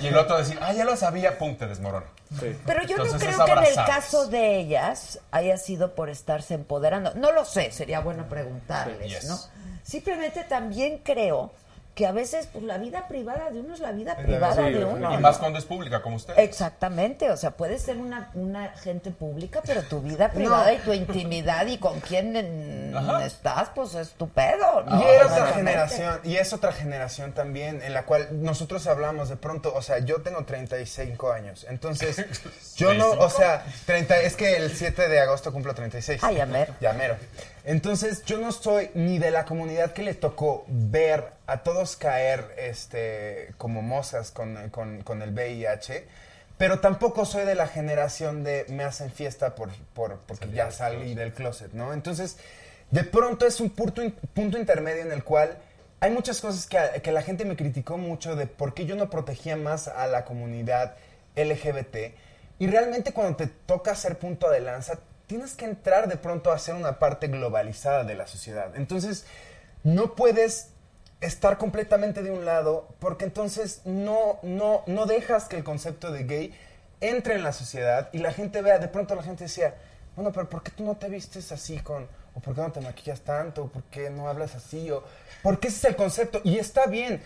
y 0.00 0.08
el 0.08 0.16
otro 0.18 0.36
decir, 0.36 0.58
ah, 0.60 0.74
ya 0.74 0.84
lo 0.84 0.94
sabía, 0.94 1.38
pum, 1.38 1.56
te 1.56 1.66
desmorona. 1.66 2.04
pero 2.66 2.82
yo 2.82 2.96
Entonces, 2.96 3.14
no 3.14 3.18
creo 3.44 3.44
que 3.46 3.52
en 3.52 3.78
el 3.78 3.86
caso 3.86 4.26
de 4.26 4.56
ellas 4.60 5.20
haya 5.30 5.56
sido 5.56 5.94
por 5.94 6.10
estarse 6.10 6.52
empoderando. 6.54 7.14
No 7.14 7.32
lo 7.32 7.46
sé, 7.46 7.72
sería 7.72 8.00
bueno 8.00 8.28
preguntarles, 8.28 9.08
Yes. 9.08 9.24
¿no? 9.24 9.38
Simplemente 9.82 10.44
también 10.44 10.98
creo 10.98 11.50
que 11.98 12.06
a 12.06 12.12
veces 12.12 12.48
pues, 12.52 12.62
la 12.62 12.78
vida 12.78 13.08
privada 13.08 13.50
de 13.50 13.58
uno 13.58 13.74
es 13.74 13.80
la 13.80 13.90
vida 13.90 14.16
privada 14.16 14.62
de 14.62 14.84
uno. 14.84 15.12
Y 15.12 15.16
más 15.16 15.36
cuando 15.38 15.58
es 15.58 15.64
pública, 15.64 16.00
como 16.00 16.14
usted. 16.14 16.38
Exactamente, 16.38 17.28
o 17.28 17.36
sea, 17.36 17.50
puedes 17.50 17.82
ser 17.82 17.96
una, 17.96 18.30
una 18.34 18.68
gente 18.68 19.10
pública, 19.10 19.62
pero 19.66 19.82
tu 19.82 20.00
vida 20.00 20.30
privada 20.30 20.72
y 20.72 20.78
tu 20.78 20.92
intimidad 20.92 21.66
y 21.66 21.78
con 21.78 21.98
quién 21.98 22.36
en- 22.36 22.94
estás, 23.24 23.70
pues 23.74 23.96
es 23.96 24.10
tu 24.10 24.28
pedo, 24.28 24.84
¿no? 24.84 25.02
Y 25.02 25.04
era 25.06 25.26
otra 25.26 25.46
generación, 25.48 26.20
y 26.22 26.36
es 26.36 26.52
otra 26.52 26.70
generación 26.70 27.32
también 27.32 27.82
en 27.82 27.92
la 27.94 28.04
cual 28.04 28.28
nosotros 28.44 28.86
hablamos 28.86 29.28
de 29.28 29.36
pronto, 29.36 29.74
o 29.74 29.82
sea, 29.82 29.98
yo 29.98 30.22
tengo 30.22 30.44
35 30.44 31.32
años, 31.32 31.66
entonces 31.68 32.24
yo 32.76 32.94
no, 32.94 33.10
o 33.10 33.28
sea, 33.28 33.64
30, 33.86 34.20
es 34.20 34.36
que 34.36 34.56
el 34.56 34.70
7 34.70 35.08
de 35.08 35.18
agosto 35.18 35.52
cumplo 35.52 35.74
36. 35.74 36.20
Ah, 36.22 36.30
ya 36.30 36.46
mero. 36.46 36.72
Ya 36.80 36.92
mero. 36.92 37.16
Entonces 37.68 38.24
yo 38.24 38.38
no 38.38 38.50
soy 38.50 38.90
ni 38.94 39.18
de 39.18 39.30
la 39.30 39.44
comunidad 39.44 39.92
que 39.92 40.02
le 40.02 40.14
tocó 40.14 40.64
ver 40.68 41.32
a 41.46 41.58
todos 41.62 41.96
caer 41.96 42.54
este, 42.56 43.52
como 43.58 43.82
mozas 43.82 44.30
con, 44.30 44.70
con- 44.70 45.02
con 45.02 45.20
el 45.20 45.32
VIH, 45.34 46.06
pero 46.56 46.80
tampoco 46.80 47.26
soy 47.26 47.44
de 47.44 47.54
la 47.54 47.66
generación 47.68 48.42
de 48.42 48.64
me 48.70 48.84
hacen 48.84 49.10
fiesta 49.12 49.54
por, 49.54 49.68
por, 49.92 50.16
porque 50.20 50.50
ya 50.50 50.70
salí 50.70 51.14
del 51.14 51.34
closet, 51.34 51.72
¿no? 51.74 51.92
Entonces, 51.92 52.38
de 52.90 53.04
pronto 53.04 53.46
es 53.46 53.60
un 53.60 53.68
punto, 53.68 54.02
in- 54.02 54.12
punto 54.32 54.56
intermedio 54.56 55.02
en 55.02 55.12
el 55.12 55.22
cual 55.22 55.58
hay 56.00 56.10
muchas 56.10 56.40
cosas 56.40 56.66
que, 56.66 57.02
que 57.02 57.12
la 57.12 57.20
gente 57.20 57.44
me 57.44 57.54
criticó 57.54 57.98
mucho 57.98 58.34
de 58.34 58.46
por 58.46 58.72
qué 58.72 58.86
yo 58.86 58.96
no 58.96 59.10
protegía 59.10 59.56
más 59.56 59.88
a 59.88 60.06
la 60.06 60.24
comunidad 60.24 60.96
LGBT. 61.36 62.14
Y 62.60 62.66
realmente 62.66 63.12
cuando 63.12 63.36
te 63.36 63.46
toca 63.46 63.94
ser 63.94 64.16
punto 64.18 64.48
de 64.48 64.60
lanza, 64.60 65.00
tienes 65.28 65.54
que 65.54 65.64
entrar 65.66 66.08
de 66.08 66.16
pronto 66.16 66.50
a 66.50 66.58
ser 66.58 66.74
una 66.74 66.98
parte 66.98 67.28
globalizada 67.28 68.02
de 68.02 68.16
la 68.16 68.26
sociedad. 68.26 68.74
Entonces, 68.74 69.24
no 69.84 70.14
puedes 70.16 70.70
estar 71.20 71.58
completamente 71.58 72.22
de 72.22 72.30
un 72.32 72.44
lado 72.44 72.88
porque 72.98 73.24
entonces 73.24 73.82
no, 73.84 74.38
no, 74.42 74.82
no 74.86 75.06
dejas 75.06 75.44
que 75.44 75.56
el 75.56 75.64
concepto 75.64 76.10
de 76.10 76.24
gay 76.24 76.54
entre 77.00 77.34
en 77.34 77.44
la 77.44 77.52
sociedad 77.52 78.08
y 78.12 78.18
la 78.18 78.32
gente 78.32 78.62
vea, 78.62 78.78
de 78.78 78.88
pronto 78.88 79.14
la 79.14 79.22
gente 79.22 79.44
decía, 79.44 79.74
bueno, 80.16 80.32
pero 80.32 80.48
¿por 80.48 80.62
qué 80.62 80.70
tú 80.72 80.82
no 80.84 80.96
te 80.96 81.08
vistes 81.08 81.52
así 81.52 81.78
con, 81.78 82.08
o 82.34 82.40
por 82.40 82.54
qué 82.54 82.60
no 82.60 82.72
te 82.72 82.80
maquillas 82.80 83.20
tanto, 83.20 83.64
o 83.64 83.68
por 83.68 83.82
qué 83.84 84.10
no 84.10 84.28
hablas 84.28 84.54
así, 84.54 84.90
o 84.90 85.04
porque 85.42 85.68
ese 85.68 85.76
es 85.78 85.84
el 85.84 85.96
concepto 85.96 86.40
y 86.42 86.58
está 86.58 86.86
bien. 86.86 87.22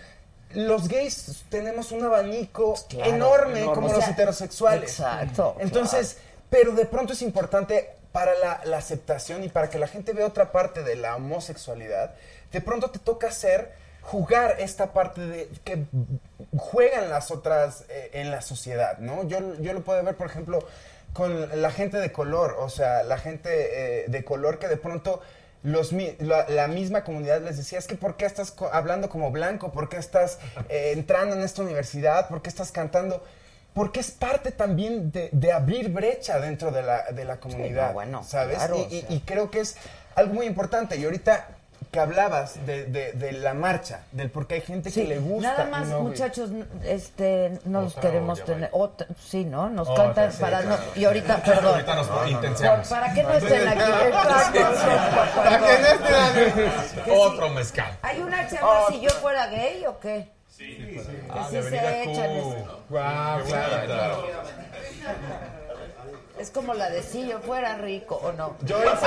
Los 0.50 0.88
gays 0.88 1.44
tenemos 1.48 1.92
un 1.92 2.02
abanico 2.04 2.74
Claro, 2.88 3.10
enorme, 3.14 3.60
enorme. 3.60 3.74
como 3.74 3.88
O 3.88 3.92
los 3.96 4.06
heterosexuales. 4.08 4.90
exacto, 4.90 5.56
Entonces, 5.60 6.18
pero 6.52 6.72
de 6.72 6.84
pronto 6.84 7.14
es 7.14 7.22
importante 7.22 7.88
para 8.12 8.32
la, 8.66 8.76
aceptación 8.76 9.42
y 9.42 9.48
para 9.48 9.70
que 9.70 9.78
la 9.78 9.88
gente 9.88 10.12
vea 10.12 10.26
otra 10.26 10.52
parte 10.52 10.82
de 10.82 10.96
la 10.96 11.16
homosexualidad, 11.16 12.14
de 12.52 12.60
pronto 12.60 12.90
te 12.90 12.98
toca 12.98 13.28
hacer, 13.28 13.72
jugar 14.02 14.56
esta 14.58 14.92
parte 14.92 15.22
de 15.22 15.48
que 15.64 15.86
juegan 16.54 17.08
las 17.08 17.30
otras 17.30 17.86
eh, 17.88 18.10
en 18.12 18.30
la 18.30 18.42
sociedad, 18.42 18.98
¿no? 18.98 19.26
Yo, 19.26 19.38
yo 19.62 19.72
lo 19.72 19.80
puedo 19.80 20.04
ver, 20.04 20.14
por 20.14 20.26
ejemplo, 20.26 20.58
con 21.14 21.62
la 21.62 21.70
gente 21.70 21.96
de 21.96 22.12
color, 22.12 22.56
o 22.58 22.68
sea, 22.68 23.02
la 23.02 23.16
gente 23.16 24.02
eh, 24.02 24.04
de 24.08 24.22
color 24.22 24.58
que 24.58 24.68
de 24.68 24.76
pronto 24.76 25.22
los, 25.62 25.92
la, 26.18 26.68
misma 26.68 27.02
comunidad 27.02 27.40
les 27.40 27.56
decía, 27.56 27.78
es 27.78 27.86
que 27.86 27.94
¿por 27.94 28.16
qué 28.16 28.26
estás 28.26 28.54
hablando 28.72 29.08
como 29.08 29.30
blanco? 29.30 29.72
¿Por 29.72 29.88
qué 29.88 29.96
estás 29.96 30.38
eh, 30.68 30.92
entrando 30.92 31.34
en 31.34 31.40
esta 31.40 31.62
universidad? 31.62 32.28
¿Por 32.28 32.42
qué 32.42 32.50
estás 32.50 32.72
cantando? 32.72 33.24
Porque 33.74 34.00
es 34.00 34.10
parte 34.10 34.50
también 34.52 35.10
de, 35.12 35.30
de 35.32 35.52
abrir 35.52 35.88
brecha 35.90 36.38
dentro 36.38 36.70
de 36.70 36.82
la, 36.82 37.04
de 37.10 37.24
la 37.24 37.38
comunidad, 37.38 37.88
no, 37.88 37.92
bueno, 37.94 38.22
¿sabes? 38.24 38.56
claro, 38.58 38.76
y, 38.76 38.80
o 38.82 38.86
y- 38.88 39.00
sea. 39.00 39.12
y 39.12 39.20
creo 39.20 39.50
que 39.50 39.60
es 39.60 39.76
algo 40.14 40.34
muy 40.34 40.46
importante. 40.46 40.96
Y 40.96 41.04
ahorita 41.04 41.46
que 41.90 41.98
hablabas 42.00 42.64
de, 42.64 42.84
de- 42.86 43.12
de 43.12 43.32
la 43.32 43.52
marcha, 43.54 44.00
del 44.12 44.30
por 44.30 44.46
qué 44.46 44.54
hay 44.56 44.60
gente 44.62 44.90
Sí, 44.90 45.02
que 45.02 45.08
le 45.08 45.18
gusta. 45.18 45.50
Nada 45.52 45.64
más, 45.70 45.88
no- 45.88 46.00
muchachos, 46.00 46.50
n- 46.50 46.64
este, 46.84 47.58
nos 47.64 47.92
Otra 47.96 48.02
queremos 48.10 48.44
tener. 48.44 48.68
otra- 48.72 49.06
sí, 49.22 49.44
¿no? 49.44 49.68
Nos 49.68 49.88
Otra, 49.88 50.04
cantan 50.04 50.32
sí, 50.32 50.40
para 50.40 50.62
no. 50.62 50.76
Y 50.94 51.04
ahorita, 51.04 51.42
perdón. 51.42 51.72
Ahorita 51.74 51.94
nos 51.96 52.30
intensiamos. 52.30 52.88
Para 52.88 53.12
que 53.12 53.22
no 53.22 53.32
estén 53.32 53.68
aquí. 53.68 53.80
Para 54.12 54.52
que 54.52 54.60
no 54.60 55.86
estén- 55.88 57.12
Otro 57.18 57.48
mezcal. 57.50 57.98
¿Hay 58.02 58.20
una 58.20 58.46
charla 58.48 58.84
si 58.90 59.00
yo 59.00 59.10
fuera 59.10 59.46
gay 59.48 59.84
o 59.86 59.98
qué? 59.98 60.28
Sí, 60.62 60.76
Que 61.32 61.44
sí 61.48 61.54
de 61.56 61.62
se 61.62 61.78
Avenida 61.78 62.02
echan. 62.04 62.30
Guau, 62.88 63.42
claro. 63.44 64.26
Es 66.38 66.50
como 66.50 66.74
la 66.74 66.90
de 66.90 67.02
si 67.02 67.28
yo 67.28 67.38
fuera 67.40 67.76
rico 67.76 68.16
o 68.22 68.32
no. 68.32 68.56
Yo 68.62 68.78
hice- 68.82 69.06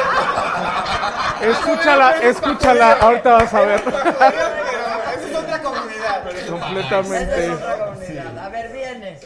Escúchala, 1.49 2.11
escúchala, 2.21 2.93
ahorita 2.93 3.33
vas 3.33 3.53
a 3.53 3.61
ver. 3.61 3.81
Esa 3.81 5.29
es 5.29 5.35
otra 5.35 5.61
comunidad. 5.61 6.23
Completamente. 6.49 7.45
Esa 7.45 7.53
es 7.53 7.61
otra 7.61 7.85
comunidad. 7.85 8.37
A 8.39 8.49
ver, 8.49 8.71
viene. 8.71 9.19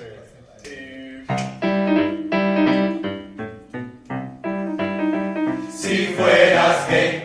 Si 5.72 6.07
fueras 6.18 6.88
gay, 6.89 7.23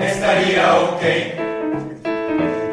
estaría 0.00 0.76
ok. 0.80 1.02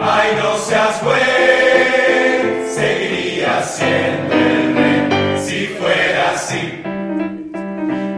Ay, 0.04 0.36
no 0.42 0.58
seas 0.58 1.04
güey, 1.04 2.68
seguiría 2.68 3.62
siendo 3.62 4.34
el 4.34 4.76
rey. 4.76 5.40
Si 5.46 5.68
fuera 5.68 6.32
así, 6.32 6.82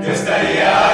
yo 0.05 0.13
estaría 0.13 0.92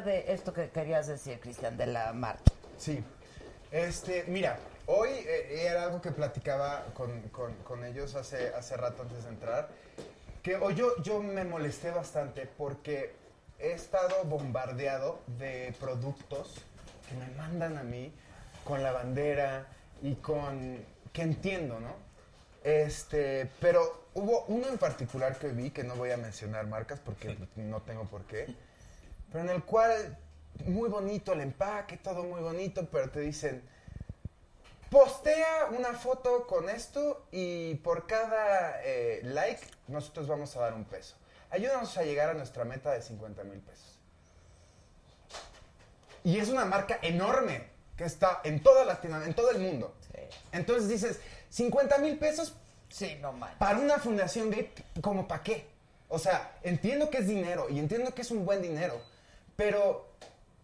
hablar 0.00 0.04
de 0.26 0.32
esto 0.32 0.52
que 0.52 0.68
querías 0.70 1.06
decir, 1.06 1.38
Cristian, 1.40 1.76
de 1.76 1.86
la 1.86 2.12
marcha. 2.12 2.52
Sí. 2.78 3.02
Este, 3.70 4.24
mira, 4.26 4.58
hoy 4.86 5.10
eh, 5.10 5.66
era 5.66 5.84
algo 5.84 6.00
que 6.00 6.10
platicaba 6.10 6.86
con, 6.94 7.20
con- 7.30 7.54
con 7.62 7.84
ellos 7.84 8.14
hace, 8.14 8.48
hace 8.54 8.76
rato 8.76 9.02
antes 9.02 9.22
de 9.24 9.30
entrar, 9.30 9.68
que 10.42 10.56
hoy 10.56 10.74
yo, 10.74 10.96
yo 11.02 11.22
me 11.22 11.44
molesté 11.44 11.90
bastante 11.90 12.46
porque 12.58 13.12
he 13.58 13.72
estado 13.72 14.24
bombardeado 14.24 15.20
de 15.38 15.74
productos 15.78 16.54
que 17.08 17.14
me 17.14 17.28
mandan 17.36 17.76
a 17.78 17.82
mí 17.82 18.12
con 18.64 18.82
la 18.82 18.92
bandera 18.92 19.66
y 20.02 20.14
con... 20.16 20.84
que 21.12 21.22
entiendo, 21.22 21.78
¿no? 21.80 21.94
Este, 22.64 23.50
pero 23.60 24.04
hubo 24.14 24.44
uno 24.48 24.68
en 24.68 24.78
particular 24.78 25.36
que 25.38 25.48
vi, 25.48 25.70
que 25.70 25.82
no 25.84 25.94
voy 25.94 26.10
a 26.10 26.16
mencionar 26.16 26.66
marcas 26.66 27.00
porque 27.00 27.36
no 27.56 27.80
tengo 27.82 28.04
por 28.04 28.22
qué, 28.24 28.54
pero 29.30 29.44
en 29.44 29.50
el 29.50 29.64
cual 29.64 30.18
muy 30.66 30.88
bonito 30.88 31.32
el 31.32 31.40
empaque, 31.40 31.96
todo 31.96 32.24
muy 32.24 32.40
bonito, 32.40 32.86
pero 32.90 33.10
te 33.10 33.20
dicen, 33.20 33.62
postea 34.90 35.68
una 35.76 35.94
foto 35.94 36.46
con 36.46 36.68
esto 36.68 37.26
y 37.30 37.76
por 37.76 38.06
cada 38.06 38.82
eh, 38.84 39.20
like 39.24 39.62
nosotros 39.88 40.26
vamos 40.26 40.54
a 40.56 40.60
dar 40.60 40.74
un 40.74 40.84
peso. 40.84 41.16
Ayúdanos 41.50 41.96
a 41.96 42.02
llegar 42.02 42.30
a 42.30 42.34
nuestra 42.34 42.64
meta 42.64 42.92
de 42.92 43.02
50 43.02 43.42
mil 43.44 43.60
pesos. 43.60 43.98
Y 46.22 46.38
es 46.38 46.48
una 46.48 46.64
marca 46.64 46.98
enorme 47.02 47.68
que 47.96 48.04
está 48.04 48.40
en 48.44 48.62
toda 48.62 48.84
Latinoamérica, 48.84 49.30
en 49.30 49.34
todo 49.34 49.50
el 49.50 49.58
mundo. 49.58 49.94
Entonces 50.52 50.88
dices, 50.88 51.20
50 51.50 51.98
mil 51.98 52.18
pesos 52.18 52.54
Sí, 52.88 53.16
no 53.20 53.32
manches. 53.32 53.58
para 53.58 53.78
una 53.78 53.98
fundación 53.98 54.50
gay, 54.50 54.72
¿como 55.00 55.28
para 55.28 55.42
qué? 55.42 55.66
O 56.08 56.18
sea, 56.18 56.58
entiendo 56.62 57.08
que 57.08 57.18
es 57.18 57.28
dinero 57.28 57.68
y 57.70 57.78
entiendo 57.78 58.12
que 58.14 58.22
es 58.22 58.30
un 58.32 58.44
buen 58.44 58.60
dinero, 58.62 59.00
pero 59.60 60.06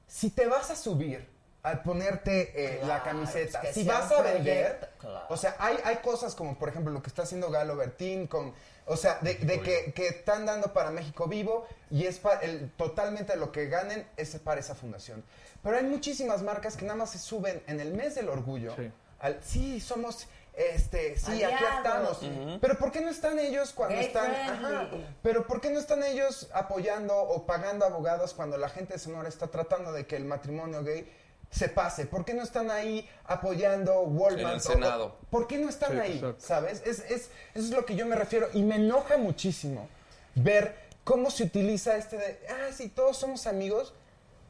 si 0.06 0.30
te 0.30 0.46
vas 0.46 0.70
a 0.70 0.76
subir 0.76 1.28
a 1.62 1.82
ponerte 1.82 2.52
eh, 2.54 2.80
la 2.86 3.02
camiseta, 3.02 3.60
es 3.60 3.68
que 3.68 3.80
si 3.82 3.86
vas 3.86 4.10
a 4.10 4.22
vender, 4.22 4.88
claro. 4.98 5.26
o 5.28 5.36
sea, 5.36 5.54
hay, 5.58 5.76
hay 5.84 5.96
cosas 5.96 6.34
como, 6.34 6.58
por 6.58 6.70
ejemplo, 6.70 6.90
lo 6.90 7.02
que 7.02 7.08
está 7.08 7.24
haciendo 7.24 7.50
Galo 7.50 7.76
Bertín 7.76 8.26
con, 8.26 8.54
o 8.86 8.96
sea, 8.96 9.18
de, 9.20 9.34
de 9.34 9.60
que, 9.60 9.92
que 9.92 10.08
están 10.08 10.46
dando 10.46 10.72
para 10.72 10.90
México 10.90 11.26
Vivo 11.26 11.66
y 11.90 12.06
es 12.06 12.18
para 12.18 12.40
el, 12.40 12.70
totalmente 12.70 13.36
lo 13.36 13.52
que 13.52 13.66
ganen 13.66 14.08
es 14.16 14.34
para 14.36 14.60
esa 14.60 14.74
fundación. 14.74 15.22
Pero 15.62 15.76
hay 15.76 15.84
muchísimas 15.84 16.40
marcas 16.40 16.78
que 16.78 16.86
nada 16.86 16.96
más 16.96 17.10
se 17.10 17.18
suben 17.18 17.62
en 17.66 17.80
el 17.80 17.92
mes 17.92 18.14
del 18.14 18.30
orgullo. 18.30 18.74
Sí. 18.76 18.90
al, 19.18 19.44
sí, 19.44 19.78
somos, 19.78 20.26
este, 20.56 21.18
sí, 21.18 21.44
aquí 21.44 21.64
estamos. 21.76 22.20
Pero 22.60 22.78
¿por 22.78 22.90
qué 22.90 23.02
no 23.02 23.10
están 23.10 23.38
ellos 23.38 23.72
cuando 23.74 23.94
Gay 23.96 24.06
están, 24.06 24.30
ajá, 24.34 24.88
pero 25.22 25.46
¿por 25.46 25.60
qué 25.60 25.68
no 25.68 25.78
están 25.78 26.02
ellos 26.02 26.48
apoyando 26.54 27.14
o 27.14 27.44
pagando 27.44 27.84
abogados 27.84 28.32
cuando 28.32 28.56
la 28.56 28.70
gente 28.70 28.94
de 28.94 28.98
Sonora 28.98 29.28
está 29.28 29.48
tratando 29.48 29.92
de 29.92 30.06
que 30.06 30.16
el 30.16 30.24
matrimonio 30.24 30.82
gay 30.82 31.12
se 31.50 31.68
pase? 31.68 32.06
¿Por 32.06 32.24
qué 32.24 32.32
no 32.32 32.42
están 32.42 32.70
ahí 32.70 33.06
apoyando 33.24 34.00
Walmart? 34.00 34.64
En 34.70 34.82
el 34.82 34.90
o-. 34.92 35.16
¿Por 35.30 35.46
qué 35.46 35.58
no 35.58 35.68
están 35.68 35.92
Sí, 35.92 35.98
ahí? 35.98 36.12
exacto. 36.18 36.46
¿Sabes? 36.46 36.82
Es, 36.86 37.00
es, 37.00 37.10
eso 37.10 37.30
es 37.54 37.70
lo 37.70 37.84
que 37.84 37.94
yo 37.94 38.06
me 38.06 38.16
refiero. 38.16 38.48
Y 38.54 38.62
me 38.62 38.76
enoja 38.76 39.18
muchísimo 39.18 39.88
ver 40.34 40.74
cómo 41.04 41.30
se 41.30 41.44
utiliza 41.44 41.96
este 41.98 42.16
de, 42.16 42.40
ah, 42.48 42.72
sí, 42.72 42.88
todos 42.88 43.18
somos 43.18 43.46
amigos, 43.46 43.92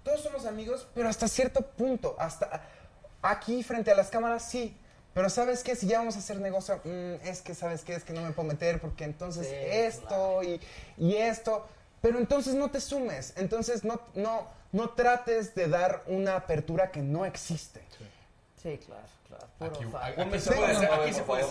todos 0.04 0.20
somos 0.22 0.46
amigos, 0.46 0.86
pero 0.94 1.08
hasta 1.08 1.26
cierto 1.26 1.62
punto, 1.62 2.14
hasta 2.18 2.62
aquí 3.22 3.64
frente 3.64 3.90
a 3.90 3.96
las 3.96 4.08
cámaras 4.08 4.48
sí. 4.48 4.78
Pero 5.16 5.30
¿sabes 5.30 5.62
qué? 5.62 5.74
Si 5.74 5.86
ya 5.86 5.96
vamos 6.00 6.14
a 6.16 6.18
hacer 6.18 6.38
negocio, 6.40 6.78
mm, 6.84 7.26
es 7.26 7.40
que, 7.40 7.54
¿sabes 7.54 7.82
qué? 7.84 7.94
Es 7.94 8.04
que 8.04 8.12
no 8.12 8.20
me 8.20 8.32
puedo 8.32 8.46
meter 8.46 8.78
porque 8.82 9.04
entonces 9.04 9.46
Sí, 9.48 9.54
esto 9.58 10.42
y, 10.42 10.60
y 10.98 11.16
esto. 11.16 11.66
Pero 12.02 12.18
entonces 12.18 12.54
no 12.54 12.70
te 12.70 12.82
sumes. 12.82 13.32
Entonces 13.36 13.82
no, 13.82 13.98
no, 14.14 14.46
no 14.72 14.90
trates 14.90 15.54
de 15.54 15.68
dar 15.68 16.02
una 16.06 16.36
apertura 16.36 16.90
que 16.90 17.00
no 17.00 17.24
existe. 17.24 17.80
Sí, 18.62 18.78
claro, 18.84 19.06
claro. 19.26 19.46
Puro 19.80 19.98
Aquí, 19.98 20.20
aquí 20.20 20.38
se 20.38 20.52
puede 20.52 20.72
hacer, 20.76 20.90
aquí 20.92 21.12
se 21.14 21.22
puede 21.22 21.44
Sí. 21.44 21.50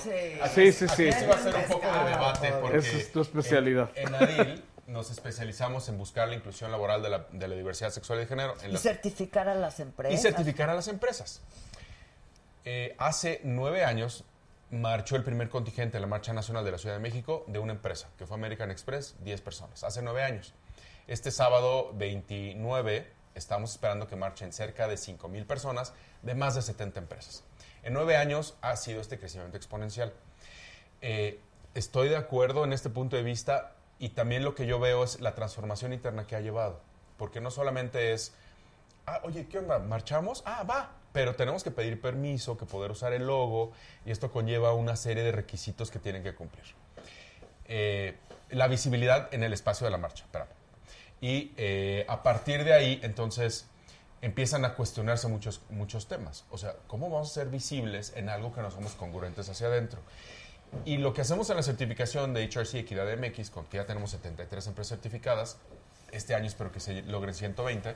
Sí, 0.54 0.72
sí, 0.72 0.86
Aquí 0.86 0.96
sí. 0.96 1.12
se 1.12 1.26
va 1.26 1.34
a 1.34 1.38
hacer 1.38 1.56
un 1.56 1.64
poco 1.64 1.88
de 1.88 2.10
debate 2.12 2.52
porque 2.62 2.78
Esa 2.78 2.98
es 2.98 3.12
tu 3.12 3.22
especialidad. 3.22 3.90
En, 3.96 4.10
en 4.10 4.16
ADIL 4.16 4.64
nos 4.86 5.10
especializamos 5.10 5.90
en 5.90 5.98
buscar 5.98 6.28
la 6.28 6.36
inclusión 6.36 6.70
laboral 6.70 7.02
de 7.02 7.10
la, 7.10 7.26
de 7.32 7.48
la 7.48 7.56
diversidad 7.56 7.90
sexual 7.90 8.20
y 8.20 8.22
de 8.22 8.28
género 8.28 8.54
en 8.62 8.70
Y 8.70 8.74
la- 8.74 8.80
certificar 8.80 9.50
a 9.50 9.56
las 9.56 9.80
y 9.80 9.82
empresas. 9.82 10.22
certificar 10.22 10.70
a 10.70 10.76
las 10.76 10.88
empresas. 10.88 11.42
Eh, 12.68 12.96
hace 12.98 13.42
nueve 13.44 13.86
años 13.86 14.24
marchó 14.72 15.16
el 15.16 15.24
primer 15.24 15.50
contingente 15.50 15.98
de 15.98 16.02
la 16.02 16.08
Marcha 16.08 16.34
Nacional 16.34 16.66
de 16.66 16.72
la 16.72 16.80
Ciudad 16.80 16.96
de 16.96 17.00
México 17.00 17.46
de 17.48 17.60
una 17.60 17.74
empresa, 17.74 18.10
que 18.18 18.26
fue 18.26 18.36
American 18.38 18.72
Express, 18.72 19.16
10 19.24 19.42
personas. 19.42 19.84
Hace 19.84 20.02
nueve 20.02 20.24
años. 20.24 20.56
Este 21.06 21.30
sábado 21.30 21.92
29 21.94 23.08
estamos 23.36 23.72
esperando 23.72 24.08
que 24.08 24.16
marchen 24.16 24.52
cerca 24.52 24.88
de 24.88 24.98
5 24.98 25.28
mil 25.28 25.46
personas 25.46 25.94
de 26.24 26.34
más 26.34 26.56
de 26.56 26.64
70 26.64 27.00
empresas. 27.00 27.44
En 27.84 27.94
nueve 27.94 28.18
años 28.18 28.58
ha 28.62 28.76
sido 28.78 29.00
este 29.00 29.20
crecimiento 29.20 29.58
exponencial. 29.58 30.12
Eh, 31.02 31.40
estoy 31.76 32.10
de 32.10 32.18
acuerdo 32.18 32.64
en 32.64 32.74
este 32.74 32.90
punto 32.90 33.16
de 33.16 33.22
vista 33.22 33.76
y 34.00 34.10
también 34.10 34.44
lo 34.44 34.56
que 34.56 34.66
yo 34.66 34.80
veo 34.80 35.04
es 35.04 35.22
la 35.22 35.36
transformación 35.36 35.94
interna 35.94 36.26
que 36.26 36.36
ha 36.36 36.42
llevado. 36.42 36.82
Porque 37.18 37.42
no 37.42 37.52
solamente 37.52 38.14
es, 38.14 38.34
ah, 39.06 39.22
oye, 39.24 39.48
¿qué 39.48 39.60
onda? 39.60 39.78
¿Marchamos? 39.78 40.42
Ah, 40.48 40.64
va. 40.64 41.05
Pero 41.16 41.34
tenemos 41.34 41.64
que 41.64 41.72
pedir 41.72 42.02
permiso, 42.02 42.58
que 42.58 42.66
poder 42.66 42.92
usar 42.92 43.14
el 43.14 43.26
logo 43.26 43.72
y 44.06 44.12
esto 44.12 44.34
conlleva 44.34 44.74
una 44.74 44.98
serie 44.98 45.24
de 45.24 45.32
requisitos 45.32 45.90
que 45.90 45.98
tienen 45.98 46.24
que 46.24 46.36
cumplir. 46.36 46.66
Eh, 47.70 48.18
la 48.50 48.68
visibilidad 48.68 49.34
en 49.34 49.42
el 49.42 49.54
espacio 49.54 49.86
de 49.86 49.92
la 49.92 49.98
marcha, 49.98 50.26
espérame. 50.26 50.50
Y 51.22 51.54
eh, 51.56 52.06
a 52.10 52.22
partir 52.22 52.66
de 52.66 52.74
ahí, 52.74 53.00
entonces, 53.02 53.66
empiezan 54.22 54.66
a 54.66 54.74
cuestionarse 54.74 55.30
muchos, 55.30 55.62
muchos 55.70 56.10
temas. 56.10 56.44
O 56.52 56.58
sea, 56.58 56.76
¿cómo 56.88 57.10
vamos 57.10 57.32
a 57.32 57.34
ser 57.34 57.48
visibles 57.48 58.12
en 58.18 58.28
algo 58.28 58.54
que 58.54 58.60
no 58.60 58.70
somos 58.70 58.92
congruentes 58.96 59.48
hacia 59.48 59.68
adentro? 59.68 60.02
Y 60.84 60.98
lo 60.98 61.14
que 61.14 61.22
hacemos 61.22 61.50
en 61.50 61.56
la 61.56 61.64
certificación 61.64 62.34
de 62.34 62.44
HRC 62.44 62.80
Equidad 62.80 63.08
MX, 63.18 63.52
con 63.52 63.68
que 63.68 63.78
ya 63.78 63.86
tenemos 63.86 64.12
73 64.12 64.68
empresas 64.68 65.00
certificadas, 65.00 65.60
este 66.12 66.36
año 66.36 66.48
espero 66.48 66.74
que 66.74 66.82
se 66.82 67.04
logren 67.04 67.34
120, 67.34 67.96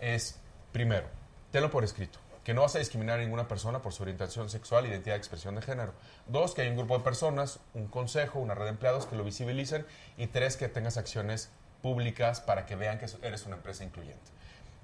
es, 0.00 0.36
primero, 0.72 1.06
tenlo 1.50 1.70
por 1.70 1.84
escrito, 1.84 2.18
que 2.44 2.54
no 2.54 2.60
vas 2.60 2.76
a 2.76 2.78
discriminar 2.78 3.18
a 3.18 3.22
ninguna 3.22 3.48
persona 3.48 3.80
por 3.80 3.92
su 3.92 4.02
orientación 4.02 4.50
sexual, 4.50 4.86
identidad, 4.86 5.16
expresión 5.16 5.54
de 5.54 5.62
género. 5.62 5.94
Dos, 6.26 6.54
que 6.54 6.62
hay 6.62 6.68
un 6.68 6.76
grupo 6.76 6.98
de 6.98 7.02
personas, 7.02 7.58
un 7.72 7.88
consejo, 7.88 8.38
una 8.38 8.54
red 8.54 8.64
de 8.64 8.70
empleados 8.70 9.06
que 9.06 9.16
lo 9.16 9.24
visibilicen. 9.24 9.86
Y 10.18 10.26
tres, 10.26 10.56
que 10.56 10.68
tengas 10.68 10.98
acciones 10.98 11.50
públicas 11.80 12.40
para 12.40 12.66
que 12.66 12.76
vean 12.76 12.98
que 12.98 13.06
eres 13.22 13.46
una 13.46 13.56
empresa 13.56 13.82
incluyente. 13.82 14.30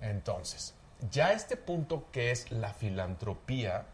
Entonces, 0.01 0.75
ya 1.11 1.33
este 1.33 1.57
punto 1.57 2.07
que 2.13 2.31
es 2.31 2.51
la 2.51 2.73
filantropía, 2.73 3.85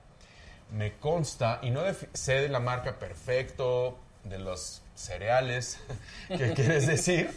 me 0.72 0.96
consta, 0.98 1.60
y 1.62 1.70
no 1.70 1.82
sé 2.12 2.40
de 2.40 2.48
la 2.48 2.60
marca 2.60 2.98
perfecto, 2.98 3.98
de 4.24 4.38
los 4.38 4.82
cereales 4.94 5.78
que 6.28 6.52
quieres 6.54 6.86
decir, 6.86 7.30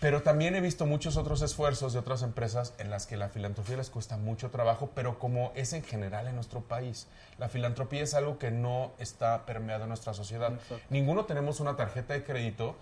pero 0.00 0.22
también 0.22 0.54
he 0.54 0.60
visto 0.60 0.84
muchos 0.84 1.16
otros 1.16 1.40
esfuerzos 1.42 1.92
de 1.92 1.98
otras 1.98 2.22
empresas 2.22 2.74
en 2.78 2.90
las 2.90 3.06
que 3.06 3.16
la 3.16 3.28
filantropía 3.28 3.78
les 3.78 3.88
cuesta 3.88 4.16
mucho 4.16 4.50
trabajo, 4.50 4.90
pero 4.94 5.18
como 5.18 5.52
es 5.54 5.72
en 5.72 5.82
general 5.82 6.28
en 6.28 6.34
nuestro 6.34 6.60
país. 6.60 7.06
La 7.38 7.48
filantropía 7.48 8.02
es 8.02 8.14
algo 8.14 8.38
que 8.38 8.50
no 8.50 8.92
está 8.98 9.46
permeado 9.46 9.84
en 9.84 9.88
nuestra 9.88 10.12
sociedad. 10.12 10.52
Ninguno 10.90 11.24
tenemos 11.24 11.60
una 11.60 11.76
tarjeta 11.76 12.14
de 12.14 12.24
crédito 12.24 12.76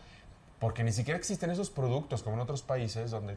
porque 0.58 0.82
ni 0.82 0.92
siquiera 0.92 1.18
existen 1.18 1.50
esos 1.50 1.70
productos 1.70 2.22
como 2.22 2.36
en 2.36 2.42
otros 2.42 2.62
países 2.62 3.10
donde 3.10 3.36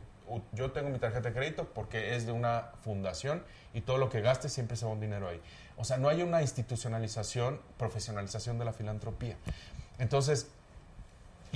yo 0.53 0.71
tengo 0.71 0.89
mi 0.89 0.97
tarjeta 0.99 1.29
de 1.29 1.35
crédito 1.35 1.67
porque 1.73 2.15
es 2.15 2.25
de 2.25 2.31
una 2.31 2.71
fundación 2.83 3.43
y 3.73 3.81
todo 3.81 3.97
lo 3.97 4.09
que 4.09 4.21
gaste 4.21 4.49
siempre 4.49 4.75
se 4.75 4.85
va 4.85 4.91
un 4.91 4.99
dinero 4.99 5.27
ahí. 5.27 5.41
O 5.77 5.83
sea, 5.83 5.97
no 5.97 6.09
hay 6.09 6.23
una 6.23 6.41
institucionalización, 6.41 7.61
profesionalización 7.77 8.57
de 8.57 8.65
la 8.65 8.73
filantropía. 8.73 9.37
Entonces, 9.99 10.49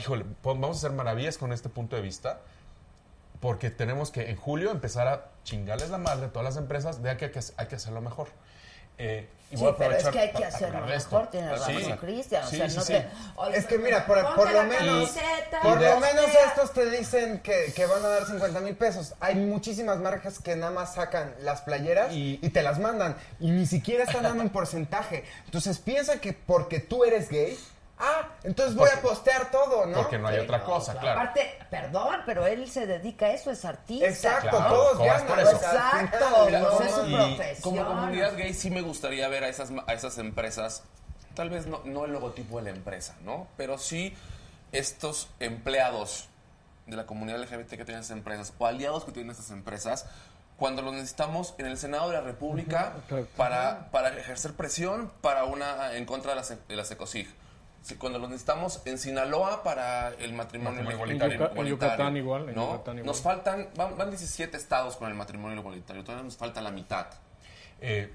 híjole, 0.02 0.26
vamos 0.44 0.78
a 0.78 0.80
hacer 0.80 0.91
maravillas 0.91 1.38
con 1.38 1.53
este 1.53 1.69
punto 1.69 1.95
de 1.95 2.02
vista, 2.02 2.40
porque 3.40 3.69
tenemos 3.69 4.11
que 4.11 4.30
en 4.30 4.36
julio 4.36 4.72
empezar 4.72 5.07
a 5.07 5.26
chingarles 5.44 5.90
la 5.90 5.98
madre 5.98 6.26
a 6.28 6.30
todas 6.30 6.44
las 6.44 6.57
empresas 6.57 7.02
de 7.02 7.15
que 7.18 7.26
hay 7.26 7.32
que, 7.32 7.40
hay 7.57 7.68
que 7.68 7.76
hacerlo 7.76 8.02
mejor. 8.02 8.28
Eh, 8.98 9.28
y 9.49 9.57
Sí, 9.57 9.64
voy 9.64 9.72
a 9.72 9.78
pero 9.78 9.95
es 9.95 10.07
que 10.10 10.19
hay 10.19 10.32
que 10.32 10.45
hacerlo 10.45 10.86
mejor, 10.86 11.28
tienes 11.28 11.61
Sí. 11.64 11.73
razón, 11.73 11.98
Cristian. 11.98 12.44
O 12.44 12.48
Sí, 12.48 12.57
sea, 12.57 12.69
sí, 12.69 12.78
no 12.78 12.84
sí. 12.84 12.94
te... 12.94 13.57
Es 13.57 13.65
que 13.65 13.78
mira, 13.80 14.06
por, 14.06 14.36
por 14.36 14.52
lo 14.52 14.64
menos, 14.64 15.10
camiseta, 15.11 15.61
por 15.61 15.82
lo 15.82 15.99
menos 15.99 16.26
estos 16.48 16.72
te 16.73 16.90
dicen 16.90 17.40
que, 17.40 17.73
que 17.76 17.86
van 17.86 18.03
a 18.06 18.07
dar 18.10 18.26
50 18.26 18.60
mil 18.61 18.76
pesos. 18.76 19.14
Hay 19.19 19.36
muchísimas 19.36 19.98
marcas 19.98 20.40
que 20.40 20.56
nada 20.56 20.72
más 20.72 20.94
sacan 20.95 21.34
las 21.41 21.61
playeras 21.61 22.14
y, 22.14 22.38
te 22.38 22.61
las 22.64 22.80
mandan 22.80 23.15
y 23.40 23.52
ni 23.52 23.65
siquiera 23.65 24.03
están 24.03 24.23
dando 24.23 24.44
un 24.44 24.49
porcentaje. 24.49 25.26
Entonces 25.45 25.80
piensa 25.80 26.19
que 26.22 26.34
porque 26.34 26.80
tú 26.80 27.03
eres 27.03 27.30
gay, 27.30 27.57
ah, 28.02 28.28
entonces 28.44 28.76
voy 28.76 28.90
a 28.90 29.02
postear 29.02 29.52
todo, 29.52 29.86
¿no? 29.86 29.98
Porque 29.98 30.18
no 30.18 30.28
hay 30.28 30.40
otra 30.40 30.64
cosa, 30.64 30.98
claro. 30.98 31.22
Aparte, 31.22 31.57
perdón, 31.69 32.22
pero 32.26 32.48
él 32.48 32.69
se 32.69 32.86
dedica 32.86 33.28
a 33.28 33.32
eso, 33.32 33.52
es 33.52 33.64
artista. 33.64 34.07
Exacto, 34.07 34.49
Claro, 34.49 34.76
todos 34.76 34.99
ganan. 34.99 35.28
por 35.28 35.40
eso. 35.40 35.52
Exacto, 35.52 36.45
Mira, 36.45 36.69
pues 36.69 36.90
es 36.90 36.95
su 36.95 37.06
y 37.07 37.14
profesión. 37.15 37.61
Como 37.61 37.86
comunidad 37.86 38.36
gay 38.36 38.53
sí 38.53 38.69
me 38.69 38.82
gustaría 38.82 39.28
ver 39.30 39.44
a 39.44 39.49
esas, 39.49 39.72
a 39.88 39.94
esas 39.94 40.18
empresas, 40.18 40.84
tal 41.36 41.49
vez 41.49 41.68
no, 41.68 41.82
no 41.86 42.06
el 42.06 42.11
logotipo 42.11 42.57
de 42.57 42.64
la 42.64 42.69
empresa, 42.72 43.15
¿no? 43.22 43.48
Pero 43.56 43.78
sí 43.78 44.15
estos 44.72 45.30
empleados 45.40 46.28
de 46.88 46.95
la 46.95 47.06
comunidad 47.06 47.40
LGBT 47.41 47.69
que 47.69 47.86
tienen 47.86 47.99
esas 47.99 48.11
empresas 48.11 48.53
o 48.57 48.65
aliados 48.65 49.06
que 49.06 49.11
tienen 49.11 49.32
esas 49.32 49.52
empresas, 49.52 50.06
cuando 50.57 50.82
los 50.82 50.94
necesitamos 50.94 51.56
en 51.57 51.65
el 51.65 51.78
Senado 51.78 52.10
de 52.10 52.18
la 52.18 52.22
República 52.22 52.94
para, 53.36 53.90
para 53.91 54.10
ejercer 54.10 54.53
presión 54.53 55.11
para 55.22 55.45
una 55.45 55.95
en 55.95 56.06
contra 56.06 56.32
de 56.32 56.36
las, 56.36 56.49
de 56.68 56.76
las 56.76 56.91
ECOSIG. 56.91 57.28
Cuando 57.97 58.19
los 58.19 58.29
necesitamos 58.29 58.81
en 58.85 58.97
Sinaloa 58.99 59.63
para 59.63 60.09
el 60.19 60.33
matrimonio, 60.33 60.81
igualitario. 60.81 61.35
igualitario. 61.35 61.35
En 61.35 61.49
Yuca- 61.49 61.61
en 61.61 61.67
Yucatán 61.67 62.17
igual, 62.17 62.49
en 62.49 62.55
¿no? 62.55 62.71
Yucatán 62.73 62.95
igual. 62.99 63.05
Nos 63.07 63.21
faltan, 63.21 63.69
van, 63.75 63.97
van 63.97 64.09
17 64.09 64.55
estados 64.55 64.97
con 64.97 65.09
el 65.09 65.15
matrimonio 65.15 65.57
igualitario, 65.59 66.03
todavía 66.03 66.23
nos 66.23 66.37
falta 66.37 66.61
la 66.61 66.71
mitad. 66.71 67.07
Eh, 67.79 68.13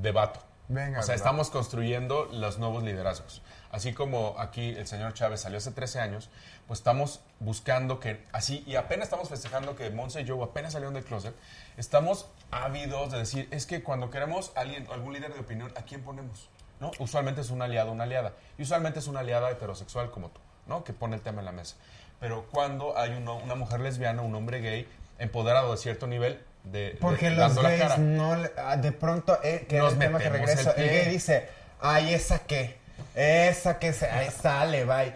debato. 0.00 0.40
Venga, 0.68 0.98
o 0.98 1.02
sea, 1.02 1.12
¿verdad? 1.12 1.16
estamos 1.16 1.50
construyendo 1.50 2.26
los 2.32 2.58
nuevos 2.58 2.82
liderazgos. 2.82 3.42
Así 3.70 3.92
como 3.92 4.34
aquí 4.38 4.70
el 4.70 4.86
señor 4.86 5.12
Chávez 5.14 5.40
salió 5.40 5.58
hace 5.58 5.70
13 5.70 6.00
años, 6.00 6.28
pues 6.66 6.80
estamos 6.80 7.20
buscando 7.40 8.00
que 8.00 8.24
así, 8.32 8.64
y 8.66 8.74
apenas 8.76 9.04
estamos 9.06 9.28
festejando 9.28 9.76
que 9.76 9.90
Monse 9.90 10.22
y 10.22 10.26
Joe 10.28 10.42
apenas 10.42 10.72
salieron 10.72 10.94
del 10.94 11.04
closet, 11.04 11.34
estamos 11.76 12.26
ávidos 12.50 13.12
de 13.12 13.18
decir, 13.18 13.48
es 13.50 13.66
que 13.66 13.82
cuando 13.82 14.10
queremos 14.10 14.50
alguien, 14.56 14.86
algún 14.90 15.12
líder 15.12 15.34
de 15.34 15.40
opinión, 15.40 15.72
¿a 15.76 15.82
quién 15.82 16.02
ponemos? 16.02 16.48
¿No? 16.80 16.90
Usualmente 16.98 17.40
es 17.40 17.50
un 17.50 17.62
aliado, 17.62 17.90
una 17.92 18.04
aliada. 18.04 18.32
Y 18.58 18.62
usualmente 18.62 18.98
es 18.98 19.06
una 19.06 19.20
aliada 19.20 19.50
heterosexual 19.50 20.10
como 20.10 20.28
tú, 20.30 20.40
¿no? 20.66 20.84
Que 20.84 20.92
pone 20.92 21.16
el 21.16 21.22
tema 21.22 21.40
en 21.40 21.46
la 21.46 21.52
mesa. 21.52 21.76
Pero 22.20 22.46
cuando 22.50 22.98
hay 22.98 23.12
uno- 23.12 23.36
una 23.36 23.54
mujer 23.54 23.80
lesbiana, 23.80 24.22
un 24.22 24.34
hombre 24.34 24.60
gay, 24.60 24.88
empoderado 25.18 25.72
de 25.72 25.78
cierto 25.78 26.06
nivel, 26.06 26.42
de, 26.64 26.90
de- 26.92 26.98
Porque 27.00 27.30
los 27.30 27.38
dando 27.38 27.62
la 27.62 27.70
gays 27.70 27.82
cara. 27.82 27.96
no, 27.98 28.36
ah, 28.58 28.76
de 28.76 28.92
pronto, 28.92 29.38
eh, 29.42 29.66
que 29.68 29.78
Nos 29.78 29.88
es 29.88 29.92
el 29.94 29.98
tema 30.00 30.18
que 30.18 30.28
regreso, 30.28 30.74
el 30.76 30.88
gay 30.88 31.06
dice, 31.10 31.48
ay, 31.80 32.12
esa 32.12 32.40
qué, 32.40 32.76
esa 33.14 33.78
que 33.78 33.92
se, 33.92 34.06
ahí 34.10 34.28
sale, 34.30 34.84
bye. 34.84 35.14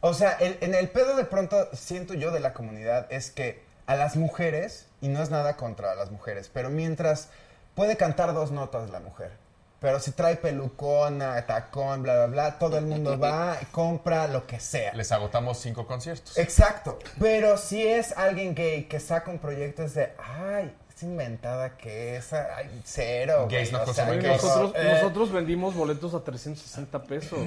O 0.00 0.14
sea, 0.14 0.32
el- 0.40 0.58
en 0.60 0.74
el 0.74 0.88
pedo 0.90 1.16
de 1.16 1.24
pronto 1.24 1.68
siento 1.72 2.14
yo 2.14 2.30
de 2.30 2.40
la 2.40 2.52
comunidad 2.52 3.06
es 3.12 3.30
que 3.30 3.62
a 3.86 3.96
las 3.96 4.14
mujeres, 4.16 4.86
y 5.00 5.08
no 5.08 5.22
es 5.22 5.30
nada 5.30 5.56
contra 5.56 5.94
las 5.96 6.10
mujeres, 6.10 6.50
pero 6.52 6.70
mientras 6.70 7.28
puede 7.74 7.96
cantar 7.96 8.32
dos 8.34 8.50
notas 8.52 8.90
la 8.90 9.00
mujer, 9.00 9.32
pero 9.80 9.98
si 9.98 10.12
trae 10.12 10.36
pelucona, 10.36 11.44
tacón, 11.46 12.02
bla, 12.02 12.14
bla, 12.14 12.26
bla, 12.26 12.58
todo 12.58 12.78
el 12.78 12.86
mundo 12.86 13.18
va, 13.18 13.56
compra 13.72 14.28
lo 14.28 14.46
que 14.46 14.60
sea. 14.60 14.92
Les 14.94 15.10
agotamos 15.12 15.58
cinco 15.58 15.86
conciertos. 15.86 16.36
Exacto. 16.38 16.98
Pero 17.18 17.56
si 17.56 17.86
es 17.86 18.12
alguien 18.16 18.54
gay 18.54 18.84
que 18.84 19.00
saca 19.00 19.30
un 19.30 19.38
proyecto 19.38 19.82
es 19.82 19.94
de, 19.94 20.12
ay, 20.18 20.72
es 20.94 21.02
inventada 21.02 21.76
que 21.78 22.16
es, 22.16 22.32
ay, 22.32 22.82
cero. 22.84 23.46
Gays 23.50 23.72
no 23.72 23.82
o 23.82 23.92
sea, 23.92 24.04
consumen 24.06 24.20
qué 24.20 24.28
gays. 24.28 24.44
horror. 24.44 24.62
Nosotros, 24.64 24.84
Eh, 24.84 24.92
nosotros 24.94 25.32
vendimos 25.32 25.74
boletos 25.74 26.14
a 26.14 26.22
360 26.22 27.02
pesos. 27.04 27.38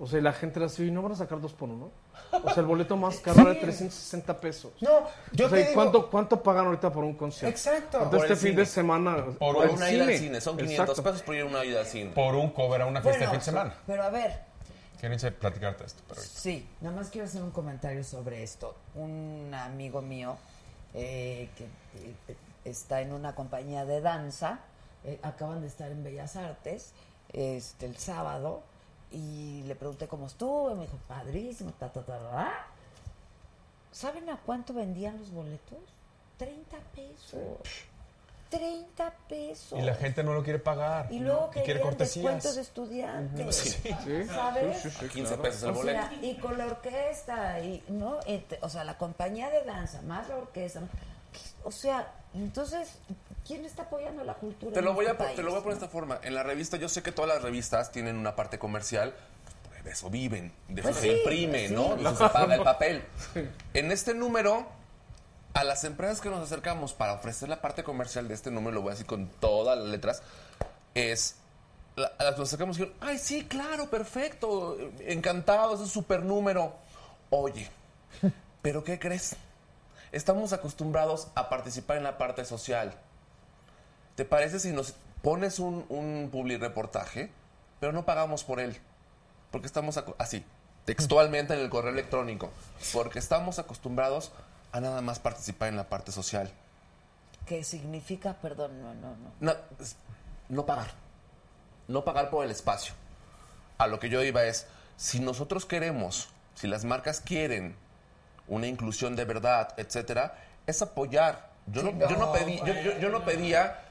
O 0.00 0.06
sea, 0.06 0.20
la 0.20 0.32
gente 0.32 0.62
así, 0.62 0.86
¿y 0.86 0.90
no 0.92 1.02
van 1.02 1.12
a 1.12 1.16
sacar 1.16 1.40
dos 1.40 1.52
por 1.52 1.68
uno? 1.68 1.90
O 2.30 2.50
sea, 2.50 2.60
el 2.60 2.66
boleto 2.66 2.96
más 2.96 3.18
caro 3.18 3.40
era 3.40 3.50
de 3.54 3.56
360 3.56 4.40
pesos. 4.40 4.72
No, 4.80 4.90
yo 5.32 5.46
o 5.46 5.48
sea, 5.48 5.58
te 5.58 5.60
¿y 5.60 5.62
digo- 5.68 5.74
cuánto, 5.74 6.10
¿cuánto 6.10 6.42
pagan 6.42 6.66
ahorita 6.66 6.92
por 6.92 7.02
un 7.02 7.14
concierto? 7.14 7.50
Exacto. 7.56 8.10
Por 8.10 8.20
este 8.20 8.36
fin 8.36 8.50
cine. 8.50 8.60
de 8.60 8.66
semana. 8.66 9.24
Por, 9.38 9.64
el 9.64 9.70
una 9.70 9.90
ida 9.90 10.04
al 10.04 10.16
cine, 10.16 10.40
son 10.40 10.56
500 10.56 10.80
Exacto. 10.88 11.02
pesos 11.02 11.22
por 11.22 11.34
ir 11.34 11.42
a 11.42 11.46
una 11.46 11.64
ida 11.64 11.80
al 11.80 11.86
cine. 11.86 12.10
Por 12.10 12.34
un 12.36 12.50
cover 12.50 12.82
a 12.82 12.86
una 12.86 13.02
fiesta 13.02 13.18
Bueno, 13.18 13.32
de 13.32 13.38
fin 13.38 13.38
de 13.40 13.44
semana. 13.44 13.74
Pero 13.86 14.02
a 14.04 14.10
ver, 14.10 14.48
a 15.02 15.30
platicarte 15.30 15.84
esto, 15.84 16.02
pero 16.08 16.20
Sí, 16.20 16.68
nada 16.80 16.96
más 16.96 17.08
quiero 17.10 17.26
hacer 17.26 17.42
un 17.42 17.50
comentario 17.50 18.02
sobre 18.04 18.42
esto. 18.42 18.76
Un 18.94 19.52
amigo 19.52 20.02
mío 20.02 20.36
eh, 20.94 21.48
que 21.56 21.64
eh, 21.64 22.36
está 22.64 23.00
en 23.00 23.12
una 23.12 23.34
compañía 23.34 23.84
de 23.84 24.00
danza, 24.00 24.60
eh, 25.04 25.18
acaban 25.22 25.60
de 25.60 25.68
estar 25.68 25.90
en 25.90 26.02
Bellas 26.02 26.36
Artes 26.36 26.92
este, 27.32 27.86
el 27.86 27.96
sábado 27.96 28.62
y 29.10 29.62
le 29.66 29.74
pregunté 29.74 30.06
cómo 30.08 30.26
estuvo, 30.26 30.70
y 30.72 30.74
me 30.74 30.82
dijo, 30.82 30.98
padrísimo, 31.08 31.72
ta, 31.72 31.88
ta, 31.92 32.02
ta, 32.02 32.18
ta". 32.18 32.66
¿Saben 33.92 34.28
a 34.30 34.36
cuánto 34.36 34.74
vendían 34.74 35.18
los 35.18 35.30
boletos? 35.30 35.78
30 36.38 36.76
pesos. 36.94 37.58
30 38.50 39.12
pesos. 39.28 39.78
Y 39.78 39.82
la 39.82 39.94
gente 39.94 40.22
no 40.22 40.32
lo 40.32 40.42
quiere 40.42 40.58
pagar. 40.58 41.12
Y 41.12 41.18
luego 41.20 41.50
¿no? 41.54 41.60
Y 41.60 41.64
quiere 41.64 41.80
de 41.80 42.04
estudiantes. 42.60 43.56
Sí. 43.56 43.94
Sí, 44.04 44.24
¿Sabes? 44.26 44.80
sí, 44.82 44.90
sí, 44.90 44.96
sí, 45.00 45.08
15 45.08 45.22
claro. 45.22 45.42
pesos 45.42 45.62
el 45.64 45.70
O 45.70 45.74
boleto. 45.74 46.00
sea, 46.00 46.12
y 46.22 46.36
con 46.36 46.56
la 46.58 46.66
orquesta, 46.66 47.60
y, 47.60 47.82
¿no? 47.88 48.18
O 48.62 48.68
sea, 48.68 48.84
la 48.84 48.96
compañía 48.96 49.50
de 49.50 49.64
danza, 49.64 50.00
más 50.02 50.28
la 50.28 50.36
orquesta. 50.36 50.80
O 51.64 51.70
sea, 51.72 52.10
entonces, 52.34 52.98
¿quién 53.48 53.64
está 53.64 53.82
apoyando 53.82 54.22
la 54.22 54.34
cultura? 54.34 54.72
Te 54.72 54.82
lo, 54.82 54.94
voy 54.94 55.06
a, 55.06 55.12
este 55.12 55.24
po- 55.24 55.30
te 55.34 55.42
lo 55.42 55.50
voy 55.50 55.58
a 55.58 55.62
poner 55.64 55.78
de 55.78 55.84
esta 55.86 55.92
forma. 55.92 56.20
En 56.22 56.34
la 56.34 56.44
revista, 56.44 56.76
yo 56.76 56.88
sé 56.88 57.02
que 57.02 57.10
todas 57.10 57.28
las 57.28 57.42
revistas 57.42 57.90
tienen 57.90 58.16
una 58.16 58.36
parte 58.36 58.60
comercial. 58.60 59.14
pues, 59.68 59.82
De 59.84 59.90
eso 59.90 60.08
viven, 60.10 60.52
de 60.68 60.82
eso 60.82 60.90
Pues 60.90 61.00
se 61.00 61.10
sí, 61.10 61.18
imprime, 61.18 61.68
sí. 61.68 61.74
¿no? 61.74 61.96
De 61.96 62.02
eso 62.02 62.16
se 62.16 62.28
paga 62.28 62.54
el 62.54 62.62
papel. 62.62 63.02
En 63.74 63.90
este 63.90 64.14
número, 64.14 64.68
a 65.54 65.64
las 65.64 65.82
empresas 65.84 66.20
que 66.20 66.28
nos 66.30 66.40
acercamos 66.44 66.92
para 66.92 67.14
ofrecer 67.14 67.48
la 67.48 67.60
parte 67.60 67.82
comercial 67.82 68.28
de 68.28 68.34
este 68.34 68.50
número, 68.52 68.74
lo 68.76 68.82
voy 68.82 68.90
a 68.90 68.92
decir 68.92 69.06
con 69.06 69.26
todas 69.40 69.76
las 69.78 69.88
letras, 69.88 70.22
es... 70.94 71.36
la- 71.96 72.12
a 72.18 72.24
las 72.24 72.34
que 72.34 72.40
nos 72.40 72.48
acercamos 72.50 72.76
y 72.76 72.82
dijeron, 72.82 72.98
ay, 73.00 73.18
sí, 73.18 73.44
claro, 73.46 73.88
perfecto, 73.90 74.76
encantado, 75.00 75.74
es 75.74 75.80
un 75.80 75.88
super 75.88 76.22
número. 76.22 76.74
Oye, 77.30 77.68
¿pero 78.62 78.84
qué 78.84 78.98
crees? 78.98 79.34
Estamos 80.12 80.52
acostumbrados 80.52 81.28
a 81.34 81.48
participar 81.48 81.96
en 81.98 82.04
la 82.04 82.16
parte 82.18 82.44
social. 82.44 82.94
¿Te 84.18 84.24
parece 84.24 84.58
si 84.58 84.72
nos 84.72 84.94
pones 85.22 85.60
un, 85.60 85.86
un 85.88 86.28
publireportaje, 86.32 87.30
pero 87.78 87.92
no 87.92 88.04
pagamos 88.04 88.42
por 88.42 88.58
él? 88.58 88.76
Porque 89.52 89.68
estamos 89.68 89.96
así, 90.18 90.44
textualmente 90.84 91.54
en 91.54 91.60
el 91.60 91.70
correo 91.70 91.92
electrónico. 91.92 92.50
Porque 92.92 93.20
estamos 93.20 93.60
acostumbrados 93.60 94.32
a 94.72 94.80
nada 94.80 95.02
más 95.02 95.20
participar 95.20 95.68
en 95.68 95.76
la 95.76 95.88
parte 95.88 96.10
social. 96.10 96.50
¿Qué 97.46 97.62
significa? 97.62 98.34
Perdón, 98.42 98.82
no, 98.82 98.92
no, 98.94 99.10
no. 99.16 99.30
No, 99.38 99.54
no 100.48 100.66
pagar. 100.66 100.88
No 101.86 102.02
pagar 102.04 102.28
por 102.28 102.44
el 102.44 102.50
espacio. 102.50 102.94
A 103.78 103.86
lo 103.86 104.00
que 104.00 104.08
yo 104.08 104.20
iba 104.24 104.42
es, 104.42 104.66
si 104.96 105.20
nosotros 105.20 105.64
queremos, 105.64 106.28
si 106.56 106.66
las 106.66 106.84
marcas 106.84 107.20
quieren 107.20 107.76
una 108.48 108.66
inclusión 108.66 109.14
de 109.14 109.24
verdad, 109.24 109.74
etcétera, 109.76 110.34
es 110.66 110.82
apoyar. 110.82 111.50
Yo 111.68 111.84
no, 111.84 111.92
yo 112.08 112.16
no 112.16 112.32
pedí, 112.32 112.58
yo, 112.58 112.74
yo- 112.82 112.98
yo 112.98 113.10
no 113.10 113.24
pedía, 113.24 113.84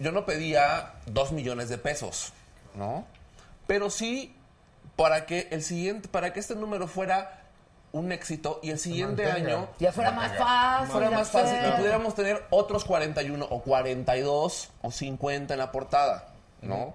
yo 0.00 0.10
no 0.12 0.26
pedía 0.26 0.94
dos 1.06 1.30
millones 1.30 1.68
de 1.68 1.78
pesos, 1.78 2.32
¿no? 2.74 3.04
Pero 3.68 3.88
sí 3.90 4.34
para 4.96 5.24
que 5.26 5.46
el 5.52 5.62
siguiente, 5.62 6.08
para 6.08 6.32
que 6.32 6.40
este 6.40 6.56
número 6.56 6.88
fuera 6.88 7.36
un 7.92 8.12
éxito 8.12 8.60
y 8.62 8.70
el 8.70 8.78
siguiente 8.78 9.24
mantenga. 9.24 9.48
año 9.50 9.68
Ya 9.78 9.92
fuera 9.92 10.10
más 10.12 10.36
fácil. 10.36 10.88
fuera 10.92 11.10
más 11.10 11.30
fácil 11.30 11.58
y 11.68 11.70
pudiéramos 11.76 12.14
tener 12.14 12.44
otros 12.50 12.84
41 12.84 13.44
o 13.48 13.62
42 13.62 14.70
o 14.82 14.90
50 14.90 15.54
en 15.54 15.58
la 15.58 15.72
portada, 15.72 16.28
¿no? 16.62 16.94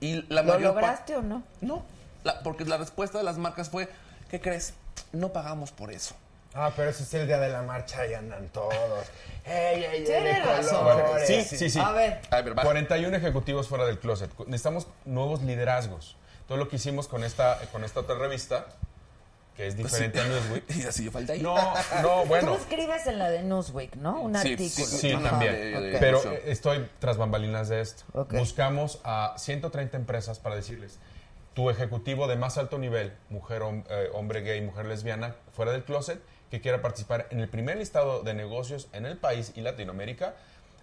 Y 0.00 0.22
la 0.32 0.42
¿Lo 0.42 0.58
lograste 0.58 1.16
o 1.16 1.22
no? 1.22 1.42
No, 1.60 1.82
la- 2.24 2.40
porque 2.42 2.64
la 2.64 2.76
respuesta 2.76 3.18
de 3.18 3.24
las 3.24 3.38
marcas 3.38 3.70
fue, 3.70 3.88
¿qué 4.30 4.40
crees? 4.40 4.74
No 5.12 5.32
pagamos 5.32 5.70
por 5.72 5.90
eso. 5.92 6.14
Ah, 6.54 6.72
pero 6.76 6.90
ese 6.90 7.02
es 7.02 7.12
el 7.14 7.26
día 7.26 7.38
de 7.40 7.48
la 7.48 7.62
marcha 7.62 8.06
y 8.06 8.14
andan 8.14 8.48
todos. 8.48 9.06
¡Ey, 9.44 9.84
ey, 9.84 10.04
ey! 10.08 10.42
Colores! 10.70 11.26
Sí, 11.26 11.42
sí, 11.56 11.68
sí. 11.70 11.78
A 11.80 11.90
ver. 11.92 12.20
A 12.30 12.40
ver, 12.42 12.56
va. 12.58 12.62
41 12.62 13.16
ejecutivos 13.16 13.68
fuera 13.68 13.84
del 13.84 13.98
closet. 13.98 14.30
Necesitamos 14.46 14.86
nuevos 15.04 15.42
liderazgos. 15.42 16.16
Todo 16.46 16.58
lo 16.58 16.68
que 16.68 16.76
hicimos 16.76 17.08
con 17.08 17.24
esta, 17.24 17.58
con 17.72 17.84
esta 17.84 18.00
otra 18.00 18.16
revista, 18.16 18.66
que 19.56 19.66
es 19.66 19.76
diferente 19.76 20.20
a 20.20 20.24
Newsweek. 20.24 20.64
Y 20.76 20.82
así 20.84 21.10
falta 21.10 21.32
ahí. 21.32 21.40
No, 21.42 21.56
no, 22.02 22.24
bueno. 22.26 22.52
Tú 22.52 22.58
escribes 22.60 23.06
en 23.06 23.18
la 23.18 23.30
de 23.30 23.42
Newsweek, 23.42 23.96
¿no? 23.96 24.20
Un 24.20 24.34
Sí, 24.36 24.52
artículo. 24.52 24.86
sí, 24.86 24.96
Sí, 24.98 25.12
Ajá. 25.12 25.30
también. 25.30 25.52
De 25.92 25.96
Pero 25.98 26.22
estoy 26.44 26.88
tras 27.00 27.16
bambalinas 27.16 27.68
de 27.68 27.80
esto. 27.80 28.04
Ok. 28.12 28.34
Buscamos 28.34 29.00
a 29.04 29.34
130 29.38 29.96
empresas 29.96 30.38
para 30.38 30.54
decirles, 30.54 30.98
tu 31.54 31.68
ejecutivo 31.70 32.26
de 32.28 32.36
más 32.36 32.58
alto 32.58 32.78
nivel, 32.78 33.12
mujer, 33.28 33.62
hom- 33.62 33.84
eh, 33.88 34.08
hombre 34.12 34.40
gay, 34.42 34.60
mujer 34.60 34.86
lesbiana, 34.86 35.34
fuera 35.52 35.72
del 35.72 35.84
closet, 35.84 36.20
que 36.54 36.60
quiera 36.60 36.80
participar 36.80 37.26
en 37.30 37.40
el 37.40 37.48
primer 37.48 37.78
listado 37.78 38.22
de 38.22 38.32
negocios 38.32 38.86
en 38.92 39.06
el 39.06 39.16
país 39.16 39.50
y 39.56 39.60
Latinoamérica 39.60 40.36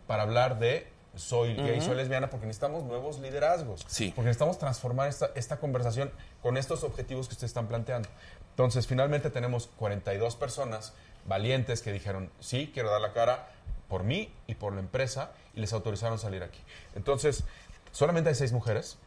para 0.06 0.23
hablar 0.23 0.60
de 0.60 0.85
soy 1.15 1.56
gay, 1.56 1.80
soy 1.80 1.95
lesbiana, 1.95 2.30
porque 2.30 2.45
necesitamos 2.45 2.84
nuevos 2.84 3.19
liderazgos. 3.19 3.85
Sí. 3.88 4.11
Porque 4.14 4.27
necesitamos 4.27 4.57
transformar 4.60 5.07
esta, 5.07 5.31
esta 5.34 5.57
conversación 5.61 6.11
con 6.41 6.57
estos 6.57 6.84
objetivos 6.84 7.30
que 7.30 7.35
ustedes 7.35 7.52
están 7.52 7.68
planteando. 7.68 8.10
Entonces, 8.49 8.85
finalmente 8.85 9.30
tenemos 9.30 9.69
42 9.77 10.35
personas 10.35 10.91
valientes 11.26 11.81
que 11.81 11.93
dijeron, 11.93 12.30
sí, 12.41 12.69
quiero 12.73 12.91
dar 12.91 12.99
la 12.99 13.14
cara 13.14 13.48
por 13.88 14.03
mí 14.03 14.34
y 14.48 14.56
por 14.56 14.73
la 14.73 14.81
empresa, 14.81 15.31
y 15.53 15.61
les 15.61 15.72
autorizaron 15.72 16.19
salir 16.19 16.43
aquí. 16.43 16.60
Entonces, 16.95 17.45
solamente 17.93 18.30
hay 18.30 18.35
seis 18.35 18.52
mujeres, 18.52 18.98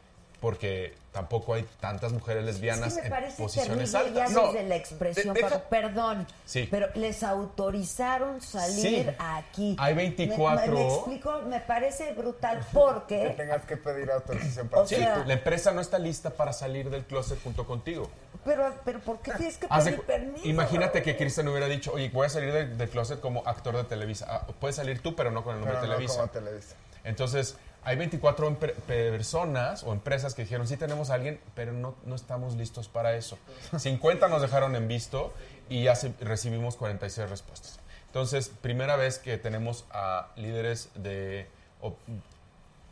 porque 0.44 0.92
tampoco 1.10 1.54
hay 1.54 1.64
tantas 1.80 2.12
mujeres 2.12 2.44
lesbianas 2.44 2.92
que 2.92 3.00
me 3.00 3.06
en 3.06 3.10
parece 3.12 3.42
posiciones 3.42 3.90
terrible 3.92 4.14
ya 4.14 4.24
altas. 4.26 4.32
No, 4.32 4.52
desde 4.52 4.68
la 4.68 4.76
expresión, 4.76 5.32
de- 5.32 5.40
deja- 5.40 5.54
Paco, 5.54 5.68
perdón, 5.70 6.26
Sí. 6.44 6.68
pero 6.70 6.88
les 6.96 7.22
autorizaron 7.22 8.42
salir 8.42 9.06
Sí. 9.08 9.16
aquí. 9.18 9.74
Hay 9.78 9.94
Me- 9.94 10.02
24. 10.02 10.66
Me, 10.72 10.78
me 10.84 10.86
explico, 10.94 11.40
me 11.48 11.60
parece 11.60 12.12
brutal 12.12 12.58
Que 12.60 12.66
porque... 12.74 13.34
tengas 13.38 13.64
que 13.64 13.78
pedir 13.78 14.10
autorización 14.10 14.68
para... 14.68 14.82
O 14.82 14.86
Sí, 14.86 14.96
sea- 14.96 15.24
la 15.24 15.32
empresa 15.32 15.72
no 15.72 15.80
está 15.80 15.98
lista 15.98 16.28
para 16.28 16.52
salir 16.52 16.90
del 16.90 17.04
closet 17.06 17.42
junto 17.42 17.64
contigo. 17.66 18.10
Pero, 18.44 18.74
pero 18.84 19.00
¿por 19.00 19.20
qué 19.20 19.32
tienes 19.32 19.56
que 19.56 19.66
pedir 19.66 20.02
permiso? 20.02 20.46
Imagínate 20.46 21.02
que 21.02 21.16
Cristian 21.16 21.48
hubiera 21.48 21.68
dicho, 21.68 21.90
oye, 21.94 22.10
voy 22.10 22.26
a 22.26 22.28
salir 22.28 22.52
del 22.52 22.76
del 22.76 22.90
closet 22.90 23.18
como 23.18 23.42
actor 23.46 23.74
de 23.78 23.84
Televisa. 23.84 24.26
Ah, 24.28 24.46
puedes 24.60 24.76
salir 24.76 25.00
tú, 25.00 25.16
pero 25.16 25.30
no 25.30 25.42
con 25.42 25.54
el 25.54 25.60
nombre 25.60 25.78
Pero 25.80 25.86
de 25.86 25.88
no 25.88 25.94
Televisa. 25.94 26.18
como 26.20 26.28
Televisa. 26.30 26.74
Entonces, 27.04 27.56
hay 27.84 27.96
24 27.96 28.50
empre- 28.50 28.74
personas 28.74 29.82
o 29.82 29.92
empresas 29.92 30.34
que 30.34 30.42
dijeron, 30.42 30.66
sí 30.66 30.76
tenemos 30.76 31.10
a 31.10 31.14
alguien, 31.14 31.40
pero 31.54 31.72
no, 31.72 31.94
no 32.04 32.14
estamos 32.14 32.54
listos 32.56 32.88
para 32.88 33.14
eso. 33.16 33.38
50 33.78 34.28
nos 34.28 34.42
dejaron 34.42 34.74
en 34.76 34.88
visto 34.88 35.32
y 35.68 35.84
ya 35.84 35.94
se- 35.94 36.12
recibimos 36.20 36.76
46 36.76 37.28
respuestas. 37.30 37.78
Entonces, 38.06 38.48
primera 38.48 38.96
vez 38.96 39.18
que 39.18 39.38
tenemos 39.38 39.84
a 39.90 40.28
líderes 40.36 40.88
de, 40.94 41.46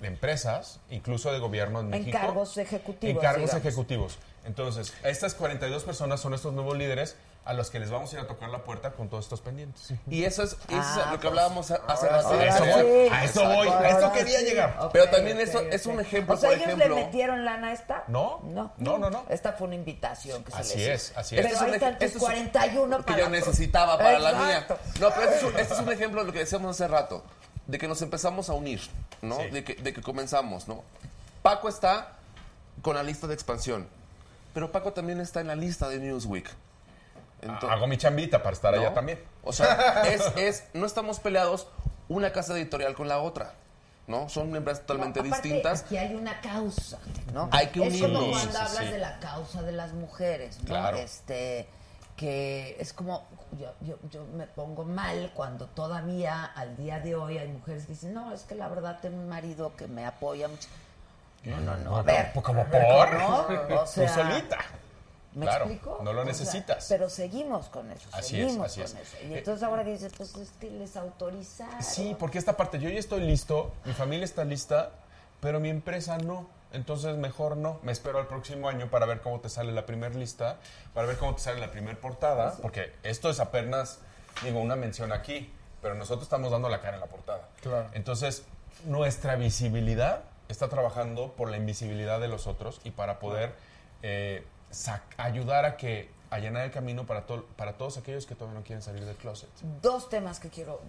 empresas, 0.03 0.81
incluso 0.91 1.33
de 1.33 1.39
gobierno 1.39 1.81
en 1.81 1.89
México. 1.91 2.19
cargos 2.19 2.59
ejecutivos, 2.59 3.15
En 3.17 3.21
cargos 3.21 3.43
digamos. 3.51 3.67
ejecutivos. 3.67 4.19
Entonces, 4.45 4.93
estas 5.05 5.35
42 5.35 5.85
personas 5.85 6.21
son 6.21 6.35
estos 6.35 6.53
nuevos 6.53 6.77
líderes 6.77 7.17
a 7.45 7.55
los 7.55 7.71
que 7.71 7.81
les 7.81 7.91
vamos 7.91 8.13
a 8.13 8.15
ir 8.17 8.21
a 8.23 8.29
tocar 8.29 8.51
la 8.51 8.63
puerta 8.63 8.93
con 8.93 9.09
todos 9.09 9.25
estos 9.25 9.41
pendientes. 9.41 9.93
Y 10.09 10.23
eso 10.23 10.45
es, 10.45 10.51
eso 10.53 10.61
es 10.69 10.69
Ah, 10.79 11.09
lo 11.11 11.19
que 11.19 11.27
pues, 11.29 11.31
hablábamos 11.31 11.71
hace 11.73 12.09
rato. 12.09 12.29
sí, 12.31 12.35
A 12.37 12.47
eso 12.47 12.65
voy, 12.65 12.83
sí. 13.09 13.09
a 13.13 13.25
eso 13.25 13.45
voy, 13.49 13.69
a 13.69 13.89
esto 13.89 14.13
quería 14.13 14.39
sí. 14.39 14.45
llegar. 14.45 14.91
Pero 14.93 15.11
también 15.11 15.41
eso 15.41 15.61
es 15.61 15.87
un 15.87 15.99
ejemplo, 15.99 16.35
O 16.35 16.37
sea, 16.39 16.51
por 16.51 16.59
ellos 16.59 16.69
ejemplo- 16.69 16.95
le 16.97 17.05
metieron 17.05 17.45
lana 17.45 17.69
a 17.69 17.73
esta. 17.73 18.05
No, 18.07 18.41
No, 18.45 18.73
no, 18.79 18.99
no, 18.99 19.11
no. 19.11 19.25
Esta 19.29 19.55
fue 19.55 19.67
una 19.67 19.75
invitación 19.75 20.45
que 20.45 20.53
se 20.53 20.57
Así 20.59 20.79
les 20.79 20.83
hizo. 20.85 20.93
es, 21.13 21.19
así 21.19 21.35
Pero 21.37 21.49
es. 21.49 21.55
Este 21.55 21.57
es 21.57 21.61
un 21.63 21.69
ahí 21.69 21.75
están 21.75 21.93
ej- 21.95 21.99
tus 21.99 22.07
este 22.07 22.19
es- 22.19 22.25
41 22.25 22.97
que 22.99 23.03
para 23.05 23.19
yo 23.19 23.29
necesitaba 23.29 23.99
para 23.99 24.19
la 24.21 24.33
mía. 24.35 24.67
No, 25.01 25.11
pero 25.11 25.23
este 25.23 25.37
es, 25.39 25.43
un, 25.43 25.59
este 25.59 25.75
es 25.75 25.81
un 25.81 25.93
ejemplo 25.93 26.21
de 26.21 26.27
lo 26.29 26.33
que 26.33 26.39
decíamos 26.39 26.71
hace 26.77 26.87
rato, 26.87 27.25
de 27.67 27.79
que 27.79 27.89
nos 27.89 28.01
empezamos 28.03 28.51
a 28.51 28.53
unir, 28.53 28.81
¿no? 29.21 29.39
Sí. 29.41 29.49
De, 29.51 29.65
que, 29.65 29.75
de 29.75 29.93
que 29.93 30.01
comenzamos, 30.01 30.69
¿no? 30.69 30.85
Paco 31.43 31.69
está 31.69 32.13
con 32.83 32.95
la 32.95 33.03
lista 33.03 33.27
de 33.27 33.35
expansión, 33.35 33.89
pero 34.55 34.71
Paco 34.71 34.93
también 34.93 35.21
está 35.21 35.41
en 35.41 35.49
la 35.49 35.57
lista 35.57 35.89
de 35.89 35.99
Newsweek. 35.99 36.49
Hago 37.49 37.87
mi 37.87 37.97
chambita 37.97 38.43
para 38.43 38.55
estar 38.55 38.75
¿no? 38.75 38.81
allá 38.81 38.95
también. 38.95 39.21
O 39.43 39.53
sea, 39.53 40.03
es, 40.07 40.23
es, 40.37 40.65
no 40.75 40.87
estamos 40.87 41.21
peleados 41.21 41.67
una 42.09 42.33
casa 42.33 42.55
editorial 42.57 42.95
con 42.95 43.09
la 43.09 43.19
otra, 43.19 43.55
¿no? 44.07 44.29
Son 44.29 44.55
empresas 44.55 44.85
totalmente 44.87 45.21
No, 45.21 45.27
aparte, 45.27 45.49
distintas. 45.49 45.83
Aquí 45.83 45.97
hay 45.97 46.15
una 46.15 46.41
causa, 46.41 46.99
¿no? 47.33 47.49
Hay 47.51 47.69
que 47.69 47.87
Es 47.87 48.01
como 48.01 48.19
unirnos. 48.19 48.41
cuando 48.41 48.59
hablas 48.59 48.77
sí. 48.87 48.93
de 48.93 48.99
la 48.99 49.19
causa 49.19 49.63
de 49.63 49.73
las 49.73 49.93
mujeres, 49.93 50.59
¿no? 50.61 50.67
Claro. 50.67 50.99
Este, 50.99 51.67
que 52.17 52.77
es 52.79 52.93
como, 52.93 53.27
yo, 53.59 53.73
yo, 53.81 53.97
yo 54.11 54.25
me 54.37 54.47
pongo 54.47 54.85
mal 54.85 55.33
cuando 55.35 55.67
todavía 55.67 56.45
al 56.45 56.77
día 56.77 57.01
de 57.01 57.17
hoy 57.17 57.39
hay 57.39 57.49
mujeres 57.49 57.87
que 57.87 57.93
dicen, 57.93 58.15
no, 58.15 58.33
es 58.33 58.43
que 58.43 58.55
la 58.55 58.69
verdad 58.69 58.99
tengo 59.01 59.17
un 59.17 59.29
marido 59.29 59.75
que 59.77 59.89
me 59.89 60.05
apoya 60.07 60.47
mucho. 60.47 60.69
No, 61.45 61.57
no, 61.61 61.77
no, 61.79 61.97
a 61.97 62.03
ver. 62.03 62.33
Como, 62.41 62.65
por. 62.67 63.15
¿no? 63.19 63.47
O 63.81 63.87
sea, 63.87 64.07
Tú 64.07 64.15
solita. 64.15 64.59
¿Me 65.35 65.47
Claro, 65.47 65.65
explico? 65.65 65.99
no 66.03 66.13
lo 66.13 66.21
O 66.21 66.25
sea, 66.25 66.33
necesitas. 66.33 66.87
pero 66.89 67.09
seguimos 67.09 67.69
con 67.69 67.91
eso, 67.91 68.09
Así 68.13 68.39
es, 68.41 68.47
seguimos 68.49 68.67
así 68.67 68.81
con 68.83 68.91
es. 68.99 69.09
eso. 69.09 69.17
Y 69.23 69.33
Eh, 69.35 69.39
entonces 69.39 69.63
ahora 69.63 69.85
que 69.85 69.91
dices, 69.93 70.13
pues 70.17 70.35
es 70.37 70.51
que 70.61 70.71
les 70.71 70.97
autorizaron. 70.97 71.83
Sí, 71.83 72.15
porque 72.19 72.39
esta 72.39 72.57
parte, 72.57 72.79
yo 72.79 72.89
ya 72.91 72.99
estoy 72.99 73.21
listo, 73.23 73.73
mi 73.85 73.93
familia 73.93 74.25
está 74.25 74.45
lista, 74.45 74.91
pero 75.41 75.59
mi 75.61 75.71
empresa 75.71 76.19
no. 76.19 76.49
Entonces, 76.73 77.17
mejor 77.19 77.57
no. 77.59 77.79
Me 77.83 77.93
espero 77.93 78.19
al 78.19 78.27
próximo 78.27 78.67
año 78.69 78.89
para 78.91 79.05
ver 79.05 79.21
cómo 79.21 79.41
te 79.41 79.49
sale 79.51 79.73
la 79.73 79.85
primera 79.85 80.15
lista, 80.15 80.57
para 80.95 81.07
ver 81.07 81.19
cómo 81.19 81.35
te 81.35 81.43
sale 81.43 81.61
la 81.61 81.71
primera 81.71 82.01
portada, 82.01 82.55
porque 82.63 82.95
esto 83.03 83.29
es 83.29 83.41
apenas, 83.41 83.99
digo, 84.43 84.59
una 84.61 84.75
mención 84.77 85.13
aquí, 85.13 85.53
pero 85.83 85.95
nosotros 85.95 86.23
estamos 86.23 86.51
dando 86.51 86.69
la 86.71 86.81
cara 86.81 86.95
en 86.95 87.01
la 87.01 87.09
portada. 87.09 87.49
Claro. 87.61 87.91
Entonces, 87.93 88.45
nuestra 88.85 89.37
visibilidad 89.37 90.23
está 90.49 90.69
trabajando 90.69 91.33
por 91.33 91.51
la 91.51 91.59
invisibilidad 91.59 92.21
de 92.21 92.29
los 92.29 92.47
otros 92.47 92.81
y 92.85 92.91
para 92.93 93.19
poder 93.19 93.53
eh, 94.03 94.47
ayudar 95.17 95.65
a 95.65 95.77
que 95.77 96.11
a 96.31 96.39
llenar 96.39 96.65
el 96.65 96.71
camino 96.71 97.05
para, 97.07 97.27
to- 97.27 97.47
para 97.57 97.75
todos 97.77 97.99
aquellos 97.99 98.25
que 98.27 98.35
todavía 98.35 98.59
no 98.61 98.65
quieren 98.65 98.83
salir 98.83 99.05
del 99.05 99.17
closet. 99.17 99.51
dos 99.83 100.09
temas 100.09 100.41
que 100.41 100.49
quiero 100.49 100.81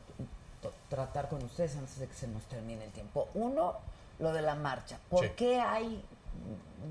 to- 0.62 0.74
tratar 0.90 1.28
con 1.28 1.44
ustedes 1.44 1.76
antes 1.76 2.00
de 2.00 2.08
que 2.08 2.14
se 2.14 2.28
nos 2.28 2.44
termine 2.46 2.86
el 2.86 2.92
tiempo. 2.92 3.28
Uno, 3.34 3.78
lo 4.20 4.32
de 4.32 4.42
la 4.42 4.56
marcha. 4.56 4.98
¿Por 5.10 5.26
Sí. 5.26 5.32
qué 5.36 5.60
hay 5.60 6.04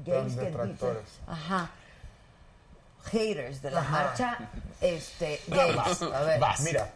gays 0.04 0.22
que 0.24 0.28
dicen, 0.28 0.44
detractores. 0.44 1.04
ajá, 1.26 1.70
haters 3.04 3.62
de 3.62 3.70
la 3.70 3.80
Ajá. 3.80 3.90
marcha, 3.90 4.38
este, 4.80 5.40
gays? 5.48 6.02
A 6.02 6.22
ver, 6.22 6.38
Vas. 6.40 6.60
Mira, 6.60 6.90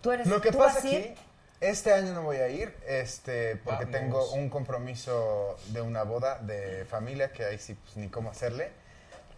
tú 0.00 0.10
eres, 0.12 0.26
Lo 0.26 0.40
que 0.40 0.50
tú 0.52 0.58
pasa 0.58 0.78
aquí, 0.78 1.14
este 1.60 1.92
año 1.92 2.12
no 2.14 2.22
voy 2.22 2.36
a 2.38 2.48
ir, 2.48 2.74
este, 2.86 3.56
porque 3.56 3.84
Vamos. 3.84 4.00
tengo 4.00 4.30
un 4.32 4.48
compromiso 4.48 5.56
de 5.68 5.80
una 5.82 6.02
boda 6.04 6.38
de 6.38 6.84
familia 6.86 7.32
que 7.32 7.44
ahí 7.44 7.58
sí, 7.58 7.74
pues 7.74 7.96
ni 7.96 8.08
cómo 8.08 8.30
hacerle. 8.30 8.72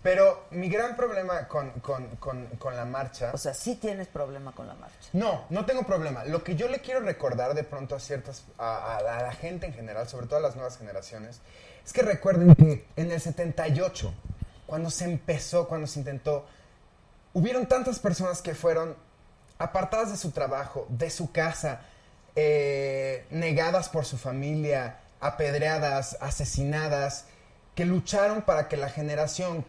Pero 0.02 0.46
mi 0.50 0.70
gran 0.70 0.96
problema 0.96 1.46
con, 1.46 1.70
con- 1.80 2.06
con- 2.16 2.46
con 2.58 2.74
la 2.74 2.86
marcha... 2.86 3.32
O 3.34 3.38
sea, 3.38 3.52
sí 3.52 3.76
tienes 3.76 4.08
problema 4.08 4.52
con 4.52 4.66
la 4.66 4.74
marcha. 4.74 5.10
No, 5.12 5.44
no 5.50 5.66
tengo 5.66 5.82
problema. 5.84 6.24
Lo 6.24 6.42
que 6.42 6.56
yo 6.56 6.68
le 6.68 6.80
quiero 6.80 7.00
recordar 7.00 7.52
de 7.54 7.64
pronto 7.64 7.94
a 7.94 8.00
ciertas, 8.00 8.44
a, 8.56 8.76
a- 8.96 8.96
a 9.18 9.22
la 9.22 9.32
gente 9.32 9.66
en 9.66 9.74
general, 9.74 10.08
sobre 10.08 10.26
todo 10.26 10.38
a 10.38 10.42
las 10.42 10.54
nuevas 10.56 10.78
generaciones, 10.78 11.40
es 11.84 11.92
que 11.92 12.00
recuerden 12.02 12.54
que 12.54 12.86
en 12.96 13.10
el 13.10 13.20
78, 13.20 14.14
cuando 14.66 14.88
se 14.90 15.04
empezó, 15.04 15.68
cuando 15.68 15.86
se 15.86 15.98
intentó, 15.98 16.46
hubieron 17.34 17.66
tantas 17.66 17.98
personas 17.98 18.40
que 18.40 18.54
fueron 18.54 18.96
apartadas 19.58 20.10
de 20.12 20.16
su 20.16 20.30
trabajo, 20.30 20.86
de 20.88 21.10
su 21.10 21.30
casa, 21.30 21.82
eh, 22.36 23.26
negadas 23.30 23.90
por 23.90 24.06
su 24.06 24.16
familia, 24.16 25.00
apedreadas, 25.20 26.16
asesinadas, 26.22 27.26
que 27.74 27.84
lucharon 27.84 28.40
para 28.42 28.66
que 28.68 28.78
la 28.78 28.88
generación 28.88 29.66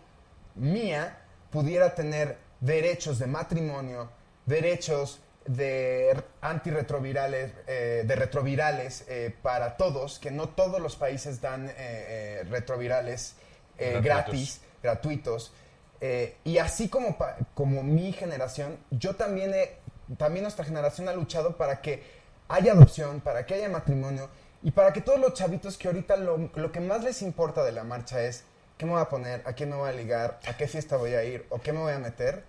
mía 0.56 1.18
pudiera 1.50 1.94
tener 1.96 2.38
derechos 2.60 3.20
de 3.20 3.28
matrimonio, 3.28 4.10
derechos 4.46 5.20
de 5.46 6.16
antirretrovirales, 6.42 7.52
eh, 7.68 8.04
de 8.06 8.16
retrovirales 8.16 9.06
eh, 9.08 9.36
para 9.42 9.76
todos, 9.78 10.20
que 10.20 10.32
no 10.32 10.50
todos 10.50 10.80
los 10.80 10.96
países 10.96 11.42
dan 11.42 11.68
eh, 11.70 11.74
eh, 11.78 12.44
retrovirales 12.50 13.36
eh, 13.78 14.00
Gratuitos. 14.02 14.04
gratis, 14.04 14.62
gratuitos. 14.84 15.54
Y 16.44 16.58
así 16.58 16.90
como, 16.90 17.16
como 17.54 17.84
mi 17.84 18.12
generación, 18.12 18.78
yo 18.90 19.16
también, 19.16 19.54
he- 19.54 19.78
también 20.18 20.44
nuestra 20.44 20.66
generación 20.66 21.08
ha 21.10 21.14
luchado 21.14 21.58
para 21.58 21.80
que 21.82 22.04
haya 22.48 22.72
adopción, 22.74 23.22
para 23.22 23.46
que 23.46 23.54
haya 23.54 23.70
matrimonio 23.70 24.30
y 24.64 24.72
para 24.72 24.94
que 24.94 25.02
todos 25.02 25.20
los 25.20 25.34
chavitos 25.36 25.78
que 25.78 25.88
ahorita 25.88 26.18
lo, 26.18 26.50
lo 26.56 26.72
que 26.72 26.80
más 26.80 27.04
les 27.04 27.22
importa 27.22 27.64
de 27.64 27.72
la 27.72 27.84
marcha 27.84 28.24
es 28.24 28.44
qué 28.82 28.88
me 28.88 28.94
voy 28.94 29.02
a 29.04 29.10
poner, 29.10 29.44
a 29.46 29.54
quién 29.54 29.70
me 29.70 29.76
voy 29.76 29.90
a 29.90 29.94
ligar, 29.94 30.40
a 30.48 30.58
qué 30.58 30.68
fiesta 30.68 30.98
voy 30.98 31.14
a 31.14 31.24
ir 31.24 31.46
o 31.52 31.62
qué 31.62 31.72
me 31.72 31.82
voy 31.82 31.94
a 31.94 32.00
meter, 32.00 32.44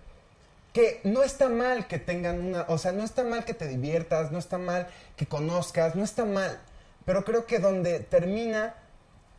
que 0.73 0.99
no 1.03 1.21
está 1.21 1.47
mal 1.47 1.85
que 1.85 1.99
tengan 1.99 2.39
una, 2.43 2.65
o 2.69 2.79
sea, 2.79 2.91
no 2.91 3.03
está 3.03 3.23
mal 3.23 3.45
que 3.45 3.53
te 3.53 3.67
diviertas, 3.67 4.31
no 4.31 4.39
está 4.39 4.57
mal 4.57 4.87
que 5.15 5.27
conozcas, 5.27 5.93
no 5.93 6.03
está 6.03 6.25
mal, 6.25 6.59
pero 7.05 7.23
creo 7.23 7.45
que 7.45 7.59
donde 7.59 7.99
termina 7.99 8.73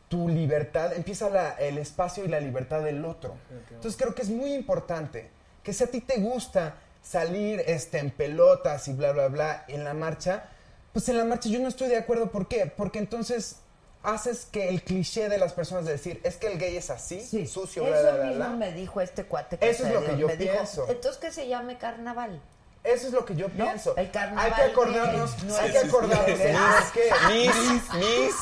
tu 0.09 0.29
libertad, 0.29 0.93
empieza 0.93 1.29
la- 1.31 1.55
el 1.55 1.79
espacio 1.79 2.25
y 2.25 2.29
la 2.29 2.39
libertad 2.39 2.83
del 2.83 3.05
otro. 3.05 3.35
Entonces 3.75 4.01
creo 4.01 4.15
que 4.15 4.23
es 4.23 4.29
muy 4.31 4.53
importante 4.55 5.29
que 5.65 5.73
si 5.73 5.83
a 5.83 5.89
ti 5.89 6.01
te 6.01 6.19
gusta 6.21 6.77
salir 7.03 7.61
este, 7.67 7.99
en 7.99 8.11
pelotas 8.13 8.87
y 8.87 8.93
bla, 8.93 9.11
bla, 9.11 9.27
bla 9.27 9.65
en 9.67 9.83
la 9.83 9.95
marcha, 9.95 10.45
pues 10.93 11.09
en 11.09 11.19
la 11.19 11.25
marcha 11.25 11.49
yo 11.49 11.59
no 11.59 11.67
estoy 11.67 11.89
de 11.89 11.97
acuerdo. 11.97 12.31
¿Por 12.31 12.47
qué? 12.47 12.67
Porque 12.67 13.01
entonces 13.01 13.57
haces 14.05 14.47
que 14.51 14.69
el 14.69 14.83
cliché 14.83 15.29
de 15.29 15.39
las 15.39 15.53
personas 15.53 15.85
de 15.87 15.93
decir, 15.93 16.21
es 16.25 16.37
que 16.37 16.47
el 16.49 16.59
gay 16.59 16.77
es 16.77 16.91
así, 16.91 17.47
sucio, 17.47 17.85
bla, 17.85 17.95
Eso 17.99 18.03
bla, 18.03 18.13
bla, 18.17 18.25
mismo 18.27 18.37
bla. 18.47 18.49
me 18.57 18.73
dijo 18.73 19.01
este 19.01 19.25
cuate. 19.25 19.59
Que 19.59 19.71
Eso 19.71 19.87
es 19.87 19.93
lo 19.95 20.05
que 20.05 20.17
yo 20.19 20.27
me 20.29 20.37
dijo, 20.37 20.53
pienso. 20.53 20.87
Entonces 20.89 21.21
que 21.21 21.33
se 21.33 21.49
llame 21.49 21.79
carnaval. 21.79 22.41
Eso 22.85 23.07
es 23.07 23.15
lo 23.15 23.25
que 23.25 23.35
yo 23.35 23.49
¿No? 23.49 23.65
pienso. 23.65 23.97
El 23.97 24.11
carnaval 24.11 24.45
hay 24.53 24.63
que 24.67 24.71
acordarnos, 24.71 25.43
no 25.45 25.57
hay 25.57 25.67
es- 25.71 25.73
que 25.73 25.79
acordarnos 25.89 26.27
Sí, 26.27 26.37
sí, 26.37 26.43
sí. 26.49 26.53
¿sabes 26.53 26.91
qué? 26.93 27.11
Miss, 27.33 27.95
Miss. 27.95 28.35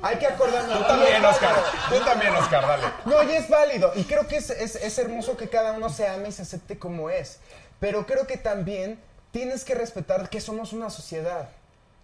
Hay 0.00 0.16
que 0.18 0.26
acordarnos. 0.28 0.78
Tú 0.78 0.84
también, 0.86 1.16
es. 1.16 1.24
Oscar. 1.30 1.64
Tú 1.88 2.04
también, 2.04 2.36
Oscar, 2.36 2.62
dale. 2.68 2.86
No, 3.04 3.22
y 3.24 3.32
es 3.34 3.48
válido. 3.48 3.92
Y 3.96 4.04
creo 4.04 4.28
que 4.28 4.36
es, 4.36 4.50
es- 4.50 4.76
es 4.76 4.98
hermoso 4.98 5.36
que 5.36 5.48
cada 5.48 5.72
uno 5.72 5.88
se 5.88 6.06
ame 6.06 6.28
y 6.28 6.32
se 6.32 6.42
acepte 6.42 6.78
como 6.78 7.10
es. 7.10 7.38
Pero 7.80 8.06
creo 8.06 8.28
que 8.28 8.36
también 8.36 9.00
tienes 9.32 9.64
que 9.64 9.74
respetar 9.74 10.30
que 10.30 10.40
somos 10.40 10.72
una 10.72 10.88
sociedad 10.88 11.48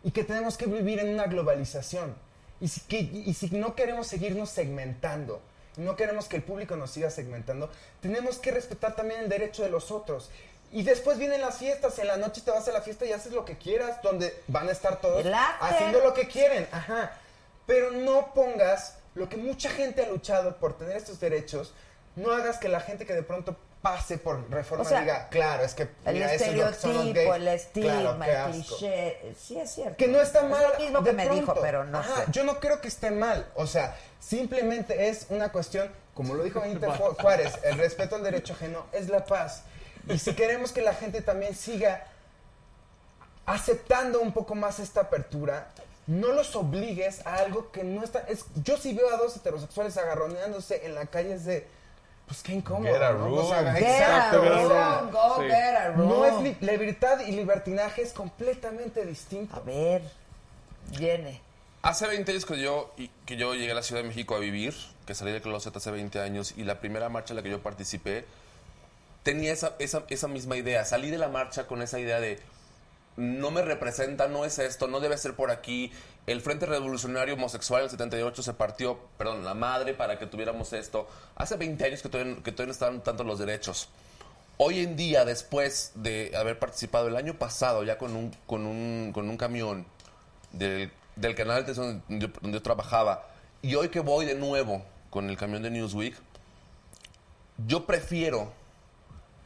y 0.02 0.10
que 0.10 0.24
tenemos 0.24 0.56
que 0.56 0.66
vivir 0.66 0.98
en 0.98 1.10
una 1.14 1.26
globalización. 1.26 2.16
Y 2.60 2.68
si, 2.68 2.80
que- 2.82 2.98
y 2.98 3.34
si 3.34 3.50
no 3.50 3.74
queremos 3.74 4.06
seguirnos 4.06 4.50
segmentando, 4.50 5.40
no 5.76 5.94
queremos 5.96 6.26
que 6.26 6.36
el 6.36 6.42
público 6.42 6.76
nos 6.76 6.90
siga 6.90 7.10
segmentando, 7.10 7.70
tenemos 8.00 8.38
que 8.38 8.50
respetar 8.50 8.96
también 8.96 9.20
el 9.20 9.28
derecho 9.28 9.62
de 9.62 9.68
los 9.70 9.90
otros. 9.90 10.30
Y 10.72 10.82
después 10.82 11.18
vienen 11.18 11.40
las 11.42 11.58
fiestas, 11.58 11.98
en 11.98 12.06
la 12.08 12.16
noche 12.16 12.40
te 12.40 12.50
vas 12.50 12.66
a 12.66 12.72
la 12.72 12.80
fiesta 12.80 13.04
y 13.04 13.12
haces 13.12 13.32
lo 13.32 13.44
que 13.44 13.56
quieras, 13.58 14.00
donde 14.02 14.42
van 14.48 14.68
a 14.68 14.72
estar 14.72 15.00
todos 15.00 15.24
haciendo 15.60 16.00
lo 16.00 16.14
que 16.14 16.26
quieren, 16.28 16.66
ajá. 16.72 17.12
Pero 17.66 17.90
no 17.92 18.32
pongas 18.34 18.96
lo 19.14 19.28
que 19.28 19.36
mucha 19.36 19.70
gente 19.70 20.04
ha 20.04 20.08
luchado 20.08 20.56
por 20.56 20.76
tener 20.76 20.96
estos 20.96 21.20
derechos, 21.20 21.72
no 22.16 22.32
hagas 22.32 22.58
que 22.58 22.68
la 22.68 22.80
gente 22.80 23.04
que 23.06 23.14
de 23.14 23.22
pronto 23.22 23.56
pase 23.82 24.18
por 24.18 24.50
reforma 24.50 24.84
O 24.84 24.88
sea, 24.88 25.00
diga, 25.00 25.28
claro, 25.28 25.62
es 25.64 25.74
que 25.74 25.88
El 26.04 26.14
mira, 26.14 26.32
estereotipo, 26.34 27.12
gays". 27.14 27.34
el 27.36 27.48
estigma, 27.48 28.24
Claro, 28.24 28.46
el 28.46 28.52
cliché. 28.52 29.34
Sí, 29.38 29.58
es 29.58 29.70
cierto. 29.70 29.96
Que 29.96 30.08
no 30.08 30.20
está 30.20 30.42
mal. 30.42 30.62
Es 30.64 30.70
lo 30.72 30.78
mismo 30.84 31.00
de 31.02 31.10
que 31.10 31.16
me 31.16 31.28
dijo, 31.28 31.54
pero 31.60 31.84
no 31.84 31.98
Ajá, 31.98 32.24
sé. 32.24 32.32
Yo 32.32 32.42
no 32.44 32.58
creo 32.58 32.80
que 32.80 32.88
esté 32.88 33.10
mal. 33.12 33.46
O 33.54 33.66
sea, 33.66 33.96
simplemente 34.18 35.08
es 35.08 35.26
una 35.28 35.52
cuestión, 35.52 35.90
como 36.14 36.34
lo 36.34 36.42
dijo 36.42 36.60
Benito 36.60 36.86
Ju- 36.92 37.16
Juárez, 37.20 37.52
el 37.62 37.78
respeto 37.78 38.16
al 38.16 38.24
derecho 38.24 38.54
ajeno 38.54 38.86
es 38.92 39.08
la 39.08 39.24
paz. 39.24 39.62
Y 40.08 40.18
si 40.18 40.34
queremos 40.34 40.72
que 40.72 40.82
la 40.82 40.94
gente 40.94 41.20
también 41.22 41.54
siga 41.54 42.04
aceptando 43.44 44.20
un 44.20 44.32
poco 44.32 44.54
más 44.54 44.78
esta 44.80 45.02
apertura, 45.02 45.68
no 46.06 46.28
los 46.32 46.54
obligues 46.56 47.24
a 47.26 47.36
algo 47.36 47.70
que 47.70 47.84
no 47.84 48.02
está. 48.04 48.20
Es, 48.28 48.44
yo 48.64 48.76
si 48.76 48.94
veo 48.94 49.12
a 49.12 49.16
dos 49.16 49.36
heterosexuales 49.36 49.96
agarroneándose 49.96 50.86
en 50.86 50.94
la 50.94 51.06
calle 51.06 51.34
es 51.34 51.44
de. 51.44 51.66
Pues 52.26 52.42
qué 52.42 52.54
incómodo. 52.54 52.92
Get 52.92 53.02
a 53.02 53.12
¿no? 53.12 53.18
room. 53.18 53.38
O 53.38 53.48
sea, 53.48 53.72
Get 53.72 53.82
exacto, 53.82 54.42
a 54.42 54.48
room, 55.00 55.10
go 55.12 55.36
Sí. 55.40 55.46
get 55.48 55.76
a 55.76 55.88
room. 55.92 56.08
no 56.08 56.24
es 56.26 56.42
li- 56.42 56.56
libertad 56.66 57.20
y 57.26 57.32
libertinaje 57.32 58.02
es 58.02 58.12
completamente 58.12 59.04
distinto. 59.06 59.56
A 59.56 59.60
ver, 59.60 60.02
viene. 60.98 61.40
Hace 61.82 62.06
20 62.08 62.32
años 62.32 62.44
que 62.46 62.58
yo, 62.60 62.92
que 63.26 63.36
yo 63.36 63.54
llegué 63.54 63.70
a 63.70 63.74
la 63.76 63.82
Ciudad 63.82 64.02
de 64.02 64.08
México 64.08 64.34
a 64.34 64.38
vivir, 64.40 64.74
que 65.06 65.14
salí 65.14 65.30
de 65.30 65.40
closet 65.40 65.76
hace 65.76 65.90
20 65.92 66.20
años, 66.20 66.54
y 66.56 66.64
la 66.64 66.80
primera 66.80 67.08
marcha 67.08 67.32
en 67.32 67.36
la 67.36 67.42
que 67.44 67.50
yo 67.50 67.62
participé, 67.62 68.24
tenía 69.22 69.52
esa, 69.52 69.74
esa, 69.78 70.02
esa 70.08 70.26
misma 70.26 70.56
idea. 70.56 70.84
Salí 70.84 71.10
de 71.10 71.18
la 71.18 71.28
marcha 71.28 71.68
con 71.68 71.80
esa 71.82 72.00
idea 72.00 72.18
de, 72.18 72.40
no 73.16 73.52
me 73.52 73.62
representa, 73.62 74.26
no 74.26 74.44
es 74.44 74.58
esto, 74.58 74.88
no 74.88 74.98
debe 74.98 75.16
ser 75.16 75.34
por 75.34 75.52
aquí. 75.52 75.92
El 76.26 76.40
Frente 76.40 76.66
Revolucionario 76.66 77.34
Homosexual 77.34 77.82
en 77.82 77.84
el 77.84 77.90
78 77.90 78.42
se 78.42 78.52
partió, 78.52 78.98
perdón, 79.16 79.44
la 79.44 79.54
madre 79.54 79.94
para 79.94 80.18
que 80.18 80.26
tuviéramos 80.26 80.72
esto. 80.72 81.08
Hace 81.36 81.56
20 81.56 81.84
años 81.84 82.02
que 82.02 82.08
todavía, 82.08 82.36
que 82.42 82.50
todavía 82.50 82.66
no 82.66 82.72
estaban 82.72 83.00
tanto 83.02 83.22
los 83.22 83.38
derechos. 83.38 83.88
Hoy 84.58 84.80
en 84.80 84.96
día, 84.96 85.24
después 85.24 85.92
de 85.94 86.32
haber 86.36 86.58
participado 86.58 87.06
el 87.08 87.16
año 87.16 87.34
pasado 87.34 87.84
ya 87.84 87.96
con 87.96 88.16
un, 88.16 88.34
con 88.46 88.66
un, 88.66 89.12
con 89.14 89.28
un 89.28 89.36
camión 89.36 89.86
del, 90.50 90.90
del 91.14 91.34
canal 91.36 91.64
de 91.64 91.74
donde 91.74 92.02
yo, 92.08 92.28
donde 92.40 92.58
yo 92.58 92.62
trabajaba, 92.62 93.28
y 93.62 93.74
hoy 93.76 93.90
que 93.90 94.00
voy 94.00 94.26
de 94.26 94.34
nuevo 94.34 94.82
con 95.10 95.30
el 95.30 95.36
camión 95.36 95.62
de 95.62 95.70
Newsweek, 95.70 96.16
yo 97.66 97.86
prefiero 97.86 98.52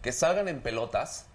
que 0.02 0.12
salgan 0.12 0.48
en 0.48 0.61
pelotas 0.62 1.27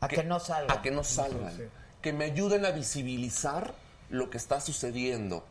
A 0.00 0.08
que 0.08 0.24
no 0.24 0.40
salgan. 0.40 0.76
a 0.76 0.82
que 0.82 0.90
no 0.90 1.04
salgan. 1.04 1.56
Sí. 1.56 1.62
Que 2.02 2.12
me 2.12 2.24
ayuden 2.24 2.64
a 2.64 2.70
visibilizar 2.70 3.72
lo 4.10 4.28
que 4.30 4.36
está 4.36 4.60
sucediendo. 4.60 5.44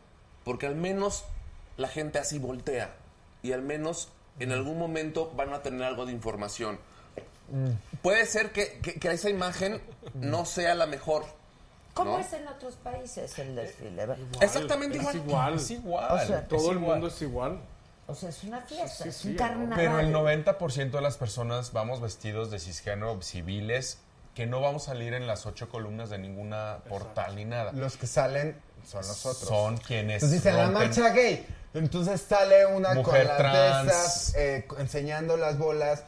Porque 0.44 0.66
al 0.66 0.76
menos 0.76 1.24
la 1.76 1.88
gente 1.88 2.18
así 2.18 2.38
voltea. 2.38 2.94
Y 3.42 3.52
al 3.52 3.62
menos 3.62 4.08
en 4.38 4.52
algún 4.52 4.78
momento 4.78 5.32
van 5.36 5.52
a 5.52 5.62
tener 5.62 5.82
algo 5.82 6.06
de 6.06 6.12
información. 6.12 6.78
Puede 8.02 8.26
ser 8.26 8.52
que, 8.52 8.78
que- 8.80 8.94
que 8.94 9.10
esa 9.10 9.28
imagen 9.28 9.80
no 10.14 10.44
sea 10.44 10.74
la 10.74 10.86
mejor. 10.86 11.24
¿Cómo 11.94 12.12
¿no? 12.12 12.18
es 12.20 12.32
en 12.32 12.46
otros 12.46 12.76
países 12.76 13.36
el 13.40 13.56
desfile? 13.56 14.06
Exactamente 14.40 14.98
Es 14.98 15.02
igual. 15.02 15.16
igual. 15.16 15.54
Es 15.56 15.70
igual. 15.72 16.12
O 16.12 16.26
sea, 16.26 16.46
Todo 16.46 16.60
es 16.60 16.68
el 16.68 16.76
igual. 16.76 16.92
mundo 16.92 17.06
es 17.08 17.22
igual. 17.22 17.60
O 18.06 18.14
sea, 18.14 18.28
es 18.28 18.42
una 18.44 18.60
fiesta, 18.60 19.04
Sí, 19.04 19.08
es 19.08 19.16
sí, 19.16 19.28
un 19.28 19.34
¿no? 19.34 19.38
carnaval. 19.40 19.74
Pero 19.76 19.98
el 20.00 20.12
90% 20.12 20.90
de 20.90 21.00
las 21.00 21.16
personas 21.16 21.72
vamos 21.72 22.00
vestidos 22.00 22.50
de 22.50 22.58
cisgénero 22.60 23.20
civiles 23.22 23.98
que 24.34 24.46
no 24.46 24.60
vamos 24.60 24.84
a 24.84 24.92
salir 24.92 25.14
en 25.14 25.26
las 25.26 25.46
ocho 25.46 25.68
columnas 25.68 26.10
de 26.10 26.18
ninguna 26.18 26.78
portal 26.88 27.36
ni 27.36 27.44
nada. 27.44 27.72
Los 27.72 27.96
que 27.96 28.06
salen 28.06 28.56
son 28.86 29.06
nosotros. 29.06 29.48
Son 29.48 29.76
quienes 29.76 30.22
Entonces 30.22 30.42
dicen 30.42 30.56
la 30.56 30.70
marcha 30.70 31.10
gay. 31.10 31.46
Entonces 31.74 32.20
sale 32.20 32.66
una 32.66 32.94
Mujer 32.94 33.26
con 33.26 33.28
las 33.28 33.36
trans. 33.38 33.86
de 33.86 33.92
esas, 33.92 34.34
eh, 34.36 34.68
enseñando 34.78 35.36
las 35.36 35.58
bolas. 35.58 36.04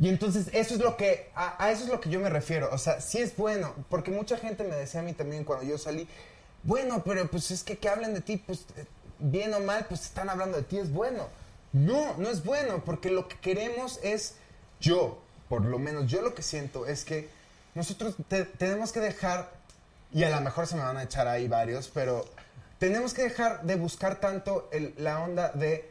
Y 0.00 0.08
entonces 0.08 0.48
eso 0.52 0.74
es 0.74 0.80
lo 0.80 0.96
que, 0.96 1.30
a, 1.34 1.62
a 1.64 1.70
eso 1.70 1.84
es 1.84 1.90
lo 1.90 2.00
que 2.00 2.10
yo 2.10 2.18
me 2.20 2.30
refiero. 2.30 2.68
O 2.72 2.78
sea, 2.78 3.00
sí 3.00 3.18
es 3.18 3.36
bueno, 3.36 3.74
porque 3.88 4.10
mucha 4.10 4.36
gente 4.36 4.64
me 4.64 4.74
decía 4.74 5.00
a 5.00 5.02
mí 5.04 5.12
también 5.12 5.44
cuando 5.44 5.64
yo 5.64 5.78
salí, 5.78 6.08
bueno, 6.64 7.02
pero 7.04 7.28
pues 7.30 7.50
es 7.50 7.62
que 7.62 7.78
que 7.78 7.88
hablen 7.88 8.14
de 8.14 8.20
ti, 8.20 8.38
pues 8.38 8.66
eh, 8.76 8.86
bien 9.18 9.54
o 9.54 9.60
mal, 9.60 9.86
pues 9.88 10.02
están 10.02 10.30
hablando 10.30 10.56
de 10.56 10.64
ti, 10.64 10.78
es 10.78 10.92
bueno. 10.92 11.28
No, 11.72 12.16
no 12.18 12.28
es 12.30 12.44
bueno, 12.44 12.82
porque 12.84 13.10
lo 13.10 13.28
que 13.28 13.36
queremos 13.36 14.00
es, 14.02 14.36
yo, 14.80 15.18
por 15.48 15.64
lo 15.64 15.78
menos 15.78 16.10
yo 16.10 16.22
lo 16.22 16.34
que 16.34 16.42
siento 16.42 16.86
es 16.86 17.04
que 17.04 17.28
nosotros 17.74 18.14
te- 18.28 18.44
tenemos 18.44 18.92
que 18.92 19.00
dejar, 19.00 19.50
y 20.12 20.24
a 20.24 20.30
lo 20.30 20.40
mejor 20.40 20.66
se 20.66 20.76
me 20.76 20.82
van 20.82 20.96
a 20.96 21.02
echar 21.02 21.26
ahí 21.28 21.48
varios, 21.48 21.88
pero 21.88 22.24
tenemos 22.78 23.14
que 23.14 23.22
dejar 23.22 23.62
de 23.62 23.76
buscar 23.76 24.20
tanto 24.20 24.68
la 24.98 25.22
onda 25.22 25.50
de 25.52 25.90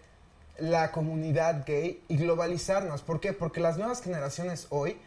la 0.60 0.92
comunidad 0.92 1.64
gay 1.66 2.04
y 2.08 2.18
globalizarnos. 2.18 3.02
¿Por 3.02 3.20
qué? 3.20 3.34
Porque 3.34 3.60
las 3.60 3.78
nuevas 3.78 4.02
generaciones 4.02 4.68
hoy, 4.70 5.00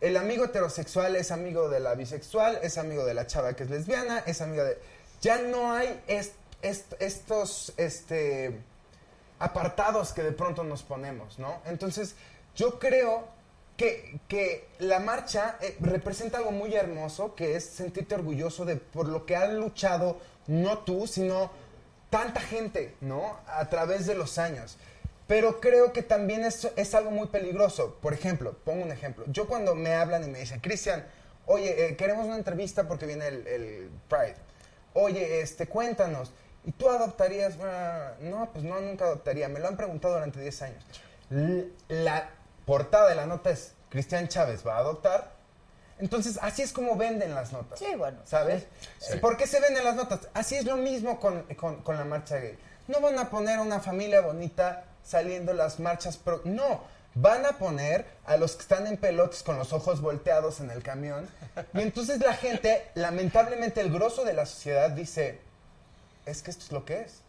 el 0.00 0.16
amigo 0.16 0.46
heterosexual 0.46 1.14
es 1.16 1.30
amigo 1.30 1.68
de 1.68 1.78
la 1.80 1.94
bisexual, 1.94 2.58
es 2.62 2.78
amigo 2.78 3.04
de 3.04 3.14
la 3.14 3.26
chava 3.26 3.54
que 3.54 3.64
es 3.64 3.70
lesbiana, 3.70 4.20
es 4.26 4.40
amigo 4.40 4.64
de... 4.64 4.78
Ya 5.20 5.38
no 5.38 5.72
hay 5.72 6.02
est- 6.08 6.34
est- 6.62 6.94
estos 7.00 7.72
este, 7.76 8.58
apartados 9.38 10.12
que 10.12 10.22
de 10.22 10.32
pronto 10.32 10.64
nos 10.64 10.82
ponemos, 10.82 11.38
¿no? 11.38 11.60
Entonces, 11.66 12.14
yo 12.56 12.78
creo 12.78 13.28
que, 13.76 14.68
la 14.78 14.98
marcha 14.98 15.56
eh, 15.60 15.76
representa 15.80 16.38
algo 16.38 16.52
muy 16.52 16.74
hermoso, 16.74 17.34
que 17.34 17.56
es 17.56 17.64
sentirte 17.64 18.14
orgulloso 18.14 18.64
de 18.64 18.76
por 18.76 19.08
lo 19.08 19.26
que 19.26 19.36
han 19.36 19.58
luchado, 19.58 20.18
no 20.46 20.78
tú, 20.78 21.06
sino 21.06 21.50
tanta 22.10 22.40
gente, 22.40 22.94
¿no? 23.00 23.38
A 23.46 23.68
través 23.68 24.06
de 24.06 24.14
los 24.14 24.38
años. 24.38 24.76
Pero 25.26 25.60
creo 25.60 25.92
que 25.92 26.02
también 26.02 26.44
es, 26.44 26.68
es 26.76 26.94
algo 26.94 27.10
muy 27.10 27.28
peligroso. 27.28 27.96
Por 28.02 28.12
ejemplo, 28.12 28.54
pongo 28.64 28.84
un 28.84 28.92
ejemplo. 28.92 29.24
Yo 29.28 29.46
cuando 29.46 29.74
me 29.74 29.94
hablan 29.94 30.24
y 30.24 30.28
me 30.28 30.40
dicen, 30.40 30.60
Cristian, 30.60 31.06
oye, 31.46 31.86
eh, 31.86 31.96
queremos 31.96 32.26
una 32.26 32.36
entrevista 32.36 32.86
porque 32.86 33.06
viene 33.06 33.28
el, 33.28 33.90
Pride. 34.08 34.36
Oye, 34.94 35.40
este, 35.40 35.66
cuéntanos. 35.66 36.32
¿Y 36.64 36.72
tú 36.72 36.88
adoptarías? 36.88 37.54
Ah, 37.62 38.12
no, 38.20 38.50
pues 38.52 38.64
no, 38.64 38.80
nunca 38.80 39.06
adoptaría. 39.06 39.48
Me 39.48 39.58
lo 39.58 39.68
han 39.68 39.76
preguntado 39.76 40.14
durante 40.14 40.40
10 40.40 40.62
años. 40.62 40.84
La 41.88 42.28
portada 42.66 43.08
de 43.08 43.14
la 43.14 43.26
nota 43.26 43.50
es, 43.50 43.72
Cristian 43.90 44.28
Chávez 44.28 44.66
va 44.66 44.76
a 44.76 44.78
adoptar. 44.78 45.32
Entonces, 45.98 46.38
así 46.42 46.62
es 46.62 46.72
como 46.72 46.96
venden 46.96 47.34
las 47.34 47.52
notas. 47.52 47.78
Sí, 47.78 47.94
bueno. 47.96 48.18
¿Sabes? 48.24 48.64
¿Por 49.20 49.36
qué 49.36 49.46
se 49.46 49.60
venden 49.60 49.84
las 49.84 49.94
notas? 49.94 50.20
Así 50.34 50.56
es 50.56 50.64
lo 50.64 50.76
mismo 50.76 51.20
con, 51.20 51.42
con- 51.54 51.82
con 51.82 51.96
la 51.96 52.04
marcha 52.04 52.38
gay. 52.38 52.58
No 52.88 53.00
van 53.00 53.18
a 53.18 53.30
poner 53.30 53.58
a 53.58 53.62
una 53.62 53.78
familia 53.80 54.20
bonita 54.20 54.84
saliendo 55.04 55.52
las 55.52 55.78
marchas 55.78 56.16
pro... 56.16 56.40
No, 56.44 56.82
van 57.14 57.46
a 57.46 57.58
poner 57.58 58.06
a 58.24 58.36
los 58.36 58.56
que 58.56 58.62
están 58.62 58.86
en 58.86 58.96
pelotas 58.96 59.42
con 59.42 59.58
los 59.58 59.72
ojos 59.72 60.00
volteados 60.00 60.60
en 60.60 60.70
el 60.70 60.82
camión. 60.82 61.28
Y 61.74 61.82
entonces 61.82 62.18
la 62.20 62.34
gente, 62.34 62.88
lamentablemente 62.94 63.80
el 63.80 63.92
grosso 63.92 64.24
de 64.24 64.32
la 64.32 64.46
sociedad 64.46 64.90
dice, 64.90 65.38
es 66.26 66.42
que 66.42 66.50
esto 66.50 66.64
es 66.64 66.72
lo 66.72 66.84
que 66.84 67.02
es. 67.02 67.21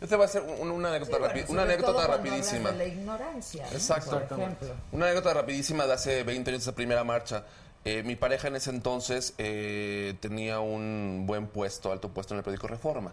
Yo 0.00 0.08
te 0.08 0.16
voy 0.16 0.22
a 0.22 0.26
hacer 0.26 0.42
un- 0.42 0.70
una 0.70 0.88
anécdota, 0.88 1.12
Sí, 1.12 1.18
bueno, 1.20 1.34
rapi- 1.34 1.40
sobre 1.42 1.52
una 1.52 1.62
anécdota 1.62 2.06
rapidísima. 2.06 2.70
de 2.72 2.78
la 2.78 2.84
ignorancia. 2.86 3.66
¿no? 3.66 3.72
Exacto. 3.72 4.10
Por 4.28 4.38
ejemplo. 4.38 4.68
Una 4.92 5.06
anécdota 5.06 5.34
rapidísima 5.34 5.86
de 5.86 5.92
hace 5.92 6.22
20 6.24 6.50
años 6.50 6.62
de 6.64 6.70
esa 6.70 6.74
primera 6.74 7.04
marcha. 7.04 7.44
Eh, 7.84 8.02
mi 8.02 8.16
pareja 8.16 8.48
en 8.48 8.56
ese 8.56 8.70
entonces 8.70 9.34
eh, 9.38 10.14
tenía 10.20 10.60
un 10.60 11.24
buen 11.26 11.46
puesto, 11.46 11.92
alto 11.92 12.08
puesto 12.10 12.34
en 12.34 12.38
el 12.38 12.44
periódico 12.44 12.66
Reforma. 12.68 13.12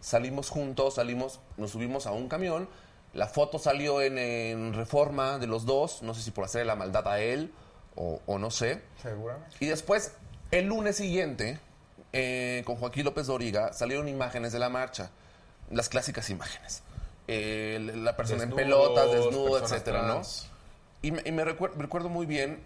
Salimos 0.00 0.50
juntos, 0.50 0.94
salimos, 0.94 1.40
nos 1.56 1.70
subimos 1.72 2.06
a 2.06 2.12
un 2.12 2.28
camión. 2.28 2.68
La 3.14 3.26
foto 3.26 3.58
salió 3.58 4.02
en, 4.02 4.18
en 4.18 4.74
Reforma 4.74 5.38
de 5.38 5.46
los 5.46 5.64
dos, 5.64 6.02
no 6.02 6.12
sé 6.14 6.22
si 6.22 6.30
por 6.30 6.44
hacer 6.44 6.66
la 6.66 6.76
maldad 6.76 7.08
a 7.08 7.18
él 7.20 7.52
o, 7.94 8.20
o 8.26 8.38
no 8.38 8.50
sé. 8.50 8.82
Seguramente. 9.02 9.56
Y 9.60 9.66
después, 9.66 10.12
el 10.50 10.66
lunes 10.66 10.96
siguiente, 10.96 11.58
eh, 12.12 12.62
con 12.66 12.76
Joaquín 12.76 13.04
López 13.04 13.26
Doriga, 13.26 13.72
salieron 13.72 14.08
imágenes 14.08 14.52
de 14.52 14.58
la 14.58 14.68
marcha. 14.68 15.10
Las 15.70 15.88
clásicas 15.88 16.30
imágenes. 16.30 16.82
Eh, 17.28 17.92
la 17.96 18.16
persona 18.16 18.44
en 18.44 18.50
pelotas, 18.52 19.10
desnudo, 19.10 19.52
personas 19.58 19.72
etcétera, 19.72 20.02
¿no? 20.02 20.22
Y 21.02 21.10
me, 21.12 21.22
y 21.24 21.32
me 21.32 21.44
recuer- 21.44 21.74
me 21.74 21.82
recuerdo 21.82 22.08
muy 22.08 22.24
bien 22.26 22.62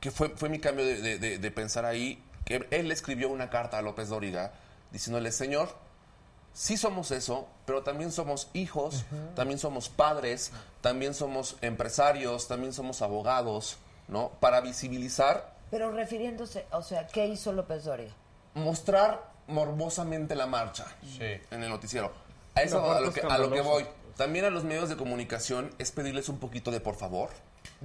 que 0.00 0.10
fue, 0.10 0.30
fue 0.30 0.48
mi 0.48 0.58
cambio 0.58 0.84
de, 0.84 1.00
de- 1.00 1.18
de- 1.18 1.38
de 1.38 1.50
pensar 1.50 1.84
ahí, 1.84 2.22
que 2.44 2.66
él 2.70 2.88
le 2.88 2.94
escribió 2.94 3.28
una 3.30 3.48
carta 3.50 3.78
a 3.78 3.82
López 3.82 4.08
Dóriga 4.08 4.52
diciéndole, 4.90 5.32
señor, 5.32 5.68
sí 6.52 6.76
somos 6.76 7.10
eso, 7.10 7.48
pero 7.64 7.82
también 7.82 8.12
somos 8.12 8.48
hijos, 8.52 9.04
también 9.34 9.58
somos 9.58 9.88
padres, 9.88 10.52
también 10.82 11.14
somos 11.14 11.56
empresarios, 11.62 12.46
también 12.48 12.72
somos 12.72 13.02
abogados, 13.02 13.78
¿no? 14.08 14.30
Para 14.40 14.60
visibilizar, 14.60 15.54
Pero 15.70 15.90
refiriéndose, 15.90 16.66
o 16.72 16.82
sea, 16.82 17.06
¿qué 17.06 17.26
hizo 17.26 17.52
López 17.52 17.84
Doria? 17.84 18.12
mostrar 18.54 19.32
morbosamente 19.46 20.34
la 20.34 20.46
marcha 20.46 20.86
Sí. 21.02 21.24
en 21.50 21.62
el 21.62 21.68
noticiero. 21.68 22.12
A 22.54 22.62
eso 22.62 22.92
a 22.92 23.00
lo, 23.00 23.12
que, 23.12 23.20
a 23.20 23.38
lo 23.38 23.50
que 23.50 23.60
voy. 23.60 23.86
También 24.16 24.44
a 24.44 24.50
los 24.50 24.62
medios 24.64 24.88
de 24.88 24.96
comunicación 24.96 25.74
es 25.78 25.90
pedirles 25.90 26.28
un 26.28 26.38
poquito 26.38 26.70
de 26.70 26.80
por 26.80 26.94
favor. 26.96 27.30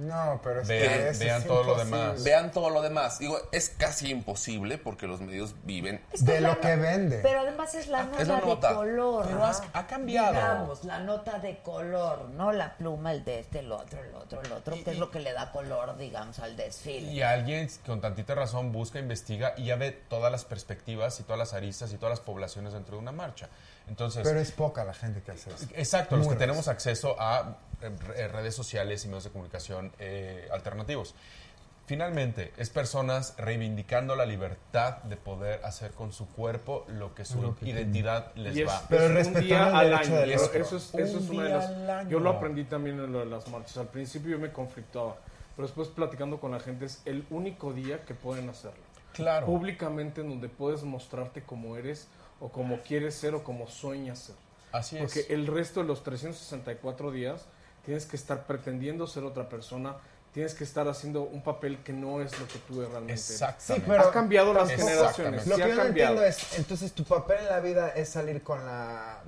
No, 0.00 0.40
pero 0.42 0.62
es 0.62 0.68
Vean- 0.68 1.12
que 1.12 1.24
vean 1.24 1.40
es 1.42 1.46
todo 1.46 1.62
lo 1.62 1.74
demás. 1.76 2.24
Vean 2.24 2.50
todo 2.52 2.70
lo 2.70 2.80
demás. 2.80 3.18
Digo, 3.18 3.38
es 3.52 3.68
casi 3.68 4.10
imposible 4.10 4.78
porque 4.78 5.06
los 5.06 5.20
medios 5.20 5.54
viven. 5.64 6.02
Es 6.12 6.22
que 6.24 6.32
De 6.32 6.40
lo 6.40 6.58
que 6.58 6.74
vende. 6.76 7.18
Pero 7.22 7.40
además 7.40 7.74
es 7.74 7.88
la 7.88 8.04
nota, 8.04 8.22
Es 8.22 8.28
la 8.28 8.40
nota. 8.40 8.68
de 8.70 8.74
color. 8.74 9.26
Pero 9.26 9.38
¿no? 9.38 9.44
has- 9.46 9.62
ha 9.74 9.86
cambiado. 9.86 10.32
Digamos, 10.32 10.84
la 10.84 11.00
nota 11.00 11.38
de 11.38 11.58
color, 11.58 12.30
no 12.30 12.50
la 12.52 12.76
pluma, 12.78 13.12
el 13.12 13.24
de 13.24 13.40
este, 13.40 13.58
el 13.58 13.70
otro, 13.72 14.02
el 14.02 14.14
otro, 14.14 14.40
el 14.40 14.52
otro, 14.52 14.74
que 14.82 14.90
es 14.92 14.98
lo 14.98 15.10
que 15.10 15.20
le 15.20 15.32
da 15.32 15.52
color, 15.52 15.96
digamos, 15.98 16.38
al 16.38 16.56
desfile. 16.56 17.12
Y 17.12 17.22
alguien 17.22 17.68
con 17.84 18.00
tantita 18.00 18.34
razón 18.34 18.72
busca, 18.72 18.98
investiga 18.98 19.52
y 19.56 19.66
ya 19.66 19.76
ve 19.76 19.90
todas 19.92 20.32
las 20.32 20.44
perspectivas 20.44 21.20
y 21.20 21.24
todas 21.24 21.38
las 21.38 21.52
aristas 21.52 21.92
y 21.92 21.96
todas 21.96 22.10
las 22.10 22.20
poblaciones 22.20 22.72
dentro 22.72 22.96
de 22.96 23.02
una 23.02 23.12
marcha. 23.12 23.48
Entonces, 23.88 24.22
Pero 24.22 24.40
es 24.40 24.52
poca 24.52 24.84
la 24.84 24.94
gente 24.94 25.20
que 25.20 25.32
hace 25.32 25.50
eso. 25.50 25.66
exacto, 25.74 26.16
los 26.16 26.28
que 26.28 26.36
tenemos 26.36 26.68
acceso 26.68 27.16
a 27.18 27.56
redes 27.80 28.54
sociales 28.54 29.04
y 29.04 29.08
medios 29.08 29.24
de 29.24 29.30
comunicación 29.30 29.92
eh, 29.98 30.48
alternativos. 30.52 31.14
Finalmente, 31.86 32.52
es 32.56 32.70
personas 32.70 33.34
reivindicando 33.36 34.14
la 34.14 34.24
libertad 34.24 34.98
de 35.02 35.16
poder 35.16 35.64
hacer 35.64 35.90
con 35.90 36.12
su 36.12 36.28
cuerpo 36.28 36.84
lo 36.86 37.16
que 37.16 37.24
su 37.24 37.56
identidad 37.62 38.32
les 38.36 38.54
Y 38.54 38.62
es, 38.62 38.68
va. 38.68 38.86
Pero 38.88 39.06
es 39.06 39.10
un 39.10 39.34
respetando 39.34 39.40
día 39.40 39.68
el 39.68 39.74
al 39.74 39.90
derecho 39.90 40.10
año. 40.12 40.20
del 40.20 40.30
Eso, 40.30 40.44
otro. 40.44 40.60
eso 40.60 40.76
es, 40.76 40.94
Un 40.94 41.00
eso 41.00 41.18
es 41.18 41.28
una 41.30 41.42
de 41.42 41.48
día 41.48 41.58
las. 41.58 41.66
al 41.66 41.90
año. 41.90 42.10
Yo 42.10 42.20
lo 42.20 42.30
aprendí 42.30 42.62
también 42.62 43.00
en 43.00 43.12
lo 43.12 43.18
de 43.18 43.26
las 43.26 43.48
marchas. 43.48 43.76
Al 43.78 43.88
principio 43.88 44.30
yo 44.30 44.38
me 44.38 44.52
conflictaba, 44.52 45.16
pero 45.56 45.66
después 45.66 45.88
platicando 45.88 46.38
con 46.38 46.52
la 46.52 46.60
gente 46.60 46.84
es 46.84 47.02
el 47.06 47.26
único 47.28 47.72
día 47.72 48.04
que 48.04 48.14
pueden 48.14 48.48
hacerlo. 48.48 48.78
Claro. 49.12 49.46
Públicamente 49.46 50.20
en 50.20 50.28
donde 50.28 50.48
puedes 50.48 50.84
mostrarte 50.84 51.42
como 51.42 51.76
eres. 51.76 52.06
o 52.38 52.48
como 52.50 52.78
quieres 52.78 53.16
ser 53.16 53.34
o 53.34 53.42
como 53.42 53.66
sueñas 53.66 54.18
ser. 54.20 54.36
Así 54.70 54.96
es. 54.96 55.02
Porque 55.02 55.26
el 55.34 55.46
resto 55.48 55.80
de 55.80 55.86
los 55.86 56.04
364 56.04 57.10
días 57.10 57.46
tienes 57.84 58.06
que 58.06 58.16
estar 58.16 58.46
pretendiendo 58.46 59.06
ser 59.06 59.24
otra 59.24 59.48
persona, 59.48 59.96
tienes 60.32 60.54
que 60.54 60.64
estar 60.64 60.86
haciendo 60.88 61.22
un 61.22 61.42
papel 61.42 61.82
que 61.82 61.92
no 61.92 62.20
es 62.20 62.38
lo 62.38 62.46
que 62.46 62.58
tú 62.60 62.80
realmente 62.80 63.12
eres. 63.12 63.30
Exactamente. 63.30 63.86
Sí, 63.86 63.90
pero 63.90 64.08
ha 64.08 64.12
cambiado 64.12 64.54
las 64.54 64.70
generaciones. 64.70 65.46
Lo 65.46 65.56
que 65.56 65.68
yo 65.68 65.74
no 65.74 65.84
entiendo 65.84 66.22
es, 66.22 66.58
entonces 66.58 66.92
tu 66.92 67.04
papel 67.04 67.38
en 67.40 67.46
la 67.46 67.60
vida 67.60 67.88
es 67.90 68.08
salir 68.08 68.42
con 68.42 68.64
la 68.64 69.22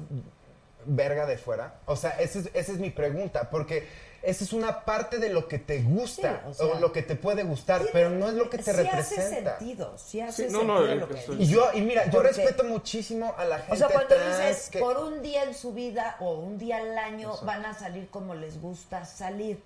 verga 0.87 1.27
de 1.27 1.39
fuera. 1.39 1.81
O 1.87 1.97
sea, 1.97 2.11
esa 2.11 2.41
es, 2.41 2.51
esa 2.55 2.73
es 2.73 2.79
mi 2.79 2.91
pregunta, 2.91 3.51
porque 3.51 3.87
esa 4.23 4.45
es 4.45 4.53
una 4.53 4.85
parte 4.85 5.19
de 5.19 5.29
lo 5.31 5.49
que 5.49 5.59
te 5.59 5.83
gusta 5.83 6.45
Sí, 6.53 6.63
o 6.63 6.79
lo 6.79 6.93
que 6.93 7.03
te 7.03 7.17
puede 7.17 7.43
gustar, 7.43 7.83
pero 7.93 8.09
no 8.11 8.29
es 8.29 8.35
lo 8.35 8.49
que 8.49 8.59
te 8.59 8.65
sí 8.65 8.71
representa. 8.73 9.01
hace 9.25 9.29
sentido, 9.59 9.99
sí 9.99 10.21
hace 10.21 10.47
Sí, 10.49 10.53
no, 10.53 10.61
sentido 10.61 10.81
no, 10.87 10.95
lo 10.95 11.09
que 11.09 11.15
estoy- 11.19 11.43
Y 11.43 11.47
yo, 11.49 11.71
y 11.75 11.81
mira, 11.83 12.09
yo 12.11 12.23
respeto 12.23 12.63
muchísimo 12.65 13.35
a 13.37 13.45
la 13.45 13.59
gente 13.59 13.73
O 13.73 13.77
sea, 13.77 13.89
cuando 13.89 14.15
trans 14.15 14.39
dices 14.39 14.69
que- 14.71 14.79
por 14.79 14.97
un 14.99 15.23
día 15.23 15.43
en 15.45 15.55
su 15.55 15.73
vida 15.73 16.17
o 16.21 16.35
un 16.35 16.57
día 16.59 16.77
al 16.77 16.97
año 16.99 17.33
van 17.43 17.65
a 17.67 17.75
salir 17.75 18.09
como 18.11 18.35
les 18.35 18.61
gusta 18.61 19.05
salir. 19.05 19.61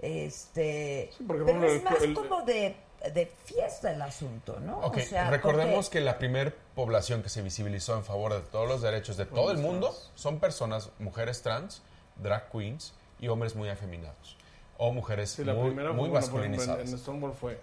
Este, 0.00 1.10
porque, 1.26 1.42
pero 1.44 1.58
bueno, 1.58 1.66
es 1.74 1.82
más 1.82 2.00
el- 2.02 2.14
como 2.14 2.42
de, 2.42 2.76
de 3.12 3.26
fiesta 3.44 3.92
el 3.92 4.00
asunto, 4.02 4.58
¿no? 4.60 4.78
O 4.80 4.94
sea, 5.00 5.28
recordemos 5.30 5.86
porque- 5.86 5.98
que 5.98 6.04
la 6.04 6.18
primer 6.18 6.54
población 6.74 7.22
que 7.22 7.28
se 7.28 7.42
visibilizó 7.42 7.96
en 7.96 8.04
favor 8.04 8.32
de 8.34 8.40
todos 8.40 8.68
los 8.68 8.80
derechos 8.80 9.16
de 9.16 9.26
todo 9.26 9.50
el 9.50 9.58
mundo 9.58 9.94
son 10.14 10.38
personas, 10.38 10.90
mujeres 10.98 11.42
trans, 11.42 11.82
drag 12.16 12.48
queens 12.50 12.92
y 13.18 13.28
hombres 13.28 13.54
muy 13.56 13.68
afeminados. 13.68 14.36
O 14.76 14.92
mujeres 14.92 15.30
Sí, 15.30 15.44
la 15.44 15.54
muy, 15.54 15.68
primera 15.70 15.90
muy 15.92 16.08
bueno, 16.08 16.14
masculinizadas. 16.14 16.86
en, 16.86 16.88
en 16.92 16.98
Stonewall 16.98 17.32
fue 17.32 17.60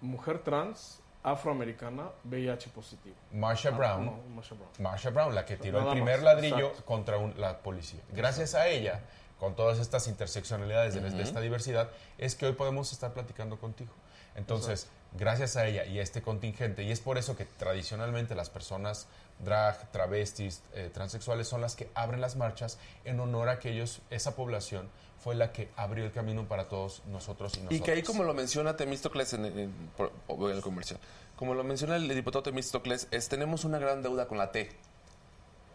mujer 0.00 0.40
trans, 0.40 1.00
afroamericana, 1.22 2.10
VIH 2.24 2.70
positivo. 2.70 3.14
Marsha 3.32 3.70
Ah, 3.72 3.76
Brown, 3.76 4.04
no, 4.06 4.18
Marsha 4.34 4.54
Brown. 4.54 4.70
Marsha 4.78 5.10
Brown, 5.10 5.34
la 5.34 5.44
que 5.44 5.56
tiró 5.56 5.80
el 5.80 5.88
primer 5.90 6.16
más, 6.16 6.24
ladrillo 6.24 6.58
exacto. 6.68 6.84
contra 6.84 7.18
un- 7.18 7.34
la 7.40 7.58
policía. 7.58 8.00
Gracias 8.12 8.54
a 8.54 8.68
ella, 8.68 9.00
con 9.38 9.54
todas 9.54 9.78
estas 9.78 10.06
interseccionalidades 10.08 10.94
de, 10.94 11.00
de 11.10 11.22
esta 11.22 11.40
diversidad, 11.40 11.90
es 12.18 12.34
que 12.34 12.46
hoy 12.46 12.52
podemos 12.54 12.92
estar 12.92 13.12
platicando 13.12 13.58
contigo. 13.58 13.92
Entonces, 14.36 14.86
gracias 15.18 15.56
a 15.56 15.66
ella 15.66 15.84
y 15.86 15.98
a 15.98 16.02
este 16.02 16.22
contingente, 16.22 16.82
y 16.82 16.92
es 16.92 17.00
por 17.00 17.18
eso 17.18 17.36
que 17.36 17.44
tradicionalmente 17.46 18.34
las 18.34 18.50
personas 18.50 19.06
drag, 19.44 19.90
travestis, 19.92 20.62
eh, 20.74 20.90
transexuales 20.92 21.48
son 21.48 21.60
las 21.60 21.74
que 21.76 21.90
abren 21.94 22.20
las 22.20 22.36
marchas 22.36 22.78
en 23.04 23.18
honor 23.20 23.48
a 23.48 23.58
que 23.58 23.70
ellos, 23.72 24.00
esa 24.10 24.34
población, 24.36 24.88
fue 25.22 25.34
la 25.34 25.52
que 25.52 25.68
abrió 25.76 26.04
el 26.04 26.12
camino 26.12 26.44
para 26.46 26.68
todos 26.68 27.02
nosotros 27.06 27.54
y 27.54 27.58
nosotros. 27.58 27.80
Y 27.80 27.82
que 27.82 27.90
ahí, 27.92 28.02
como 28.02 28.22
lo 28.22 28.32
menciona 28.34 28.76
Temístocles 28.76 29.32
en, 29.32 29.44
en- 29.46 29.90
voy 30.28 30.52
al 30.52 30.60
comercial, 30.62 31.00
como 31.36 31.54
lo 31.54 31.64
menciona 31.64 31.96
el 31.96 32.08
diputado 32.08 32.42
Temístocles, 32.44 33.08
es 33.10 33.28
tenemos 33.28 33.64
una 33.64 33.78
gran 33.78 34.02
deuda 34.02 34.28
con 34.28 34.38
la 34.38 34.52
T 34.52 34.70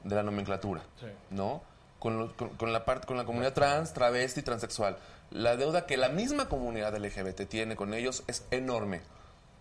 de 0.04 0.16
la 0.16 0.24
nomenclatura, 0.24 0.82
Sí. 1.00 1.08
¿no? 1.32 1.62
Con, 2.02 2.18
lo- 2.18 2.36
con- 2.36 2.50
con 2.50 2.74
la 2.74 2.84
parte, 2.84 3.08
con 3.08 3.16
la 3.16 3.24
comunidad 3.24 3.54
trans, 3.54 3.94
travesti, 3.94 4.42
transexual. 4.42 4.98
La 5.30 5.56
deuda 5.56 5.86
que 5.86 5.96
la 5.96 6.10
misma 6.10 6.50
comunidad 6.50 6.94
LGBT 6.98 7.48
tiene 7.48 7.78
con 7.78 7.94
ellos 7.94 8.24
es 8.28 8.44
enorme, 8.52 9.02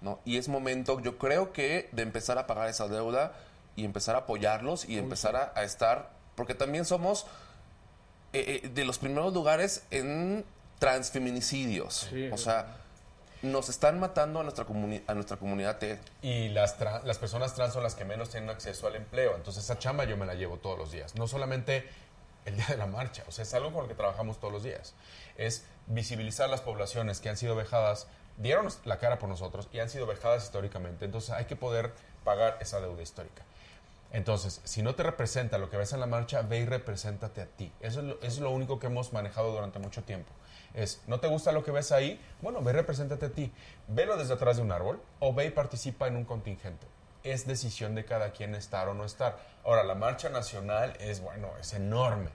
¿no? 0.01 0.19
Y 0.25 0.39
es 0.39 0.49
momento, 0.49 0.99
yo 1.01 1.19
creo 1.19 1.53
que, 1.53 1.89
de 1.93 2.03
empezar 2.03 2.39
a 2.39 2.47
pagar 2.49 2.69
esa 2.69 2.89
deuda 2.89 3.35
y 3.77 3.85
empezar 3.85 4.17
a 4.17 4.21
apoyarlos 4.21 4.89
y 4.89 4.99
empezar 4.99 5.37
a, 5.37 5.53
a 5.55 5.63
estar, 5.65 6.11
porque 6.35 6.55
también 6.55 6.85
somos 6.87 7.27
eh, 8.33 8.61
eh, 8.65 8.69
de 8.69 8.85
los 8.85 8.99
primeros 8.99 9.33
lugares 9.35 9.85
en 9.91 10.45
transfeminicidios. 10.79 12.09
Sí. 12.11 12.31
O 12.33 12.37
sea, 12.39 12.77
nos 13.43 13.69
están 13.69 13.99
matando 14.01 14.41
a 14.41 14.43
nuestra, 14.43 14.67
comuni- 14.67 15.03
a 15.07 15.15
nuestra 15.15 15.37
comunidad 15.37 15.79
T. 15.79 15.99
Y 16.23 16.49
las, 16.51 16.79
tra- 16.79 17.03
las 17.05 17.19
personas 17.19 17.55
trans 17.55 17.73
son 17.73 17.83
las 17.83 17.95
que 17.95 18.05
menos 18.05 18.31
tienen 18.31 18.51
acceso 18.51 18.87
al 18.87 18.97
empleo. 18.97 19.35
Entonces 19.37 19.65
esa 19.65 19.79
chamba 19.79 20.05
yo 20.05 20.17
me 20.17 20.27
la 20.27 20.35
llevo 20.35 20.59
todos 20.59 20.79
los 20.79 20.93
días. 20.93 21.15
No 21.15 21.27
solamente 21.27 21.89
el 22.45 22.57
día 22.57 22.67
de 22.67 22.77
la 22.77 22.87
marcha, 22.87 23.25
o 23.29 23.33
sea, 23.33 23.43
es 23.43 23.55
algo 23.55 23.73
con 23.73 23.83
lo 23.83 23.89
que 23.89 23.95
trabajamos 23.95 24.39
todos 24.39 24.53
los 24.53 24.63
días. 24.63 24.95
Es 25.37 25.65
visibilizar 25.87 26.49
las 26.49 26.61
poblaciones 26.61 27.21
que 27.21 27.29
han 27.29 27.37
sido 27.37 27.55
vejadas, 27.55 28.07
dieron 28.37 28.69
la 28.85 28.99
cara 28.99 29.19
por 29.19 29.29
nosotros 29.29 29.69
y 29.73 29.79
han 29.81 29.91
sido 29.91 30.07
vejadas 30.07 30.45
históricamente. 30.45 31.05
Entonces 31.05 31.31
hay 31.31 31.45
que 31.45 31.57
poder 31.57 31.93
pagar 32.25 32.59
esa 32.61 32.81
deuda 32.81 33.03
histórica. 33.03 33.43
Entonces, 34.13 34.61
si 34.65 34.83
no 34.83 34.95
te 34.95 35.05
representa 35.05 35.59
lo 35.59 35.71
que 35.71 35.77
ves 35.77 35.93
en 35.93 36.01
la 36.01 36.07
marcha, 36.07 36.43
ve 36.43 36.59
y 36.59 36.65
represéntate 36.65 37.43
a 37.43 37.47
ti. 37.47 37.73
Eso 37.81 38.19
es 38.23 38.39
lo, 38.39 38.51
único 38.51 38.81
que 38.81 38.89
hemos 38.89 39.13
manejado 39.13 39.53
durante 39.53 39.79
mucho 39.79 40.03
tiempo. 40.03 40.31
Es, 40.75 41.01
¿no 41.07 41.21
te 41.21 41.29
gusta 41.29 41.53
lo 41.53 41.63
que 41.63 41.71
ves 41.71 41.93
ahí? 41.93 42.21
Bueno, 42.43 42.61
ve 42.61 42.73
y 42.73 42.75
represéntate 42.75 43.27
a 43.27 43.31
ti. 43.31 43.53
Velo 43.87 44.17
desde 44.17 44.35
atrás 44.35 44.57
de 44.57 44.63
un 44.63 44.73
árbol 44.73 45.01
o 45.21 45.33
ve 45.33 45.47
y 45.47 45.51
participa 45.51 46.09
en 46.09 46.17
un 46.17 46.25
contingente. 46.25 46.87
Es 47.25 47.47
decisión 47.47 47.95
de 47.95 48.05
cada 48.05 48.33
quien 48.33 48.55
estar 48.55 48.89
o 48.89 48.95
no 48.95 49.05
estar. 49.05 49.39
Ahora, 49.65 49.85
la 49.85 49.95
marcha 49.95 50.29
nacional 50.31 50.97
es, 51.01 51.21
bueno, 51.21 51.49
es 51.61 51.73
enorme. 51.75 52.31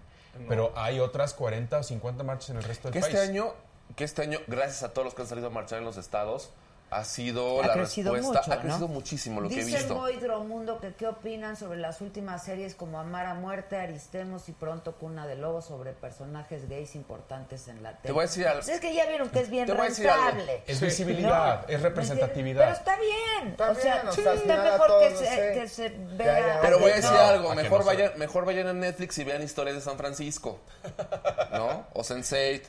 Pero 0.50 0.74
hay 0.76 1.00
otras 1.00 1.34
40 1.34 1.78
o 1.80 1.84
50 1.84 2.24
marchas 2.24 2.50
en 2.50 2.58
el 2.58 2.64
resto 2.64 2.90
del 2.90 2.94
Que 2.94 3.00
país. 3.00 3.14
este 3.16 3.30
año, 3.30 3.54
que 3.96 4.04
este 4.04 4.22
año, 4.22 4.40
gracias 4.48 4.84
a 4.84 4.92
todos 4.94 5.06
los 5.06 5.14
que 5.16 5.22
han 5.22 5.28
salido 5.30 5.48
a 5.48 5.50
marchar 5.50 5.80
en 5.80 5.86
los 5.86 5.96
estados, 5.98 6.50
ha 6.92 7.04
sido 7.04 7.62
Ha 7.62 7.68
la 7.68 7.74
crecido 7.74 8.14
respuesta. 8.14 8.42
mucho, 8.42 8.52
ha 8.52 8.56
¿no? 8.56 8.62
crecido 8.62 8.88
muchísimo 8.88 9.42
lo 9.42 9.50
que 9.50 9.56
he 9.62 9.66
Dice 9.66 9.78
visto. 9.80 9.96
Moy 9.96 10.16
Dromundo 10.18 10.80
que 10.80 10.94
qué 10.94 11.08
opinan 11.08 11.58
sobre 11.58 11.80
las 11.80 12.00
últimas 12.00 12.44
series 12.44 12.76
como 12.76 13.00
Amar 13.00 13.26
a 13.26 13.34
Muerte, 13.34 13.78
Aristemos 13.78 14.48
y 14.50 14.54
pronto 14.54 14.94
Cuna 14.96 15.28
de 15.28 15.36
Lobos 15.36 15.66
sobre 15.66 15.92
personajes 15.94 16.70
gays 16.70 16.96
importantes 16.96 17.68
en 17.68 17.84
la 17.84 17.90
tele. 17.92 18.02
Te 18.04 18.12
voy 18.12 18.24
a 18.24 18.28
decir 18.28 18.48
algo. 18.48 18.60
Pues 18.62 18.70
es 18.76 18.80
que 18.80 18.94
ya 18.94 19.08
vieron 19.08 19.30
que 19.30 19.40
es 19.40 19.50
bien 19.50 19.68
rentable. 19.68 20.64
Es 20.68 20.80
visibilidad, 20.80 21.70
es 21.70 21.82
representatividad. 21.82 22.64
Pero 22.66 22.78
está 22.78 22.96
bien. 23.00 23.52
Está 23.52 23.72
o 23.72 23.76
sea, 23.76 23.94
bien, 23.96 24.08
o 24.08 24.12
sí, 24.14 24.22
sea, 24.22 24.34
está 24.34 24.64
mejor 24.64 25.00
que 25.00 25.10
todos, 25.10 25.20
se, 25.20 25.26
sí. 25.26 25.60
que 25.60 25.68
se 25.68 25.92
Que 25.92 25.98
vea. 26.24 26.36
haya- 26.38 26.62
Pero 26.62 26.80
voy 26.80 26.92
a 26.92 26.94
que 26.96 27.02
decir 27.02 27.12
no. 27.18 27.22
algo, 27.22 27.52
¿a 27.52 27.56
que 27.56 27.64
mejor, 27.64 27.80
no 27.80 27.86
vayan, 27.86 28.12
mejor 28.18 28.46
vayan 28.46 28.68
a 28.68 28.74
Netflix 28.74 29.18
y 29.18 29.24
vean 29.24 29.42
historias 29.42 29.76
de 29.76 29.82
San 29.82 29.98
Francisco, 29.98 30.60
¿no? 31.52 31.86
O 31.94 32.02
Sense8. 32.04 32.62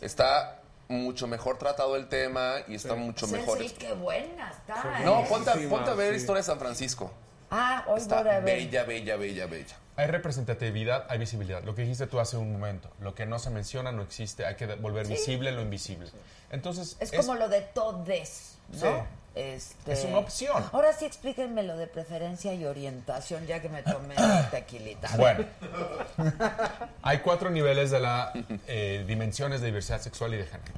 Está 0.00 0.60
mucho 0.88 1.26
mejor 1.26 1.58
tratado 1.58 1.96
el 1.96 2.08
tema 2.08 2.56
y 2.68 2.74
está 2.74 2.94
mucho 2.94 3.26
mejor. 3.28 3.58
Sensei, 3.58 3.76
qué 3.76 3.92
buena 3.94 4.50
está. 4.50 5.00
No, 5.04 5.20
¿eh? 5.20 5.26
ponte, 5.28 5.50
a- 5.50 5.54
Sí, 5.54 5.66
ponte 5.68 5.90
a 5.90 5.94
ver 5.94 6.12
sí. 6.14 6.20
historias 6.20 6.46
de 6.46 6.52
San 6.52 6.58
Francisco. 6.60 7.12
Ah, 7.50 7.84
hoy 7.86 8.00
Está 8.00 8.22
voy 8.22 8.30
a 8.30 8.40
ver. 8.40 8.44
bella, 8.44 8.84
bella, 8.84 9.16
bella, 9.16 9.46
bella. 9.46 9.76
Hay 9.96 10.06
representatividad, 10.08 11.06
hay 11.08 11.18
visibilidad. 11.18 11.62
Lo 11.64 11.74
que 11.74 11.82
dijiste 11.82 12.06
tú 12.06 12.20
hace 12.20 12.36
un 12.36 12.52
momento, 12.52 12.90
lo 13.00 13.14
que 13.14 13.24
no 13.24 13.38
se 13.38 13.50
menciona 13.50 13.92
no 13.92 14.02
existe, 14.02 14.44
hay 14.44 14.56
que 14.56 14.66
volver 14.66 15.06
visible 15.06 15.52
lo 15.52 15.62
invisible. 15.62 16.10
Entonces, 16.50 16.96
Es 17.00 17.12
como 17.12 17.34
lo 17.34 17.48
de 17.48 17.62
todes, 17.62 18.58
¿no? 18.82 19.06
Este... 19.36 19.92
Es 19.92 20.04
una 20.04 20.18
opción. 20.18 20.64
Ahora 20.72 20.92
sí 20.94 21.04
explíquenme 21.04 21.62
lo 21.62 21.76
de 21.76 21.86
preferencia 21.86 22.54
y 22.54 22.64
orientación, 22.64 23.46
ya 23.46 23.60
que 23.60 23.68
me 23.68 23.82
tomé 23.82 24.16
tequilita. 24.50 25.10
Bueno, 25.16 25.44
hay 27.02 27.18
cuatro 27.18 27.50
niveles 27.50 27.90
de 27.90 28.00
las 28.00 28.32
dimensiones 29.06 29.60
de 29.60 29.66
diversidad 29.66 30.00
sexual 30.00 30.34
y 30.34 30.38
de 30.38 30.46
género. 30.46 30.72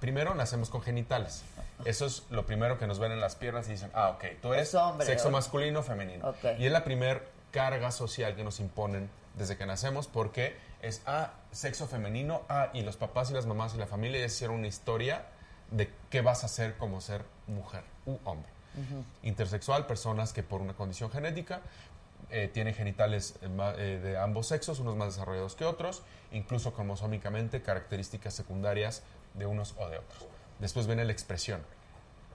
Primero, 0.00 0.34
nacemos 0.34 0.70
con 0.70 0.80
genitales. 0.80 1.42
Eso 1.84 2.06
es 2.06 2.24
lo 2.30 2.46
primero 2.46 2.78
que 2.78 2.86
nos 2.86 2.98
ven 2.98 3.12
en 3.12 3.20
las 3.20 3.36
piernas 3.36 3.68
y 3.68 3.72
dicen, 3.72 3.90
ah, 3.94 4.10
ok, 4.10 4.24
tú 4.42 4.52
eres 4.52 4.74
hombre, 4.74 5.06
sexo 5.06 5.28
¿o? 5.28 5.30
masculino 5.30 5.80
o 5.80 5.82
femenino. 5.82 6.34
Y 6.58 6.66
es 6.66 6.72
la 6.72 6.84
primer 6.84 7.28
carga 7.50 7.90
social 7.90 8.34
que 8.34 8.44
nos 8.44 8.60
imponen 8.60 9.10
desde 9.34 9.56
que 9.56 9.66
nacemos 9.66 10.06
porque 10.06 10.56
es, 10.82 11.02
ah, 11.06 11.32
sexo 11.52 11.86
femenino, 11.86 12.42
ah, 12.48 12.70
y 12.72 12.82
los 12.82 12.96
papás 12.96 13.30
y 13.30 13.34
las 13.34 13.46
mamás 13.46 13.74
y 13.74 13.78
la 13.78 13.86
familia 13.86 14.20
ya 14.20 14.26
hicieron 14.26 14.56
una 14.56 14.66
historia 14.66 15.26
de 15.70 15.90
qué 16.10 16.20
vas 16.20 16.42
a 16.42 16.46
hacer 16.46 16.76
como 16.76 17.00
ser 17.00 17.22
mujer 17.48 17.82
u 18.06 18.18
hombre. 18.24 18.58
Intersexual, 19.22 19.86
personas 19.86 20.32
que 20.32 20.42
por 20.42 20.60
una 20.60 20.74
condición 20.74 21.10
genética 21.10 21.62
eh, 22.30 22.48
tienen 22.52 22.74
genitales 22.74 23.34
eh, 23.40 23.48
eh, 23.78 24.00
de 24.02 24.18
ambos 24.18 24.48
sexos, 24.48 24.78
unos 24.80 24.96
más 24.96 25.14
desarrollados 25.14 25.54
que 25.54 25.64
otros, 25.64 26.02
incluso 26.30 26.72
cromosómicamente 26.74 27.62
características 27.62 28.34
secundarias 28.34 29.02
de 29.34 29.46
unos 29.46 29.74
o 29.78 29.88
de 29.88 29.98
otros. 29.98 30.26
Después 30.58 30.86
viene 30.86 31.04
la 31.04 31.12
expresión. 31.12 31.62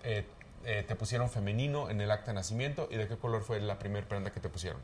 Eh, 0.03 0.26
te 0.88 0.95
pusieron 0.95 1.30
femenino 1.30 1.90
en 1.90 1.99
el 1.99 2.10
acta 2.10 2.31
de 2.31 2.35
nacimiento 2.35 2.88
y 2.90 2.95
de 2.95 3.07
qué 3.07 3.18
color 3.18 3.44
fue 3.44 3.60
la 3.60 3.77
primera 3.77 4.07
prenda 4.07 4.31
que 4.31 4.40
te 4.40 4.49
pusieron. 4.49 4.81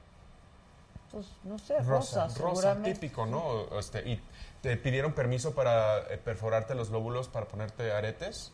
Pues 1.09 1.25
no 1.43 1.57
sé, 1.57 1.79
rosa, 1.79 2.27
rosa, 2.37 2.81
típico, 2.83 3.25
¿no? 3.25 3.79
Este, 3.79 4.07
y 4.07 4.21
te 4.61 4.77
pidieron 4.77 5.13
permiso 5.13 5.55
para 5.55 6.05
perforarte 6.23 6.75
los 6.75 6.89
lóbulos 6.89 7.29
para 7.29 7.47
ponerte 7.47 7.91
aretes 7.91 8.51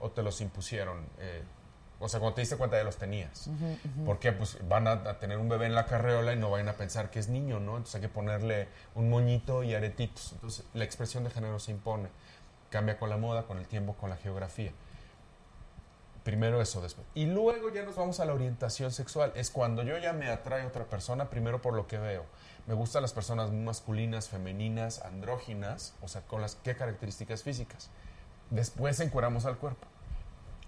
o 0.00 0.10
te 0.10 0.22
los 0.22 0.40
impusieron. 0.40 1.06
Eh, 1.18 1.42
o 2.00 2.08
sea, 2.08 2.18
cuando 2.18 2.34
te 2.34 2.40
diste 2.40 2.56
cuenta 2.56 2.76
ya 2.78 2.84
los 2.84 2.96
tenías. 2.96 3.50
Porque 4.06 4.32
pues 4.32 4.56
van 4.66 4.88
a, 4.88 4.92
a 4.92 5.18
tener 5.18 5.38
un 5.38 5.48
bebé 5.48 5.66
en 5.66 5.74
la 5.74 5.84
carreola 5.84 6.32
y 6.32 6.36
no 6.36 6.50
vayan 6.50 6.68
a 6.68 6.72
pensar 6.72 7.10
que 7.10 7.18
es 7.18 7.28
niño, 7.28 7.60
¿no? 7.60 7.76
Entonces 7.76 7.96
hay 7.96 8.00
que 8.00 8.08
ponerle 8.08 8.68
un 8.94 9.10
moñito 9.10 9.62
y 9.62 9.74
aretitos. 9.74 10.32
Entonces 10.32 10.64
la 10.72 10.84
expresión 10.84 11.24
de 11.24 11.30
género 11.30 11.58
se 11.58 11.72
impone. 11.72 12.08
Cambia 12.70 12.98
con 12.98 13.10
la 13.10 13.18
moda, 13.18 13.42
con 13.42 13.58
el 13.58 13.66
tiempo, 13.66 13.94
con 13.94 14.08
la 14.08 14.16
geografía. 14.16 14.72
Primero 16.22 16.60
eso, 16.60 16.80
después. 16.80 17.06
Y 17.14 17.26
luego 17.26 17.70
ya 17.70 17.82
nos 17.82 17.96
vamos 17.96 18.20
a 18.20 18.24
la 18.24 18.34
orientación 18.34 18.92
sexual. 18.92 19.32
Es 19.34 19.50
cuando 19.50 19.82
yo 19.82 19.98
ya 19.98 20.12
me 20.12 20.28
atrae 20.28 20.62
a 20.62 20.66
otra 20.66 20.84
persona, 20.84 21.30
primero 21.30 21.60
por 21.60 21.74
lo 21.74 21.86
que 21.86 21.98
veo. 21.98 22.24
Me 22.66 22.74
gustan 22.74 23.02
las 23.02 23.12
personas 23.12 23.50
masculinas, 23.52 24.28
femeninas, 24.28 25.02
andróginas, 25.02 25.94
o 26.02 26.08
sea, 26.08 26.22
con 26.22 26.40
las 26.40 26.56
qué 26.56 26.76
características 26.76 27.42
físicas. 27.42 27.90
Después 28.50 28.98
encueramos 29.00 29.46
al 29.46 29.56
cuerpo. 29.56 29.86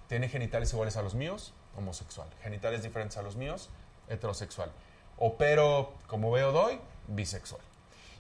Tiene 0.09 0.29
genitales 0.29 0.73
iguales 0.73 0.97
a 0.97 1.03
los 1.03 1.15
míos, 1.15 1.53
homosexual. 1.77 2.29
Genitales 2.43 2.83
diferentes 2.83 3.17
a 3.17 3.23
los 3.23 3.37
míos, 3.37 3.71
heterosexual. 4.09 4.71
Opero 5.19 5.95
como 6.07 6.31
veo 6.31 6.53
doy, 6.53 6.81
bisexual. 7.09 7.61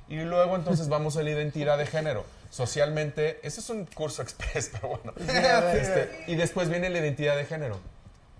Y 0.08 0.16
luego 0.16 0.56
entonces 0.56 0.88
vamos 0.90 1.16
a 1.16 1.22
la 1.22 1.30
identidad 1.30 1.78
de 1.78 1.86
género. 1.86 2.24
Socialmente, 2.50 3.40
ese 3.42 3.60
es 3.60 3.70
un 3.70 3.86
curso 3.86 4.22
express, 4.22 4.70
pero 4.72 4.88
bueno. 4.88 5.14
Este, 5.16 6.24
y 6.26 6.34
después 6.34 6.68
viene 6.68 6.90
la 6.90 6.98
identidad 6.98 7.36
de 7.36 7.44
género. 7.44 7.78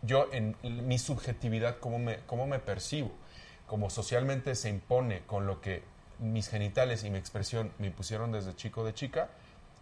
Yo, 0.03 0.29
en 0.33 0.57
mi 0.63 0.99
subjetividad, 0.99 1.79
cómo 1.79 2.01
me, 2.01 2.19
cómo 2.27 2.49
me 2.49 2.59
percibo, 2.59 3.13
como 3.69 3.89
socialmente 3.89 4.57
se 4.57 4.69
impone 4.69 5.23
con 5.27 5.47
lo 5.47 5.61
que 5.61 5.85
mis 6.19 6.49
genitales 6.49 7.05
y 7.05 7.11
mi 7.11 7.19
expresión 7.19 7.73
me 7.79 7.87
impusieron 7.87 8.33
desde 8.33 8.55
chico 8.57 8.85
de 8.85 8.95
chica, 8.95 9.29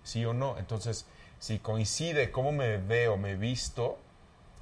sí 0.04 0.24
o 0.24 0.34
no. 0.34 0.58
Entonces, 0.58 1.06
si 1.40 1.58
coincide 1.58 2.30
cómo 2.30 2.52
me 2.52 2.76
veo, 2.76 3.16
me 3.16 3.34
visto, 3.34 3.98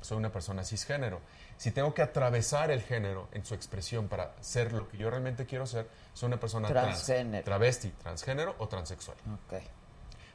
soy 0.00 0.16
una 0.16 0.30
persona 0.32 0.64
cisgénero. 0.64 1.20
Si 1.58 1.72
tengo 1.72 1.92
que 1.92 2.02
atravesar 2.02 2.70
el 2.70 2.80
género 2.82 3.28
en 3.32 3.44
su 3.44 3.54
expresión 3.54 4.08
para 4.08 4.32
ser 4.40 4.72
lo 4.72 4.88
que 4.88 4.96
yo 4.96 5.10
realmente 5.10 5.44
quiero 5.44 5.66
ser, 5.66 5.88
soy 6.14 6.28
una 6.28 6.38
persona 6.40 6.68
trans, 6.68 7.04
Transgénero. 7.04 7.44
travesti, 7.44 7.90
transgénero 7.90 8.54
o 8.58 8.68
transexual. 8.68 9.16
Ok. 9.46 9.60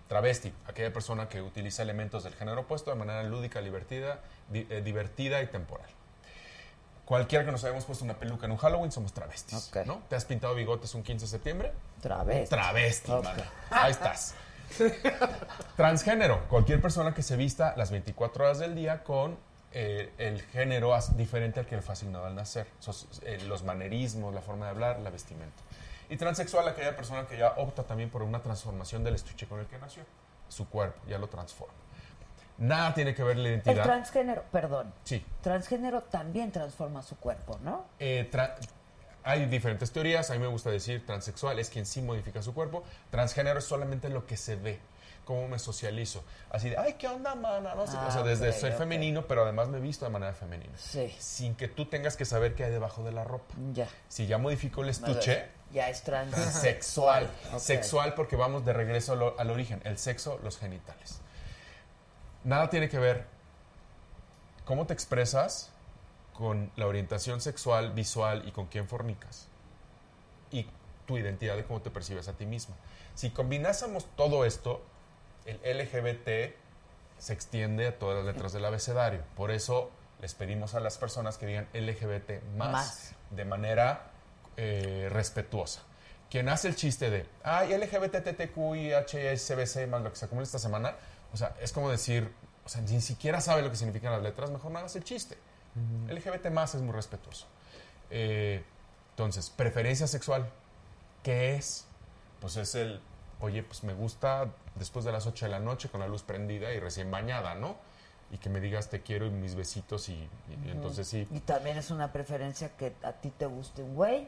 Travesti, 0.10 0.54
aquella 0.68 0.92
persona 0.92 1.30
que 1.30 1.42
utiliza 1.42 1.82
elementos 1.82 2.26
del 2.26 2.36
género 2.36 2.62
opuesto 2.62 2.92
de 2.92 2.98
manera 2.98 3.24
lúdica, 3.24 3.62
divertida, 3.62 4.20
di- 4.50 4.68
eh, 4.70 4.82
divertida 4.82 5.42
y 5.42 5.48
temporal. 5.48 5.90
Cualquiera 7.06 7.44
que 7.46 7.52
nos 7.52 7.64
hayamos 7.64 7.86
puesto 7.86 8.04
una 8.06 8.16
peluca 8.20 8.46
en 8.46 8.52
un 8.52 8.58
Halloween 8.58 8.92
somos 8.92 9.14
travestis. 9.14 9.72
¿no? 9.86 10.04
¿Te 10.10 10.16
has 10.16 10.26
pintado 10.26 10.56
bigotes 10.56 10.94
un 10.94 11.04
15 11.04 11.26
de 11.26 11.30
septiembre? 11.30 11.72
Travesti. 12.02 12.50
Travesti, 12.50 13.12
Ok. 13.12 13.24
mano. 13.24 13.44
Ahí 13.72 13.92
estás. 13.92 14.36
Transgénero, 15.76 16.48
cualquier 16.50 16.82
persona 16.82 17.14
que 17.14 17.22
se 17.24 17.36
vista 17.36 17.74
las 17.78 17.92
24 17.92 18.46
horas 18.46 18.60
del 18.60 18.76
día 18.76 19.04
con 19.04 19.38
eh, 19.72 20.12
el 20.18 20.42
género 20.42 20.98
diferente 21.16 21.60
al 21.60 21.66
que 21.66 21.76
le 21.78 21.82
fue 21.82 21.94
asignado 21.94 22.26
al 22.26 22.36
nacer. 22.36 22.68
Sos- 22.80 23.08
eh, 23.24 23.40
los 23.48 23.64
manerismos, 23.64 24.34
la 24.34 24.42
forma 24.42 24.66
de 24.66 24.72
hablar, 24.72 25.00
la 25.00 25.10
vestimenta. 25.10 25.62
Y 26.10 26.18
transexual, 26.18 26.68
aquella 26.68 26.96
persona 26.96 27.26
que 27.26 27.38
ya 27.38 27.54
opta 27.58 27.84
también 27.84 28.10
por 28.10 28.22
una 28.22 28.42
transformación 28.42 29.04
del 29.04 29.16
estuche 29.16 29.48
con 29.48 29.60
el 29.60 29.66
que 29.66 29.78
nació. 29.80 30.04
Su 30.48 30.70
cuerpo, 30.70 31.00
ya 31.08 31.18
lo 31.18 31.28
transforma. 31.28 31.74
Nada 32.60 32.94
tiene 32.94 33.16
que 33.16 33.24
ver 33.24 33.38
la 33.38 33.48
El 33.48 33.54
identidad. 33.56 33.84
transgénero, 33.84 34.44
perdón, 34.52 34.94
Sí. 35.04 35.26
transgénero 35.42 36.02
también 36.04 36.52
transforma 36.52 37.02
su 37.02 37.16
cuerpo, 37.18 37.58
¿no? 37.64 37.86
Eh, 37.98 38.30
tra- 38.32 38.54
hay 39.24 39.46
diferentes 39.46 39.92
teorías. 39.92 40.30
A 40.30 40.34
mí 40.34 40.40
me 40.40 40.48
gusta 40.48 40.70
decir 40.70 41.06
transexual 41.06 41.60
es 41.60 41.70
quien 41.70 41.86
sí 41.86 42.02
modifica 42.02 42.42
su 42.42 42.54
cuerpo. 42.54 42.84
Transgénero 43.10 43.60
es 43.60 43.66
solamente 43.66 44.10
lo 44.10 44.26
que 44.26 44.38
se 44.38 44.56
ve. 44.56 44.80
Cómo 45.26 45.48
me 45.48 45.58
socializo. 45.58 46.22
Así 46.50 46.70
de, 46.70 46.78
ay, 46.78 46.94
¿qué 47.00 47.08
onda, 47.08 47.34
mana? 47.34 47.76
No 47.76 47.88
sé 47.88 47.94
qué. 47.94 48.06
o 48.06 48.12
sea, 48.12 48.22
Ah, 48.22 48.24
desde 48.26 48.50
ok, 48.50 48.56
soy 48.56 48.72
ok. 48.72 48.78
femenino, 48.78 49.26
pero 49.26 49.44
además 49.44 49.70
me 49.70 49.80
visto 49.80 50.04
de 50.04 50.12
manera 50.12 50.34
femenina. 50.34 50.78
Sí. 50.78 51.16
Sin 51.18 51.56
que 51.56 51.70
tú 51.70 51.86
tengas 51.86 52.18
que 52.18 52.26
saber 52.26 52.56
qué 52.56 52.66
hay 52.66 52.72
debajo 52.72 53.04
de 53.04 53.14
la 53.14 53.24
ropa. 53.24 53.54
Ya. 53.74 53.88
Si 54.10 54.28
ya 54.28 54.38
modificó 54.38 54.84
el 54.84 54.90
estuche, 54.90 55.46
Ya 55.72 55.88
es 55.90 56.04
trans. 56.04 56.36
sexual. 56.36 57.30
Sexual 57.58 58.16
porque 58.16 58.36
vamos 58.36 58.66
de 58.66 58.74
regreso 58.74 59.36
al 59.40 59.50
origen. 59.50 59.82
El 59.86 59.98
sexo, 59.98 60.40
los 60.44 60.58
genitales. 60.58 61.22
Nada 62.44 62.70
tiene 62.70 62.90
que 62.90 63.00
ver 63.00 63.26
cómo 64.66 64.86
te 64.86 64.94
expresas 64.94 65.70
con 66.34 66.72
la 66.76 66.88
orientación 66.88 67.42
sexual, 67.42 67.92
visual 67.94 68.44
y 68.48 68.52
con 68.52 68.68
quién 68.68 68.88
fornicas. 68.88 69.48
Y 70.52 70.68
tu 71.06 71.18
identidad 71.18 71.56
de 71.56 71.64
cómo 71.64 71.82
te 71.82 71.90
percibes 71.90 72.28
a 72.28 72.34
ti 72.34 72.46
misma. 72.46 72.76
Si 73.16 73.30
combinásemos 73.30 74.06
todo 74.16 74.46
esto, 74.46 74.84
el 75.46 75.58
LGBT 75.58 76.56
se 77.18 77.34
extiende 77.34 77.88
a 77.88 78.00
todas 78.00 78.18
las 78.24 78.34
letras 78.34 78.54
del 78.54 78.66
abecedario. 78.66 79.22
Por 79.36 79.52
eso 79.52 79.92
les 80.22 80.34
pedimos 80.34 80.74
a 80.74 80.80
las 80.80 80.98
personas 80.98 81.38
que 81.38 81.46
digan 81.46 81.68
LGBT 81.74 82.44
más, 82.58 82.72
Más. 82.72 83.16
de 83.30 83.46
manera 83.46 84.12
eh, 84.58 85.08
respetuosa. 85.12 85.82
Quien 86.30 86.50
hace 86.50 86.68
el 86.68 86.76
chiste 86.76 87.10
de, 87.10 87.28
ay, 87.44 87.78
LGBT, 87.78 88.24
TTQ, 88.24 88.58
HSBC, 89.06 89.88
más 89.88 90.02
lo 90.02 90.10
que 90.10 90.16
se 90.16 90.26
acumula 90.26 90.44
esta 90.44 90.60
semana, 90.60 90.96
o 91.32 91.38
sea, 91.38 91.56
es 91.62 91.72
como 91.72 91.90
decir, 91.90 92.32
o 92.66 92.70
sea, 92.70 92.82
ni 92.82 93.02
siquiera 93.02 93.40
sabe 93.42 93.62
lo 93.62 93.70
que 93.70 93.76
significan 93.76 94.12
las 94.12 94.24
letras, 94.24 94.50
mejor 94.50 94.72
no 94.72 94.80
hagas 94.80 94.96
el 94.96 95.04
chiste. 95.04 95.38
LGBT 96.10 96.50
más 96.52 96.76
es 96.76 96.82
muy 96.82 96.94
respetuoso. 96.94 97.48
Eh, 98.10 98.64
entonces, 99.12 99.50
preferencia 99.50 100.08
sexual, 100.08 100.50
¿qué 101.24 101.56
es? 101.56 101.86
Pues 102.42 102.58
es 102.58 102.76
el, 102.76 103.02
oye, 103.40 103.64
pues 103.64 103.84
me 103.84 103.94
gusta 103.94 104.48
después 104.76 105.06
de 105.06 105.12
las 105.12 105.26
8 105.28 105.46
de 105.46 105.52
la 105.52 105.60
noche 105.60 105.90
con 105.90 106.00
la 106.00 106.08
luz 106.08 106.24
prendida 106.24 106.74
y 106.74 106.80
recién 106.80 107.10
bañada, 107.12 107.56
¿no? 107.56 107.76
Y 108.32 108.38
que 108.38 108.50
me 108.50 108.60
digas 108.60 108.90
te 108.90 109.02
quiero 109.02 109.28
y 109.28 109.30
mis 109.30 109.54
besitos 109.56 110.10
y, 110.10 110.14
y- 110.14 110.30
y 110.68 110.72
entonces 110.72 111.08
sí. 111.08 111.28
Y 111.32 111.40
también 111.42 111.78
es 111.78 111.92
una 111.92 112.12
preferencia 112.12 112.76
que 112.76 112.94
a 113.04 113.14
ti 113.14 113.30
te 113.30 113.46
guste 113.46 113.84
un 113.84 113.94
güey, 113.96 114.28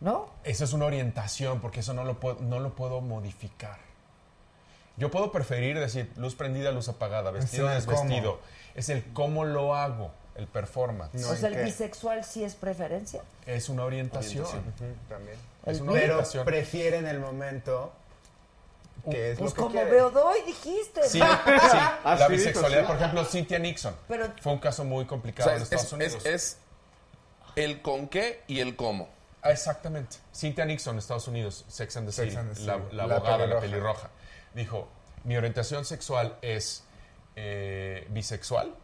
¿no? 0.00 0.30
Esa 0.44 0.64
es 0.64 0.72
una 0.72 0.84
orientación, 0.86 1.60
porque 1.60 1.80
eso 1.80 1.92
no 1.94 2.04
lo 2.04 2.20
puedo, 2.20 2.40
no 2.42 2.60
lo 2.60 2.74
puedo 2.76 3.00
modificar. 3.00 3.78
Yo 4.96 5.10
puedo 5.10 5.32
preferir 5.32 5.78
decir 5.80 6.12
luz 6.16 6.36
prendida, 6.36 6.70
luz 6.70 6.88
apagada, 6.88 7.32
vestido, 7.32 7.64
cómo. 7.66 7.74
desvestido. 7.74 8.40
Es 8.76 8.88
el 8.88 9.02
cómo 9.12 9.44
lo 9.44 9.74
hago, 9.74 10.12
el 10.36 10.46
performance. 10.48 11.14
No, 11.14 11.28
o 11.30 11.36
sea, 11.36 11.48
¿en 11.48 11.54
el 11.54 11.60
qué? 11.60 11.64
bisexual 11.66 12.24
sí 12.24 12.42
es 12.44 12.54
preferencia. 12.54 13.22
Es 13.46 13.68
una 13.68 13.84
orientación. 13.84 14.46
También. 15.08 15.36
Es 15.66 15.80
una 15.80 15.92
Pero 15.92 16.04
orientación. 16.14 16.44
prefiere 16.44 16.98
en 16.98 17.06
el 17.06 17.20
momento 17.20 17.92
que 19.10 19.32
es 19.32 19.38
Pues 19.38 19.50
lo 19.50 19.54
que 19.56 19.60
como 19.62 19.72
quiere. 19.74 19.90
veo 19.90 20.10
doy, 20.10 20.40
dijiste. 20.46 21.02
Sí, 21.04 21.18
sí. 21.18 21.20
Ah, 21.22 22.16
la 22.18 22.26
sí, 22.26 22.32
bisexualidad, 22.32 22.86
por 22.86 22.96
ejemplo, 22.96 23.24
Cynthia 23.24 23.58
Nixon. 23.58 23.94
Pero- 24.08 24.32
Fue 24.40 24.52
un 24.52 24.58
caso 24.58 24.84
muy 24.84 25.04
O 25.04 25.06
complicado 25.06 25.48
sea, 25.50 25.56
en 25.56 25.62
es, 25.62 25.72
Estados 25.72 25.86
es- 25.86 25.92
Unidos. 25.92 26.26
es 26.26 26.56
el 27.56 27.82
con 27.82 28.08
qué 28.08 28.42
y 28.46 28.60
el 28.60 28.76
cómo. 28.76 29.08
Ah, 29.42 29.50
exactamente. 29.52 30.16
Cynthia 30.34 30.64
Nixon, 30.64 30.96
Estados 30.98 31.28
Unidos, 31.28 31.64
Sex 31.68 31.96
and 31.98 32.06
the 32.06 32.12
Sex 32.12 32.28
City, 32.30 32.36
and 32.40 32.54
the 32.54 32.60
la, 32.62 32.74
City. 32.76 32.86
la 32.96 33.06
La 33.06 33.14
abogada, 33.16 33.46
la 33.46 33.60
pelirroja. 33.60 33.60
pelirroja, 33.60 34.10
dijo, 34.54 34.88
mi 35.24 35.36
orientación 35.36 35.84
sexual 35.84 36.36
es 36.40 36.82
eh, 37.36 38.06
bisexual, 38.10 38.74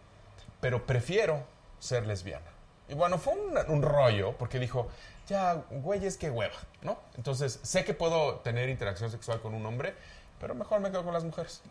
pero 0.61 0.87
prefiero 0.87 1.45
ser 1.79 2.07
lesbiana. 2.07 2.47
Y 2.89 2.95
bueno, 2.95 3.19
fue 3.19 3.35
un, 3.35 3.57
un 3.69 3.83
rollo, 3.83 4.33
porque 4.37 4.59
dijo, 4.59 4.89
ya, 5.29 5.55
güey, 5.71 6.05
es 6.05 6.17
que 6.17 6.31
hueva, 6.31 6.57
¿no? 6.83 6.99
Entonces, 7.17 7.61
sé 7.63 7.85
que 7.85 7.95
puedo 7.95 8.37
tener 8.41 8.69
interacción 8.69 9.11
sexual 9.11 9.41
con 9.41 9.55
un 9.55 9.65
hombre, 9.65 9.95
pero 10.41 10.55
mejor 10.55 10.81
me 10.81 10.91
quedo 10.91 11.05
con 11.05 11.15
las 11.15 11.25
mujeres. 11.25 11.63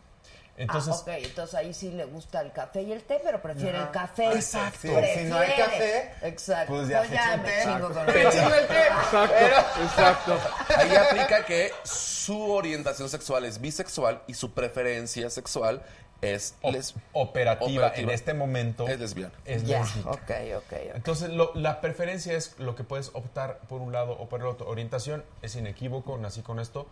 Entonces, 0.56 0.94
ah, 0.94 1.00
ok, 1.00 1.08
entonces 1.24 1.54
ahí 1.54 1.72
sí 1.72 1.90
le 1.90 2.04
gusta 2.04 2.42
el 2.42 2.52
café 2.52 2.82
y 2.82 2.92
el 2.92 3.02
té, 3.02 3.18
pero 3.24 3.40
prefiere 3.40 3.78
el 3.78 3.90
café. 3.90 4.32
Exacto. 4.32 4.78
Sí, 4.82 5.18
si 5.18 5.24
no 5.24 5.38
hay 5.38 5.56
café, 5.56 6.12
exacto. 6.22 6.74
pues 6.74 6.88
ya 6.88 7.02
se 7.06 7.14
echa 7.14 7.34
un 7.34 7.42
me 7.42 7.48
té. 7.48 7.62
chingo 7.64 7.90
con 7.90 8.06
¡Me 8.14 8.30
chingo 8.30 8.54
el 8.54 8.66
té! 8.66 8.86
Exacto, 8.86 9.82
exacto. 9.82 10.38
Ahí 10.76 10.96
aplica 10.96 11.46
que 11.46 11.72
su 11.82 12.50
orientación 12.52 13.08
sexual 13.08 13.46
es 13.46 13.58
bisexual 13.58 14.22
y 14.26 14.34
su 14.34 14.52
preferencia 14.52 15.30
sexual 15.30 15.82
es 16.22 16.54
les- 16.62 16.94
operativa, 17.12 17.86
operativa. 17.86 18.02
en 18.02 18.10
este 18.14 18.34
momento 18.34 18.86
Es 18.86 18.98
lesbiana. 19.00 19.32
es 19.44 19.64
Ya, 19.64 19.80
lésbica. 19.80 20.10
ok, 20.10 20.20
ok, 20.56 20.72
ok. 20.72 20.72
Entonces, 20.94 21.30
lo- 21.30 21.52
la 21.54 21.80
preferencia 21.80 22.34
es 22.34 22.58
lo 22.58 22.74
que 22.76 22.84
puedes 22.84 23.10
optar 23.14 23.58
por 23.68 23.80
un 23.80 23.92
lado 23.92 24.12
o 24.12 24.28
por 24.28 24.40
el 24.40 24.46
otro. 24.46 24.68
Orientación 24.68 25.24
es 25.42 25.56
inequívoco, 25.56 26.18
nací 26.18 26.42
con 26.42 26.60
esto. 26.60 26.86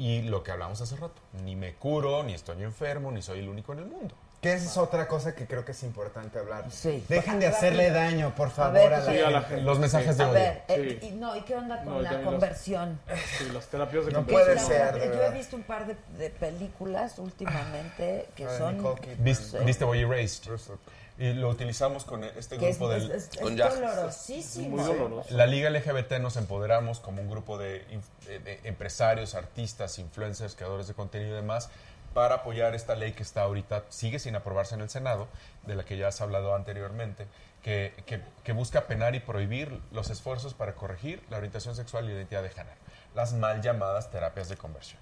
Y 0.00 0.22
lo 0.22 0.44
que 0.44 0.52
hablamos 0.52 0.80
hace 0.80 0.94
rato, 0.96 1.20
ni 1.44 1.56
me 1.56 1.74
curo, 1.74 2.22
ni 2.22 2.32
estoy 2.32 2.62
enfermo, 2.62 3.10
ni 3.10 3.20
soy 3.20 3.40
el 3.40 3.48
único 3.48 3.72
en 3.72 3.80
el 3.80 3.86
mundo. 3.86 4.14
Que 4.40 4.52
esa 4.52 4.66
es 4.66 4.76
otra 4.76 5.08
cosa 5.08 5.34
que 5.34 5.46
creo 5.46 5.64
que 5.64 5.72
es 5.72 5.82
importante 5.82 6.38
hablar. 6.38 6.70
Sí. 6.70 7.04
Dejen 7.08 7.40
de 7.40 7.48
hacerle 7.48 7.90
daño, 7.90 8.34
por 8.36 8.50
favor, 8.50 8.74
ver, 8.74 8.94
a 8.94 9.00
la 9.00 9.12
Sí, 9.12 9.18
a 9.18 9.30
la 9.30 9.42
gente. 9.42 9.62
Los 9.64 9.80
mensajes 9.80 10.16
de 10.16 10.22
A 10.22 10.26
odio. 10.28 10.34
ver, 10.34 10.62
eh, 10.68 10.98
y, 11.02 11.10
no, 11.10 11.34
¿y 11.36 11.40
qué 11.42 11.56
onda 11.56 11.78
con 11.82 11.94
No, 11.94 12.00
la 12.02 12.12
los- 12.12 12.22
conversión? 12.24 13.00
Sí, 13.36 13.48
las 13.52 13.66
terapias 13.66 14.06
de 14.06 14.12
No 14.12 14.18
conversión. 14.18 14.44
puede 14.46 14.54
La 14.54 14.62
ser, 14.92 15.00
de 15.10 15.16
Yo 15.16 15.22
he 15.24 15.30
visto 15.32 15.56
un 15.56 15.64
par 15.64 15.86
de, 15.88 15.96
de 16.18 16.30
películas 16.30 17.18
últimamente 17.18 18.28
que 18.36 18.46
de 18.46 18.58
son... 18.58 18.76
Nicole 18.76 19.00
Kidman. 19.00 19.24
Vis- 19.24 19.38
Sí. 19.50 19.56
Viste 19.64 19.84
Boy 19.84 20.02
Erased. 20.02 20.52
Y 21.20 21.32
lo 21.32 21.48
utilizamos 21.48 22.04
con 22.04 22.22
este 22.22 22.58
grupo 22.58 22.92
es, 22.92 23.02
del... 23.08 23.10
es- 23.16 23.28
es 23.32 23.38
con 23.40 23.56
dolorosísimo. 23.56 24.76
Muy 24.76 24.84
doloroso. 24.84 25.34
La 25.34 25.46
Liga 25.46 25.68
LGBT 25.68 26.12
nos 26.20 26.36
empoderamos 26.36 27.00
como 27.00 27.20
un 27.22 27.28
grupo 27.28 27.58
de, 27.58 27.84
de- 28.26 28.38
de 28.38 28.60
empresarios, 28.62 29.34
artistas, 29.34 29.98
influencers, 29.98 30.54
creadores 30.54 30.86
de 30.86 30.94
contenido 30.94 31.32
y 31.32 31.34
demás 31.36 31.70
para 32.18 32.34
apoyar 32.34 32.74
esta 32.74 32.96
ley 32.96 33.12
que 33.12 33.22
está 33.22 33.42
ahorita, 33.42 33.84
sigue 33.90 34.18
sin 34.18 34.34
aprobarse 34.34 34.74
en 34.74 34.80
el 34.80 34.90
Senado, 34.90 35.28
de 35.64 35.76
la 35.76 35.84
que 35.84 35.96
ya 35.96 36.08
has 36.08 36.20
hablado 36.20 36.52
anteriormente, 36.56 37.28
que, 37.62 37.94
que- 38.06 38.20
que 38.42 38.52
busca 38.52 38.88
penar 38.88 39.14
y 39.14 39.20
prohibir 39.20 39.80
los 39.92 40.10
esfuerzos 40.10 40.52
para 40.52 40.74
corregir 40.74 41.22
la 41.30 41.36
orientación 41.36 41.76
sexual 41.76 42.06
y 42.06 42.08
la 42.08 42.14
identidad 42.14 42.42
de 42.42 42.48
género. 42.50 42.76
Las 43.14 43.34
mal 43.34 43.62
llamadas 43.62 44.10
terapias 44.10 44.48
de 44.48 44.56
conversión. 44.56 45.00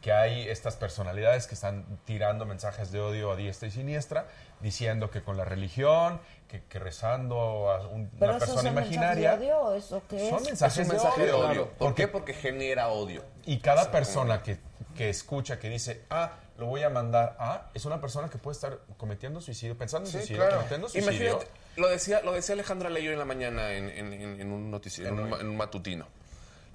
Que 0.00 0.12
hay 0.12 0.48
estas 0.48 0.76
personalidades 0.76 1.46
que 1.46 1.54
están 1.54 1.84
tirando 2.06 2.46
mensajes 2.46 2.90
de 2.90 3.00
odio 3.02 3.30
a 3.32 3.36
diestra 3.36 3.68
y 3.68 3.70
siniestra, 3.70 4.26
diciendo 4.60 5.10
que 5.10 5.22
con 5.22 5.36
la 5.36 5.44
religión, 5.44 6.20
que, 6.48 6.62
que 6.64 6.78
rezando 6.78 7.70
a 7.70 7.86
un- 7.86 8.10
una 8.18 8.38
persona 8.38 8.62
son 8.62 8.74
mensajes 8.74 8.92
imaginaria. 8.96 9.36
de 9.36 9.52
odio, 9.52 9.60
¿o 9.60 9.74
¿eso 9.74 10.02
qué 10.08 10.30
Son 10.30 10.38
es? 10.40 10.46
mensajes, 10.46 10.78
Es 10.78 10.84
un 10.86 10.88
de 10.88 10.94
mensaje 11.02 11.26
de 11.26 11.32
odio. 11.32 11.48
odio. 11.50 11.68
¿Por 11.78 11.94
qué? 11.94 12.08
Porque 12.08 12.32
genera 12.32 12.88
odio. 12.88 13.22
Y 13.44 13.58
cada 13.58 13.90
persona 13.90 14.42
que, 14.42 14.58
que 14.96 15.10
escucha, 15.10 15.58
que 15.58 15.68
dice, 15.68 16.02
ah, 16.10 16.32
lo 16.58 16.66
voy 16.66 16.82
a 16.82 16.90
mandar 16.90 17.36
a... 17.38 17.70
Es 17.74 17.84
una 17.84 18.00
persona 18.00 18.28
que 18.30 18.38
puede 18.38 18.54
estar 18.54 18.78
cometiendo 18.96 19.40
suicidio, 19.40 19.76
pensando 19.76 20.06
en 20.08 20.12
Sí, 20.12 20.18
suicidio, 20.18 20.42
claro. 20.42 20.56
cometiendo 20.58 20.88
suicidio. 20.88 21.12
Imagínate, 21.30 21.50
lo 21.76 21.88
decía, 21.88 22.20
lo 22.22 22.32
decía 22.32 22.54
Alejandra 22.54 22.88
Leyo 22.90 23.12
en 23.12 23.18
la 23.18 23.24
mañana 23.24 23.72
en, 23.72 23.90
en- 23.90 24.12
en- 24.12 24.40
en 24.40 24.52
un 24.52 24.70
noticiero, 24.70 25.10
en 25.10 25.18
un, 25.20 25.30
ma- 25.30 25.38
en 25.40 25.48
un 25.48 25.56
matutino. 25.56 26.06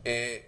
Eh, 0.03 0.48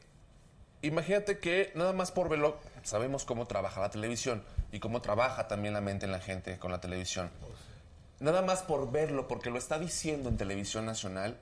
imagínate 0.81 1.39
que 1.39 1.72
nada 1.76 1.93
más 1.93 2.11
por 2.11 2.30
verlo, 2.30 2.57
sabemos 2.84 3.26
cómo 3.26 3.45
trabaja 3.47 3.81
la 3.81 3.89
televisión 3.89 4.43
y 4.72 4.80
cómo 4.80 5.01
trabaja 5.01 5.47
también 5.47 5.73
la 5.73 5.81
mente 5.81 6.05
en 6.05 6.11
la 6.11 6.19
gente 6.19 6.57
con 6.60 6.72
la 6.72 6.80
televisión. 6.81 7.30
Nada 8.19 8.41
más 8.41 8.61
por 8.61 8.91
verlo, 8.91 9.27
porque 9.27 9.49
lo 9.49 9.57
está 9.57 9.80
diciendo 9.80 10.30
en 10.30 10.38
televisión 10.38 10.85
nacional. 10.85 11.38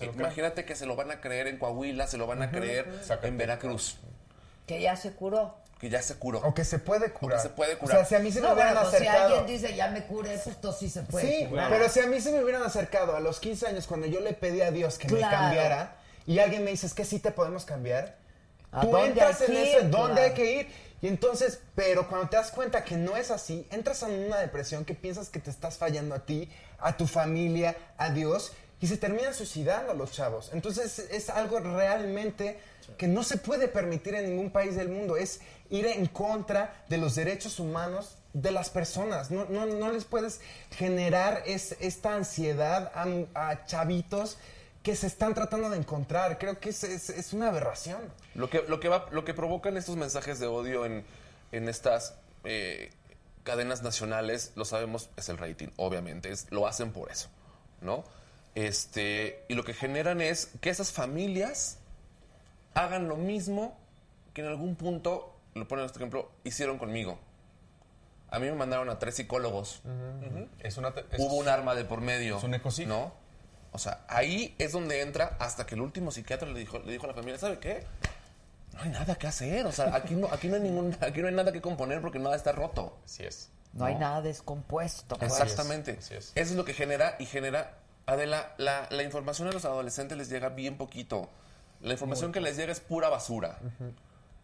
imagínate 0.00 0.64
que 0.64 0.76
se 0.76 0.86
lo 0.86 0.96
van 0.96 1.10
a 1.10 1.20
creer 1.20 1.46
en 1.46 1.58
Coahuila, 1.58 2.06
se 2.06 2.18
lo 2.18 2.26
van 2.26 2.42
a 2.42 2.50
creer 2.50 2.86
en 3.22 3.38
Veracruz, 3.38 3.96
Que 4.66 4.80
ya 4.80 4.96
se 4.96 5.12
curó. 5.14 5.56
Que 5.78 5.90
ya 5.90 6.00
se 6.02 6.14
curó. 6.16 6.40
O 6.40 6.54
que 6.54 6.64
se 6.64 6.78
puede 6.78 7.12
curar. 7.12 7.40
se 7.40 7.50
puede 7.50 7.74
O 7.74 7.78
curar. 7.78 7.98
sea, 7.98 8.04
si 8.06 8.14
a 8.14 8.18
mí 8.20 8.32
se 8.32 8.40
me 8.40 8.48
No, 8.48 8.54
hubieran 8.54 8.74
bueno, 8.74 8.88
pues 8.90 9.02
si 9.02 9.06
acercado... 9.08 9.36
alguien 9.36 9.60
dice 9.60 9.76
ya 9.76 9.88
me 9.88 10.04
curé, 10.04 10.30
pues 10.30 10.46
esto 10.46 10.72
sí 10.72 10.88
se 10.88 11.02
puede 11.02 11.26
Sí, 11.40 11.46
curar. 11.46 11.70
pero 11.70 11.88
si 11.88 12.00
a 12.00 12.06
mí 12.06 12.20
se 12.20 12.32
me 12.32 12.42
hubieran 12.42 12.62
acercado 12.62 13.14
a 13.14 13.20
los 13.20 13.40
15 13.40 13.66
años 13.66 13.86
cuando 13.86 14.06
yo 14.06 14.20
le 14.20 14.32
pedí 14.32 14.62
a 14.62 14.70
Dios 14.70 14.96
que 14.98 15.08
me 15.08 15.20
cambiara 15.20 15.96
y 16.26 16.38
alguien 16.38 16.64
me 16.64 16.70
dice, 16.70 16.86
es 16.86 16.94
que 16.94 17.04
sí 17.04 17.18
te 17.18 17.30
podemos 17.30 17.64
cambiar, 17.64 18.16
¿A 18.72 18.80
tú 18.80 18.90
dónde 18.90 19.08
entras 19.08 19.40
en 19.42 19.46
que 19.48 19.70
eso? 19.76 19.78
¿dónde 19.88 20.14
Claro. 20.14 20.22
hay 20.22 20.32
que 20.32 20.52
ir? 20.60 20.86
Y 21.02 21.08
entonces, 21.08 21.60
pero 21.74 22.08
cuando 22.08 22.30
te 22.30 22.36
das 22.36 22.50
cuenta 22.50 22.82
que 22.82 22.96
no 22.96 23.16
es 23.18 23.30
así, 23.30 23.66
entras 23.70 24.02
en 24.02 24.24
una 24.26 24.38
depresión 24.38 24.84
que 24.86 24.94
piensas 24.94 25.28
que 25.28 25.38
te 25.40 25.50
estás 25.50 25.76
fallando 25.76 26.14
a 26.14 26.20
ti, 26.24 26.50
a 26.78 26.96
tu 26.96 27.06
familia, 27.06 27.76
a 27.98 28.08
Dios, 28.10 28.52
y 28.80 28.86
se 28.88 28.96
terminan 28.96 29.34
suicidando 29.34 29.92
los 29.94 30.10
chavos. 30.12 30.50
Entonces 30.52 30.98
es 30.98 31.30
algo 31.30 31.60
realmente 31.60 32.58
que 32.98 33.08
no 33.08 33.22
se 33.22 33.36
puede 33.38 33.68
permitir 33.68 34.14
en 34.14 34.24
ningún 34.30 34.50
país 34.50 34.74
del 34.74 34.88
mundo, 34.88 35.16
es 35.16 35.40
ir 35.70 35.86
en 35.86 36.06
contra 36.06 36.84
de 36.88 36.98
los 36.98 37.14
derechos 37.14 37.58
humanos 37.60 38.16
de 38.32 38.50
las 38.50 38.68
personas. 38.70 39.30
No, 39.30 39.46
no, 39.46 39.66
no 39.66 39.90
les 39.92 40.04
puedes 40.04 40.40
generar 40.70 41.42
es- 41.46 41.76
esta 41.80 42.14
ansiedad 42.14 42.92
a, 43.34 43.64
chavitos 43.66 44.36
que 44.82 44.94
se 44.94 45.06
están 45.06 45.34
tratando 45.34 45.70
de 45.70 45.78
encontrar. 45.78 46.38
Creo 46.38 46.60
que 46.60 46.68
es, 46.70 46.84
es- 46.84 47.32
una 47.32 47.48
aberración. 47.48 48.00
Lo 48.34 48.50
que, 48.50 48.62
lo 48.68 48.78
que, 48.80 48.90
lo 49.10 49.24
que 49.24 49.34
provocan 49.34 49.76
estos 49.76 49.96
mensajes 49.96 50.38
de 50.38 50.46
odio 50.46 50.84
en, 50.84 51.04
en 51.52 51.68
estas 51.68 52.14
eh, 52.44 52.92
cadenas 53.42 53.82
nacionales, 53.82 54.52
lo 54.54 54.64
sabemos, 54.64 55.08
es 55.16 55.28
el 55.28 55.38
rating, 55.38 55.68
obviamente. 55.76 56.30
Es, 56.30 56.46
lo 56.50 56.66
hacen 56.66 56.92
por 56.92 57.10
eso, 57.10 57.28
¿no? 57.80 58.04
Este, 58.54 59.44
y 59.48 59.54
lo 59.54 59.64
que 59.64 59.74
generan 59.74 60.20
es 60.20 60.50
que 60.60 60.70
esas 60.70 60.90
familias 60.92 61.78
hagan 62.74 63.06
lo 63.08 63.16
mismo 63.16 63.76
que 64.34 64.40
en 64.42 64.48
algún 64.48 64.76
punto, 64.76 65.35
lo 65.56 65.66
ponen 65.68 65.84
este 65.86 65.98
ejemplo, 65.98 66.30
hicieron 66.44 66.78
conmigo. 66.78 67.18
A 68.30 68.38
mí 68.38 68.46
me 68.46 68.54
mandaron 68.54 68.88
a 68.90 68.98
tres 68.98 69.14
psicólogos. 69.16 69.82
Es 70.60 70.76
una... 70.76 70.88
es- 70.88 71.18
Hubo 71.20 71.36
un 71.36 71.48
arma 71.48 71.74
de 71.74 71.84
por 71.84 72.00
medio. 72.00 72.38
Es 72.38 72.44
un 72.44 72.54
ecocidio. 72.54 72.88
¿No? 72.94 73.12
O 73.72 73.78
sea, 73.78 74.04
ahí 74.08 74.54
es 74.58 74.72
donde 74.72 75.00
entra 75.02 75.36
hasta 75.38 75.66
que 75.66 75.74
el 75.74 75.80
último 75.82 76.10
psiquiatra 76.10 76.48
le 76.48 76.58
dijo, 76.58 76.78
le 76.78 76.92
dijo 76.92 77.04
a 77.04 77.08
la 77.08 77.14
familia, 77.14 77.38
¿sabe 77.38 77.58
qué? 77.58 77.84
No 78.74 78.80
hay 78.82 78.90
nada 78.90 79.14
que 79.16 79.26
hacer. 79.26 79.66
O 79.66 79.72
sea, 79.72 79.94
aquí 79.94 80.14
no, 80.14 80.28
aquí 80.32 80.48
no 80.48 80.56
hay 80.56 80.62
ningún, 80.62 80.96
aquí 81.00 81.20
no 81.20 81.28
hay 81.28 81.34
nada 81.34 81.52
que 81.52 81.60
componer 81.60 82.00
porque 82.00 82.18
nada 82.18 82.36
está 82.36 82.52
roto. 82.52 82.98
Así 83.04 83.24
es. 83.24 83.50
No, 83.72 83.84
hay 83.84 83.94
nada 83.96 84.22
descompuesto. 84.22 85.16
pues. 85.18 85.32
Exactamente. 85.32 85.92
Eso 86.34 86.52
es 86.52 86.52
lo 86.52 86.64
que 86.64 86.72
genera 86.74 87.16
y 87.18 87.26
genera. 87.26 87.78
Adela, 88.06 88.54
la, 88.56 88.86
la 88.90 89.02
información 89.02 89.48
a 89.48 89.52
los 89.52 89.64
adolescentes 89.64 90.16
les 90.16 90.28
llega 90.30 90.48
bien 90.50 90.76
poquito. 90.78 91.28
La 91.80 91.92
información 91.92 92.32
que 92.32 92.40
les 92.40 92.56
llega 92.56 92.72
es 92.72 92.80
pura 92.80 93.08
basura. 93.10 93.58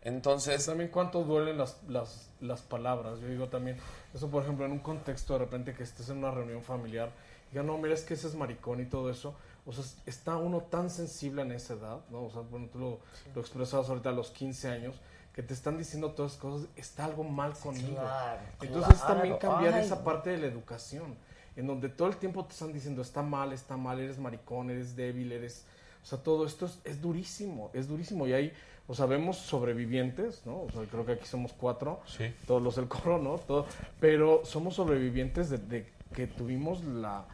Entonces. 0.05 0.67
También 0.67 0.91
cuánto 0.91 1.23
duelen 1.25 1.59
las, 1.59 1.83
las, 1.89 2.31
las 2.41 2.61
palabras. 2.63 3.21
Yo 3.21 3.29
digo 3.29 3.49
también, 3.49 3.77
eso 4.15 4.29
por 4.31 4.43
ejemplo, 4.43 4.67
en 4.67 4.73
un 4.73 4.81
contexto 4.81 5.35
de 5.35 5.41
repente 5.41 5.75
que 5.75 5.83
estés 5.83 6.09
en 6.09 6.19
una 6.19 6.31
reunión 6.31 6.63
familiar, 6.63 7.11
y 7.49 7.53
diga, 7.53 7.63
no, 7.63 7.79
mira, 7.79 7.95
es 7.95 8.03
que 8.03 8.15
ese 8.15 8.29
es 8.29 8.35
maricón 8.35 8.81
y 8.81 8.87
todo 8.87 9.11
eso. 9.11 9.35
O 9.65 9.73
sea, 9.73 9.85
está 10.07 10.37
uno 10.37 10.63
tan 10.63 10.91
sensible 10.91 11.43
en 11.43 11.53
esa 11.53 11.75
edad, 11.75 12.01
¿no? 12.11 12.25
O 12.25 12.31
sea, 12.31 12.43
bueno, 12.43 12.69
tú 12.73 12.79
lo, 12.79 12.99
lo 13.35 13.41
expresabas 13.41 13.89
ahorita 13.89 14.09
a 14.09 14.13
los 14.13 14.31
15 14.31 14.69
años, 14.69 14.97
que 15.35 15.43
te 15.43 15.55
están 15.55 15.79
diciendo 15.79 16.11
todas 16.11 16.33
esas 16.33 16.43
cosas, 16.43 16.69
está 16.77 17.05
algo 17.05 17.25
mal 17.25 17.55
conmigo. 17.55 18.01
claro, 18.01 18.41
Entonces 18.61 18.99
claro. 18.99 19.15
también 19.15 19.39
cambiar 19.39 19.75
Ay. 19.75 19.85
esa 19.85 20.03
parte 20.03 20.31
de 20.31 20.39
la 20.39 20.47
educación, 20.47 21.15
en 21.57 21.67
donde 21.67 21.89
todo 21.89 22.09
el 22.09 22.17
tiempo 22.17 22.45
te 22.45 22.53
están 22.53 22.73
diciendo, 22.73 23.03
está 23.03 23.23
mal, 23.23 23.53
está 23.53 23.77
mal, 23.77 24.01
eres 24.01 24.19
maricón, 24.19 24.71
eres 24.71 24.97
débil, 24.97 25.33
eres... 25.33 25.65
O 26.03 26.07
sea, 26.07 26.19
todo 26.19 26.45
esto 26.45 26.67
es, 26.67 26.81
es 26.83 27.01
durísimo, 27.01 27.71
es 27.73 27.87
durísimo. 27.87 28.27
Y 28.27 28.33
hay, 28.33 28.53
o 28.93 28.95
sea, 28.95 29.07
vemos 29.07 29.39
sobrevivientes, 29.39 30.43
¿no? 30.45 30.65
O 30.65 30.71
sea, 30.71 30.83
creo 30.91 31.07
que 31.07 31.13
aquí 31.13 31.25
somos 31.27 31.55
cuatro, 31.55 32.03
Sí. 32.07 32.33
todos 32.47 32.61
los 32.61 32.77
del 32.77 32.89
coro, 32.89 33.17
¿no? 33.19 33.39
Todo, 33.39 33.65
pero 33.99 34.43
somos 34.45 34.75
sobrevivientes 34.75 35.49
de, 35.49 35.57
de 35.57 35.91
que 36.15 36.27
tuvimos 36.27 36.85
la, 36.85 37.25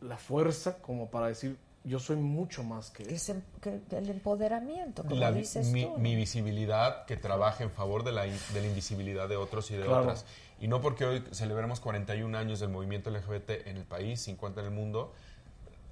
la 0.00 0.16
fuerza 0.16 0.78
como 0.80 1.10
para 1.10 1.26
decir, 1.28 1.58
yo 1.84 1.98
soy 2.00 2.16
mucho 2.16 2.64
más 2.64 2.90
que 2.90 3.02
Es 3.14 3.30
que- 3.60 3.80
el 3.94 4.08
empoderamiento, 4.08 5.02
como 5.02 5.16
la 5.16 5.30
dices 5.32 5.66
mi, 5.68 5.84
tú. 5.84 5.90
¿no? 5.90 5.98
mi 5.98 6.16
visibilidad 6.16 7.04
que 7.04 7.18
trabaje 7.18 7.64
en 7.64 7.70
favor 7.70 8.02
de 8.02 8.12
la, 8.12 8.22
de 8.24 8.60
la 8.60 8.66
invisibilidad 8.66 9.28
de 9.28 9.36
otros 9.36 9.70
y 9.70 9.74
de 9.76 9.84
Claro. 9.84 10.00
otras. 10.04 10.24
Y 10.60 10.68
no 10.68 10.80
porque 10.80 11.04
hoy 11.04 11.22
celebremos 11.32 11.80
41 11.80 12.34
años 12.38 12.58
del 12.60 12.70
movimiento 12.70 13.10
LGBT 13.10 13.66
en 13.66 13.76
el 13.76 13.84
país, 13.84 14.22
50 14.22 14.60
en 14.62 14.66
el 14.68 14.72
mundo. 14.72 15.12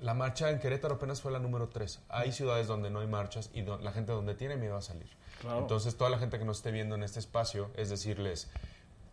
La 0.01 0.15
marcha 0.15 0.51
en 0.51 0.59
Querétaro 0.59 0.97
apenas 0.97 1.21
fue 1.21 1.33
la 1.33 1.39
número 1.39 1.69
3. 1.69 2.01
Hay 2.09 2.33
ciudades 2.33 2.67
donde 2.67 2.91
no 2.91 3.01
hay 3.01 3.07
marchas 3.07 3.51
y 3.55 3.63
la 3.63 3.93
gente 3.93 4.13
donde 4.13 4.35
tiene 4.35 4.57
miedo 4.57 4.77
a 4.77 4.83
salir. 4.83 5.09
Claro. 5.41 5.61
Entonces, 5.61 5.97
toda 5.97 6.11
la 6.11 6.19
gente 6.19 6.39
que 6.39 6.45
nos 6.45 6.59
esté 6.59 6.71
viendo 6.71 6.95
en 6.95 7.03
este 7.03 7.19
espacio 7.19 7.71
es 7.77 7.91
decirles, 7.91 8.49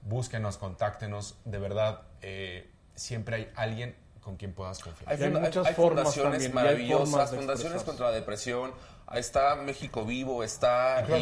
búsquenos, 0.03 0.57
contáctenos. 0.57 1.35
De 1.45 1.59
verdad, 1.59 2.01
eh, 2.21 2.69
siempre 2.95 3.35
hay 3.35 3.51
alguien 3.55 3.95
con 4.21 4.37
quien 4.37 4.53
puedas 4.53 4.79
confiar. 4.79 5.11
Hay, 5.11 5.29
muchas 5.29 5.67
hay 5.67 5.73
formas 5.73 6.03
fundaciones 6.03 6.31
también, 6.31 6.41
y 6.41 6.45
hay 6.45 6.53
maravillosas, 6.53 7.31
fundaciones 7.31 7.83
contra 7.83 8.09
la 8.09 8.15
depresión. 8.15 8.71
Ahí 9.07 9.19
está 9.19 9.55
México 9.55 10.05
Vivo, 10.05 10.43
está 10.43 11.01
El 11.01 11.13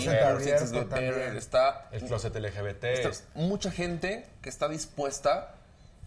está, 1.37 1.87
El 1.91 2.03
closet 2.03 2.35
LGBT. 2.35 2.83
está 2.83 3.11
mucha 3.33 3.71
gente 3.71 4.27
que 4.41 4.49
está 4.49 4.67
dispuesta 4.67 5.55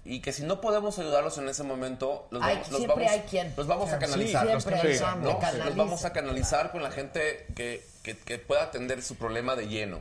y 0.04 0.20
que 0.20 0.32
si 0.32 0.42
no 0.42 0.60
podemos 0.60 0.98
ayudarlos 0.98 1.38
en 1.38 1.48
ese 1.48 1.62
momento, 1.62 2.26
los 2.30 2.42
Hay- 2.42 2.54
vamos, 2.56 2.70
los 2.70 2.78
siempre 2.80 3.04
vamos- 3.04 3.12
hay 3.12 3.20
quien. 3.28 3.52
los 3.56 3.66
vamos 3.66 3.88
a 3.90 3.94
Sí, 3.94 4.00
canalizar. 4.00 4.46
los 4.46 5.76
vamos 5.76 6.04
a 6.04 6.12
canalizar 6.12 6.72
con 6.72 6.82
la 6.82 6.90
gente 6.90 7.46
que, 7.54 7.86
que- 8.02 8.16
que 8.18 8.38
pueda 8.38 8.64
atender 8.64 9.02
su 9.02 9.16
problema 9.16 9.54
de 9.56 9.68
lleno. 9.68 10.00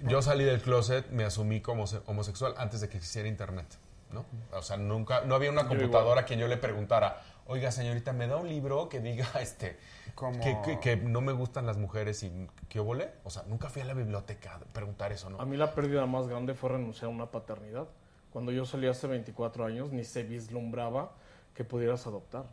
Yo 0.00 0.20
salí 0.22 0.44
del 0.44 0.60
closet, 0.62 1.10
me 1.10 1.24
asumí 1.24 1.60
como 1.60 1.86
se- 1.86 2.00
homosexual 2.06 2.54
antes 2.56 2.80
de 2.80 2.88
que 2.88 2.96
existiera 2.96 3.28
internet, 3.28 3.66
¿no? 4.10 4.24
O 4.52 4.62
sea, 4.62 4.76
nunca, 4.76 5.20
no 5.22 5.34
había 5.34 5.50
una 5.50 5.68
computadora 5.68 6.22
a 6.22 6.24
quien 6.24 6.40
yo 6.40 6.48
le 6.48 6.56
preguntara, 6.56 7.20
oiga, 7.46 7.70
señorita, 7.70 8.12
¿me 8.12 8.26
da 8.26 8.36
un 8.36 8.48
libro 8.48 8.88
que 8.88 9.00
diga, 9.00 9.28
este, 9.40 9.78
Como- 10.14 10.40
que, 10.42 10.56
que- 10.64 10.80
que 10.80 10.96
no 10.96 11.20
me 11.20 11.32
gustan 11.32 11.66
las 11.66 11.76
mujeres 11.76 12.22
y 12.24 12.30
que 12.68 12.76
yo 12.78 12.84
volé? 12.84 13.10
O 13.24 13.30
sea, 13.30 13.44
nunca 13.46 13.68
fui 13.68 13.82
a 13.82 13.84
la 13.84 13.94
biblioteca 13.94 14.54
a 14.54 14.58
preguntar 14.72 15.12
eso, 15.12 15.30
¿no? 15.30 15.40
A 15.40 15.44
mí 15.44 15.56
la 15.56 15.72
pérdida 15.74 16.04
más 16.06 16.26
grande 16.26 16.54
fue 16.54 16.70
renunciar 16.70 17.06
a 17.06 17.08
una 17.10 17.26
paternidad. 17.26 17.86
Cuando 18.32 18.50
yo 18.52 18.64
salí 18.64 18.86
hace 18.88 19.06
24 19.06 19.64
años, 19.64 19.92
ni 19.92 20.04
se 20.04 20.22
vislumbraba 20.22 21.10
que 21.54 21.64
pudieras 21.64 22.06
adoptar. 22.06 22.44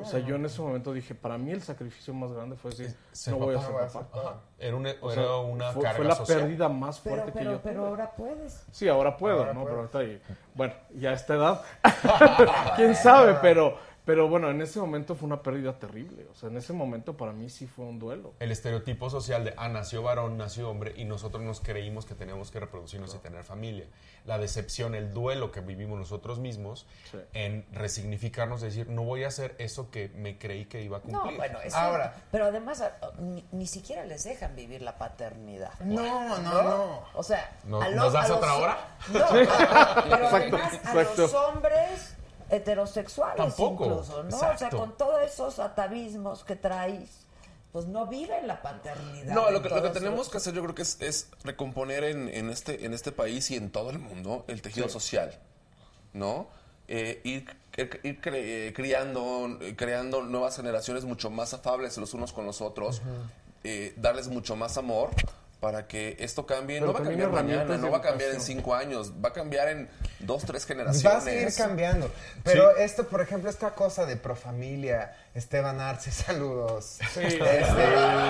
o 0.00 0.04
sea, 0.04 0.20
yo 0.20 0.34
en 0.36 0.44
ese 0.46 0.60
momento 0.62 0.92
dije, 0.92 1.14
para 1.14 1.36
mí 1.38 1.50
el 1.52 1.62
sacrificio 1.62 2.12
más 2.14 2.32
grande 2.32 2.56
fue 2.56 2.70
decir, 2.72 2.96
no 3.30 3.38
voy 3.38 3.54
a 3.56 3.60
ser 3.60 3.74
papá. 3.92 4.40
Era 4.58 4.74
una, 4.76 4.90
O 5.00 5.12
era 5.12 5.22
sea, 5.22 5.36
una 5.38 5.72
fue, 5.72 5.82
carga 5.82 5.96
fue 5.96 6.04
la 6.06 6.14
social. 6.14 6.40
pérdida 6.40 6.68
más 6.68 7.00
Pero, 7.00 7.16
fuerte 7.16 7.32
que 7.32 7.38
pero, 7.38 7.52
yo 7.52 7.60
pero 7.62 7.80
tuve. 7.80 7.88
ahora 7.88 8.10
puedes. 8.16 8.66
Sí, 8.70 8.88
ahora 8.88 9.16
puedo, 9.16 9.38
Ahora 9.40 9.52
¿no? 9.54 9.64
Pero 9.64 9.76
ahorita, 9.78 10.04
y- 10.04 10.20
bueno, 10.54 10.74
ya 10.94 11.10
a 11.10 11.12
esta 11.14 11.34
edad, 11.34 11.62
quién 12.76 12.94
sabe, 12.94 13.36
pero, 13.42 13.76
pero 14.06 14.28
bueno, 14.28 14.48
en 14.50 14.62
ese 14.62 14.78
momento 14.80 15.14
fue 15.16 15.26
una 15.26 15.42
pérdida 15.42 15.78
terrible. 15.78 16.26
O 16.30 16.34
sea, 16.34 16.48
en 16.48 16.56
ese 16.56 16.72
momento 16.72 17.16
para 17.16 17.32
mí 17.32 17.50
sí 17.50 17.66
fue 17.66 17.84
un 17.84 17.98
duelo. 17.98 18.32
El 18.38 18.50
estereotipo 18.52 19.10
social 19.10 19.44
de, 19.44 19.52
ah, 19.58 19.68
nació 19.68 20.02
varón, 20.02 20.38
nació 20.38 20.70
hombre, 20.70 20.94
y 20.96 21.04
nosotros 21.04 21.42
nos 21.42 21.60
creímos 21.60 22.06
que 22.06 22.14
teníamos 22.14 22.50
que 22.50 22.60
reproducirnos 22.60 23.14
y 23.14 23.18
tener 23.18 23.44
familia. 23.44 23.86
La 24.24 24.38
decepción, 24.38 24.94
el 24.94 25.12
duelo 25.12 25.50
que 25.52 25.60
vivimos 25.60 25.98
nosotros 25.98 26.38
mismos 26.38 26.86
Sí. 27.10 27.18
en 27.34 27.66
resignificarnos, 27.72 28.60
decir, 28.60 28.88
no 28.88 29.02
voy 29.02 29.24
a 29.24 29.28
hacer 29.28 29.54
eso 29.58 29.90
que 29.90 30.08
me 30.10 30.38
creí 30.38 30.66
que 30.66 30.82
iba 30.82 30.98
a 30.98 31.00
No, 31.04 31.20
cumplir. 31.20 31.36
bueno, 31.38 31.58
eso, 31.60 31.76
Ahora. 31.76 32.14
pero 32.30 32.46
además 32.46 32.80
a- 32.80 32.96
ni, 33.18 33.44
ni 33.52 33.66
siquiera 33.66 34.04
les 34.04 34.22
dejan 34.24 34.54
vivir 34.56 34.82
la 34.82 34.98
paternidad. 34.98 35.72
No, 35.80 36.38
no, 36.38 36.62
no. 36.62 37.02
O 37.14 37.22
sea, 37.24 37.56
¿Nos- 37.64 37.82
a 37.84 37.90
nos 37.90 38.12
das 38.12 38.26
a 38.26 38.28
los- 38.28 38.38
otra 38.38 38.54
hora? 38.54 38.78
No, 39.12 39.24
a- 39.24 39.28
pero 39.30 40.14
Exacto, 40.24 40.56
además 40.56 40.72
a 40.72 40.76
exacto. 40.76 41.22
los 41.22 41.34
hombres 41.34 42.15
heterosexuales 42.50 43.36
Tampoco, 43.36 43.84
incluso, 43.86 44.22
¿no? 44.24 44.36
O 44.36 44.58
sea, 44.58 44.70
con 44.70 44.96
todos 44.96 45.22
esos 45.22 45.58
atavismos 45.58 46.44
que 46.44 46.56
traes, 46.56 47.10
pues 47.72 47.86
no 47.86 48.06
viven 48.06 48.46
la 48.46 48.62
paternidad. 48.62 49.34
No, 49.34 49.50
lo 49.50 49.60
que, 49.62 49.68
lo 49.68 49.82
que 49.82 49.90
tenemos 49.90 50.28
que 50.28 50.38
hacer 50.38 50.54
yo 50.54 50.62
creo 50.62 50.74
que 50.74 50.82
es, 50.82 51.00
es 51.00 51.28
recomponer 51.44 52.04
en, 52.04 52.28
en 52.28 52.50
este, 52.50 52.84
en 52.86 52.94
este 52.94 53.12
país 53.12 53.50
y 53.50 53.56
en 53.56 53.70
todo 53.70 53.90
el 53.90 53.98
mundo 53.98 54.44
el 54.48 54.62
tejido 54.62 54.88
social, 54.88 55.38
¿no? 56.12 56.48
Eh, 56.88 57.20
ir 57.24 57.56
ir, 57.76 58.20
cre- 58.22 58.32
eh, 58.34 58.72
criando, 58.74 59.58
creando 59.76 60.22
nuevas 60.22 60.56
generaciones 60.56 61.04
mucho 61.04 61.28
más 61.30 61.52
afables 61.52 61.98
los 61.98 62.14
unos 62.14 62.32
con 62.32 62.46
los 62.46 62.60
otros, 62.62 63.02
eh, 63.64 63.92
darles 63.96 64.28
mucho 64.28 64.56
más 64.56 64.78
amor 64.78 65.10
para 65.60 65.86
que 65.86 66.16
esto 66.20 66.46
cambie. 66.46 66.78
Pero 66.80 66.86
no 66.88 66.92
va 66.92 67.00
a 67.00 67.02
cambiar 67.02 67.30
mañana, 67.30 67.76
no 67.76 67.90
va 67.90 67.98
a 67.98 68.02
cambiar 68.02 68.30
en 68.30 68.40
cinco 68.40 68.74
años, 68.74 69.12
va 69.24 69.30
a 69.30 69.32
cambiar 69.32 69.68
en 69.68 69.88
dos, 70.20 70.44
tres 70.44 70.66
generaciones. 70.66 71.04
Va 71.12 71.18
a 71.18 71.20
seguir 71.20 71.54
cambiando. 71.54 72.10
Pero 72.44 72.76
esto, 72.76 73.06
por 73.08 73.20
ejemplo, 73.20 73.48
esta 73.48 73.70
cosa 73.70 74.06
de 74.06 74.16
Profamilia, 74.16 75.16
Esteban 75.34 75.80
Arce, 75.80 76.10
saludos. 76.12 76.98
Sí. 77.12 77.20
Este, 77.22 77.40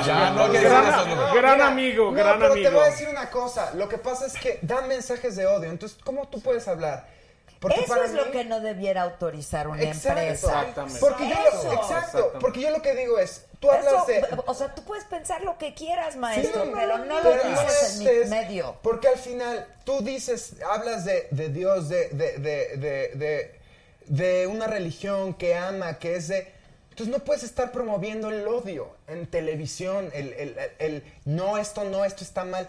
Ya, 0.06 0.30
no 0.30 0.52
esos 0.52 1.08
nombres. 1.08 1.34
Gran 1.34 1.60
amigo, 1.60 2.06
no, 2.06 2.12
gran 2.12 2.38
pero 2.38 2.54
te 2.54 2.70
voy 2.70 2.84
a 2.84 2.86
decir 2.86 3.08
una 3.08 3.30
cosa. 3.30 3.74
Lo 3.74 3.88
que 3.88 3.98
pasa 3.98 4.26
es 4.26 4.34
que 4.34 4.58
dan 4.62 4.88
mensajes 4.88 5.36
de 5.36 5.46
odio. 5.46 5.70
Entonces, 5.70 5.98
¿cómo 6.02 6.28
tú 6.28 6.40
puedes 6.40 6.68
hablar? 6.68 7.15
Porque 7.60 7.80
Eso 7.80 8.02
es 8.02 8.12
lo 8.12 8.30
que 8.30 8.44
no 8.44 8.60
debiera 8.60 9.02
autorizar 9.02 9.66
una 9.68 9.82
Exacto. 9.82 10.20
empresa. 10.20 10.66
Porque 11.00 11.28
yo, 11.28 11.34
lo, 11.64 11.72
exacto, 11.72 12.32
porque 12.38 12.60
yo 12.60 12.70
lo 12.70 12.82
que 12.82 12.94
digo 12.94 13.18
es, 13.18 13.46
tú 13.60 13.70
hablas 13.70 13.94
Eso, 13.94 14.04
de... 14.06 14.26
O 14.46 14.54
sea, 14.54 14.74
tú 14.74 14.82
puedes 14.84 15.04
pensar 15.04 15.40
lo 15.42 15.56
que 15.56 15.72
quieras, 15.72 16.16
maestro, 16.16 16.64
Sí, 16.64 16.70
pero 16.74 16.98
no 16.98 17.14
pero 17.22 17.36
lo 17.44 17.50
no 17.50 17.60
dices 17.62 18.00
en 18.00 18.24
mi 18.24 18.30
medio. 18.30 18.76
Porque 18.82 19.08
al 19.08 19.16
final 19.18 19.66
tú 19.84 20.02
dices, 20.02 20.52
hablas 20.70 21.06
de, 21.06 21.28
de 21.30 21.48
Dios, 21.48 21.88
de, 21.88 22.10
de, 22.10 22.32
de, 22.38 22.76
de, 22.76 23.08
de- 23.14 23.60
de 24.06 24.46
una 24.46 24.66
religión 24.66 25.32
que 25.34 25.54
ama, 25.56 25.98
que 25.98 26.14
es 26.16 26.28
de... 26.28 26.52
Entonces 26.90 27.08
no 27.08 27.24
puedes 27.24 27.42
estar 27.42 27.72
promoviendo 27.72 28.30
el 28.30 28.46
odio 28.46 28.94
en 29.08 29.26
televisión, 29.26 30.10
el, 30.12 30.32
el- 30.34 30.58
el- 30.58 30.70
el 30.78 31.12
no, 31.24 31.56
esto 31.58 31.84
no, 31.84 32.04
esto 32.04 32.22
está 32.22 32.44
mal. 32.44 32.68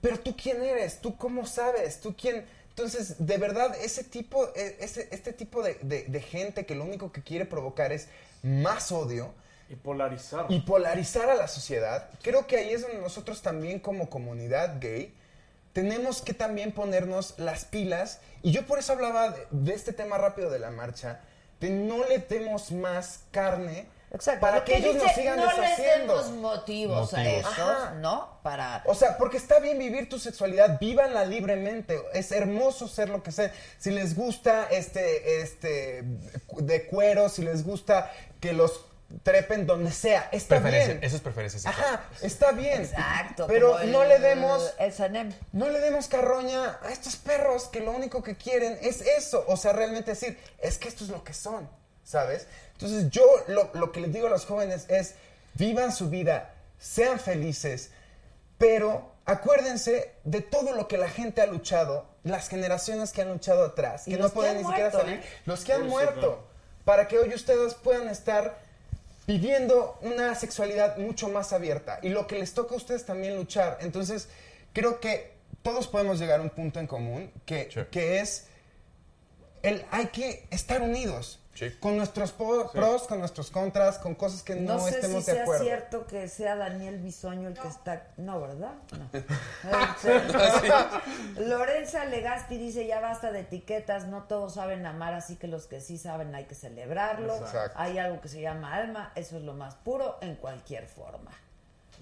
Pero 0.00 0.18
tú 0.20 0.34
quién 0.36 0.62
eres, 0.64 1.00
tú 1.02 1.16
cómo 1.18 1.44
sabes, 1.46 2.00
tú 2.00 2.16
quién... 2.18 2.46
Entonces, 2.76 3.14
de 3.26 3.38
verdad, 3.38 3.74
ese 3.80 4.04
tipo, 4.04 4.48
e- 4.54 4.76
ese, 4.80 5.08
este 5.10 5.32
tipo 5.32 5.62
de, 5.62 5.78
de- 5.80 6.04
de 6.04 6.20
gente 6.20 6.66
que 6.66 6.74
lo 6.74 6.84
único 6.84 7.10
que 7.10 7.22
quiere 7.22 7.46
provocar 7.46 7.90
es 7.90 8.08
más 8.42 8.92
odio, 8.92 9.32
Y 9.70 9.76
polarizar. 9.76 10.44
y 10.50 10.60
polarizar 10.60 11.30
a 11.30 11.34
la 11.36 11.48
sociedad, 11.48 12.10
creo 12.22 12.46
que 12.46 12.58
ahí 12.58 12.74
es 12.74 12.82
donde 12.82 12.98
nosotros 12.98 13.40
también 13.40 13.80
como 13.80 14.10
comunidad 14.10 14.76
gay 14.78 15.14
tenemos 15.72 16.20
que 16.20 16.34
también 16.34 16.72
ponernos 16.72 17.38
las 17.38 17.64
pilas. 17.64 18.20
Y 18.42 18.52
yo 18.52 18.66
por 18.66 18.78
eso 18.78 18.92
hablaba 18.92 19.30
de, 19.30 19.46
de 19.50 19.72
este 19.72 19.94
tema 19.94 20.18
rápido 20.18 20.50
de 20.50 20.58
la 20.58 20.70
marcha, 20.70 21.20
de 21.60 21.70
no 21.70 22.06
le 22.06 22.18
demos 22.18 22.72
más 22.72 23.20
carne 23.30 23.86
para 24.40 24.58
Lo 24.58 24.64
que 24.64 24.76
ellos 24.76 24.94
dice, 24.94 25.06
nos 25.06 25.14
sigan 25.14 25.36
no 25.38 25.46
deshaciendo. 25.46 26.16
les 26.16 26.26
demos 26.26 26.40
motivos, 26.40 27.14
a 27.14 27.16
Motivos. 27.18 27.40
eso, 27.52 27.62
Ajá. 27.70 27.90
¿no? 27.94 28.38
Para... 28.42 28.82
O 28.86 28.94
sea, 28.94 29.16
porque 29.18 29.36
está 29.36 29.58
bien 29.60 29.78
vivir 29.78 30.08
tu 30.08 30.18
sexualidad, 30.18 30.78
vívanla 30.80 31.24
libremente. 31.24 32.00
Es 32.14 32.32
hermoso 32.32 32.88
ser 32.88 33.08
lo 33.08 33.22
que 33.22 33.32
sea. 33.32 33.52
Si 33.78 33.90
les 33.90 34.14
gusta 34.14 34.68
este, 34.70 35.40
este, 35.40 36.04
de 36.58 36.86
cuero, 36.86 37.28
si 37.28 37.42
les 37.42 37.64
gusta 37.64 38.10
que 38.40 38.52
los 38.52 38.84
trepen 39.22 39.66
donde 39.68 39.92
sea, 39.92 40.28
está 40.32 40.56
Preferencia, 40.60 40.94
bien. 40.94 41.04
eso 41.04 41.14
es 41.16 41.22
preferencia 41.22 41.60
sexual. 41.60 41.86
Ajá, 41.94 42.04
está 42.22 42.50
bien. 42.50 42.82
Exacto. 42.82 43.46
Pero 43.46 43.78
el- 43.78 43.92
no 43.92 44.02
le 44.04 44.18
demos, 44.18 44.74
el 44.80 44.92
Sanem. 44.92 45.32
no 45.52 45.68
le 45.68 45.78
demos 45.78 46.08
carroña 46.08 46.80
a 46.82 46.90
estos 46.90 47.14
perros 47.14 47.68
que 47.68 47.78
lo 47.78 47.92
único 47.92 48.20
que 48.24 48.34
quieren 48.36 48.76
es 48.82 49.02
eso. 49.02 49.44
O 49.46 49.56
sea, 49.56 49.72
realmente 49.72 50.10
decir, 50.10 50.36
es 50.58 50.76
que 50.78 50.88
esto 50.88 51.04
es 51.04 51.10
lo 51.10 51.22
que 51.22 51.34
son, 51.34 51.68
¿sabes? 52.06 52.46
Entonces 52.72 53.10
yo 53.10 53.24
lo, 53.48 53.70
lo 53.74 53.92
que 53.92 54.00
les 54.00 54.12
digo 54.12 54.28
a 54.28 54.30
los 54.30 54.46
jóvenes 54.46 54.86
es, 54.88 55.14
vivan 55.54 55.92
su 55.92 56.08
vida, 56.08 56.54
sean 56.78 57.18
felices, 57.18 57.90
pero 58.56 59.12
acuérdense 59.26 60.12
de 60.24 60.40
todo 60.40 60.72
lo 60.72 60.86
que 60.88 60.96
la 60.96 61.08
gente 61.08 61.42
ha 61.42 61.46
luchado, 61.46 62.06
las 62.22 62.48
generaciones 62.48 63.12
que 63.12 63.22
han 63.22 63.28
luchado 63.28 63.64
atrás, 63.64 64.04
que 64.04 64.16
no 64.16 64.30
pueden 64.30 64.58
ni 64.58 64.64
siquiera 64.64 64.90
salir, 64.90 65.16
¿eh? 65.16 65.24
los 65.44 65.64
que 65.64 65.72
han 65.72 65.86
muerto, 65.86 66.46
para 66.84 67.08
que 67.08 67.18
hoy 67.18 67.34
ustedes 67.34 67.74
puedan 67.74 68.08
estar 68.08 68.56
viviendo 69.26 69.98
una 70.02 70.36
sexualidad 70.36 70.98
mucho 70.98 71.28
más 71.28 71.52
abierta 71.52 71.98
y 72.02 72.10
lo 72.10 72.28
que 72.28 72.38
les 72.38 72.54
toca 72.54 72.74
a 72.74 72.76
ustedes 72.76 73.04
también 73.04 73.36
luchar. 73.36 73.78
Entonces, 73.80 74.28
creo 74.72 75.00
que 75.00 75.32
todos 75.62 75.88
podemos 75.88 76.20
llegar 76.20 76.38
a 76.38 76.42
un 76.44 76.50
punto 76.50 76.78
en 76.78 76.86
común 76.86 77.32
que, 77.44 77.68
que 77.90 78.20
es 78.20 78.46
el 79.62 79.84
hay 79.90 80.06
que 80.06 80.46
estar 80.50 80.80
unidos. 80.80 81.40
Con 81.80 81.96
nuestros 81.96 82.32
pros, 82.32 83.06
con 83.06 83.18
nuestros 83.18 83.50
contras, 83.50 83.98
con 83.98 84.14
cosas 84.14 84.42
que 84.42 84.54
no, 84.54 84.74
No, 84.74 84.80
sé 84.80 84.90
si 84.90 84.94
estemos 84.96 85.26
de 85.26 85.32
sea 85.32 85.42
acuerdo. 85.42 85.64
cierto 85.64 86.06
que 86.06 86.28
sea 86.28 86.56
Daniel 86.56 86.98
Bisoño 86.98 87.48
el 87.48 87.54
que 87.54 87.68
está... 87.68 88.08
No, 88.16 88.40
¿verdad? 88.40 88.74
No. 88.92 89.08
Lorenza 91.46 92.04
Legazpi 92.04 92.58
dice, 92.58 92.86
ya 92.86 93.00
basta 93.00 93.32
de 93.32 93.40
etiquetas, 93.40 94.06
no 94.06 94.24
todos 94.24 94.54
saben 94.54 94.84
amar, 94.86 95.14
así 95.14 95.36
que 95.36 95.46
los 95.48 95.66
que 95.66 95.80
sí 95.80 95.98
saben 95.98 96.34
hay 96.34 96.44
que 96.44 96.54
celebrarlo. 96.54 97.36
Exacto. 97.36 97.78
Hay 97.78 97.98
algo 97.98 98.20
que 98.20 98.28
se 98.28 98.40
llama 98.40 98.74
alma, 98.74 99.12
eso 99.14 99.36
es 99.36 99.42
lo 99.42 99.54
más 99.54 99.74
puro 99.76 100.18
en 100.20 100.36
cualquier 100.36 100.86
forma. 100.86 101.30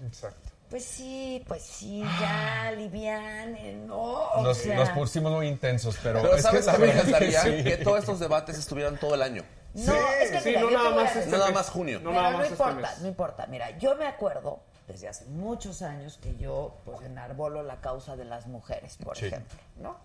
Exacto. 0.05 0.54
Pues 0.69 0.83
sí, 0.83 1.43
pues 1.47 1.61
sí, 1.63 2.03
ya, 2.19 2.71
liviane, 2.75 3.73
¿no? 3.85 3.95
O 4.01 4.41
Nos, 4.41 4.57
sea, 4.57 4.75
nos 4.75 4.89
pusimos 4.89 5.31
muy 5.31 5.47
intensos, 5.47 5.97
pero, 6.01 6.21
Pero 6.21 6.35
es 6.35 6.41
¿sabes 6.41 6.65
que 6.65 6.71
qué 6.71 6.77
la 6.79 6.85
me 6.85 6.91
encantaría? 6.93 7.41
sí. 7.41 7.63
Que 7.63 7.77
todos 7.77 7.99
estos 7.99 8.19
debates 8.19 8.57
estuvieran 8.57 8.99
todo 8.99 9.13
el 9.15 9.21
año. 9.21 9.43
No, 9.75 9.93
es 10.21 10.31
que 10.31 10.39
Sí, 10.41 10.49
mira, 10.49 10.61
no 10.61 10.69
yo 10.71 10.77
te 10.77 10.83
nada 10.83 10.89
voy 10.89 10.99
a 10.99 11.03
más 11.03 11.13
decir- 11.13 11.19
este 11.19 11.31
No 11.31 11.37
nada 11.37 11.49
mes. 11.49 11.55
más 11.55 11.69
junio. 11.69 11.99
No 11.99 12.09
Pero 12.09 12.21
nada 12.21 12.31
no 12.31 12.37
más 12.39 12.51
este 12.51 12.63
importa, 12.63 12.89
mes. 12.89 12.99
no 13.01 13.07
importa. 13.07 13.47
Mira, 13.47 13.77
yo 13.77 13.95
me 13.95 14.07
acuerdo 14.07 14.59
desde 14.87 15.07
hace 15.07 15.25
muchos 15.25 15.81
años 15.81 16.17
que 16.21 16.35
yo 16.37 16.75
pues 16.85 17.01
enarbolo 17.01 17.61
la 17.63 17.81
causa 17.81 18.15
de 18.15 18.25
las 18.25 18.47
mujeres, 18.47 18.97
por 19.03 19.17
Sí. 19.17 19.27
ejemplo, 19.27 19.57
¿no? 19.77 19.97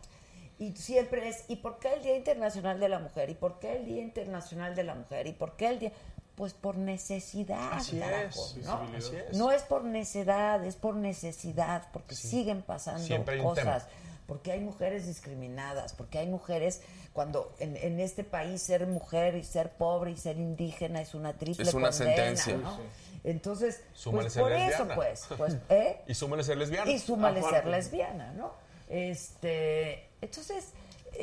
Y 0.59 0.73
siempre 0.77 1.27
es, 1.27 1.45
¿y 1.49 1.57
por 1.57 1.79
qué 1.79 1.95
el 1.95 2.03
Día 2.03 2.17
Internacional 2.17 2.79
de 2.79 2.89
la 2.91 2.99
Mujer? 2.99 3.31
¿Y 3.31 3.35
por 3.35 3.59
qué 3.61 3.77
el 3.77 3.87
Día 3.87 4.03
Internacional 4.03 4.75
de 4.75 4.85
la 4.85 4.95
Mujer? 4.95 5.27
¿Y 5.27 5.33
por 5.33 5.57
qué 5.57 5.69
el 5.69 5.79
Día...? 5.79 5.93
Pues 6.41 6.55
por 6.55 6.79
necesidad, 6.79 7.75
Así 7.75 7.99
carajo, 7.99 8.47
es, 8.57 8.65
¿no? 8.65 8.81
así 8.97 9.15
es. 9.15 9.37
No 9.37 9.53
es 9.53 9.61
por 9.61 9.85
necedad, 9.85 10.65
es 10.65 10.75
por 10.75 10.97
necesidad, 10.97 11.89
porque 11.93 12.15
siguen 12.15 12.63
pasando 12.63 13.25
cosas 13.43 13.87
porque 14.27 14.53
hay 14.53 14.61
mujeres 14.61 15.07
discriminadas, 15.07 15.93
porque 15.93 16.19
hay 16.19 16.29
mujeres, 16.29 16.81
cuando 17.13 17.53
en, 17.59 17.77
en 17.77 18.01
este 18.01 18.25
país 18.25 18.63
ser 18.63 18.87
mujer 18.87 19.35
y 19.35 19.43
ser 19.43 19.73
pobre 19.73 20.13
y 20.13 20.17
ser 20.17 20.39
indígena 20.39 21.03
es 21.03 21.15
una 21.15 21.35
triple 21.35 21.69
Es 21.69 21.75
una 21.75 21.91
condena, 21.91 22.15
sentencia. 22.15 22.57
¿no? 22.57 22.79
Entonces, 23.23 23.83
Súmale 23.93 24.23
pues 24.23 24.33
ser 24.33 24.43
por 24.43 24.53
lesbiana. 24.53 24.75
eso, 24.77 24.95
pues, 24.95 25.27
pues, 25.37 25.57
¿eh? 25.69 26.01
Y 26.07 26.15
súmale 26.15 26.43
ser 26.43 26.57
lesbiana. 26.57 26.91
Y 26.91 26.99
súmale 27.01 27.43
ser 27.43 27.67
lesbiana, 27.67 28.33
¿no? 28.33 28.55
Este, 28.89 30.09
entonces, 30.23 30.69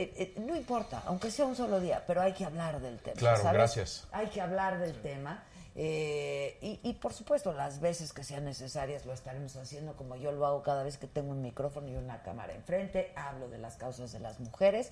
eh, 0.04 0.14
eh, 0.18 0.34
no 0.46 0.56
importa, 0.56 1.04
aunque 1.06 1.32
sea 1.32 1.46
un 1.46 1.56
solo 1.56 1.80
día, 1.80 2.04
pero 2.06 2.22
hay 2.22 2.34
que 2.34 2.46
hablar 2.46 2.80
del 2.80 3.00
tema. 3.00 3.16
Claro, 3.18 3.38
¿sabes? 3.38 3.54
gracias. 3.54 4.08
Hay 4.12 4.28
que 4.28 4.40
hablar 4.42 4.80
del 4.80 4.94
tema. 5.02 5.44
eh, 5.76 6.58
y, 6.62 6.80
y, 6.84 6.94
por 6.94 7.14
supuesto, 7.14 7.54
las 7.54 7.80
veces 7.80 8.12
que 8.14 8.24
sean 8.24 8.46
necesarias 8.46 9.06
lo 9.06 9.14
estaremos 9.14 9.56
haciendo 9.58 9.96
como 9.96 10.16
yo 10.16 10.32
lo 10.32 10.46
hago 10.46 10.64
cada 10.64 10.84
vez 10.84 10.98
que 10.98 11.06
tengo 11.08 11.32
un 11.32 11.42
micrófono 11.42 11.88
y 11.88 11.96
una 11.96 12.24
cámara 12.24 12.54
enfrente. 12.54 13.12
Hablo 13.16 13.48
de 13.50 13.58
las 13.60 13.76
causas 13.76 14.12
de 14.12 14.20
las 14.20 14.40
mujeres, 14.40 14.92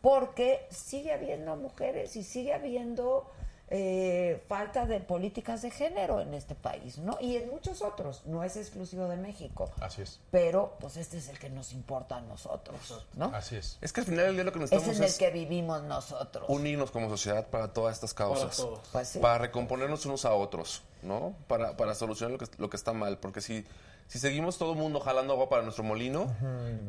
porque 0.00 0.66
sigue 0.70 1.12
habiendo 1.12 1.54
mujeres 1.56 2.16
y 2.16 2.22
sigue 2.24 2.52
habiendo 2.52 3.30
eh, 3.68 4.44
falta 4.48 4.84
de 4.86 5.00
políticas 5.00 5.62
de 5.62 5.70
género 5.70 6.20
en 6.20 6.34
este 6.34 6.54
país, 6.54 6.98
¿no? 6.98 7.16
Y 7.20 7.36
en 7.36 7.50
muchos 7.50 7.80
otros, 7.82 8.22
no 8.26 8.44
es 8.44 8.56
exclusivo 8.56 9.08
de 9.08 9.16
México. 9.16 9.70
Así 9.80 10.02
es. 10.02 10.20
Pero, 10.30 10.76
pues 10.80 10.96
este 10.96 11.16
es 11.18 11.28
el 11.28 11.38
que 11.38 11.48
nos 11.50 11.72
importa 11.72 12.16
a 12.16 12.20
nosotros, 12.20 13.06
¿no? 13.14 13.26
Así 13.34 13.56
es. 13.56 13.78
Es 13.80 13.92
que 13.92 14.00
al 14.00 14.06
final 14.06 14.26
del 14.26 14.34
día 14.34 14.44
lo 14.44 14.52
que 14.52 14.58
Es 14.58 14.70
necesitamos 14.70 14.96
en 14.96 15.02
el 15.02 15.08
es 15.08 15.18
que 15.18 15.30
vivimos 15.30 15.82
nosotros. 15.84 16.44
unirnos 16.48 16.90
como 16.90 17.08
sociedad 17.08 17.46
para 17.48 17.72
todas 17.72 17.94
estas 17.94 18.12
causas. 18.14 18.56
Para 18.56 18.68
todos. 18.68 18.88
Pues 18.92 19.08
sí. 19.08 19.18
Para 19.18 19.38
recomponernos 19.38 20.04
unos 20.06 20.24
a 20.24 20.34
otros, 20.34 20.82
¿no? 21.02 21.34
Para, 21.48 21.76
para 21.76 21.94
solucionar 21.94 22.32
lo 22.32 22.38
que, 22.38 22.46
lo 22.58 22.68
que 22.70 22.76
está 22.76 22.92
mal. 22.92 23.18
Porque 23.18 23.40
si, 23.40 23.64
si 24.06 24.18
seguimos 24.18 24.58
todo 24.58 24.72
el 24.72 24.78
mundo 24.78 25.00
jalando 25.00 25.32
agua 25.32 25.48
para 25.48 25.62
nuestro 25.62 25.82
molino, 25.82 26.26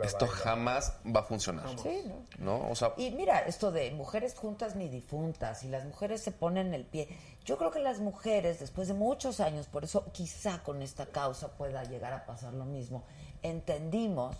esto 0.03 0.27
jamás 0.27 0.97
va 1.05 1.21
a 1.21 1.23
funcionar. 1.23 1.67
Sí, 1.81 2.03
¿no? 2.39 2.59
¿No? 2.59 2.69
O 2.69 2.75
sea, 2.75 2.93
Y 2.97 3.11
mira, 3.11 3.39
esto 3.39 3.71
de 3.71 3.91
mujeres 3.91 4.35
juntas 4.35 4.75
ni 4.75 4.89
difuntas, 4.89 5.63
y 5.63 5.69
las 5.69 5.85
mujeres 5.85 6.21
se 6.21 6.31
ponen 6.31 6.73
el 6.73 6.85
pie. 6.85 7.07
Yo 7.45 7.57
creo 7.57 7.71
que 7.71 7.79
las 7.79 7.99
mujeres, 7.99 8.59
después 8.59 8.87
de 8.87 8.93
muchos 8.93 9.39
años, 9.39 9.67
por 9.67 9.83
eso 9.83 10.05
quizá 10.11 10.61
con 10.63 10.81
esta 10.81 11.05
causa 11.07 11.49
pueda 11.49 11.83
llegar 11.83 12.13
a 12.13 12.25
pasar 12.25 12.53
lo 12.53 12.65
mismo, 12.65 13.03
entendimos 13.43 14.35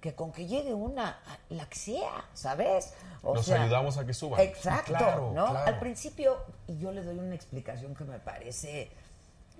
que 0.00 0.14
con 0.14 0.32
que 0.32 0.46
llegue 0.46 0.72
una, 0.72 1.18
la 1.50 1.68
que 1.68 1.78
sea, 1.78 2.24
¿sabes? 2.32 2.94
O 3.22 3.34
Los 3.34 3.50
ayudamos 3.50 3.98
a 3.98 4.06
que 4.06 4.14
suban. 4.14 4.40
Exacto, 4.40 4.92
Claro, 4.94 5.32
¿no? 5.34 5.50
claro. 5.50 5.66
Al 5.66 5.78
principio, 5.78 6.38
y 6.66 6.78
yo 6.78 6.90
le 6.90 7.02
doy 7.02 7.18
una 7.18 7.34
explicación 7.34 7.94
que 7.94 8.04
me 8.04 8.18
parece, 8.18 8.90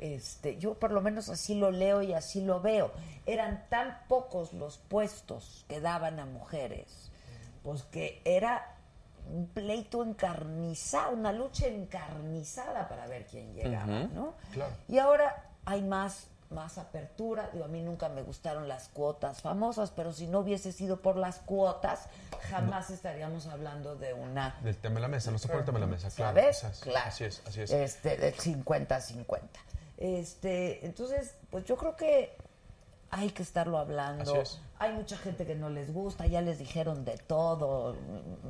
este, 0.00 0.56
yo 0.58 0.74
por 0.74 0.92
lo 0.92 1.00
menos 1.00 1.28
así 1.28 1.54
lo 1.54 1.70
leo 1.70 2.02
y 2.02 2.14
así 2.14 2.40
lo 2.42 2.60
veo. 2.60 2.90
Eran 3.26 3.66
tan 3.68 3.98
pocos 4.08 4.52
los 4.52 4.78
puestos 4.78 5.64
que 5.68 5.80
daban 5.80 6.18
a 6.18 6.26
mujeres, 6.26 7.10
pues 7.62 7.82
que 7.84 8.22
era 8.24 8.76
un 9.30 9.46
pleito 9.46 10.02
encarnizado, 10.02 11.12
una 11.12 11.32
lucha 11.32 11.66
encarnizada 11.66 12.88
para 12.88 13.06
ver 13.06 13.26
quién 13.26 13.54
llegaba, 13.54 14.04
¿no? 14.04 14.34
Claro. 14.52 14.74
Y 14.88 14.98
ahora 14.98 15.50
hay 15.64 15.82
más 15.82 16.28
más 16.50 16.78
apertura. 16.78 17.48
Digo, 17.52 17.64
a 17.64 17.68
mí 17.68 17.80
nunca 17.80 18.08
me 18.08 18.22
gustaron 18.22 18.68
las 18.68 18.88
cuotas 18.88 19.40
famosas, 19.40 19.90
pero 19.90 20.12
si 20.12 20.26
no 20.26 20.40
hubiese 20.40 20.72
sido 20.72 21.00
por 21.00 21.16
las 21.16 21.38
cuotas, 21.38 22.08
jamás 22.50 22.90
estaríamos 22.90 23.46
hablando 23.46 23.96
de 23.96 24.14
una 24.14 24.56
Del 24.62 24.76
tema 24.76 24.96
de 24.96 25.02
la 25.02 25.08
mesa, 25.08 25.30
no 25.30 25.38
se 25.38 25.46
pone 25.46 25.60
el 25.60 25.66
tema 25.66 25.78
de 25.78 25.86
la 25.86 25.92
mesa, 25.92 26.10
claro. 26.10 26.40
¿Sabes? 26.40 26.64
Así 26.64 27.24
es, 27.24 27.42
así 27.46 27.62
es. 27.62 27.70
Este, 27.70 28.16
del 28.16 28.34
50-50. 28.34 29.40
Este, 30.00 30.84
entonces, 30.84 31.34
pues 31.50 31.64
yo 31.66 31.76
creo 31.76 31.94
que 31.94 32.34
hay 33.10 33.30
que 33.30 33.42
estarlo 33.42 33.78
hablando. 33.78 34.22
Así 34.32 34.40
es. 34.40 34.60
Hay 34.78 34.92
mucha 34.92 35.16
gente 35.18 35.44
que 35.44 35.54
no 35.54 35.68
les 35.68 35.92
gusta, 35.92 36.26
ya 36.26 36.40
les 36.40 36.58
dijeron 36.58 37.04
de 37.04 37.18
todo. 37.18 37.96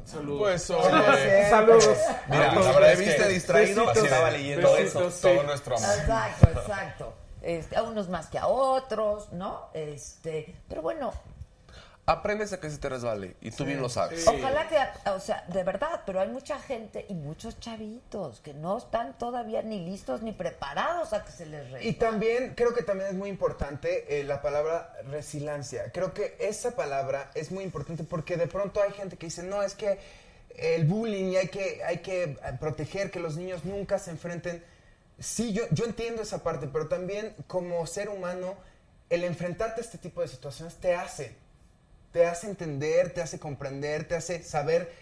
Saludos. 0.04 0.38
Pues, 0.40 0.70
oye. 0.70 1.50
Saludos. 1.50 1.84
Mira, 2.28 2.52
Pues, 2.54 2.66
la 2.66 2.72
verdad 2.72 2.86
¿me 2.88 2.92
es 2.92 2.98
viste 3.00 3.16
que 3.16 3.28
distraído? 3.28 3.86
Besitos, 3.86 4.04
Estaba 4.04 4.30
leyendo 4.30 4.72
besitos, 4.74 5.02
eso. 5.02 5.10
sí. 5.10 5.22
todo 5.34 5.42
nuestro 5.42 5.76
amor. 5.76 5.90
Exacto, 5.98 6.48
exacto. 6.60 7.12
Este, 7.42 7.76
a 7.76 7.82
unos 7.82 8.08
más 8.10 8.26
que 8.28 8.38
a 8.38 8.46
otros, 8.46 9.32
¿no? 9.32 9.70
Este, 9.72 10.54
pero 10.68 10.82
bueno, 10.82 11.10
Aprendes 12.06 12.52
a 12.52 12.58
que 12.58 12.68
se 12.68 12.78
te 12.78 12.88
resbale 12.88 13.36
y 13.40 13.52
tú 13.52 13.64
bien 13.64 13.80
lo 13.80 13.88
sabes. 13.88 14.26
Ojalá 14.26 14.66
que, 14.68 14.76
o 15.10 15.20
sea, 15.20 15.44
de 15.46 15.62
verdad, 15.62 16.02
pero 16.04 16.20
hay 16.20 16.28
mucha 16.28 16.58
gente 16.58 17.06
y 17.08 17.14
muchos 17.14 17.60
chavitos 17.60 18.40
que 18.40 18.52
no 18.52 18.78
están 18.78 19.16
todavía 19.16 19.62
ni 19.62 19.84
listos 19.84 20.20
ni 20.22 20.32
preparados 20.32 21.12
a 21.12 21.24
que 21.24 21.30
se 21.30 21.46
les 21.46 21.60
Y 21.60 21.72
resbale. 21.72 21.92
también, 21.92 22.54
creo 22.56 22.74
que 22.74 22.82
también 22.82 23.10
es 23.10 23.14
muy 23.14 23.28
importante 23.28 24.18
eh, 24.18 24.24
la 24.24 24.42
palabra 24.42 24.92
resiliencia. 25.08 25.92
Creo 25.92 26.12
que 26.12 26.36
esa 26.40 26.72
palabra 26.74 27.30
es 27.34 27.52
muy 27.52 27.62
importante 27.62 28.02
porque 28.02 28.36
de 28.36 28.48
pronto 28.48 28.82
hay 28.82 28.90
gente 28.92 29.16
que 29.16 29.26
dice, 29.26 29.44
no, 29.44 29.62
es 29.62 29.74
que 29.74 30.00
el 30.56 30.86
bullying 30.86 31.26
y 31.26 31.36
hay 31.36 31.48
que, 31.48 31.84
hay 31.84 31.98
que 31.98 32.22
eh, 32.24 32.38
proteger 32.58 33.12
que 33.12 33.20
los 33.20 33.36
niños 33.36 33.64
nunca 33.64 34.00
se 34.00 34.10
enfrenten. 34.10 34.64
Sí, 35.18 35.52
yo, 35.52 35.62
yo 35.70 35.84
entiendo 35.84 36.22
esa 36.22 36.42
parte, 36.42 36.66
pero 36.66 36.88
también 36.88 37.34
como 37.46 37.86
ser 37.86 38.08
humano, 38.08 38.56
el 39.10 39.22
enfrentarte 39.22 39.80
a 39.80 39.84
este 39.84 39.98
tipo 39.98 40.22
de 40.22 40.28
situaciones 40.28 40.76
te 40.76 40.94
hace, 40.94 41.36
te 42.12 42.26
hace 42.26 42.48
entender, 42.48 43.12
te 43.14 43.22
hace 43.22 43.38
comprender, 43.38 44.06
te 44.08 44.14
hace 44.16 44.42
saber 44.42 44.92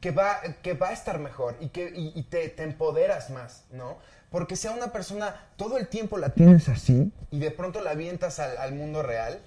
que 0.00 0.10
va, 0.10 0.40
que 0.62 0.74
va 0.74 0.90
a 0.90 0.92
estar 0.92 1.18
mejor 1.18 1.56
y 1.60 1.68
que 1.68 1.90
y, 1.94 2.12
y 2.14 2.22
te, 2.24 2.48
te 2.48 2.62
empoderas 2.62 3.30
más, 3.30 3.64
¿no? 3.72 3.98
Porque 4.30 4.56
si 4.56 4.68
a 4.68 4.72
una 4.72 4.92
persona 4.92 5.46
todo 5.56 5.78
el 5.78 5.88
tiempo 5.88 6.18
la 6.18 6.30
tienes 6.30 6.68
así 6.68 7.10
y 7.30 7.38
de 7.38 7.50
pronto 7.50 7.80
la 7.80 7.90
avientas 7.90 8.38
al, 8.38 8.56
al 8.58 8.74
mundo 8.74 9.02
real, 9.02 9.40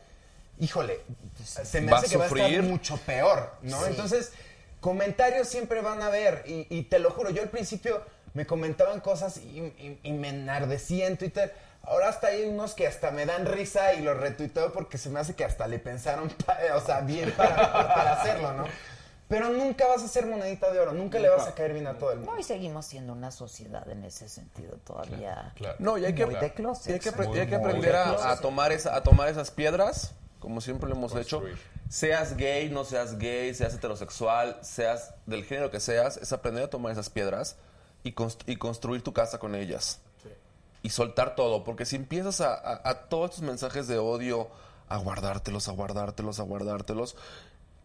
híjole, 0.59 0.99
se 1.43 1.81
me 1.81 1.91
hace 1.99 2.07
que 2.09 2.17
va 2.17 2.25
a 2.25 2.27
estar 2.27 2.63
mucho 2.63 2.97
peor, 2.97 3.51
¿no? 3.61 3.79
Sí. 3.79 3.85
Entonces, 3.91 4.31
comentarios 4.79 5.47
siempre 5.47 5.81
van 5.81 6.01
a 6.01 6.07
haber 6.07 6.43
y, 6.47 6.65
y 6.69 6.83
te 6.83 6.99
lo 6.99 7.11
juro, 7.11 7.29
yo 7.29 7.41
al 7.43 7.49
principio 7.49 8.03
me 8.33 8.45
comentaban 8.45 8.99
cosas 9.01 9.37
y, 9.37 9.59
y- 9.59 9.99
y 10.03 10.11
me 10.13 10.29
enardecía 10.29 11.07
en 11.07 11.17
Twitter. 11.17 11.53
Ahora 11.83 12.09
hasta 12.09 12.27
hay 12.27 12.43
unos 12.45 12.73
que 12.73 12.87
hasta 12.87 13.11
me 13.11 13.25
dan 13.25 13.45
risa 13.45 13.93
y 13.93 14.01
los 14.01 14.15
retuiteo 14.17 14.71
porque 14.71 14.97
se 14.97 15.09
me 15.09 15.19
hace 15.19 15.35
que 15.35 15.43
hasta 15.43 15.67
le 15.67 15.79
pensaron, 15.79 16.29
pa- 16.45 16.57
o 16.75 16.81
sea, 16.81 17.01
bien 17.01 17.31
para, 17.31 17.55
para 17.71 18.13
hacerlo, 18.21 18.53
¿no? 18.53 18.65
Pero 19.27 19.47
nunca 19.49 19.87
vas 19.87 20.03
a 20.03 20.07
ser 20.09 20.25
monedita 20.27 20.71
de 20.73 20.79
oro, 20.81 20.91
nunca, 20.91 21.17
le 21.17 21.29
vas 21.29 21.47
a 21.47 21.55
caer 21.55 21.71
bien 21.71 21.87
a 21.87 21.97
todo 21.97 22.11
el 22.11 22.17
mundo. 22.17 22.33
No, 22.33 22.39
y 22.39 22.43
seguimos 22.43 22.85
siendo 22.85 23.13
una 23.13 23.31
sociedad 23.31 23.89
en 23.89 24.03
ese 24.03 24.27
sentido 24.27 24.73
todavía. 24.85 25.53
Claro. 25.55 25.75
No, 25.79 25.97
y 25.97 26.03
hay 26.05 26.13
que, 26.13 26.25
Muy 26.25 26.35
de 26.35 26.51
closet. 26.53 26.89
y 26.89 26.93
hay 26.93 26.99
que, 26.99 27.11
apre- 27.13 27.27
Muy, 27.27 27.37
y 27.37 27.39
hay 27.39 27.47
que 27.47 27.57
muy 27.57 27.67
aprender 27.67 27.91
de 27.93 27.97
a, 27.97 28.37
tomar 28.41 28.73
esa, 28.73 28.93
a 28.95 29.03
tomar 29.03 29.29
esas 29.29 29.49
piedras, 29.49 30.11
como 30.39 30.59
siempre 30.59 30.89
lo 30.89 30.95
hemos 30.95 31.15
hecho. 31.15 31.41
Seas 31.89 32.35
gay, 32.35 32.69
no 32.69 32.83
seas 32.83 33.17
gay, 33.17 33.53
seas 33.55 33.73
heterosexual, 33.73 34.57
seas 34.61 35.13
del 35.25 35.45
género 35.45 35.71
que 35.71 35.79
seas, 35.79 36.17
es 36.17 36.31
aprender 36.33 36.65
a 36.65 36.69
tomar 36.69 36.91
esas 36.91 37.09
piedras 37.09 37.55
y, 38.03 38.13
const- 38.13 38.43
y 38.47 38.57
construir 38.57 39.01
tu 39.01 39.13
casa 39.13 39.37
con 39.39 39.55
ellas. 39.55 39.99
Y 40.83 40.89
soltar 40.89 41.35
todo, 41.35 41.63
porque 41.63 41.85
si 41.85 41.95
empiezas 41.95 42.41
a, 42.41 42.53
a- 42.53 42.81
a 42.89 42.93
todos 43.09 43.31
estos 43.31 43.43
mensajes 43.43 43.87
de 43.87 43.97
odio, 43.99 44.47
a 44.89 44.97
guardártelos, 44.97 45.67
a 45.67 45.71
guardártelos, 45.71 46.39
a 46.39 46.43
guardártelos, 46.43 47.15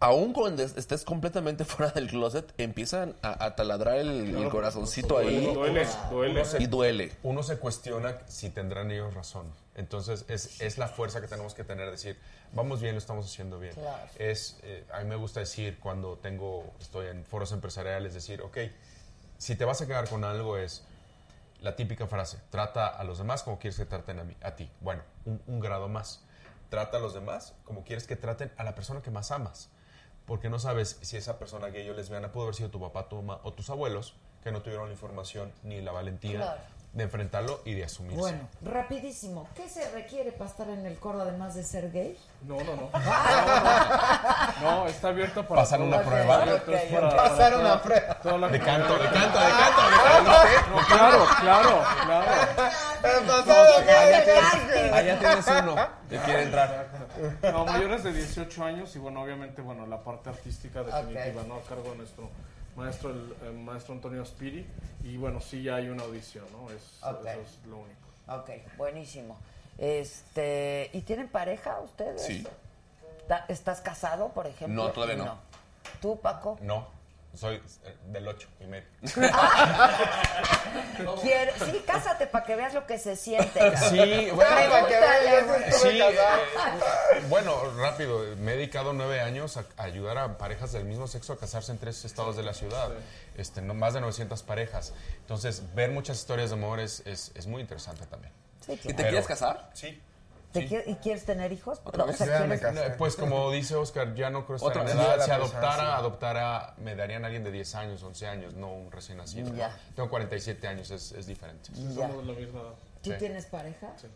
aún 0.00 0.32
cuando 0.32 0.62
es- 0.62 0.76
estés 0.76 1.04
completamente 1.04 1.64
fuera 1.66 1.92
del 1.92 2.08
closet, 2.08 2.52
empiezan 2.58 3.14
a, 3.22 3.44
a 3.44 3.54
taladrar 3.56 3.96
el, 3.98 4.34
el 4.36 4.48
corazoncito 4.48 5.18
ahí 5.18 5.52
Duele, 5.54 5.86
duele. 6.10 6.42
y 6.58 6.66
duele. 6.66 7.12
uno 7.22 7.42
se 7.42 7.58
cuestiona 7.58 8.18
si 8.28 8.50
tendrán 8.50 8.90
ellos 8.90 9.12
razón. 9.14 9.46
Entonces, 9.74 10.24
es, 10.28 10.60
es 10.62 10.78
la 10.78 10.88
fuerza 10.88 11.20
que 11.20 11.28
tenemos 11.28 11.52
que 11.52 11.62
tener, 11.64 11.90
decir, 11.90 12.18
vamos 12.54 12.80
bien, 12.80 12.94
lo 12.94 12.98
estamos 12.98 13.26
haciendo 13.26 13.58
bien. 13.58 13.74
Claro. 13.74 14.08
Es, 14.18 14.56
eh, 14.62 14.84
a 14.90 15.00
mí 15.00 15.04
me 15.04 15.16
gusta 15.16 15.40
decir, 15.40 15.78
cuando 15.80 16.16
tengo, 16.16 16.64
estoy 16.80 17.08
en 17.08 17.26
foros 17.26 17.52
empresariales, 17.52 18.14
decir, 18.14 18.40
ok, 18.40 18.56
si 19.36 19.54
te 19.54 19.66
vas 19.66 19.82
a 19.82 19.86
quedar 19.86 20.08
con 20.08 20.24
algo 20.24 20.56
es 20.56 20.82
la 21.60 21.76
típica 21.76 22.06
frase, 22.06 22.38
trata 22.50 22.86
a 22.86 23.04
los 23.04 23.18
demás 23.18 23.42
como 23.42 23.58
quieres 23.58 23.78
que 23.78 23.86
traten 23.86 24.36
a, 24.42 24.56
ti. 24.56 24.70
Bueno, 24.80 25.02
un, 25.24 25.42
un 25.46 25.60
grado 25.60 25.88
más. 25.88 26.24
Trata 26.68 26.98
a 26.98 27.00
los 27.00 27.14
demás 27.14 27.54
como 27.64 27.84
quieres 27.84 28.06
que 28.06 28.16
traten 28.16 28.52
a 28.56 28.64
la 28.64 28.74
persona 28.74 29.02
que 29.02 29.10
más 29.10 29.30
amas. 29.30 29.70
Porque 30.26 30.50
no 30.50 30.58
sabes 30.58 30.98
si 31.02 31.16
esa 31.16 31.38
persona 31.38 31.68
gay 31.68 31.88
o 31.88 31.94
lesbiana 31.94 32.32
pudo 32.32 32.44
haber 32.44 32.56
sido 32.56 32.70
tu 32.70 32.80
papá, 32.80 33.08
tu 33.08 33.16
mamá 33.16 33.40
o 33.44 33.52
tus 33.52 33.70
abuelos 33.70 34.14
que 34.42 34.52
no 34.52 34.62
tuvieron 34.62 34.86
la 34.86 34.92
información 34.92 35.52
ni 35.62 35.80
la 35.80 35.92
valentía 35.92 36.38
Claro. 36.38 36.60
De 36.96 37.04
enfrentarlo 37.04 37.60
y 37.66 37.74
de 37.74 37.84
asumirse. 37.84 38.16
Bueno, 38.18 38.48
rapidísimo. 38.62 39.46
¿Qué 39.54 39.68
se 39.68 39.86
requiere 39.90 40.32
para 40.32 40.48
estar 40.48 40.66
en 40.70 40.86
el 40.86 40.98
coro 40.98 41.20
además 41.20 41.54
de 41.54 41.62
ser 41.62 41.92
gay? 41.92 42.16
No, 42.40 42.56
no, 42.56 42.74
no. 42.74 42.90
No, 44.62 44.70
no, 44.84 44.86
está 44.86 45.08
abierto 45.08 45.46
para. 45.46 45.60
Pasan 45.60 45.82
una 45.82 46.00
prueba. 46.00 46.38
Para- 46.38 46.64
para 46.64 47.16
Pasar 47.16 47.54
una 47.58 47.82
prueba. 47.82 48.14
toda 48.14 48.48
De 48.48 48.58
canto, 48.60 48.94
de 48.98 49.10
canto, 49.10 49.38
de 49.38 49.50
canto, 49.50 49.82
de 49.82 49.96
canto. 49.96 50.32
No, 50.70 50.86
claro, 50.86 51.26
claro, 51.40 51.82
claro. 52.06 52.30
Allá 54.94 55.18
tienes 55.18 55.46
uno 55.62 55.76
que 56.08 56.16
quiere 56.18 56.42
entrar. 56.44 56.88
No, 57.52 57.66
mayores 57.66 58.04
de 58.04 58.12
18 58.14 58.64
años 58.64 58.96
y 58.96 58.98
bueno, 58.98 59.20
obviamente, 59.22 59.60
bueno, 59.60 59.86
la 59.86 60.02
parte 60.02 60.30
artística 60.30 60.82
definitiva, 60.82 61.42
¿no? 61.46 61.56
A 61.56 61.60
cargo 61.68 61.90
de 61.90 61.96
nuestro 61.98 62.30
maestro, 62.76 63.10
el, 63.10 63.34
el 63.46 63.52
maestro 63.54 63.94
Antonio 63.94 64.24
Spiri. 64.24 64.66
Y 65.04 65.16
bueno, 65.16 65.40
sí 65.40 65.62
ya 65.62 65.76
hay 65.76 65.88
una 65.88 66.04
audición, 66.04 66.44
¿no? 66.52 66.70
Es. 66.70 66.82
Eso 66.98 67.40
es 67.40 67.66
lo 67.66 67.78
único. 67.78 68.06
Ok, 68.28 68.50
buenísimo. 68.76 69.36
Este, 69.78 70.90
¿y 70.92 71.02
tienen 71.02 71.28
pareja 71.28 71.78
ustedes? 71.80 72.22
Sí. 72.22 72.46
¿Estás 73.48 73.80
casado, 73.80 74.28
por 74.28 74.46
ejemplo? 74.46 74.84
No, 74.84 74.90
todavía 74.90 75.16
no. 75.16 75.38
¿Tú, 76.00 76.18
Paco? 76.20 76.58
No, 76.62 76.86
soy 77.36 77.56
eh, 77.56 77.96
del 78.06 78.26
8 78.26 78.48
y 78.60 78.64
medio. 78.66 78.86
¿Quieres? 81.22 81.54
Sí, 81.64 81.82
cásate 81.86 82.26
para 82.26 82.44
que 82.44 82.56
veas 82.56 82.74
lo 82.74 82.86
que 82.86 82.98
se 82.98 83.16
siente. 83.16 83.58
cabrón. 83.58 83.76
Sí, 83.90 84.30
bueno, 84.30 85.46
güey. 85.46 85.72
Sí, 85.72 86.00
eh, 86.00 86.16
bueno, 87.28 87.70
rápido, 87.76 88.20
me 88.38 88.52
he 88.52 88.56
dedicado 88.56 88.92
nueve 88.92 89.20
años 89.20 89.56
a, 89.56 89.64
a 89.76 89.84
ayudar 89.84 90.18
a 90.18 90.38
parejas 90.38 90.72
del 90.72 90.84
mismo 90.84 91.06
sexo 91.06 91.32
a 91.34 91.38
casarse 91.38 91.72
en 91.72 91.78
tres 91.78 92.04
estados 92.04 92.36
de 92.36 92.42
la 92.42 92.54
ciudad, 92.54 92.90
este, 93.36 93.62
no, 93.62 93.74
más 93.74 93.94
de 93.94 94.00
900 94.00 94.42
parejas. 94.42 94.92
Entonces, 95.20 95.62
ver 95.74 95.90
muchas 95.90 96.18
historias 96.18 96.50
de 96.50 96.56
amor 96.56 96.80
es, 96.80 97.02
es, 97.06 97.32
es 97.34 97.46
muy 97.46 97.60
interesante 97.60 98.06
también. 98.06 98.32
Sí, 98.64 98.72
¿Y 98.72 98.76
claro. 98.78 98.96
te 98.96 99.02
quieres 99.02 99.26
casar? 99.26 99.70
Sí. 99.74 100.00
¿Te 100.52 100.66
quie- 100.68 100.84
¿Y 100.86 100.94
quieres 100.96 101.24
tener 101.24 101.52
hijos? 101.52 101.80
¿Otra 101.84 102.04
O 102.04 102.06
vez? 102.06 102.16
sea, 102.16 102.26
Ya 102.26 102.46
me 102.46 102.58
¿quieres- 102.58 102.80
casé. 102.80 102.90
Pues 102.96 103.16
como 103.16 103.50
dice 103.50 103.74
Oscar, 103.76 104.14
ya 104.14 104.30
no 104.30 104.44
creo 104.46 104.56
estar 104.56 104.70
Otra 104.70 104.82
en 104.82 104.86
vez. 104.88 104.96
edad. 104.96 105.20
Si 105.22 105.28
la 105.28 105.36
adoptara, 105.36 105.74
sí. 105.76 105.92
adoptara, 105.98 106.74
me 106.78 106.94
darían 106.96 107.24
a 107.24 107.26
alguien 107.26 107.44
de 107.44 107.50
10 107.50 107.74
años, 107.74 108.02
11 108.02 108.26
años, 108.26 108.54
no 108.54 108.72
un 108.72 108.90
recién 108.90 109.18
nacido. 109.18 109.54
Ya. 109.54 109.76
Tengo 109.94 110.08
47 110.08 110.66
años, 110.66 110.90
es, 110.90 111.12
es 111.12 111.26
diferente. 111.26 111.70
Ya. 111.74 112.08
Somos 112.08 112.26
de 112.26 112.32
la 112.32 112.38
misma 112.38 112.60
edad. 112.60 112.72
¿Tú 113.02 113.10
Sí. 113.12 113.16
tienes 113.18 113.46
pareja? 113.46 113.92
Sí. 114.00 114.06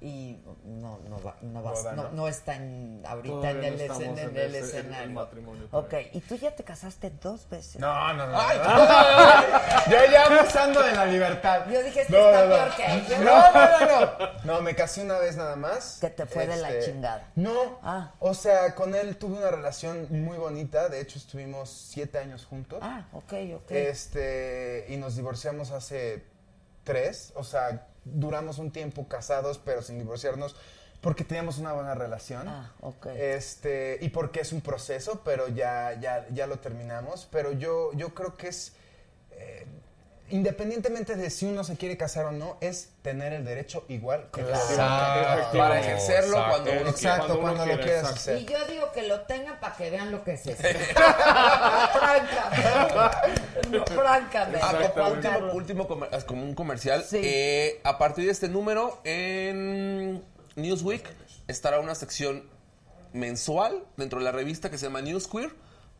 Y 0.00 0.38
no, 0.64 1.00
no, 1.08 1.20
va, 1.24 1.34
no, 1.42 1.60
vas, 1.60 1.82
no, 1.96 2.08
¿no? 2.10 2.28
está 2.28 2.54
en, 2.54 3.02
ahorita 3.04 3.50
en 3.50 3.64
el, 3.64 3.80
escen- 3.80 4.02
en 4.02 4.18
en 4.18 4.18
el 4.18 4.28
ese- 4.28 4.28
en 4.28 4.36
el 4.36 4.54
escenario. 4.54 5.10
matrimonio 5.10 5.68
ok. 5.72 5.94
¿y 6.12 6.20
tú 6.20 6.36
ya 6.36 6.54
te 6.54 6.62
casaste 6.62 7.10
dos 7.20 7.48
veces? 7.50 7.80
No, 7.80 8.12
no, 8.14 8.28
no. 8.28 8.38
Yo 9.90 9.96
ya 10.12 10.24
abusando 10.26 10.82
de 10.84 10.92
la 10.92 11.04
libertad. 11.06 11.66
Yo 11.68 11.82
dije, 11.82 12.02
este 12.02 12.12
No, 12.12 12.28
está 12.28 12.42
no, 12.44 12.48
no. 12.48 12.54
peor 12.54 12.76
que 12.76 13.10
yo. 13.10 13.18
No, 13.24 13.52
no, 13.52 13.80
no, 13.80 14.00
no. 14.18 14.28
No, 14.44 14.60
me 14.62 14.74
casé 14.76 15.02
una 15.02 15.18
vez 15.18 15.36
nada 15.36 15.56
más. 15.56 15.94
Este, 15.94 16.06
Que 16.08 16.14
te 16.14 16.26
fue 16.26 16.46
de 16.46 16.56
la 16.58 16.78
chingada. 16.78 17.30
No. 17.34 17.80
Ah. 17.82 18.12
O 18.20 18.34
sea, 18.34 18.76
con 18.76 18.94
él 18.94 19.16
tuve 19.16 19.38
una 19.38 19.50
relación 19.50 20.06
muy 20.10 20.36
bonita. 20.38 20.88
De 20.88 21.00
hecho, 21.00 21.18
estuvimos 21.18 21.70
siete 21.70 22.18
años 22.18 22.44
juntos. 22.46 22.78
Ah, 22.82 23.06
ok, 23.12 23.32
ok. 23.56 23.70
Este, 23.70 24.86
y 24.90 24.96
nos 24.96 25.16
divorciamos 25.16 25.72
hace 25.72 26.24
tres. 26.84 27.32
O 27.34 27.42
sea, 27.42 27.86
duramos 28.14 28.58
un 28.58 28.70
tiempo 28.70 29.08
casados, 29.08 29.58
pero 29.58 29.82
sin 29.82 29.98
divorciarnos. 29.98 30.56
Porque 31.00 31.22
teníamos 31.22 31.58
una 31.58 31.72
buena 31.72 31.94
relación. 31.94 32.48
Ah, 32.48 32.72
ok. 32.80 33.06
Este, 33.14 33.98
y 34.00 34.08
porque 34.08 34.40
es 34.40 34.52
un 34.52 34.60
proceso, 34.60 35.22
pero 35.24 35.48
ya, 35.48 35.92
ya, 36.00 36.26
ya 36.30 36.46
lo 36.46 36.58
terminamos. 36.58 37.28
Pero 37.30 37.52
yo, 37.52 37.92
yo 37.92 38.14
creo 38.14 38.36
que 38.36 38.48
es, 38.48 38.72
eh, 39.32 39.64
independientemente 40.30 41.16
de 41.16 41.30
si 41.30 41.46
uno 41.46 41.64
se 41.64 41.76
quiere 41.76 41.96
casar 41.96 42.26
o 42.26 42.32
no, 42.32 42.56
es 42.60 42.90
tener 43.02 43.32
el 43.32 43.44
derecho 43.44 43.84
igual 43.88 44.28
que 44.32 44.42
Claro. 44.42 44.62
Exacto. 44.70 45.58
Para 45.58 45.80
ejercerlo 45.80 46.36
Exacto. 46.38 46.50
cuando 46.50 46.70
uno 46.80 46.90
Exacto, 46.90 47.26
Cuando 47.26 47.38
uno 47.38 47.42
cuando, 47.54 47.66
lo 47.66 47.72
quiera, 47.80 47.84
quieras 48.02 48.12
hacer. 48.12 48.38
Y 48.38 48.44
yo 48.46 48.66
digo 48.66 48.92
que 48.92 49.02
lo 49.08 49.20
tengan 49.22 49.58
para 49.60 49.76
que 49.76 49.90
vean 49.90 50.10
lo 50.12 50.22
que 50.24 50.32
es 50.32 50.46
eso. 50.46 50.62
francamente. 51.92 53.92
francamente. 53.94 54.60
Ah, 54.62 55.10
último, 55.10 55.52
último 55.52 55.88
comer- 55.88 56.24
como 56.26 56.42
un 56.44 56.54
comercial. 56.54 57.04
Sí. 57.04 57.20
Eh, 57.22 57.80
a 57.84 57.98
partir 57.98 58.26
de 58.26 58.32
este 58.32 58.48
número, 58.48 59.00
en 59.04 60.22
Newsweek 60.56 61.04
estará 61.46 61.80
una 61.80 61.94
sección 61.94 62.44
mensual 63.12 63.84
dentro 63.96 64.18
de 64.18 64.24
la 64.24 64.32
revista 64.32 64.70
que 64.70 64.78
se 64.78 64.86
llama 64.86 65.00
Newsqueer 65.00 65.50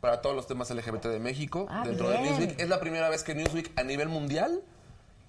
para 0.01 0.21
todos 0.23 0.37
los 0.37 0.47
temas 0.47 0.71
LGBT 0.71 1.07
de 1.07 1.19
México. 1.19 1.67
Ah, 1.69 1.83
dentro 1.85 2.09
de. 2.11 2.19
Newsweek. 2.19 2.61
Es 2.61 2.69
la 2.69 2.81
primera 2.81 3.09
vez 3.09 3.23
que 3.23 3.35
Newsweek 3.35 3.79
a 3.79 3.83
nivel 3.83 4.09
mundial 4.09 4.63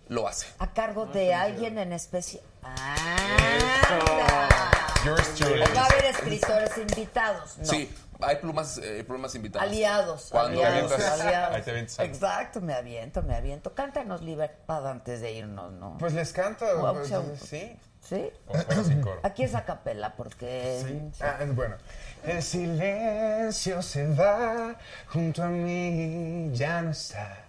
lo 0.07 0.27
hace. 0.27 0.47
A 0.59 0.73
cargo 0.73 1.05
de 1.05 1.33
alguien 1.33 1.77
en 1.77 1.93
especial. 1.93 2.43
Ah, 2.63 4.59
Yours 5.05 5.33
truly. 5.35 5.61
¿O 5.61 5.75
va 5.75 5.81
a 5.81 5.85
haber 5.85 6.05
escritores 6.05 6.77
invitados? 6.77 7.57
No. 7.57 7.65
Sí, 7.65 7.89
hay 8.19 8.35
plumas, 8.37 8.79
eh, 8.79 9.03
plumas 9.07 9.33
invitadas. 9.35 9.67
Aliados, 9.69 10.27
Cuando 10.29 10.63
aliados, 10.65 10.91
aliados. 10.91 11.55
ahí 11.55 11.61
te 11.61 11.71
avientas. 11.71 11.99
Exacto, 11.99 12.59
me 12.59 12.73
aviento, 12.73 13.23
me 13.23 13.35
aviento. 13.35 13.73
Cántanos 13.73 14.21
Libertad 14.21 14.87
antes 14.87 15.21
de 15.21 15.31
irnos, 15.31 15.71
¿no? 15.73 15.97
Pues 15.99 16.13
les 16.13 16.33
canto, 16.33 16.65
pues, 16.93 17.09
sí. 17.47 17.77
¿Sí? 18.01 18.31
Aquí 19.23 19.43
es 19.43 19.55
a 19.55 19.65
capela 19.65 20.15
porque... 20.15 20.83
Sí. 20.85 21.11
Ah, 21.21 21.37
es 21.41 21.53
bueno. 21.55 21.75
El 22.23 22.43
silencio 22.43 23.81
se 23.81 24.07
va 24.07 24.75
junto 25.07 25.41
a 25.41 25.47
mí, 25.47 26.49
ya 26.53 26.81
no 26.81 26.91
está. 26.91 27.45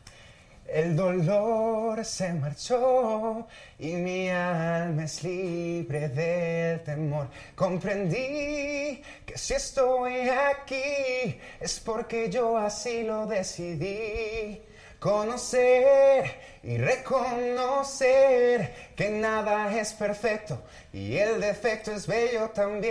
El 0.73 0.95
dolor 0.95 2.05
se 2.05 2.33
marchó 2.33 3.49
y 3.77 3.95
mi 3.95 4.31
alma 4.31 5.05
es 5.05 5.25
libre 5.25 6.09
del 6.09 6.85
temor. 6.85 7.27
Comprendí 7.57 9.03
que 9.27 9.37
si 9.37 9.55
estoy 9.55 10.29
aquí 10.29 11.41
es 11.59 11.81
porque 11.81 12.31
yo 12.31 12.57
así 12.57 13.03
lo 13.03 13.27
decidí. 13.27 14.63
Conocer 15.01 16.60
y 16.62 16.77
reconocer 16.77 18.74
que 18.94 19.09
nada 19.09 19.74
es 19.74 19.94
perfecto 19.94 20.62
y 20.93 21.16
el 21.16 21.40
defecto 21.40 21.90
es 21.93 22.06
bello 22.06 22.51
también. 22.51 22.90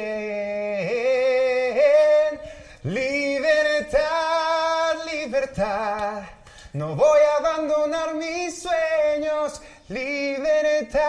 Libertad, 2.81 3.99
libertad. 5.05 6.23
No 6.73 6.95
voy 6.95 7.19
a 7.19 7.37
abandonar 7.37 8.15
mis 8.15 8.63
sueños. 8.63 9.61
Libertad, 9.89 10.99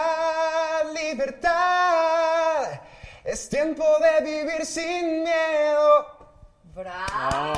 libertad. 0.94 2.78
Es 3.24 3.48
tiempo 3.48 3.86
de 4.00 4.20
vivir 4.22 4.66
sin 4.66 5.22
miedo. 5.22 6.06
¡Bravo 6.74 7.54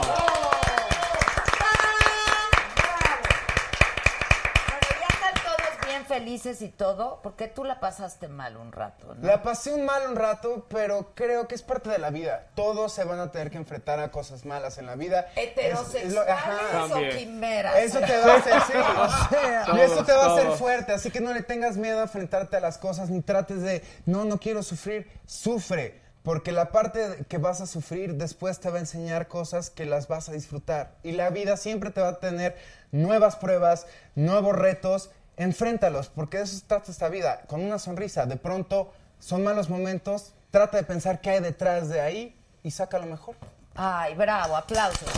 ya 5.00 5.06
están 5.08 5.34
todos 5.44 5.86
bien 5.86 6.01
felices 6.12 6.60
y 6.60 6.68
todo, 6.68 7.20
porque 7.22 7.48
tú 7.48 7.64
la 7.64 7.80
pasaste 7.80 8.28
mal 8.28 8.58
un 8.58 8.70
rato, 8.70 9.14
¿no? 9.14 9.26
La 9.26 9.42
pasé 9.42 9.72
un 9.72 9.84
mal 9.86 10.02
un 10.10 10.14
rato, 10.16 10.66
pero 10.68 11.12
creo 11.14 11.48
que 11.48 11.54
es 11.54 11.62
parte 11.62 11.88
de 11.88 11.96
la 11.98 12.10
vida. 12.10 12.48
Todos 12.54 12.92
se 12.92 13.04
van 13.04 13.18
a 13.18 13.30
tener 13.30 13.50
que 13.50 13.56
enfrentar 13.56 13.98
a 13.98 14.10
cosas 14.10 14.44
malas 14.44 14.76
en 14.76 14.84
la 14.86 14.94
vida. 14.94 15.28
Es- 15.36 15.38
es 15.38 15.48
¿Heterosexuales 15.52 16.12
lo- 16.12 16.20
ajá. 16.32 16.86
o 16.94 17.16
quimeras? 17.16 17.76
Eso 17.78 17.98
te 18.00 18.16
va 18.18 18.34
a 18.34 18.36
hacer, 18.36 18.52
sí, 18.66 18.72
o 18.76 19.28
sea, 19.30 19.64
Todos, 19.64 19.78
y 19.78 19.80
eso 19.80 20.04
te 20.04 20.12
va 20.12 20.24
a 20.26 20.36
hacer 20.36 20.50
fuerte, 20.52 20.92
así 20.92 21.10
que 21.10 21.20
no 21.20 21.32
le 21.32 21.42
tengas 21.42 21.78
miedo 21.78 21.98
a 22.00 22.02
enfrentarte 22.02 22.58
a 22.58 22.60
las 22.60 22.76
cosas, 22.76 23.08
ni 23.08 23.22
trates 23.22 23.62
de, 23.62 23.82
no, 24.04 24.24
no 24.26 24.38
quiero 24.38 24.62
sufrir, 24.62 25.10
sufre, 25.26 26.02
porque 26.22 26.52
la 26.52 26.70
parte 26.70 27.24
que 27.28 27.38
vas 27.38 27.62
a 27.62 27.66
sufrir 27.66 28.16
después 28.16 28.60
te 28.60 28.68
va 28.70 28.76
a 28.76 28.80
enseñar 28.80 29.28
cosas 29.28 29.70
que 29.70 29.86
las 29.86 30.08
vas 30.08 30.28
a 30.28 30.32
disfrutar. 30.32 30.92
Y 31.02 31.12
la 31.12 31.30
vida 31.30 31.56
siempre 31.56 31.90
te 31.90 32.00
va 32.02 32.08
a 32.10 32.20
tener 32.20 32.56
nuevas 32.92 33.36
pruebas, 33.36 33.86
nuevos 34.14 34.54
retos, 34.54 35.10
enfréntalos, 35.36 36.08
porque 36.08 36.38
de 36.38 36.44
eso 36.44 36.56
se 36.56 36.62
trata 36.66 36.90
esta 36.90 37.08
vida, 37.08 37.42
con 37.46 37.60
una 37.62 37.78
sonrisa, 37.78 38.26
de 38.26 38.36
pronto 38.36 38.92
son 39.18 39.42
malos 39.44 39.68
momentos, 39.70 40.32
trata 40.50 40.76
de 40.76 40.82
pensar 40.84 41.20
qué 41.20 41.30
hay 41.30 41.40
detrás 41.40 41.88
de 41.88 42.00
ahí 42.00 42.36
y 42.62 42.70
saca 42.70 42.98
lo 42.98 43.06
mejor. 43.06 43.34
Ay, 43.74 44.14
bravo, 44.14 44.56
aplausos. 44.56 45.08
A 45.08 45.14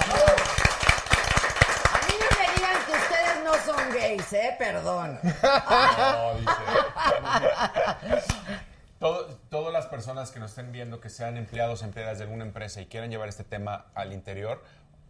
mí 2.07 2.15
no 2.20 2.27
me 2.39 2.47
digan 2.55 2.77
que 2.86 2.93
ustedes 2.93 3.43
no 3.45 3.53
son 3.65 3.91
gays, 3.93 4.32
¿eh? 4.32 4.55
Perdón. 4.59 5.19
No, 5.99 6.35
dice. 6.39 6.53
Todo- 8.99 9.27
todas 9.51 9.73
las 9.73 9.86
personas 9.86 10.31
que 10.31 10.41
nos 10.41 10.51
estén 10.53 10.73
viendo, 10.73 11.01
que 11.01 11.11
sean 11.11 11.36
empleados 11.36 11.82
empleadas 11.82 12.19
de 12.19 12.24
alguna 12.24 12.45
empresa 12.45 12.81
y 12.81 12.86
quieran 12.86 13.11
llevar 13.11 13.28
este 13.28 13.45
tema 13.45 13.86
al 13.95 14.12
interior, 14.12 14.62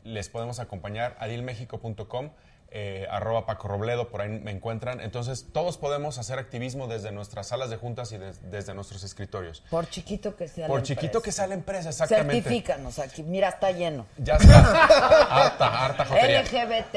les 0.03 0.29
podemos 0.29 0.59
acompañar 0.59 1.17
a 1.21 1.27
dilmexico.com, 1.27 2.31
eh, 2.77 3.07
arroba 3.09 3.47
Paco 3.47 3.69
Robledo, 3.69 4.09
por 4.09 4.21
ahí 4.21 4.29
me 4.29 4.51
encuentran. 4.51 5.01
Entonces, 5.01 5.47
todos 5.53 5.79
podemos 5.79 6.19
hacer 6.19 6.41
activismo 6.41 6.89
desde 6.89 7.13
nuestras 7.13 7.47
salas 7.47 7.71
de 7.71 7.77
juntas 7.77 8.11
y 8.11 8.19
des- 8.19 8.51
desde 8.51 8.75
nuestros 8.75 9.05
escritorios. 9.05 9.63
Por 9.71 9.89
chiquito 9.89 10.35
que 10.35 10.49
sea 10.49 10.67
Por 10.67 10.81
la 10.81 10.83
chiquito 10.85 11.23
que 11.23 11.31
empresa. 11.31 11.37
sea 11.37 11.47
la 11.47 11.55
empresa, 11.55 11.89
exactamente. 11.91 12.43
Certifícanos 12.43 12.99
aquí. 12.99 13.23
Mira, 13.23 13.49
está 13.51 13.71
lleno. 13.71 14.07
Ya 14.19 14.35
está. 14.35 14.59
harta, 15.47 15.85
harta 15.85 16.05
jotería. 16.05 16.43
LGBT 16.43 16.97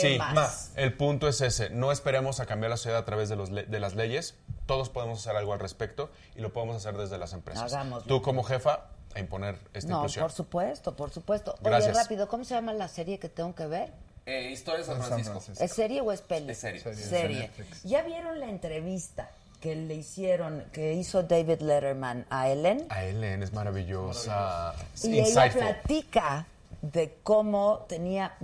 Sí, 0.00 0.18
más. 0.18 0.72
El 0.74 0.94
punto 0.96 1.28
es 1.28 1.40
ese. 1.42 1.68
No 1.68 1.92
esperemos 1.92 2.40
a 2.40 2.46
cambiar 2.46 2.70
la 2.70 2.76
sociedad 2.78 2.98
a 3.00 3.04
través 3.04 3.28
de, 3.28 3.36
los 3.36 3.50
de 3.50 3.78
las 3.80 3.94
leyes. 3.94 4.36
Todos 4.64 4.88
podemos 4.88 5.18
hacer 5.20 5.36
algo 5.36 5.52
al 5.52 5.58
respecto 5.60 6.10
y 6.34 6.40
lo 6.40 6.52
podemos 6.52 6.76
hacer 6.76 6.96
desde 6.96 7.18
las 7.18 7.34
empresas. 7.34 7.72
Hagámoslo. 7.74 8.06
Tú 8.08 8.22
como 8.22 8.42
jefa 8.42 8.86
a 9.14 9.18
imponer 9.20 9.58
esta 9.74 9.90
No, 9.90 9.96
inclusión. 9.98 10.22
por 10.22 10.32
supuesto, 10.32 10.96
por 10.96 11.10
supuesto. 11.10 11.52
Oye, 11.60 11.70
Gracias. 11.70 11.96
rápido, 11.96 12.28
¿cómo 12.28 12.44
se 12.44 12.54
llama 12.54 12.72
la 12.72 12.88
serie 12.88 13.18
que 13.18 13.28
tengo 13.28 13.54
que 13.54 13.66
ver? 13.66 13.92
Eh, 14.26 14.50
Historia 14.50 14.80
de 14.80 14.86
San 14.86 14.96
San 14.98 15.06
Francisco. 15.06 15.40
Francisco. 15.40 15.64
¿Es 15.64 15.72
serie 15.72 16.00
o 16.00 16.12
es 16.12 16.20
peli? 16.20 16.50
Es 16.50 16.58
serie. 16.58 16.80
Serie. 16.80 17.04
Serie. 17.04 17.50
¿Ya 17.84 18.02
vieron 18.02 18.38
la 18.38 18.48
entrevista 18.48 19.30
que 19.60 19.76
le 19.76 19.94
hicieron, 19.94 20.64
que 20.72 20.94
hizo 20.94 21.22
David 21.22 21.60
Letterman 21.60 22.26
a 22.30 22.48
Ellen? 22.48 22.86
A 22.90 23.04
Ellen 23.04 23.42
es 23.42 23.52
maravillosa. 23.52 24.74
Y 25.02 25.20
ella 25.20 25.50
platica 25.50 26.46
de 26.82 27.18
cómo 27.22 27.84
tenía 27.88 28.36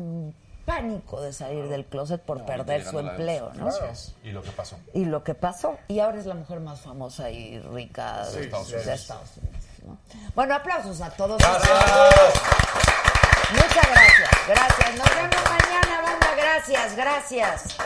pánico 0.67 1.23
de 1.23 1.33
salir 1.33 1.69
del 1.69 1.87
closet 1.87 2.21
por 2.21 2.45
perder 2.45 2.85
su 2.85 2.99
empleo, 2.99 3.53
¿no? 3.55 3.69
Es. 3.69 4.15
Y 4.25 4.33
lo 4.33 4.43
que 4.43 4.51
pasó. 4.51 4.77
Y 4.93 5.05
lo 5.05 5.25
que 5.25 5.35
pasó. 5.35 5.79
Y 5.89 6.01
ahora 6.01 6.19
es 6.19 6.27
la 6.27 6.35
mujer 6.35 6.61
más 6.61 6.81
famosa 6.81 7.31
y 7.31 7.61
rica 7.61 8.27
de, 8.31 8.45
Estados 8.45 8.69
de 8.69 8.77
Unidos. 8.77 9.01
Estados 9.01 9.31
Unidos. 9.37 9.65
¿no? 9.87 9.99
Bueno, 10.35 10.55
aplausos 10.55 11.01
a 11.01 11.11
todos. 11.11 11.39
Gracias. 11.39 13.03
Muchas 13.53 13.91
gracias. 13.91 14.31
Gracias. 14.49 14.99
Nos 14.99 15.15
vemos 15.15 15.45
mañana, 15.49 16.01
banda. 16.03 16.35
Gracias, 16.37 16.97
gracias. 16.97 17.77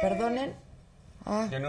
Perdonen. 0.00 0.56
¿Ya 1.50 1.58
no 1.58 1.68